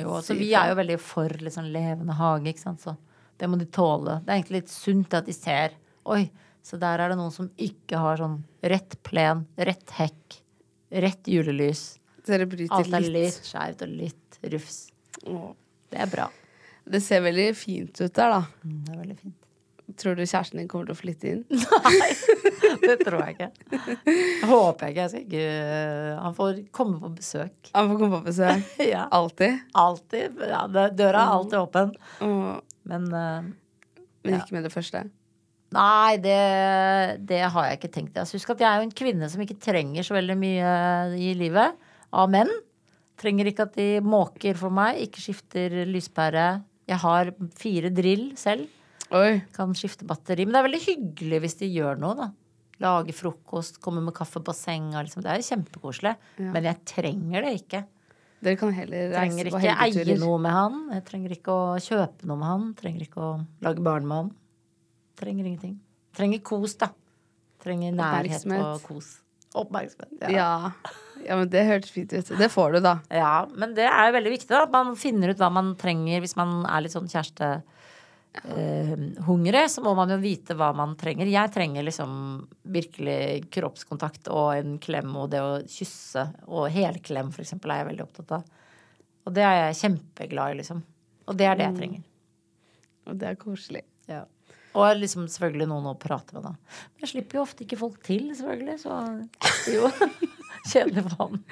Jo, 0.01 0.15
så 0.25 0.35
vi 0.39 0.49
er 0.57 0.71
jo 0.73 0.79
veldig 0.79 0.97
for 0.99 1.35
liksom 1.45 1.67
levende 1.71 2.17
hage, 2.19 2.49
ikke 2.51 2.63
sant. 2.63 2.81
Så 2.83 2.95
det 3.39 3.51
må 3.51 3.59
de 3.61 3.67
tåle. 3.69 4.17
Det 4.25 4.33
er 4.33 4.39
egentlig 4.41 4.63
litt 4.63 4.73
sunt 4.73 5.15
at 5.19 5.29
de 5.29 5.35
ser 5.37 5.77
Oi, 6.09 6.23
så 6.65 6.79
der 6.81 7.01
er 7.01 7.13
det 7.13 7.19
noen 7.21 7.33
som 7.33 7.51
ikke 7.61 8.01
har 8.01 8.19
sånn 8.21 8.39
rett 8.65 8.97
plen, 9.07 9.45
rett 9.57 9.93
hekk, 9.99 10.39
rett 11.05 11.29
julelys. 11.29 11.85
Alt 12.73 12.93
er 12.97 13.05
litt. 13.05 13.13
litt 13.13 13.51
skjevt 13.53 13.85
og 13.85 13.93
litt 13.93 14.41
rufs. 14.57 14.81
Åh. 15.29 15.53
Det 15.93 16.01
er 16.01 16.11
bra. 16.13 16.31
Det 16.85 17.01
ser 17.03 17.23
veldig 17.25 17.49
fint 17.57 17.97
ut 18.01 18.13
der, 18.13 18.35
da. 18.35 18.43
Mm, 18.65 18.79
Det 18.85 18.93
er 18.95 19.01
veldig 19.01 19.17
fint. 19.23 19.41
Tror 20.01 20.17
du 20.17 20.23
kjæresten 20.25 20.59
din 20.59 20.69
kommer 20.69 20.89
til 20.89 20.95
å 20.95 20.99
flytte 20.99 21.29
inn? 21.29 21.43
Nei, 21.51 22.09
Det 22.81 22.95
tror 23.05 23.21
jeg 23.21 23.35
ikke. 23.35 23.49
Jeg 24.09 24.49
håper 24.49 24.87
jeg 24.89 24.95
ikke. 24.95 25.03
Jeg 25.03 25.11
skal 25.13 25.25
ikke 25.27 26.23
Han 26.25 26.37
får 26.39 26.61
komme 26.75 27.01
på 27.03 27.11
besøk. 27.19 27.71
Han 27.75 27.91
får 27.91 28.01
komme 28.01 28.21
på 28.23 28.31
besøk. 28.31 28.71
Ja. 28.95 29.05
Alltid. 29.13 29.61
Alltid. 29.77 30.41
Ja, 30.49 30.63
døra 30.73 31.27
er 31.27 31.35
alltid 31.37 31.59
åpen. 31.61 31.93
Mm. 32.25 32.49
Men 32.89 33.07
uh, 33.13 33.53
Men 34.25 34.39
ikke 34.41 34.57
med 34.57 34.65
det 34.69 34.73
første. 34.73 35.05
Nei, 35.75 36.17
det, 36.23 36.41
det 37.29 37.41
har 37.51 37.69
jeg 37.69 37.79
ikke 37.81 37.93
tenkt. 37.97 38.19
Altså, 38.21 38.39
husk 38.39 38.53
at 38.55 38.61
jeg 38.63 38.69
er 38.71 38.81
jo 38.81 38.87
en 38.89 38.95
kvinne 38.95 39.29
som 39.33 39.43
ikke 39.43 39.57
trenger 39.61 40.07
så 40.07 40.15
veldig 40.17 40.37
mye 40.39 40.75
i 41.19 41.33
livet 41.39 41.75
av 42.15 42.31
menn. 42.33 42.53
Trenger 43.21 43.51
ikke 43.51 43.67
at 43.69 43.77
de 43.79 43.89
måker 44.05 44.57
for 44.59 44.73
meg. 44.75 45.01
Ikke 45.03 45.23
skifter 45.23 45.83
lyspære. 45.91 46.47
Jeg 46.91 47.01
har 47.05 47.31
fire 47.57 47.91
drill 47.95 48.33
selv. 48.41 48.69
Oi. 49.15 49.41
Kan 49.55 49.75
skifte 49.77 50.07
batteri. 50.09 50.45
Men 50.47 50.57
det 50.57 50.61
er 50.61 50.69
veldig 50.69 50.83
hyggelig 50.85 51.41
hvis 51.45 51.59
de 51.61 51.71
gjør 51.73 52.01
noe, 52.01 52.17
da. 52.19 52.31
Lage 52.83 53.15
frokost, 53.15 53.79
komme 53.81 54.03
med 54.03 54.17
kaffe 54.17 54.43
på 54.45 54.53
senga. 54.57 55.03
Liksom. 55.05 55.23
Det 55.25 55.31
er 55.33 55.45
kjempekoselig. 55.47 56.15
Men 56.43 56.67
jeg 56.67 56.81
trenger 56.91 57.47
det 57.47 57.53
ikke. 57.63 57.85
Dere 58.45 58.61
kan 58.61 58.75
heller 58.77 59.15
Jeg 59.15 59.15
trenger 59.15 59.49
ikke 59.49 59.75
eie 59.87 60.17
noe 60.21 60.41
med 60.43 60.53
han. 60.53 60.81
Jeg 60.93 61.05
trenger 61.09 61.37
ikke 61.39 61.55
å 61.55 61.69
kjøpe 61.81 62.29
noe 62.29 62.41
med 62.41 62.51
han. 62.51 62.67
Trenger 62.77 63.07
ikke 63.07 63.23
å 63.25 63.31
lage 63.65 63.85
barn 63.85 64.09
med 64.11 64.19
han. 64.21 64.33
Trenger 65.17 65.49
ingenting. 65.49 65.79
Trenger 66.15 66.43
kos, 66.45 66.75
da. 66.83 66.91
Trenger 67.65 67.95
nærhet 67.97 68.45
og 68.59 68.83
kos. 68.85 69.15
Oppmerksomhet. 69.55 70.17
Ja. 70.21 70.33
Ja. 70.35 70.95
ja, 71.25 71.37
men 71.39 71.51
det 71.53 71.63
hørtes 71.69 71.93
fint 71.95 72.13
ut. 72.13 72.33
Det 72.39 72.49
får 72.51 72.77
du, 72.77 72.81
da. 72.85 72.99
ja. 73.13 73.47
Men 73.55 73.77
det 73.77 73.87
er 73.87 74.09
jo 74.09 74.17
veldig 74.19 74.33
viktig 74.35 74.51
da, 74.51 74.65
at 74.67 74.75
man 74.75 74.95
finner 74.99 75.31
ut 75.31 75.41
hva 75.41 75.53
man 75.55 75.75
trenger 75.81 76.25
hvis 76.25 76.37
man 76.39 76.65
er 76.67 76.85
litt 76.85 76.95
sånn 76.95 77.11
kjæreste 77.11 77.51
eh, 78.43 78.95
hungrig, 79.29 79.65
så 79.71 79.85
må 79.85 79.95
man 79.99 80.11
jo 80.11 80.19
vite 80.23 80.57
hva 80.59 80.73
man 80.77 80.97
trenger. 81.01 81.31
Jeg 81.31 81.55
trenger 81.55 81.87
liksom 81.87 82.17
virkelig 82.75 83.47
kroppskontakt 83.55 84.29
og 84.35 84.57
en 84.57 84.77
klem 84.83 85.15
og 85.21 85.31
det 85.35 85.45
å 85.45 85.55
kysse. 85.71 86.27
Og 86.51 86.67
helklem, 86.75 87.31
for 87.35 87.47
eksempel, 87.47 87.73
er 87.73 87.85
jeg 87.85 87.93
veldig 87.93 88.07
opptatt 88.09 88.37
av. 88.41 88.51
Og 89.25 89.39
det 89.39 89.47
er 89.47 89.59
jeg 89.61 89.81
kjempeglad 89.85 90.53
i, 90.53 90.61
liksom. 90.61 90.83
Og 91.31 91.39
det 91.39 91.47
er 91.49 91.57
det 91.57 91.71
jeg 91.71 91.79
trenger. 91.79 92.07
Og 93.09 93.21
det 93.21 93.31
er 93.31 93.41
koselig. 93.41 93.87
Og 94.75 94.99
liksom 94.99 95.29
selvfølgelig 95.31 95.69
noen 95.71 95.87
å 95.93 95.95
prate 95.99 96.35
med, 96.35 96.49
da. 96.49 96.55
Men 96.95 97.05
jeg 97.07 97.13
slipper 97.13 97.39
jo 97.39 97.45
ofte 97.45 97.63
ikke 97.63 97.79
folk 97.79 98.01
til, 98.07 98.27
selvfølgelig. 98.35 98.81
Så 98.83 98.97
det 99.69 99.77
jo 99.77 99.91
kjedelig 100.73 101.05
for 101.07 101.15
han. 101.21 101.45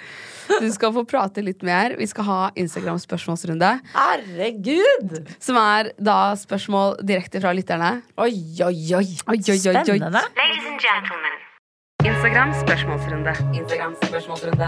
Du 0.64 0.66
skal 0.74 0.94
få 0.96 1.04
prate 1.06 1.44
litt 1.44 1.62
mer. 1.66 1.94
Vi 2.00 2.08
skal 2.10 2.26
ha 2.26 2.40
Instagram-spørsmålsrunde. 2.58 3.70
Herregud! 3.94 5.16
Som 5.42 5.60
er 5.62 5.92
da 6.02 6.18
spørsmål 6.38 6.98
direkte 7.06 7.42
fra 7.44 7.54
lytterne. 7.54 7.94
Oi, 8.18 8.34
oi, 8.58 8.74
oi. 8.98 9.06
Oi, 9.06 9.38
oi, 9.38 9.38
oi, 9.38 9.62
oi. 9.70 9.86
Spennende. 9.86 10.26
Ladies 10.42 10.68
and 10.74 10.82
gentlemen. 10.82 11.40
Instagram 12.02 12.56
spørsmålsrunde. 12.64 13.38
Instagram 13.54 13.94
spørsmålsrunde. 14.02 14.66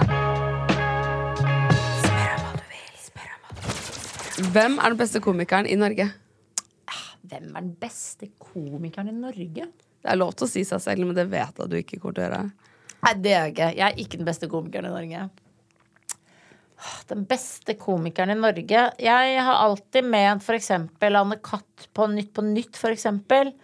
Hvem 4.54 4.78
er 4.78 4.88
den 4.94 4.98
beste 4.98 5.20
komikeren 5.22 5.66
i 5.66 5.74
Norge? 5.78 6.12
Hvem 7.24 7.54
er 7.56 7.60
den 7.60 7.74
beste 7.80 8.28
komikeren 8.54 9.10
i 9.10 9.16
Norge? 9.18 9.68
Det 10.04 10.12
er 10.12 10.20
lov 10.20 10.34
til 10.36 10.46
å 10.46 10.52
si 10.52 10.64
seg 10.68 10.82
selv, 10.84 11.08
men 11.08 11.16
det 11.16 11.26
vet 11.32 11.60
jeg 11.60 11.70
du 11.70 11.78
ikke 11.80 11.98
kommer 12.00 12.16
til 12.16 12.24
å 12.24 12.28
gjøre. 12.28 12.42
Nei, 13.04 13.14
det 13.20 13.32
er 13.32 13.42
jeg 13.42 13.54
ikke. 13.54 13.70
Jeg 13.76 13.86
er 13.86 14.02
ikke 14.04 14.20
den 14.20 14.28
beste 14.28 14.50
komikeren 14.52 14.88
i 14.88 14.94
Norge. 14.94 15.24
Den 17.08 17.22
beste 17.28 17.76
komikeren 17.80 18.34
i 18.34 18.36
Norge 18.36 18.80
Jeg 19.00 19.36
har 19.46 19.60
alltid 19.62 20.04
ment 20.04 20.48
eksempel 20.52 21.16
Anne 21.16 21.38
Katt 21.40 21.86
på 21.96 22.08
Nytt 22.12 22.34
på 22.36 22.44
Nytt, 22.44 22.80
eksempel. 22.90 23.54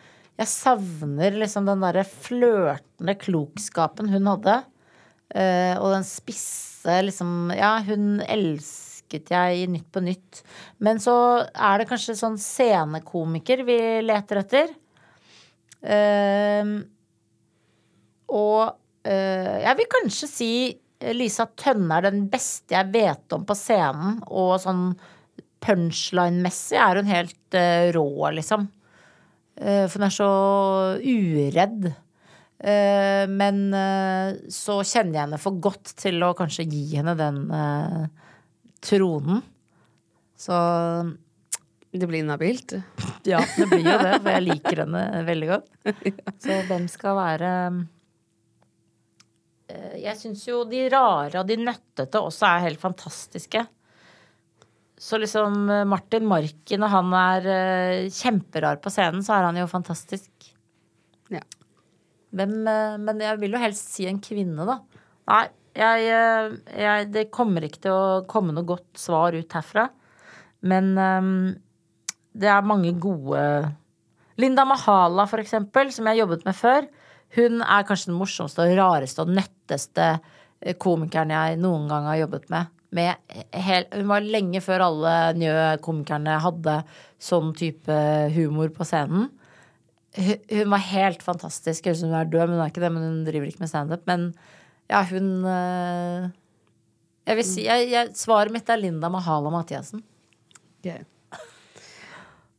Jeg 0.40 0.48
savner 0.48 1.36
liksom 1.36 1.66
den 1.68 1.82
derre 1.84 2.06
flørtende 2.08 3.16
klokskapen 3.20 4.08
hun 4.12 4.28
hadde. 4.30 4.60
Eh, 5.34 5.76
og 5.76 5.92
den 5.92 6.06
spisse 6.08 7.00
liksom 7.04 7.52
Ja, 7.52 7.76
hun 7.84 8.22
elsket 8.24 9.28
jeg 9.34 9.64
i 9.64 9.68
Nytt 9.68 9.90
på 9.92 10.00
Nytt. 10.04 10.40
Men 10.80 11.02
så 11.02 11.44
er 11.52 11.80
det 11.80 11.90
kanskje 11.90 12.16
sånn 12.16 12.40
scenekomiker 12.40 13.66
vi 13.68 13.80
leter 14.06 14.40
etter. 14.44 14.72
Eh, 15.80 16.72
og 18.30 19.08
eh, 19.08 19.56
jeg 19.64 19.78
vil 19.78 19.88
kanskje 19.94 20.28
si 20.28 20.52
eh, 20.68 21.14
Lisa 21.16 21.48
Tønne 21.58 21.96
er 21.96 22.08
den 22.10 22.26
beste 22.32 22.76
jeg 22.76 22.92
vet 22.94 23.36
om 23.36 23.46
på 23.48 23.56
scenen. 23.58 24.20
Og 24.28 24.58
sånn 24.62 24.92
punchline-messig 25.60 26.78
er 26.80 27.00
hun 27.00 27.10
helt 27.10 27.58
rå, 27.92 28.10
liksom. 28.32 28.70
For 29.60 29.92
hun 29.98 30.06
er 30.06 30.12
så 30.14 30.28
uredd. 31.04 31.90
Men 33.28 33.58
så 34.48 34.78
kjenner 34.80 35.18
jeg 35.18 35.20
henne 35.26 35.40
for 35.42 35.58
godt 35.60 35.92
til 36.00 36.24
å 36.24 36.30
kanskje 36.38 36.64
gi 36.70 36.86
henne 36.94 37.12
den 37.18 37.42
tronen. 38.80 39.42
Så 40.40 40.56
Det 41.90 42.06
blir 42.06 42.20
inhabilt. 42.22 42.76
ja, 43.26 43.40
det 43.56 43.66
blir 43.70 43.82
jo 43.82 43.96
det, 43.98 44.12
for 44.22 44.30
jeg 44.30 44.44
liker 44.46 44.84
henne 44.84 45.00
veldig 45.26 45.48
godt. 45.50 45.72
Så 46.44 46.60
hvem 46.68 46.86
skal 46.92 47.16
være 47.18 47.54
Eh, 49.70 49.98
Jeg 50.02 50.18
syns 50.20 50.46
jo 50.48 50.64
de 50.68 50.84
rare 50.92 51.40
og 51.42 51.48
de 51.50 51.58
nøttete 51.60 52.20
også 52.22 52.48
er 52.48 52.64
helt 52.68 52.82
fantastiske. 52.82 53.62
Så 55.00 55.20
liksom 55.20 55.62
eh, 55.70 55.84
Martin 55.88 56.26
Marken, 56.28 56.82
når 56.82 56.92
han 56.94 57.14
er 57.20 57.48
eh, 57.54 58.10
kjemperar 58.12 58.80
på 58.82 58.92
scenen, 58.92 59.22
så 59.24 59.38
er 59.38 59.48
han 59.48 59.60
jo 59.60 59.68
fantastisk. 59.70 60.30
Ja. 61.32 61.42
Hvem, 62.34 62.52
men 63.02 63.22
jeg 63.22 63.38
vil 63.42 63.56
jo 63.56 63.62
helst 63.62 63.88
si 63.94 64.04
en 64.06 64.20
kvinne, 64.22 64.62
da. 64.68 64.76
Nei, 65.30 65.44
jeg, 65.74 66.04
jeg, 66.78 67.08
det 67.14 67.24
kommer 67.34 67.64
ikke 67.66 67.80
til 67.86 67.94
å 67.94 68.20
komme 68.30 68.54
noe 68.54 68.66
godt 68.66 68.98
svar 68.98 69.34
ut 69.34 69.56
herfra. 69.56 69.88
Men 70.70 70.92
eh, 70.98 71.30
det 72.32 72.50
er 72.50 72.66
mange 72.66 72.92
gode 73.02 73.40
Linda 74.40 74.64
Mahala, 74.64 75.26
for 75.28 75.42
eksempel, 75.42 75.90
som 75.92 76.08
jeg 76.08 76.22
jobbet 76.22 76.44
med 76.46 76.56
før. 76.56 76.86
Hun 77.36 77.62
er 77.62 77.86
kanskje 77.86 78.10
den 78.10 78.18
morsomste 78.18 78.64
og 78.64 78.76
rareste 78.78 79.24
og 79.24 79.32
nøtteste 79.36 80.06
eh, 80.16 80.76
komikeren 80.80 81.34
jeg 81.34 81.58
noen 81.60 81.88
gang 81.90 82.08
har 82.08 82.22
jobbet 82.24 82.48
med. 82.50 82.70
hel, 83.54 83.84
hun 83.94 84.08
var 84.10 84.24
lenge 84.26 84.62
før 84.64 84.86
alle 84.88 85.12
Njø-komikerne 85.38 86.40
hadde 86.42 86.80
sånn 87.22 87.52
type 87.54 88.00
humor 88.34 88.72
på 88.74 88.86
scenen. 88.88 89.28
Hun, 90.16 90.72
var 90.72 90.82
helt 90.88 91.22
fantastisk. 91.22 91.86
Som 91.94 92.10
hun 92.10 92.18
er 92.18 92.32
død, 92.32 92.48
men 92.48 92.56
hun 92.58 92.64
er 92.64 92.72
ikke 92.72 92.82
det. 92.82 92.92
Men 92.94 93.06
hun 93.06 93.22
driver 93.28 93.46
ikke 93.46 93.62
med 93.62 93.70
standup. 93.70 94.02
Men 94.10 94.30
ja, 94.90 95.04
hun 95.12 95.30
eh, 95.46 96.30
jeg 97.30 97.38
vil 97.38 97.46
si, 97.46 97.62
jeg, 97.68 97.90
jeg, 97.92 98.12
Svaret 98.18 98.50
mitt 98.54 98.70
er 98.72 98.80
Linda 98.80 99.10
Mahala 99.12 99.52
Mathiassen. 99.54 100.02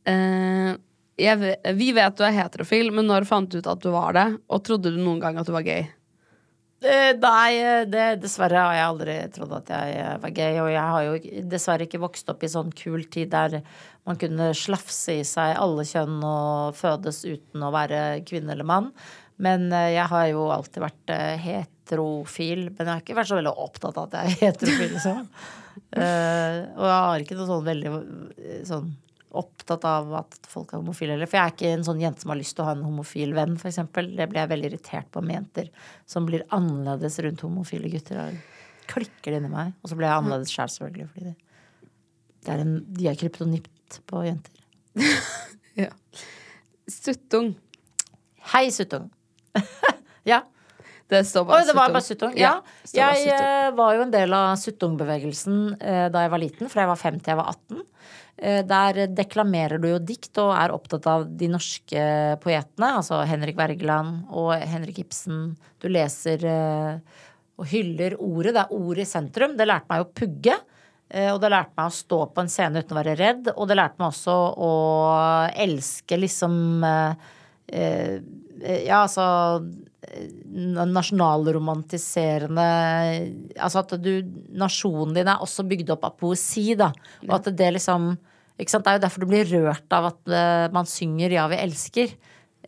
Eh, 0.08 0.72
jeg, 1.22 1.56
vi 1.78 1.90
vet 1.94 2.16
du 2.18 2.24
er 2.26 2.34
heterofil, 2.34 2.90
men 2.94 3.06
når 3.10 3.26
fant 3.28 3.50
du 3.50 3.60
ut 3.60 3.68
at 3.70 3.82
du 3.82 3.90
var 3.94 4.16
det? 4.16 4.28
Og 4.50 4.62
trodde 4.66 4.90
du 4.94 4.98
noen 5.00 5.20
gang 5.22 5.38
at 5.38 5.48
du 5.48 5.52
var 5.54 5.66
gay? 5.66 5.86
Uh, 6.82 7.12
Nei, 7.14 7.84
det, 7.86 8.06
dessverre 8.24 8.58
har 8.58 8.74
jeg 8.74 8.86
aldri 8.88 9.16
trodd 9.30 9.52
at 9.54 9.68
jeg 9.70 9.98
eh, 10.00 10.16
var 10.24 10.34
gay. 10.34 10.58
Og 10.64 10.70
jeg 10.72 10.94
har 10.94 11.06
jo 11.06 11.42
dessverre 11.52 11.86
ikke 11.86 12.02
vokst 12.02 12.32
opp 12.32 12.42
i 12.42 12.50
sånn 12.50 12.72
kul 12.74 13.04
tid 13.12 13.30
der 13.34 13.60
man 14.08 14.18
kunne 14.18 14.50
slafse 14.58 15.20
i 15.20 15.26
seg 15.26 15.54
alle 15.62 15.84
kjønn 15.86 16.16
og 16.26 16.74
fødes 16.74 17.22
uten 17.22 17.62
å 17.62 17.70
være 17.74 18.00
kvinne 18.26 18.56
eller 18.56 18.66
mann. 18.66 18.90
Men 19.42 19.68
eh, 19.70 19.92
jeg 19.94 20.08
har 20.10 20.26
jo 20.32 20.48
alltid 20.56 20.86
vært 20.88 21.14
heterofil. 21.44 22.66
Men 22.72 22.82
jeg 22.82 22.92
har 22.96 23.04
ikke 23.04 23.20
vært 23.20 23.30
så 23.30 23.38
veldig 23.38 23.54
opptatt 23.68 24.00
av 24.00 24.08
at 24.08 24.18
jeg 24.18 24.32
er 24.32 24.42
heterofil, 24.48 24.96
liksom. 24.96 25.22
uh, 25.94 26.58
og 26.80 26.88
jeg 26.88 26.98
har 26.98 27.26
ikke 27.26 27.38
noe 27.38 27.50
sånn 27.52 27.70
veldig 27.70 27.94
sånn 28.66 28.90
opptatt 29.38 29.84
av 29.88 30.10
at 30.18 30.36
folk 30.50 30.72
er 30.72 30.80
homofile 30.82 31.14
heller. 31.14 31.28
For 31.30 31.38
jeg 31.38 31.50
er 31.50 31.54
ikke 31.54 31.72
en 31.76 31.84
sånn 31.86 32.02
jente 32.02 32.24
som 32.24 32.32
har 32.34 32.40
lyst 32.40 32.56
til 32.56 32.64
å 32.64 32.68
ha 32.68 32.74
en 32.76 32.84
homofil 32.86 33.32
venn, 33.36 33.54
f.eks. 33.56 33.78
Det 33.94 34.26
blir 34.28 34.40
jeg 34.42 34.50
veldig 34.52 34.70
irritert 34.70 35.08
på 35.14 35.22
med 35.24 35.38
jenter 35.38 35.70
som 36.08 36.26
blir 36.28 36.44
annerledes 36.52 37.18
rundt 37.24 37.44
homofile 37.46 37.90
gutter. 37.92 38.20
Da 38.20 38.28
klikker 38.92 39.32
det 39.32 39.40
inni 39.40 39.52
meg. 39.52 39.72
Og 39.82 39.92
så 39.92 39.96
blir 39.98 40.08
jeg 40.10 40.18
annerledes 40.20 40.52
sjæl, 40.52 40.72
selvfølgelig. 40.74 41.08
Fordi 41.14 41.30
det, 41.30 41.34
det 42.42 42.54
er 42.56 42.64
en, 42.66 42.74
de 42.98 43.08
er 43.12 43.18
kryptonipt 43.22 44.00
på 44.10 44.26
jenter. 44.28 44.62
Ja. 45.72 45.88
Suttung. 46.90 47.54
Hei, 48.52 48.66
Suttung. 48.74 49.06
ja. 50.28 50.42
Det 51.12 51.22
står 51.28 51.48
Oi, 51.48 51.62
det 51.64 51.74
var 51.76 51.88
Suttung. 51.88 51.94
bare 51.94 52.04
Suttung. 52.04 52.34
Ja. 52.36 52.52
ja 52.92 53.08
Jeg 53.14 53.22
Suttung. 53.24 53.46
eh, 53.46 53.70
var 53.78 53.94
jo 53.96 54.04
en 54.06 54.12
del 54.12 54.36
av 54.36 54.50
Suttung-bevegelsen 54.60 55.56
eh, 55.80 56.06
da 56.12 56.26
jeg 56.26 56.32
var 56.32 56.42
liten, 56.42 56.70
fra 56.72 56.84
jeg 56.84 56.90
var 56.92 57.00
5 57.00 57.18
til 57.20 57.32
jeg 57.32 57.40
var 57.40 57.50
18. 57.52 57.82
Eh, 58.42 58.64
Der 58.66 59.04
deklamerer 59.06 59.78
du 59.78 59.86
jo 59.92 60.00
dikt 60.02 60.34
og 60.42 60.50
er 60.58 60.72
opptatt 60.74 61.04
av 61.06 61.28
de 61.38 61.46
norske 61.52 62.02
poetene, 62.42 62.88
altså 62.98 63.20
Henrik 63.28 63.54
Wergeland 63.60 64.24
og 64.34 64.50
Henrik 64.66 64.98
Ibsen. 65.04 65.52
Du 65.78 65.86
leser 65.92 66.42
eh, 66.50 66.96
og 67.60 67.68
hyller 67.70 68.16
ordet. 68.18 68.54
Det 68.56 68.64
er 68.64 68.74
ordet 68.74 69.04
i 69.06 69.10
sentrum. 69.12 69.54
Det 69.58 69.68
lærte 69.70 69.86
meg 69.92 70.02
å 70.02 70.10
pugge. 70.10 70.56
eh, 71.10 71.30
Og 71.32 71.38
det 71.44 71.52
lærte 71.54 71.76
meg 71.78 71.86
å 71.92 71.98
stå 72.00 72.18
på 72.34 72.42
en 72.42 72.50
scene 72.50 72.82
uten 72.82 72.96
å 72.96 73.00
være 73.02 73.14
redd. 73.20 73.52
Og 73.54 73.68
det 73.70 73.78
lærte 73.78 73.98
meg 74.02 74.10
også 74.10 74.36
å 74.58 74.72
elske 75.54 76.18
liksom 76.18 76.82
Ja, 77.72 78.98
altså 79.06 79.24
nasjonalromantiserende 80.52 82.64
Altså 83.62 83.82
at 83.82 83.94
du 84.02 84.10
Nasjonen 84.58 85.14
din 85.16 85.30
er 85.30 85.42
også 85.42 85.64
bygd 85.68 85.92
opp 85.94 86.04
av 86.08 86.16
poesi, 86.20 86.72
da. 86.78 86.90
Og 87.28 87.34
at 87.38 87.46
det 87.56 87.70
liksom? 87.78 88.02
Det 88.58 88.68
er 88.68 88.98
jo 88.98 89.02
derfor 89.02 89.22
du 89.22 89.30
blir 89.30 89.48
rørt 89.48 89.94
av 89.96 90.10
at 90.12 90.28
eh, 90.28 90.68
man 90.72 90.86
synger 90.86 91.32
'Ja, 91.32 91.48
vi 91.48 91.56
elsker'. 91.56 92.14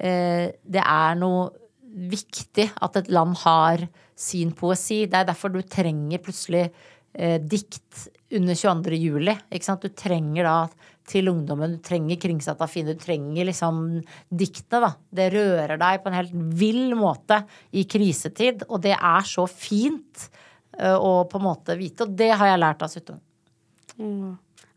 Eh, 0.00 0.50
det 0.64 0.82
er 0.82 1.14
noe 1.14 1.50
viktig 1.94 2.70
at 2.82 2.96
et 2.96 3.08
land 3.08 3.36
har 3.44 3.86
sin 4.16 4.52
poesi. 4.52 5.06
Det 5.06 5.14
er 5.14 5.28
derfor 5.28 5.52
du 5.52 5.62
trenger 5.62 6.18
plutselig 6.18 6.70
eh, 7.14 7.38
dikt 7.38 8.08
under 8.32 8.54
22. 8.54 8.98
juli. 8.98 9.36
Du 9.50 9.88
trenger 9.88 10.42
da 10.42 10.68
til 11.06 11.28
ungdommen, 11.28 11.76
du 11.76 11.82
trenger 11.84 12.16
Kringsatt 12.16 12.62
av 12.64 12.68
Fine, 12.72 12.94
du 12.96 12.98
trenger 12.98 13.44
liksom 13.44 14.02
diktene, 14.32 14.88
da. 14.88 14.90
Det 15.12 15.32
rører 15.34 15.76
deg 15.78 16.00
på 16.02 16.08
en 16.08 16.16
helt 16.16 16.32
vill 16.32 16.96
måte 16.96 17.44
i 17.72 17.84
krisetid, 17.84 18.64
og 18.70 18.80
det 18.80 18.96
er 18.96 19.22
så 19.28 19.44
fint 19.46 20.30
å 20.74 21.28
på 21.28 21.38
en 21.38 21.44
måte 21.44 21.76
vite, 21.78 22.02
og 22.02 22.16
det 22.16 22.32
har 22.32 22.48
jeg 22.48 22.58
lært 22.58 22.82
av 22.82 22.90
Suttung. 22.90 23.20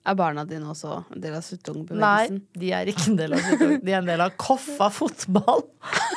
Er 0.08 0.16
barna 0.16 0.46
dine 0.48 0.70
også 0.72 1.02
en 1.12 1.20
del 1.22 1.34
av 1.36 1.42
Nei, 1.42 1.48
Suttung-bevegelsen? 1.50 2.40
de 2.62 2.72
er 2.78 2.88
ikke 2.94 3.10
en 3.12 3.18
del 3.20 3.34
av 3.36 3.42
Suttung. 3.44 3.74
De 3.84 3.92
er 3.92 3.98
en 4.00 4.08
del 4.08 4.24
av 4.24 4.36
Koffa 4.40 4.88
fotball 4.96 5.66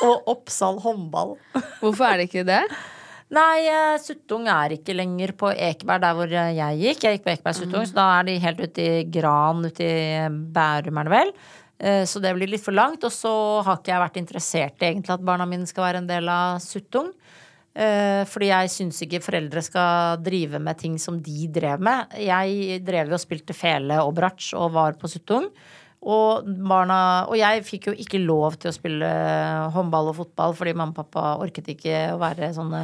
og 0.07 0.29
Oppsal 0.31 0.79
håndball. 0.85 1.35
Hvorfor 1.81 2.07
er 2.07 2.21
det 2.23 2.29
ikke 2.31 2.45
det? 2.47 2.61
Nei, 3.35 3.67
eh, 3.71 3.97
Suttung 4.03 4.47
er 4.51 4.73
ikke 4.75 4.95
lenger 4.95 5.33
på 5.39 5.51
Ekeberg 5.55 6.03
der 6.03 6.15
hvor 6.19 6.33
eh, 6.35 6.53
jeg 6.57 6.79
gikk. 6.85 7.05
Jeg 7.09 7.19
gikk 7.19 7.27
på 7.27 7.33
Ekeberg 7.35 7.59
Suttung, 7.59 7.85
så 7.87 7.99
da 7.99 8.07
er 8.21 8.29
de 8.31 8.39
helt 8.43 8.63
ute 8.63 8.87
i 8.87 9.05
Gran, 9.11 9.61
ute 9.67 9.87
i 9.87 10.25
Bærum, 10.55 10.99
er 11.03 11.11
det 11.11 11.15
vel. 11.17 11.35
Eh, 11.79 12.03
Så 12.11 12.23
det 12.23 12.33
blir 12.39 12.51
litt 12.51 12.65
for 12.65 12.75
langt. 12.75 13.03
Og 13.07 13.15
så 13.15 13.35
har 13.67 13.79
ikke 13.79 13.93
jeg 13.95 14.03
vært 14.07 14.19
interessert 14.23 14.83
i 14.83 14.91
egentlig 14.93 15.15
at 15.15 15.27
barna 15.27 15.47
mine 15.51 15.67
skal 15.71 15.87
være 15.89 16.03
en 16.03 16.11
del 16.11 16.31
av 16.31 16.59
Suttung. 16.63 17.13
Eh, 17.71 18.23
Fordi 18.27 18.49
jeg 18.51 18.71
syns 18.73 19.03
ikke 19.05 19.23
foreldre 19.23 19.63
skal 19.63 20.23
drive 20.25 20.59
med 20.63 20.79
ting 20.81 20.97
som 20.99 21.21
de 21.23 21.47
drev 21.53 21.83
med. 21.83 22.17
Jeg 22.19 22.81
drev 22.87 23.13
jo 23.13 23.19
og 23.19 23.23
spilte 23.23 23.55
fele 23.57 24.01
og 24.03 24.15
bratsj 24.19 24.57
og 24.59 24.73
var 24.75 24.99
på 24.99 25.11
Suttung. 25.11 25.51
Og, 26.01 26.47
barna, 26.65 27.27
og 27.29 27.37
jeg 27.37 27.61
fikk 27.67 27.91
jo 27.91 27.93
ikke 27.93 28.23
lov 28.23 28.57
til 28.57 28.71
å 28.71 28.75
spille 28.75 29.09
håndball 29.75 30.09
og 30.15 30.17
fotball 30.23 30.55
fordi 30.57 30.73
mamma 30.73 30.95
og 30.95 31.03
pappa 31.03 31.35
orket 31.45 31.69
ikke 31.75 32.07
å 32.15 32.21
være 32.23 32.55
sånne 32.57 32.81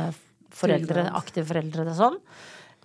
foreldre, 0.53 1.07
aktive 1.17 1.49
foreldre 1.49 1.87
og 1.89 1.97
sånn. 1.97 2.19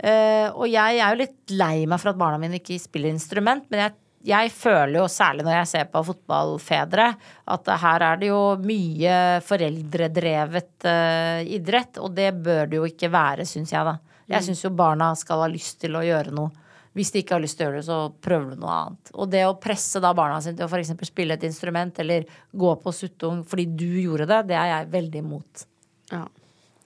Eh, 0.02 0.48
og 0.56 0.66
jeg 0.72 1.02
er 1.02 1.12
jo 1.12 1.20
litt 1.20 1.54
lei 1.54 1.84
meg 1.84 2.00
for 2.00 2.14
at 2.14 2.20
barna 2.22 2.40
mine 2.42 2.62
ikke 2.62 2.80
spiller 2.80 3.12
instrument, 3.12 3.68
men 3.70 3.84
jeg, 3.84 3.98
jeg 4.28 4.52
føler 4.54 5.00
jo, 5.00 5.08
særlig 5.10 5.46
når 5.48 5.56
jeg 5.56 5.70
ser 5.72 5.88
på 5.90 6.04
fotballfedre, 6.06 7.08
at 7.56 7.70
her 7.84 8.06
er 8.06 8.22
det 8.22 8.30
jo 8.30 8.42
mye 8.62 9.16
foreldredrevet 9.46 10.86
uh, 10.86 11.42
idrett, 11.46 11.98
og 12.02 12.14
det 12.18 12.30
bør 12.44 12.70
det 12.70 12.78
jo 12.78 12.88
ikke 12.90 13.12
være, 13.14 13.48
syns 13.50 13.74
jeg, 13.74 13.88
da. 13.88 13.98
Jeg 14.32 14.46
syns 14.46 14.62
jo 14.64 14.72
barna 14.76 15.10
skal 15.20 15.42
ha 15.44 15.48
lyst 15.52 15.82
til 15.82 15.98
å 15.98 16.04
gjøre 16.06 16.34
noe. 16.36 16.54
Hvis 16.96 17.14
de 17.14 17.22
ikke 17.24 17.38
har 17.38 17.44
lyst 17.44 17.58
til 17.60 17.66
å 17.66 17.70
gjøre 17.70 17.80
det, 17.80 17.88
så 17.88 17.98
prøver 18.24 18.52
du 18.52 18.62
noe 18.64 18.76
annet. 18.76 19.12
Og 19.16 19.30
det 19.32 19.46
å 19.48 19.56
presse 19.64 20.00
da 20.04 20.12
barna 20.16 20.42
sine 20.44 20.60
til 20.60 20.68
å 20.68 20.72
f.eks. 20.72 20.92
spille 21.08 21.38
et 21.38 21.46
instrument 21.48 22.02
eller 22.04 22.28
gå 22.52 22.72
på 22.84 22.94
suttung 22.96 23.46
fordi 23.48 23.66
du 23.80 23.88
gjorde 24.02 24.28
det, 24.28 24.42
det 24.52 24.58
er 24.60 24.70
jeg 24.74 24.92
veldig 24.92 25.24
imot. 25.24 25.66
Ja. 26.12 26.26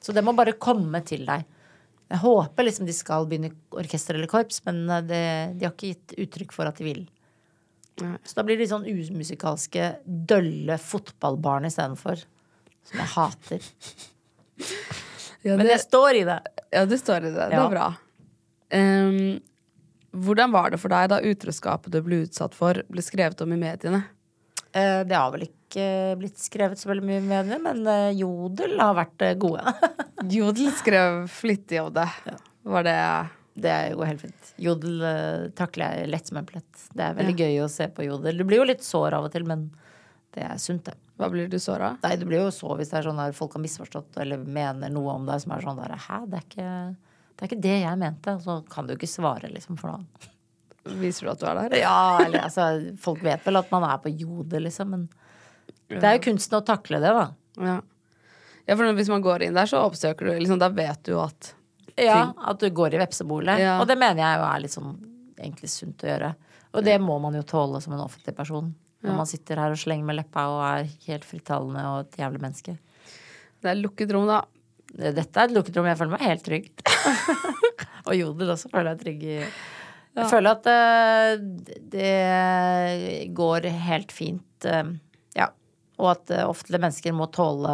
Så 0.01 0.13
det 0.13 0.21
må 0.25 0.35
bare 0.37 0.57
komme 0.61 1.01
til 1.05 1.25
deg. 1.25 1.45
Jeg 2.05 2.21
håper 2.21 2.67
liksom 2.67 2.85
de 2.85 2.93
skal 2.93 3.25
begynne 3.29 3.49
i 3.49 3.79
orkester 3.81 4.17
eller 4.17 4.29
korps, 4.29 4.61
men 4.67 4.83
eh, 4.85 5.05
det, 5.09 5.23
de 5.57 5.65
har 5.65 5.73
ikke 5.73 5.93
gitt 5.95 6.17
uttrykk 6.27 6.53
for 6.53 6.69
at 6.69 6.77
de 6.77 6.85
vil. 6.85 7.01
Så 7.97 8.35
da 8.35 8.43
blir 8.43 8.57
de 8.59 8.67
sånn 8.67 8.83
umusikalske, 8.87 9.95
dølle 10.05 10.75
fotballbarn 10.81 11.65
istedenfor. 11.69 12.23
Som 12.85 12.99
jeg 13.01 13.11
hater. 13.15 13.69
Ja, 15.45 15.55
Men 15.55 15.65
det, 15.67 15.71
jeg 15.75 15.83
står 15.85 16.19
i 16.21 16.23
det. 16.27 16.39
ja, 16.73 16.85
det 16.89 16.97
står 17.01 17.17
i 17.29 17.31
det. 17.31 17.49
Det 17.51 17.55
Ja. 17.59 17.65
er 17.65 17.69
bra. 17.71 17.87
Um, 18.75 19.39
hvordan 20.15 20.51
var 20.51 20.71
det 20.73 20.79
for 20.81 20.89
deg 20.89 21.09
da 21.11 21.19
utroskapet 21.21 21.91
du 21.93 21.99
ble 22.01 22.23
utsatt 22.25 22.55
for, 22.57 22.81
ble 22.89 23.01
skrevet 23.05 23.41
om 23.45 23.53
i 23.53 23.57
mediene? 23.61 24.03
Uh, 24.75 25.03
Det 25.07 25.15
har 25.15 25.31
vel 25.31 25.45
ikke 25.47 26.17
blitt 26.19 26.37
skrevet 26.39 26.77
så 26.79 26.89
veldig 26.89 27.03
mye 27.05 27.21
i 27.21 27.27
mediene, 27.29 27.59
men 27.61 27.85
uh, 27.87 28.11
Jodel 28.15 28.77
har 28.79 28.95
vært 28.97 29.21
uh, 29.21 29.33
gode. 29.39 29.75
Jodel 30.37 30.71
skrev 30.75 31.25
flittig 31.31 31.81
om 31.83 31.93
det. 31.93 32.07
Ja. 32.25 32.37
Var 32.65 32.83
det 32.83 32.97
Det 33.55 33.73
går 33.95 34.09
helt 34.09 34.21
fint. 34.25 34.51
Jodel 34.59 35.01
eh, 35.07 35.45
takler 35.55 36.01
jeg 36.01 36.11
lett 36.11 36.27
som 36.27 36.39
en 36.41 36.47
plett. 36.47 36.85
Det 36.91 37.05
er 37.05 37.15
veldig 37.15 37.35
gøy 37.39 37.61
å 37.63 37.71
se 37.71 37.87
på 37.87 38.03
jodel. 38.03 38.41
Du 38.41 38.43
blir 38.47 38.59
jo 38.59 38.67
litt 38.67 38.83
sår 38.83 39.15
av 39.15 39.27
og 39.29 39.31
til, 39.31 39.47
men 39.47 39.69
det 40.35 40.43
er 40.43 40.59
sunt, 40.59 40.83
det. 40.89 40.97
Hva 41.15 41.29
blir 41.31 41.47
du 41.47 41.55
sår 41.63 41.85
av? 41.87 41.97
Nei, 42.03 42.17
du 42.19 42.25
blir 42.27 42.41
jo 42.43 42.51
så 42.51 42.75
hvis 42.75 42.91
det 42.91 42.99
er 42.99 43.07
sånn 43.07 43.21
der 43.21 43.35
folk 43.37 43.55
har 43.55 43.63
misforstått 43.63 44.19
eller 44.19 44.41
mener 44.43 44.91
noe 44.91 45.13
om 45.15 45.29
deg 45.29 45.39
som 45.45 45.55
er 45.55 45.63
sånn 45.63 45.79
der 45.79 45.95
Hæ, 45.95 46.19
det 46.27 46.41
er 46.41 46.47
ikke 46.49 46.67
det, 46.67 47.39
er 47.39 47.47
ikke 47.47 47.61
det 47.63 47.75
jeg 47.79 48.01
mente. 48.03 48.35
Og 48.35 48.43
så 48.43 48.57
kan 48.71 48.87
du 48.87 48.95
ikke 48.97 49.11
svare, 49.11 49.51
liksom, 49.51 49.79
for 49.79 49.95
noe. 49.95 50.31
Viser 50.99 51.25
du 51.25 51.31
at 51.31 51.41
du 51.41 51.47
er 51.49 51.61
der? 51.63 51.79
Ja, 51.81 52.19
eller 52.21 52.45
altså 52.45 52.67
Folk 53.01 53.23
vet 53.25 53.47
vel 53.47 53.57
at 53.57 53.71
man 53.73 53.87
er 53.87 54.03
på 54.03 54.11
jodel, 54.11 54.67
liksom, 54.67 54.91
men 54.91 55.07
det 55.89 56.03
er 56.03 56.17
jo 56.17 56.25
kunsten 56.27 56.59
å 56.59 56.65
takle 56.65 56.99
det, 57.01 57.11
da. 57.13 57.25
Ja. 57.61 57.75
ja, 58.65 58.75
for 58.75 58.97
hvis 58.97 59.11
man 59.11 59.23
går 59.23 59.47
inn 59.47 59.55
der, 59.55 59.69
så 59.69 59.85
oppsøker 59.85 60.27
du 60.27 60.33
liksom, 60.41 60.59
Da 60.59 60.67
vet 60.73 61.05
du 61.07 61.15
at 61.21 61.53
Ja, 61.95 62.33
At 62.37 62.59
du 62.59 62.69
går 62.69 62.95
i 62.95 62.99
vepsebolet. 62.99 63.59
Ja. 63.61 63.77
Og 63.81 63.87
det 63.87 63.97
mener 63.97 64.19
jeg 64.19 64.39
jo 64.39 64.47
er 64.47 64.63
litt 64.63 64.73
sånn 64.75 64.95
egentlig 65.39 65.69
sunt 65.71 66.03
å 66.03 66.09
gjøre. 66.09 66.33
Og 66.75 66.83
det 66.83 66.95
må 66.99 67.15
man 67.23 67.37
jo 67.37 67.43
tåle 67.47 67.79
som 67.83 67.93
en 67.95 68.03
offentlig 68.03 68.35
person. 68.35 68.73
Når 69.03 69.11
Ja. 69.11 69.17
man 69.17 69.29
sitter 69.29 69.55
her 69.61 69.71
og 69.71 69.77
slenger 69.77 70.05
med 70.05 70.17
leppa 70.17 70.47
og 70.49 70.61
er 70.65 70.89
helt 71.07 71.23
frittalende 71.23 71.83
og 71.85 71.99
et 72.05 72.17
jævlig 72.17 72.41
menneske. 72.41 72.77
det 73.61 73.71
er 73.71 73.81
lukket 73.81 74.11
rom, 74.11 74.27
da. 74.27 74.43
Dette 74.95 75.37
er 75.37 75.47
et 75.47 75.55
lukket 75.55 75.77
rom. 75.77 75.85
Jeg 75.85 75.97
føler 75.97 76.11
meg 76.11 76.21
helt 76.21 76.43
trygg. 76.43 76.69
og 78.07 78.13
Jodel 78.15 78.51
også 78.53 78.69
føler 78.69 78.91
jeg 78.91 78.99
trygg 79.03 79.23
i. 79.23 79.39
Jeg 80.15 80.29
føler 80.31 80.51
at 80.51 80.67
uh, 80.69 81.35
det 81.91 83.33
går 83.35 83.67
helt 83.87 84.11
fint. 84.15 84.45
Uh, 84.63 84.93
ja. 85.35 85.49
Og 85.99 86.11
at 86.13 86.31
uh, 86.31 86.45
offentlige 86.49 86.83
mennesker 86.85 87.15
må 87.15 87.27
tåle 87.33 87.73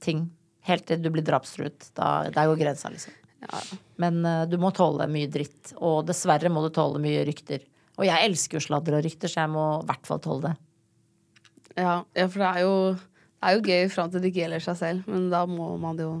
ting 0.00 0.30
helt 0.68 0.86
til 0.88 1.02
du 1.02 1.10
blir 1.12 1.24
drapstruet. 1.26 1.90
Da, 1.96 2.30
der 2.32 2.50
går 2.50 2.60
grensa, 2.60 2.90
liksom. 2.92 3.14
Men 4.00 4.20
uh, 4.24 4.44
du 4.48 4.56
må 4.60 4.72
tåle 4.74 5.06
mye 5.10 5.30
dritt. 5.30 5.74
Og 5.76 6.04
dessverre 6.08 6.52
må 6.52 6.64
du 6.64 6.70
tåle 6.74 7.02
mye 7.02 7.24
rykter. 7.28 7.64
Og 7.98 8.06
jeg 8.08 8.28
elsker 8.28 8.58
jo 8.58 8.66
sladder 8.66 8.98
og 8.98 9.04
rykter, 9.06 9.30
så 9.30 9.44
jeg 9.44 9.52
må 9.54 9.66
i 9.82 9.88
hvert 9.90 10.08
fall 10.08 10.22
tåle 10.24 10.48
det. 10.48 10.54
Ja, 11.78 11.98
ja 12.16 12.30
for 12.30 12.40
det 12.40 12.48
er 12.48 12.64
jo 12.64 12.74
det 13.44 13.50
er 13.50 13.58
jo 13.58 13.64
gøy 13.68 13.90
fram 13.92 14.08
til 14.08 14.22
det 14.24 14.30
ikke 14.30 14.40
gjelder 14.40 14.62
seg 14.64 14.76
selv, 14.78 15.08
men 15.10 15.26
da 15.28 15.42
må 15.44 15.74
man 15.76 15.98
jo 16.00 16.14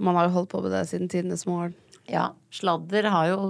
Man 0.00 0.16
har 0.16 0.30
jo 0.30 0.32
holdt 0.32 0.48
på 0.48 0.62
med 0.64 0.72
det 0.72 0.86
siden 0.88 1.10
tidenes 1.12 1.42
morgen. 1.44 1.74
Ja, 2.08 2.30
sladder 2.48 3.10
har 3.12 3.26
jo 3.28 3.40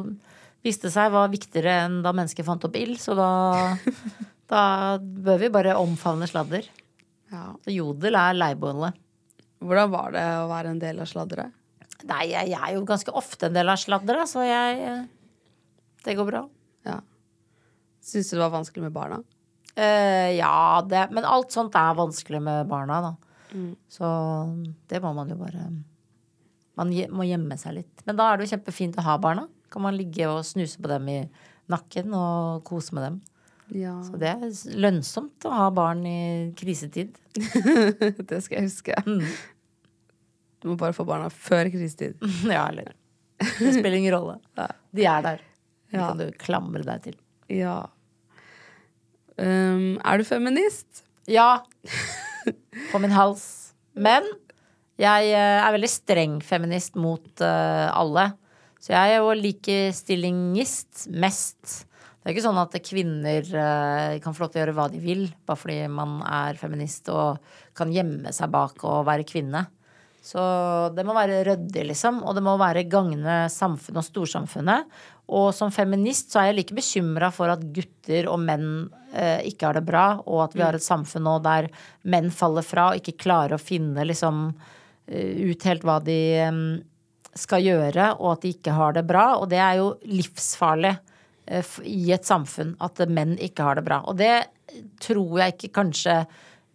viste 0.67 0.91
seg 0.91 1.13
var 1.15 1.31
viktigere 1.31 1.77
enn 1.85 2.01
da 2.03 2.11
mennesket 2.11 2.49
fant 2.49 2.65
opp 2.67 2.75
ild, 2.77 2.99
så 2.99 3.15
da, 3.15 3.29
da 4.53 4.63
bør 4.99 5.39
vi 5.45 5.53
bare 5.55 5.77
omfavne 5.79 6.27
sladder. 6.27 6.67
Ja. 7.31 7.45
Så 7.63 7.71
jodel 7.77 8.19
er 8.19 8.35
leirbåndet. 8.35 8.99
Hvordan 9.61 9.91
var 9.93 10.15
det 10.15 10.27
å 10.41 10.49
være 10.51 10.73
en 10.73 10.81
del 10.81 11.03
av 11.03 11.09
sladderet? 11.11 11.57
Nei, 12.09 12.31
jeg, 12.31 12.49
jeg 12.55 12.61
er 12.61 12.77
jo 12.79 12.87
ganske 12.89 13.13
ofte 13.17 13.51
en 13.51 13.57
del 13.57 13.69
av 13.69 13.81
sladderet, 13.81 14.31
så 14.31 14.45
jeg 14.47 14.95
Det 16.05 16.17
går 16.17 16.29
bra. 16.31 16.47
Ja. 16.89 17.01
Syns 18.01 18.31
du 18.31 18.39
det 18.39 18.45
var 18.47 18.55
vanskelig 18.55 18.87
med 18.87 18.95
barna? 18.97 19.21
Uh, 19.77 20.31
ja, 20.35 20.81
det 20.89 21.07
Men 21.15 21.29
alt 21.29 21.53
sånt 21.55 21.77
er 21.79 21.99
vanskelig 21.99 22.41
med 22.43 22.71
barna, 22.71 23.01
da. 23.05 23.13
Så 23.91 24.09
det 24.89 25.01
må 25.03 25.13
man 25.17 25.31
jo 25.31 25.37
bare 25.41 25.65
Man 26.79 26.93
må 27.13 27.27
gjemme 27.27 27.59
seg 27.61 27.81
litt. 27.81 28.05
Men 28.07 28.17
da 28.17 28.31
er 28.31 28.39
det 28.39 28.47
jo 28.47 28.55
kjempefint 28.55 28.99
å 28.99 29.05
ha 29.05 29.19
barna. 29.21 29.49
Kan 29.71 29.85
man 29.85 29.99
ligge 29.99 30.29
og 30.31 30.47
snuse 30.47 30.81
på 30.81 30.89
dem 30.89 31.09
i 31.13 31.19
nakken 31.71 32.15
og 32.17 32.63
kose 32.67 32.97
med 32.97 33.05
dem. 33.05 33.19
Ja. 33.77 33.95
Så 34.03 34.19
det 34.19 34.31
er 34.33 34.79
lønnsomt 34.83 35.47
å 35.47 35.53
ha 35.55 35.69
barn 35.75 36.03
i 36.09 36.21
krisetid. 36.59 37.15
det 38.31 38.41
skal 38.43 38.59
jeg 38.61 38.67
huske. 38.67 38.97
Du 40.61 40.69
må 40.73 40.77
bare 40.81 40.97
få 40.97 41.07
barna 41.09 41.31
før 41.33 41.71
krisetid. 41.73 42.19
ja, 42.51 42.67
eller 42.69 42.93
Det 43.39 43.73
spiller 43.77 43.97
ingen 44.01 44.15
rolle. 44.17 44.39
De 44.97 45.07
er 45.07 45.25
der. 45.27 45.47
De 45.91 45.99
Ja. 45.99 46.09
kan 46.11 46.19
du 46.21 46.29
klamre 46.39 46.85
deg 46.87 47.03
til. 47.09 47.17
Ja. 47.51 47.79
Um, 49.41 49.97
er 50.05 50.21
du 50.21 50.27
feminist? 50.29 51.05
Ja. 51.31 51.63
På 52.93 53.01
min 53.03 53.15
hals. 53.15 53.73
Men 53.95 54.27
jeg 55.01 55.31
eh, 55.33 55.59
er 55.65 55.73
veldig 55.75 55.89
streng 55.91 56.37
feminist 56.45 56.95
mot 57.01 57.43
uh, 57.43 57.89
alle. 57.97 58.29
Så 58.81 58.93
jeg 58.95 59.17
er 59.17 59.23
jo 59.23 59.33
likestillingist 59.37 61.07
mest. 61.11 61.87
Det 62.21 62.29
er 62.29 62.35
ikke 62.35 62.45
sånn 62.45 62.61
at 62.61 62.75
kvinner 62.85 63.47
eh, 63.65 64.19
kan 64.21 64.35
få 64.37 64.45
lov 64.45 64.51
til 64.53 64.61
å 64.61 64.65
gjøre 64.67 64.77
hva 64.77 64.89
de 64.93 64.99
vil, 65.01 65.23
bare 65.49 65.57
fordi 65.57 65.79
man 65.89 66.19
er 66.29 66.59
feminist 66.61 67.09
og 67.09 67.41
kan 67.77 67.93
gjemme 67.95 68.33
seg 68.37 68.53
bak 68.53 68.85
å 68.85 68.99
være 69.09 69.25
kvinne. 69.25 69.65
Så 70.21 70.43
det 70.93 71.05
må 71.09 71.15
være 71.17 71.41
ryddig, 71.49 71.87
liksom. 71.95 72.21
Og 72.29 72.37
det 72.37 72.43
må 72.45 72.59
være 72.61 72.85
gagne 72.93 73.47
samfunnet 73.49 74.03
og 74.03 74.05
storsamfunnet. 74.05 74.91
Og 75.33 75.49
som 75.57 75.73
feminist 75.73 76.35
så 76.35 76.43
er 76.43 76.51
jeg 76.51 76.59
like 76.59 76.77
bekymra 76.77 77.31
for 77.33 77.53
at 77.53 77.65
gutter 77.73 78.29
og 78.29 78.43
menn 78.45 78.69
eh, 79.15 79.47
ikke 79.49 79.71
har 79.71 79.79
det 79.79 79.87
bra, 79.89 80.05
og 80.27 80.45
at 80.45 80.57
vi 80.59 80.65
har 80.67 80.77
et 80.77 80.85
samfunn 80.85 81.25
nå 81.25 81.39
der 81.45 81.71
menn 82.05 82.29
faller 82.35 82.67
fra 82.67 82.91
og 82.91 83.01
ikke 83.01 83.21
klarer 83.25 83.57
å 83.57 83.63
finne 83.63 84.05
liksom 84.11 84.49
eh, 85.09 85.41
ut 85.55 85.69
helt 85.71 85.87
hva 85.89 85.97
de 86.05 86.21
eh, 86.45 86.65
skal 87.39 87.65
gjøre, 87.65 88.13
og 88.19 88.35
at 88.35 88.45
de 88.45 88.53
ikke 88.59 88.77
har 88.77 88.99
det 88.99 89.07
bra. 89.09 89.31
Og 89.41 89.49
det 89.49 89.63
er 89.63 89.81
jo 89.81 89.95
livsfarlig 90.05 90.99
i 91.49 92.13
et 92.15 92.27
samfunn 92.27 92.77
at 92.85 93.01
menn 93.11 93.37
ikke 93.43 93.65
har 93.67 93.79
det 93.79 93.87
bra. 93.87 94.03
Og 94.07 94.19
det 94.21 94.47
tror 95.03 95.41
jeg 95.41 95.57
ikke 95.57 95.75
kanskje 95.81 96.23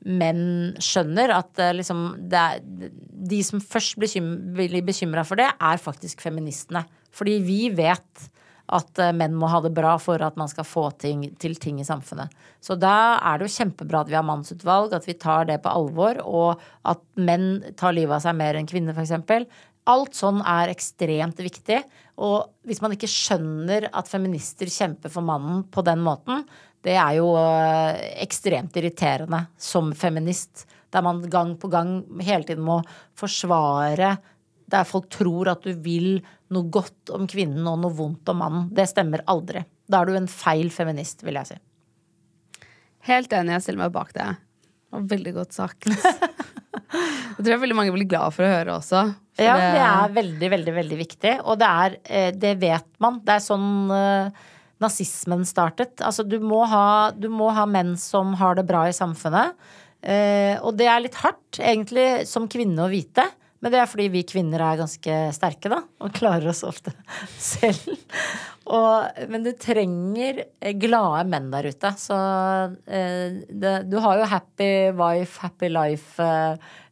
menn 0.05 0.75
skjønner. 0.83 1.33
At 1.37 1.61
eh, 1.61 1.73
liksom 1.77 2.05
er, 2.29 2.61
de 2.61 3.41
som 3.45 3.63
først 3.63 3.99
blir 4.01 4.11
kym- 4.11 4.85
bekymra 4.85 5.25
for 5.27 5.41
det, 5.41 5.49
er 5.53 5.81
faktisk 5.81 6.23
feministene. 6.25 6.85
Fordi 7.15 7.39
vi 7.45 7.61
vet 7.75 8.29
at 8.75 8.99
eh, 9.01 9.13
menn 9.15 9.35
må 9.37 9.49
ha 9.51 9.61
det 9.63 9.73
bra 9.77 9.95
for 10.01 10.21
at 10.25 10.37
man 10.39 10.49
skal 10.51 10.67
få 10.67 10.87
ting, 11.01 11.27
til 11.41 11.57
ting 11.61 11.79
i 11.81 11.87
samfunnet. 11.87 12.33
Så 12.63 12.77
da 12.79 13.17
er 13.21 13.39
det 13.39 13.49
jo 13.49 13.55
kjempebra 13.59 14.03
at 14.03 14.11
vi 14.11 14.17
har 14.17 14.25
mannsutvalg, 14.25 14.95
at 14.95 15.07
vi 15.07 15.17
tar 15.21 15.47
det 15.49 15.61
på 15.63 15.73
alvor, 15.73 16.21
og 16.25 16.65
at 16.87 17.01
menn 17.17 17.61
tar 17.77 17.95
livet 17.97 18.17
av 18.17 18.25
seg 18.25 18.37
mer 18.37 18.57
enn 18.57 18.69
kvinner, 18.69 18.97
f.eks. 18.97 19.47
Alt 19.91 20.17
sånn 20.17 20.39
er 20.41 20.71
ekstremt 20.73 21.41
viktig. 21.41 21.81
Og 22.25 22.55
hvis 22.65 22.81
man 22.81 22.95
ikke 22.95 23.09
skjønner 23.11 23.89
at 23.91 24.09
feminister 24.09 24.71
kjemper 24.71 25.11
for 25.13 25.25
mannen 25.25 25.65
på 25.69 25.83
den 25.85 26.01
måten, 26.05 26.45
det 26.85 26.95
er 27.01 27.17
jo 27.17 27.31
øh, 27.37 27.99
ekstremt 28.23 28.77
irriterende 28.77 29.45
som 29.57 29.91
feminist. 29.97 30.65
Der 30.93 31.03
man 31.05 31.23
gang 31.29 31.55
på 31.59 31.69
gang 31.73 31.99
hele 32.23 32.47
tiden 32.47 32.65
må 32.65 32.79
forsvare 33.17 34.15
der 34.71 34.87
folk 34.87 35.09
tror 35.13 35.51
at 35.53 35.65
du 35.65 35.73
vil 35.85 36.19
noe 36.53 36.69
godt 36.73 37.11
om 37.13 37.27
kvinnen 37.29 37.65
og 37.69 37.81
noe 37.83 37.93
vondt 37.95 38.29
om 38.33 38.41
mannen. 38.41 38.67
Det 38.73 38.87
stemmer 38.89 39.23
aldri. 39.29 39.61
Da 39.85 40.01
er 40.01 40.09
du 40.09 40.17
en 40.17 40.31
feil 40.31 40.71
feminist, 40.73 41.21
vil 41.25 41.37
jeg 41.37 41.51
si. 41.51 41.59
Helt 43.05 43.33
enig, 43.37 43.53
jeg 43.53 43.65
stiller 43.67 43.85
meg 43.85 43.93
bak 43.93 44.15
det. 44.17 44.31
Og 44.95 45.05
veldig 45.11 45.35
godt 45.37 45.53
sagt. 45.57 45.85
det 47.35 47.43
tror 47.43 47.53
jeg 47.53 47.63
veldig 47.65 47.77
mange 47.77 47.93
blir 47.95 48.09
glad 48.09 48.35
for 48.35 48.45
å 48.45 48.51
høre 48.51 48.75
også. 48.79 49.05
Ja, 49.41 49.55
det 49.59 49.83
er 49.83 50.13
veldig, 50.15 50.49
veldig, 50.53 50.73
veldig 50.79 50.99
viktig. 50.99 51.33
Og 51.43 51.59
det 51.59 51.69
er 51.69 51.97
eh, 52.03 52.29
Det 52.35 52.53
vet 52.61 52.87
man. 53.03 53.19
Det 53.25 53.35
er 53.35 53.43
sånn 53.43 53.91
eh, 53.91 54.43
nazismen 54.83 55.43
startet. 55.47 55.99
Altså, 56.03 56.23
du 56.27 56.37
må, 56.43 56.63
ha, 56.71 57.11
du 57.11 57.27
må 57.31 57.49
ha 57.55 57.65
menn 57.67 57.95
som 57.99 58.35
har 58.39 58.55
det 58.59 58.67
bra 58.69 58.85
i 58.87 58.95
samfunnet. 58.95 59.55
Eh, 60.05 60.55
og 60.61 60.77
det 60.79 60.87
er 60.91 61.03
litt 61.03 61.17
hardt, 61.23 61.59
egentlig, 61.59 62.25
som 62.29 62.47
kvinne 62.51 62.85
å 62.85 62.91
vite. 62.91 63.27
Men 63.63 63.73
det 63.73 63.79
er 63.81 63.89
fordi 63.89 64.09
vi 64.13 64.21
kvinner 64.27 64.61
er 64.61 64.77
ganske 64.77 65.13
sterke, 65.33 65.71
da. 65.71 65.79
Og 66.03 66.13
klarer 66.13 66.51
oss 66.51 66.61
ofte 66.67 66.93
selv. 67.41 67.95
Og, 68.65 69.25
men 69.29 69.45
du 69.45 69.51
trenger 69.57 70.43
glade 70.81 71.25
menn 71.31 71.51
der 71.53 71.71
ute. 71.73 71.91
Så 71.97 72.17
eh, 72.85 73.41
det, 73.49 73.75
du 73.89 73.97
har 74.03 74.21
jo 74.21 74.29
happy 74.29 74.71
wife, 74.97 75.39
happy 75.41 75.71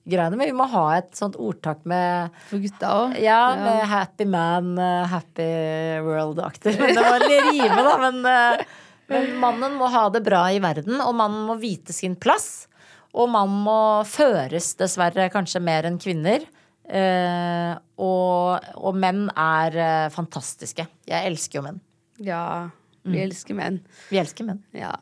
life-greiene. 0.05 0.35
men 0.37 0.47
vi 0.47 0.53
må 0.53 0.67
ha 0.69 0.97
et 0.97 1.15
sånt 1.15 1.35
ordtak 1.35 1.85
med 1.85 2.29
For 2.49 2.59
gutta 2.59 2.87
òg. 2.87 3.19
ja, 3.21 3.55
med 3.55 3.87
Happy 3.87 4.25
Man, 4.25 4.77
eh, 4.77 5.05
Happy 5.07 5.99
World-aktig. 6.01 6.79
Men 6.79 6.95
det 6.95 7.01
var 7.03 7.19
litt 7.19 7.51
rime, 7.51 7.83
da. 7.83 7.97
Men, 7.97 8.25
eh, 8.25 8.65
men 9.07 9.39
mannen 9.39 9.75
må 9.77 9.89
ha 9.89 10.09
det 10.09 10.23
bra 10.23 10.51
i 10.51 10.59
verden, 10.59 10.99
og 11.01 11.15
mannen 11.15 11.45
må 11.47 11.57
vite 11.59 11.93
sin 11.93 12.15
plass. 12.15 12.67
Og 13.13 13.29
man 13.29 13.49
må 13.49 14.03
føres, 14.05 14.75
dessverre, 14.75 15.29
kanskje 15.29 15.61
mer 15.61 15.83
enn 15.85 15.99
kvinner. 15.99 16.41
Eh, 16.89 17.73
og, 17.97 18.63
og 18.75 18.95
menn 18.95 19.29
er 19.37 20.09
fantastiske. 20.09 20.87
Jeg 21.07 21.29
elsker 21.29 21.59
jo 21.59 21.63
menn. 21.67 21.81
Ja. 22.19 22.69
Vi 23.03 23.19
elsker 23.19 23.53
menn. 23.53 23.81
Vi 24.09 24.17
elsker 24.17 24.47
menn. 24.47 24.63
Ja. 24.73 24.95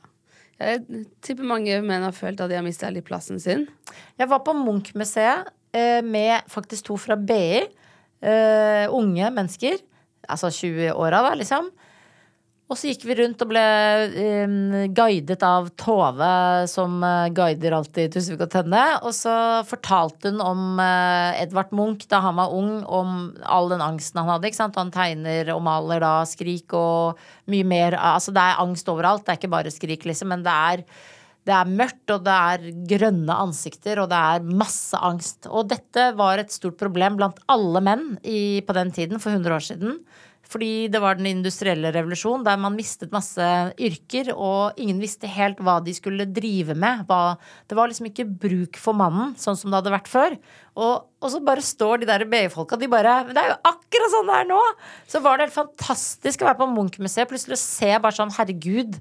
Jeg 0.61 1.05
tipper 1.25 1.47
mange 1.47 1.79
menn 1.85 2.05
har 2.05 2.15
følt 2.15 2.41
at 2.43 2.51
de 2.51 2.57
har 2.59 2.65
mista 2.65 2.89
litt 2.93 3.07
plassen 3.07 3.39
sin. 3.41 3.65
Jeg 4.19 4.29
var 4.29 4.43
på 4.45 4.53
Munch-museet 4.57 5.49
eh, 5.73 6.01
med 6.05 6.45
faktisk 6.51 6.91
to 6.91 6.97
fra 7.01 7.17
BI. 7.17 7.63
Eh, 8.21 8.85
unge 8.93 9.31
mennesker. 9.33 9.81
Altså 10.29 10.51
20-åra, 10.53 11.23
da, 11.25 11.33
liksom. 11.39 11.71
Og 12.72 12.77
så 12.80 12.88
gikk 12.88 13.02
vi 13.03 13.15
rundt 13.19 13.41
og 13.43 13.49
ble 13.52 13.61
um, 14.48 14.53
guidet 14.95 15.41
av 15.43 15.65
Tove, 15.76 16.30
som 16.72 17.02
uh, 17.03 17.27
guider 17.35 17.76
alltid 17.76 18.14
Tusvik 18.14 18.45
og 18.45 18.53
Tønne. 18.53 18.84
Og 19.03 19.11
så 19.18 19.34
fortalte 19.68 20.31
hun 20.31 20.39
om 20.39 20.80
uh, 20.80 21.35
Edvard 21.35 21.73
Munch 21.76 22.07
da 22.07 22.22
han 22.23 22.39
var 22.39 22.56
ung, 22.56 22.77
om 22.88 23.34
all 23.43 23.68
den 23.73 23.84
angsten 23.84 24.22
han 24.22 24.31
hadde. 24.31 24.48
ikke 24.48 24.61
sant? 24.61 24.80
Han 24.80 24.93
tegner 24.95 25.52
og 25.52 25.65
maler 25.68 25.99
da 25.99 26.14
skrik 26.30 26.72
og 26.72 27.19
mye 27.52 27.68
mer. 27.68 27.99
Altså 27.99 28.31
det 28.31 28.45
er 28.45 28.64
angst 28.64 28.88
overalt, 28.93 29.26
det 29.27 29.35
er 29.35 29.41
ikke 29.41 29.52
bare 29.57 29.76
skrik, 29.76 30.07
liksom. 30.07 30.31
Men 30.31 30.48
det 30.48 30.56
er 30.56 30.88
det 31.41 31.53
er 31.57 31.69
mørkt, 31.73 32.06
og 32.14 32.23
det 32.23 32.34
er 32.38 32.65
grønne 32.88 33.35
ansikter, 33.43 33.99
og 33.99 34.11
det 34.11 34.18
er 34.31 34.49
masse 34.61 34.95
angst. 34.95 35.49
Og 35.49 35.68
dette 35.73 36.11
var 36.15 36.39
et 36.39 36.53
stort 36.53 36.77
problem 36.80 37.18
blant 37.19 37.39
alle 37.52 37.81
menn 37.84 38.11
i, 38.22 38.61
på 38.64 38.76
den 38.77 38.93
tiden, 38.95 39.19
for 39.19 39.34
100 39.34 39.56
år 39.57 39.65
siden. 39.73 40.03
Fordi 40.52 40.90
det 40.91 40.99
var 40.99 41.15
den 41.15 41.30
industrielle 41.30 41.94
revolusjonen 41.95 42.44
der 42.44 42.60
man 42.60 42.76
mistet 42.76 43.14
masse 43.14 43.45
yrker, 43.80 44.34
og 44.36 44.80
ingen 44.82 44.99
visste 44.99 45.30
helt 45.32 45.61
hva 45.64 45.78
de 45.84 45.94
skulle 45.95 46.28
drive 46.28 46.76
med. 46.76 47.06
Hva, 47.07 47.38
det 47.72 47.78
var 47.78 47.88
liksom 47.88 48.10
ikke 48.10 48.28
bruk 48.28 48.80
for 48.82 48.98
mannen, 48.98 49.32
sånn 49.40 49.56
som 49.60 49.72
det 49.72 49.80
hadde 49.80 49.95
vært 49.95 50.11
før. 50.11 50.36
Og, 50.76 51.07
og 51.23 51.32
så 51.32 51.41
bare 51.45 51.64
står 51.64 52.02
de 52.02 52.10
der 52.10 52.26
BI-folka, 52.32 52.80
de 52.80 52.88
bare 52.91 53.18
Men 53.28 53.36
det 53.36 53.41
er 53.44 53.52
jo 53.53 53.60
akkurat 53.72 54.14
sånn 54.14 54.32
det 54.32 54.38
er 54.40 54.49
nå! 54.52 54.61
Så 55.11 55.22
var 55.23 55.38
det 55.38 55.48
helt 55.48 55.60
fantastisk 55.60 56.44
å 56.44 56.49
være 56.49 56.61
på 56.61 56.72
Munch-museet, 56.72 57.30
plutselig 57.32 57.60
å 57.60 57.64
se 57.64 57.91
bare 57.98 58.18
sånn, 58.18 58.34
herregud, 58.36 58.98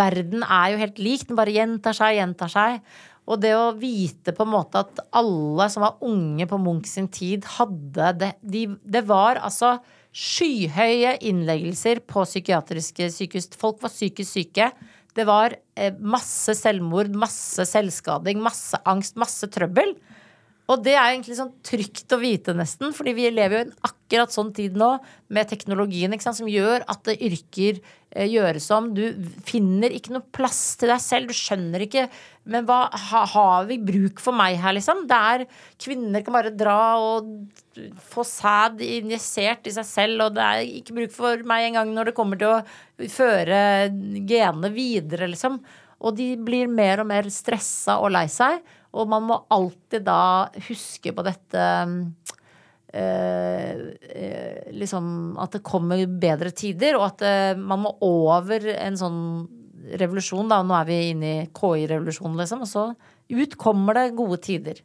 verden 0.00 0.44
er 0.46 0.74
jo 0.74 0.82
helt 0.84 1.00
lik, 1.02 1.24
den 1.28 1.38
bare 1.38 1.54
gjentar 1.54 1.96
seg, 1.96 2.18
gjentar 2.18 2.52
seg. 2.52 2.82
Og 3.30 3.38
det 3.40 3.52
å 3.54 3.70
vite 3.78 4.34
på 4.34 4.44
en 4.44 4.52
måte 4.52 4.80
at 4.82 5.00
alle 5.16 5.68
som 5.70 5.84
var 5.84 6.00
unge 6.06 6.46
på 6.50 6.58
Munch 6.60 6.88
sin 6.90 7.08
tid, 7.12 7.46
hadde 7.58 8.12
det 8.18 8.30
de, 8.40 8.66
Det 8.82 9.04
var 9.06 9.40
altså 9.40 9.76
skyhøye 10.16 11.16
innleggelser 11.30 12.02
på 12.08 12.24
psykiatriske 12.26 13.10
sykehus. 13.14 13.50
Folk 13.60 13.82
var 13.82 13.92
psykisk 13.92 14.30
syke. 14.32 14.70
Det 15.14 15.26
var 15.26 15.56
eh, 15.76 15.94
masse 15.98 16.54
selvmord, 16.58 17.10
masse 17.14 17.66
selvskading, 17.66 18.42
masse 18.42 18.78
angst, 18.88 19.18
masse 19.20 19.46
trøbbel. 19.50 19.94
Og 20.70 20.82
det 20.84 20.92
er 20.94 21.08
egentlig 21.08 21.34
sånn 21.34 21.54
trygt 21.66 22.12
å 22.14 22.20
vite, 22.20 22.54
nesten, 22.54 22.92
fordi 22.94 23.14
vi 23.16 23.30
lever 23.32 23.56
jo 23.56 23.62
i 23.62 23.66
en 23.66 23.88
akkurat 23.88 24.34
sånn 24.34 24.52
tid 24.54 24.76
nå 24.78 24.90
med 25.34 25.48
teknologien 25.50 26.14
sant, 26.22 26.38
som 26.38 26.50
gjør 26.50 26.84
at 26.90 27.10
yrker 27.10 27.80
eh, 28.14 28.28
gjøres 28.30 28.68
om. 28.76 28.92
Du 28.94 29.02
finner 29.46 29.90
ikke 29.94 30.14
noe 30.14 30.26
plass 30.36 30.76
til 30.78 30.92
deg 30.92 31.02
selv. 31.02 31.30
Du 31.30 31.38
skjønner 31.38 31.86
ikke 31.86 32.06
Men 32.50 32.64
hva 32.66 32.86
ha, 32.88 33.24
har 33.34 33.66
vi 33.68 33.76
bruk 33.82 34.22
for 34.22 34.34
meg 34.34 34.56
her, 34.62 34.74
liksom? 34.74 35.04
Det 35.10 35.18
er 35.34 35.44
Kvinner 35.80 36.24
kan 36.24 36.34
bare 36.34 36.54
dra 36.54 36.78
og 36.98 37.28
få 38.10 38.24
sæd 38.26 38.80
injisert 38.82 39.68
i 39.70 39.74
seg 39.74 39.86
selv, 39.86 40.24
og 40.26 40.38
det 40.38 40.46
er 40.46 40.72
ikke 40.80 40.96
bruk 40.96 41.14
for 41.14 41.46
meg 41.46 41.68
engang 41.68 41.92
når 41.94 42.10
det 42.10 42.16
kommer 42.16 42.40
til 42.40 42.56
å 42.56 43.06
føre 43.10 43.60
genene 43.90 44.72
videre, 44.74 45.30
liksom. 45.30 45.60
Og 46.00 46.16
de 46.16 46.32
blir 46.40 46.70
mer 46.70 47.02
og 47.02 47.10
mer 47.10 47.28
stressa 47.32 47.98
og 48.00 48.14
lei 48.14 48.26
seg. 48.32 48.62
Og 48.96 49.08
man 49.10 49.26
må 49.28 49.38
alltid 49.54 50.04
da 50.06 50.50
huske 50.66 51.12
på 51.14 51.24
dette 51.26 51.66
eh, 52.92 53.82
eh, 54.10 54.68
Liksom 54.74 55.38
at 55.40 55.54
det 55.54 55.62
kommer 55.66 56.02
bedre 56.10 56.50
tider, 56.50 56.98
og 56.98 57.06
at 57.12 57.24
eh, 57.26 57.54
man 57.58 57.84
må 57.86 57.94
over 58.06 58.66
en 58.74 58.98
sånn 58.98 59.20
revolusjon. 60.00 60.50
Da. 60.50 60.60
Nå 60.66 60.76
er 60.76 60.88
vi 60.88 61.00
inne 61.12 61.30
i 61.30 61.48
KI-revolusjonen, 61.54 62.38
liksom. 62.42 62.64
Og 62.66 62.70
så 62.70 62.88
ut 63.30 63.58
kommer 63.60 63.96
det 63.96 64.16
gode 64.18 64.40
tider. 64.42 64.82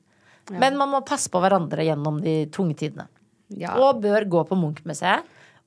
Men 0.53 0.77
man 0.77 0.91
må 0.91 1.02
passe 1.06 1.32
på 1.34 1.41
hverandre 1.41 1.86
gjennom 1.88 2.19
de 2.22 2.44
tunge 2.53 2.77
tidene. 2.77 3.07
Ja. 3.49 3.73
Og 3.82 4.03
bør 4.03 4.26
gå 4.30 4.44
på 4.49 4.57
Munch-museet 4.57 5.26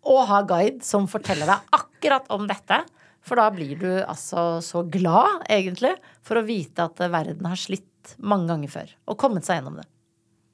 og 0.08 0.22
ha 0.30 0.38
guide 0.46 0.86
som 0.86 1.08
forteller 1.10 1.50
deg 1.50 1.74
akkurat 1.74 2.28
om 2.34 2.46
dette. 2.48 2.80
For 3.26 3.40
da 3.40 3.48
blir 3.52 3.78
du 3.80 3.90
altså 3.98 4.62
så 4.64 4.84
glad, 4.88 5.42
egentlig, 5.50 5.96
for 6.24 6.38
å 6.38 6.46
vite 6.46 6.86
at 6.86 7.02
verden 7.10 7.48
har 7.50 7.58
slitt 7.60 7.84
mange 8.18 8.48
ganger 8.50 8.72
før. 8.72 8.92
Og 9.08 9.18
kommet 9.20 9.46
seg 9.46 9.60
gjennom 9.60 9.80
det. 9.80 9.86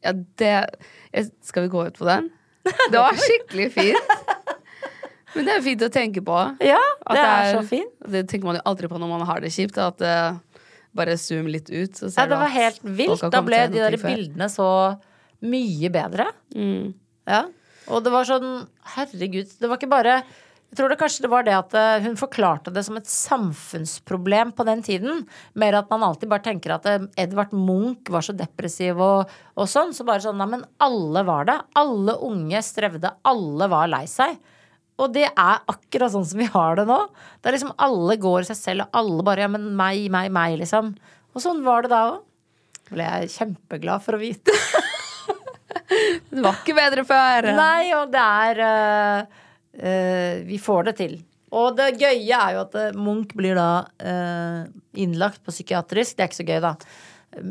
Ja, 0.04 0.12
det 0.12 1.28
Skal 1.46 1.66
vi 1.66 1.72
gå 1.72 1.86
ut 1.88 1.98
på 1.98 2.08
den? 2.08 2.30
Det 2.92 2.96
var 2.96 3.16
skikkelig 3.20 3.68
fint. 3.74 4.12
Men 5.34 5.48
det 5.48 5.52
er 5.56 5.62
fint 5.64 5.82
å 5.84 5.90
tenke 5.92 6.22
på. 6.24 6.36
Ja, 6.64 6.80
det 7.10 7.20
er 7.20 7.48
så 7.56 7.64
fint. 7.66 7.90
Det 8.08 8.22
tenker 8.30 8.46
man 8.48 8.56
jo 8.56 8.62
aldri 8.70 8.88
på 8.88 9.00
når 9.02 9.10
man 9.10 9.24
har 9.28 9.42
det 9.42 9.50
kjipt. 9.52 9.76
At 9.82 9.98
det 10.00 10.14
bare 10.94 11.16
zoom 11.18 11.48
litt 11.50 11.68
ut, 11.72 11.98
så 11.98 12.08
Ja, 12.14 12.28
det 12.30 12.38
var 12.38 12.52
helt 12.54 12.80
vilt. 12.86 13.24
Da 13.34 13.42
ble 13.44 13.64
de 13.72 13.82
der 13.82 13.98
bildene 13.98 14.48
så 14.52 14.68
mye 15.44 15.90
bedre. 15.92 16.28
Mm. 16.54 16.94
Ja. 17.28 17.42
Og 17.92 18.04
det 18.06 18.12
var 18.14 18.28
sånn 18.28 18.64
Herregud. 18.94 19.50
Det 19.60 19.68
var 19.68 19.80
ikke 19.80 19.90
bare 19.92 20.20
Jeg 20.74 20.80
tror 20.80 20.90
det 20.90 20.96
kanskje 20.98 21.22
det 21.22 21.28
var 21.30 21.44
det 21.46 21.52
at 21.54 21.74
eh, 21.78 22.02
hun 22.02 22.16
forklarte 22.18 22.72
det 22.74 22.82
som 22.82 22.96
et 22.98 23.06
samfunnsproblem 23.06 24.48
på 24.58 24.64
den 24.66 24.80
tiden. 24.82 25.20
Mer 25.54 25.76
at 25.78 25.92
man 25.92 26.02
alltid 26.02 26.26
bare 26.32 26.42
tenker 26.42 26.72
at 26.74 26.88
eh, 26.90 27.04
Edvard 27.22 27.52
Munch 27.54 28.10
var 28.10 28.24
så 28.26 28.34
depressiv 28.34 28.98
og, 28.98 29.30
og 29.54 29.68
sånn. 29.70 29.94
Så 29.94 30.02
bare 30.02 30.24
sånn 30.24 30.40
Nei, 30.42 30.48
men 30.56 30.64
alle 30.82 31.22
var 31.28 31.46
det. 31.46 31.54
Alle 31.78 32.16
unge 32.26 32.58
strevde. 32.66 33.12
Alle 33.22 33.68
var 33.70 33.86
lei 33.92 34.02
seg. 34.10 34.34
Og 34.98 35.14
det 35.14 35.28
er 35.28 35.62
akkurat 35.70 36.10
sånn 36.10 36.26
som 36.26 36.42
vi 36.42 36.50
har 36.50 36.80
det 36.80 36.88
nå. 36.90 36.98
Det 37.38 37.52
er 37.52 37.56
liksom 37.60 37.70
alle 37.86 38.18
går 38.26 38.42
i 38.42 38.50
seg 38.50 38.58
selv, 38.58 38.88
og 38.88 38.98
alle 38.98 39.28
bare 39.30 39.46
Ja, 39.46 39.52
men 39.54 39.70
meg, 39.78 40.08
meg, 40.10 40.34
meg, 40.34 40.58
liksom. 40.64 40.90
Og 41.38 41.46
sånn 41.46 41.62
var 41.62 41.86
det 41.86 41.94
da 41.94 42.02
òg. 42.16 42.18
Ble 42.90 43.06
jeg 43.06 43.30
kjempeglad 43.38 44.02
for 44.02 44.18
å 44.18 44.22
vite. 44.26 44.58
Det 46.34 46.42
var 46.42 46.58
ikke 46.58 46.74
bedre 46.74 47.02
før. 47.06 47.46
Nei, 47.54 47.92
og 47.94 48.10
det 48.10 48.20
er 48.20 48.60
eh, 48.64 49.42
Vi 49.74 50.58
får 50.62 50.84
det 50.86 50.92
til. 51.00 51.14
Og 51.54 51.74
det 51.78 51.94
gøye 52.00 52.38
er 52.38 52.56
jo 52.56 52.62
at 52.64 52.76
eh, 52.78 52.96
Munch 52.98 53.34
blir 53.38 53.56
da 53.58 53.86
eh, 54.02 54.64
innlagt 55.04 55.42
på 55.44 55.54
psykiatrisk. 55.54 56.16
Det 56.16 56.24
er 56.24 56.30
ikke 56.30 56.40
så 56.40 56.48
gøy, 56.48 56.60
da. 56.64 56.74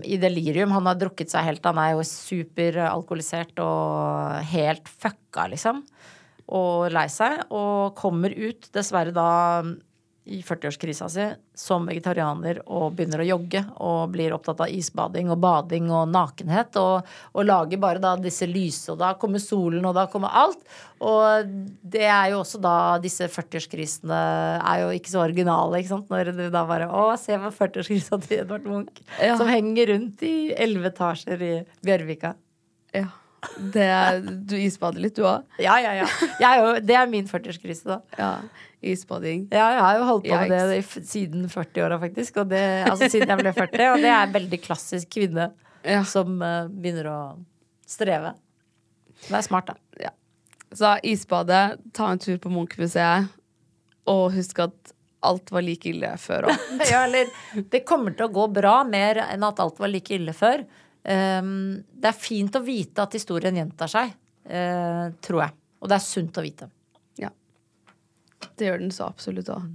i 0.04 0.20
delirium. 0.20 0.74
Han 0.76 0.90
har 0.90 1.00
drukket 1.00 1.32
seg 1.32 1.48
helt 1.48 1.66
Han 1.70 1.80
er 1.82 1.94
jo 1.96 2.08
superalkoholisert 2.08 3.64
og 3.64 4.44
helt 4.52 4.92
fucka, 4.92 5.48
liksom. 5.54 5.84
Og 6.54 6.92
lei 6.92 7.08
seg. 7.12 7.46
Og 7.56 7.96
kommer 8.00 8.36
ut, 8.36 8.68
dessverre 8.76 9.16
da 9.16 9.30
i 10.26 10.40
40-årskrisa 10.42 11.10
si, 11.12 11.26
som 11.58 11.84
vegetarianer 11.90 12.62
og 12.72 12.94
begynner 12.96 13.24
å 13.24 13.28
jogge 13.28 13.64
og 13.84 14.14
blir 14.14 14.32
opptatt 14.36 14.62
av 14.64 14.72
isbading 14.72 15.32
og 15.34 15.42
bading 15.44 15.90
og 15.92 16.14
nakenhet. 16.14 16.78
Og, 16.80 17.10
og 17.36 17.48
lager 17.48 17.82
bare 17.82 18.00
da 18.04 18.14
disse 18.20 18.48
lyse, 18.48 18.88
og 18.94 19.02
da 19.02 19.14
kommer 19.20 19.44
solen, 19.44 19.84
og 19.90 19.98
da 19.98 20.06
kommer 20.12 20.32
alt. 20.44 20.62
Og 21.04 21.50
det 21.96 22.06
er 22.08 22.32
jo 22.32 22.40
også 22.40 22.62
da 22.64 22.76
disse 23.04 23.28
40-årskrisene 23.28 24.22
er 24.62 24.86
jo 24.86 24.94
ikke 24.96 25.12
så 25.12 25.26
originale, 25.26 25.82
ikke 25.82 25.92
sant. 25.92 26.14
Når 26.14 26.32
du 26.32 26.46
da 26.48 26.64
bare 26.70 26.88
Å, 26.88 27.10
se 27.20 27.36
på 27.40 27.52
40-årskrisa 27.58 28.22
til 28.24 28.46
Edvard 28.46 28.70
Munch. 28.70 29.04
Ja. 29.20 29.36
Som 29.40 29.52
henger 29.52 29.92
rundt 29.92 30.24
i 30.24 30.54
elleve 30.56 30.94
etasjer 30.94 31.44
i 31.44 31.54
Bjørvika. 31.84 32.38
Ja. 32.96 33.10
Det 33.74 33.86
er, 33.86 34.20
du 34.24 34.56
isbader 34.58 35.04
litt, 35.04 35.16
du 35.18 35.26
òg? 35.28 35.44
Ja, 35.62 35.78
ja, 35.84 35.94
ja. 36.02 36.08
Jeg 36.42 36.48
er 36.50 36.62
jo, 36.62 36.72
det 36.86 36.98
er 37.00 37.10
min 37.12 37.28
40-årskrise, 37.30 37.88
da. 37.90 38.00
Ja. 38.20 38.32
Isbading. 38.84 39.46
Ja, 39.54 39.70
jeg 39.78 39.84
har 39.86 40.00
jo 40.00 40.08
holdt 40.10 40.26
på 40.28 40.40
med 40.52 40.72
det 40.74 41.06
siden 41.08 41.46
40-åra, 41.52 42.00
faktisk. 42.02 42.42
Og 42.44 42.50
det, 42.52 42.64
altså 42.90 43.08
siden 43.12 43.32
jeg 43.32 43.40
ble 43.40 43.54
40. 43.56 43.86
Og 43.94 44.04
det 44.04 44.12
er 44.12 44.26
en 44.26 44.36
veldig 44.36 44.60
klassisk 44.66 45.14
kvinne 45.16 45.52
Ja. 45.88 46.02
som 46.08 46.36
uh, 46.44 46.68
begynner 46.68 47.08
å 47.12 47.20
streve. 47.88 48.34
Det 49.24 49.38
er 49.40 49.46
smart, 49.46 49.72
da. 49.72 49.80
Så 50.74 50.98
isbade, 51.06 51.78
ta 51.94 52.10
en 52.12 52.20
tur 52.20 52.38
på 52.42 52.50
Munch-museet, 52.50 53.30
og 54.10 54.32
husk 54.34 54.64
at 54.66 54.94
alt 55.24 55.52
var 55.54 55.64
like 55.64 55.88
ille 55.92 56.10
før 56.20 56.50
òg. 56.50 56.64
Ja, 56.92 57.04
eller 57.06 57.30
det 57.72 57.84
kommer 57.88 58.16
til 58.18 58.28
å 58.28 58.34
gå 58.34 58.48
bra 58.52 58.80
mer 58.88 59.22
enn 59.30 59.46
at 59.48 59.62
alt 59.64 59.80
var 59.80 59.92
like 59.94 60.16
ille 60.18 60.34
før. 60.36 60.66
Um, 61.04 61.84
det 62.00 62.12
er 62.14 62.16
fint 62.16 62.56
å 62.56 62.64
vite 62.64 63.04
at 63.04 63.16
historien 63.18 63.58
gjentar 63.60 63.92
seg, 63.92 64.14
eh, 64.48 65.08
tror 65.24 65.42
jeg. 65.44 65.56
Og 65.84 65.92
det 65.92 65.98
er 65.98 66.06
sunt 66.06 66.38
å 66.40 66.44
vite. 66.46 66.70
Ja. 67.20 67.32
Det 68.56 68.70
gjør 68.70 68.86
den 68.86 68.94
så 68.96 69.10
absolutt 69.10 69.52
òg. 69.52 69.66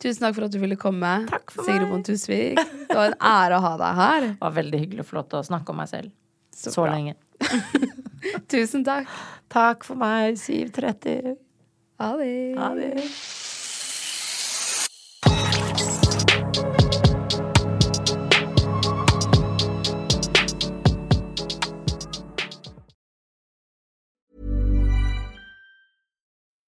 Tusen 0.00 0.24
takk 0.24 0.38
for 0.38 0.46
at 0.46 0.54
du 0.54 0.56
ville 0.62 0.78
komme. 0.80 1.10
Takk 1.28 1.52
for 1.52 1.68
Sigrid 1.68 1.84
meg. 1.84 1.90
Bonde 1.92 2.08
Tusvik. 2.08 2.62
Det 2.88 2.96
var 2.96 3.10
en 3.10 3.18
ære 3.20 3.58
å 3.58 3.64
ha 3.66 3.74
deg 3.82 4.00
her. 4.00 4.20
Det 4.30 4.40
var 4.46 4.56
veldig 4.56 4.80
hyggelig 4.80 5.04
og 5.04 5.10
flott 5.10 5.36
å 5.36 5.44
snakke 5.44 5.74
om 5.74 5.80
meg 5.82 5.92
selv 5.92 6.16
så, 6.56 6.72
så 6.72 6.86
lenge. 6.88 7.14
Tusen 8.52 8.84
takk. 8.84 9.12
Takk 9.52 9.84
for 9.84 10.00
meg, 10.00 10.40
7.30. 10.40 11.36
Ha 12.00 12.16
det. 12.16 12.32
Ha 12.56 12.72
det. 12.80 12.94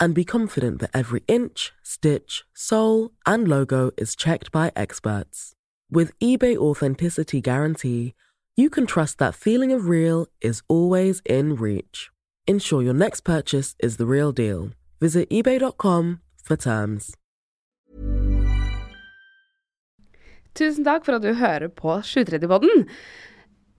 and 0.00 0.14
be 0.14 0.24
confident 0.24 0.80
that 0.80 0.90
every 0.94 1.22
inch, 1.28 1.72
stitch, 1.82 2.42
sole, 2.54 3.10
and 3.26 3.46
logo 3.46 3.90
is 3.96 4.16
checked 4.16 4.50
by 4.50 4.72
experts. 4.74 5.52
With 5.90 6.18
eBay 6.18 6.56
Authenticity 6.56 7.40
Guarantee, 7.40 8.14
you 8.56 8.70
can 8.70 8.86
trust 8.86 9.18
that 9.18 9.34
feeling 9.34 9.72
of 9.72 9.88
real 9.88 10.26
is 10.40 10.62
always 10.68 11.20
in 11.24 11.54
reach. 11.54 12.10
Ensure 12.46 12.82
your 12.82 12.94
next 12.94 13.20
purchase 13.20 13.76
is 13.78 13.96
the 13.98 14.06
real 14.06 14.32
deal. 14.32 14.70
Visit 15.00 15.28
eBay.com 15.30 16.20
for 16.42 16.56
terms. 16.56 17.14
Tusen 20.54 20.84
takk 20.84 21.04
for 21.04 21.14
at 21.14 21.22
du 21.22 21.34
hører 21.34 21.68
på 21.68 22.00
730-podden. 22.02 22.88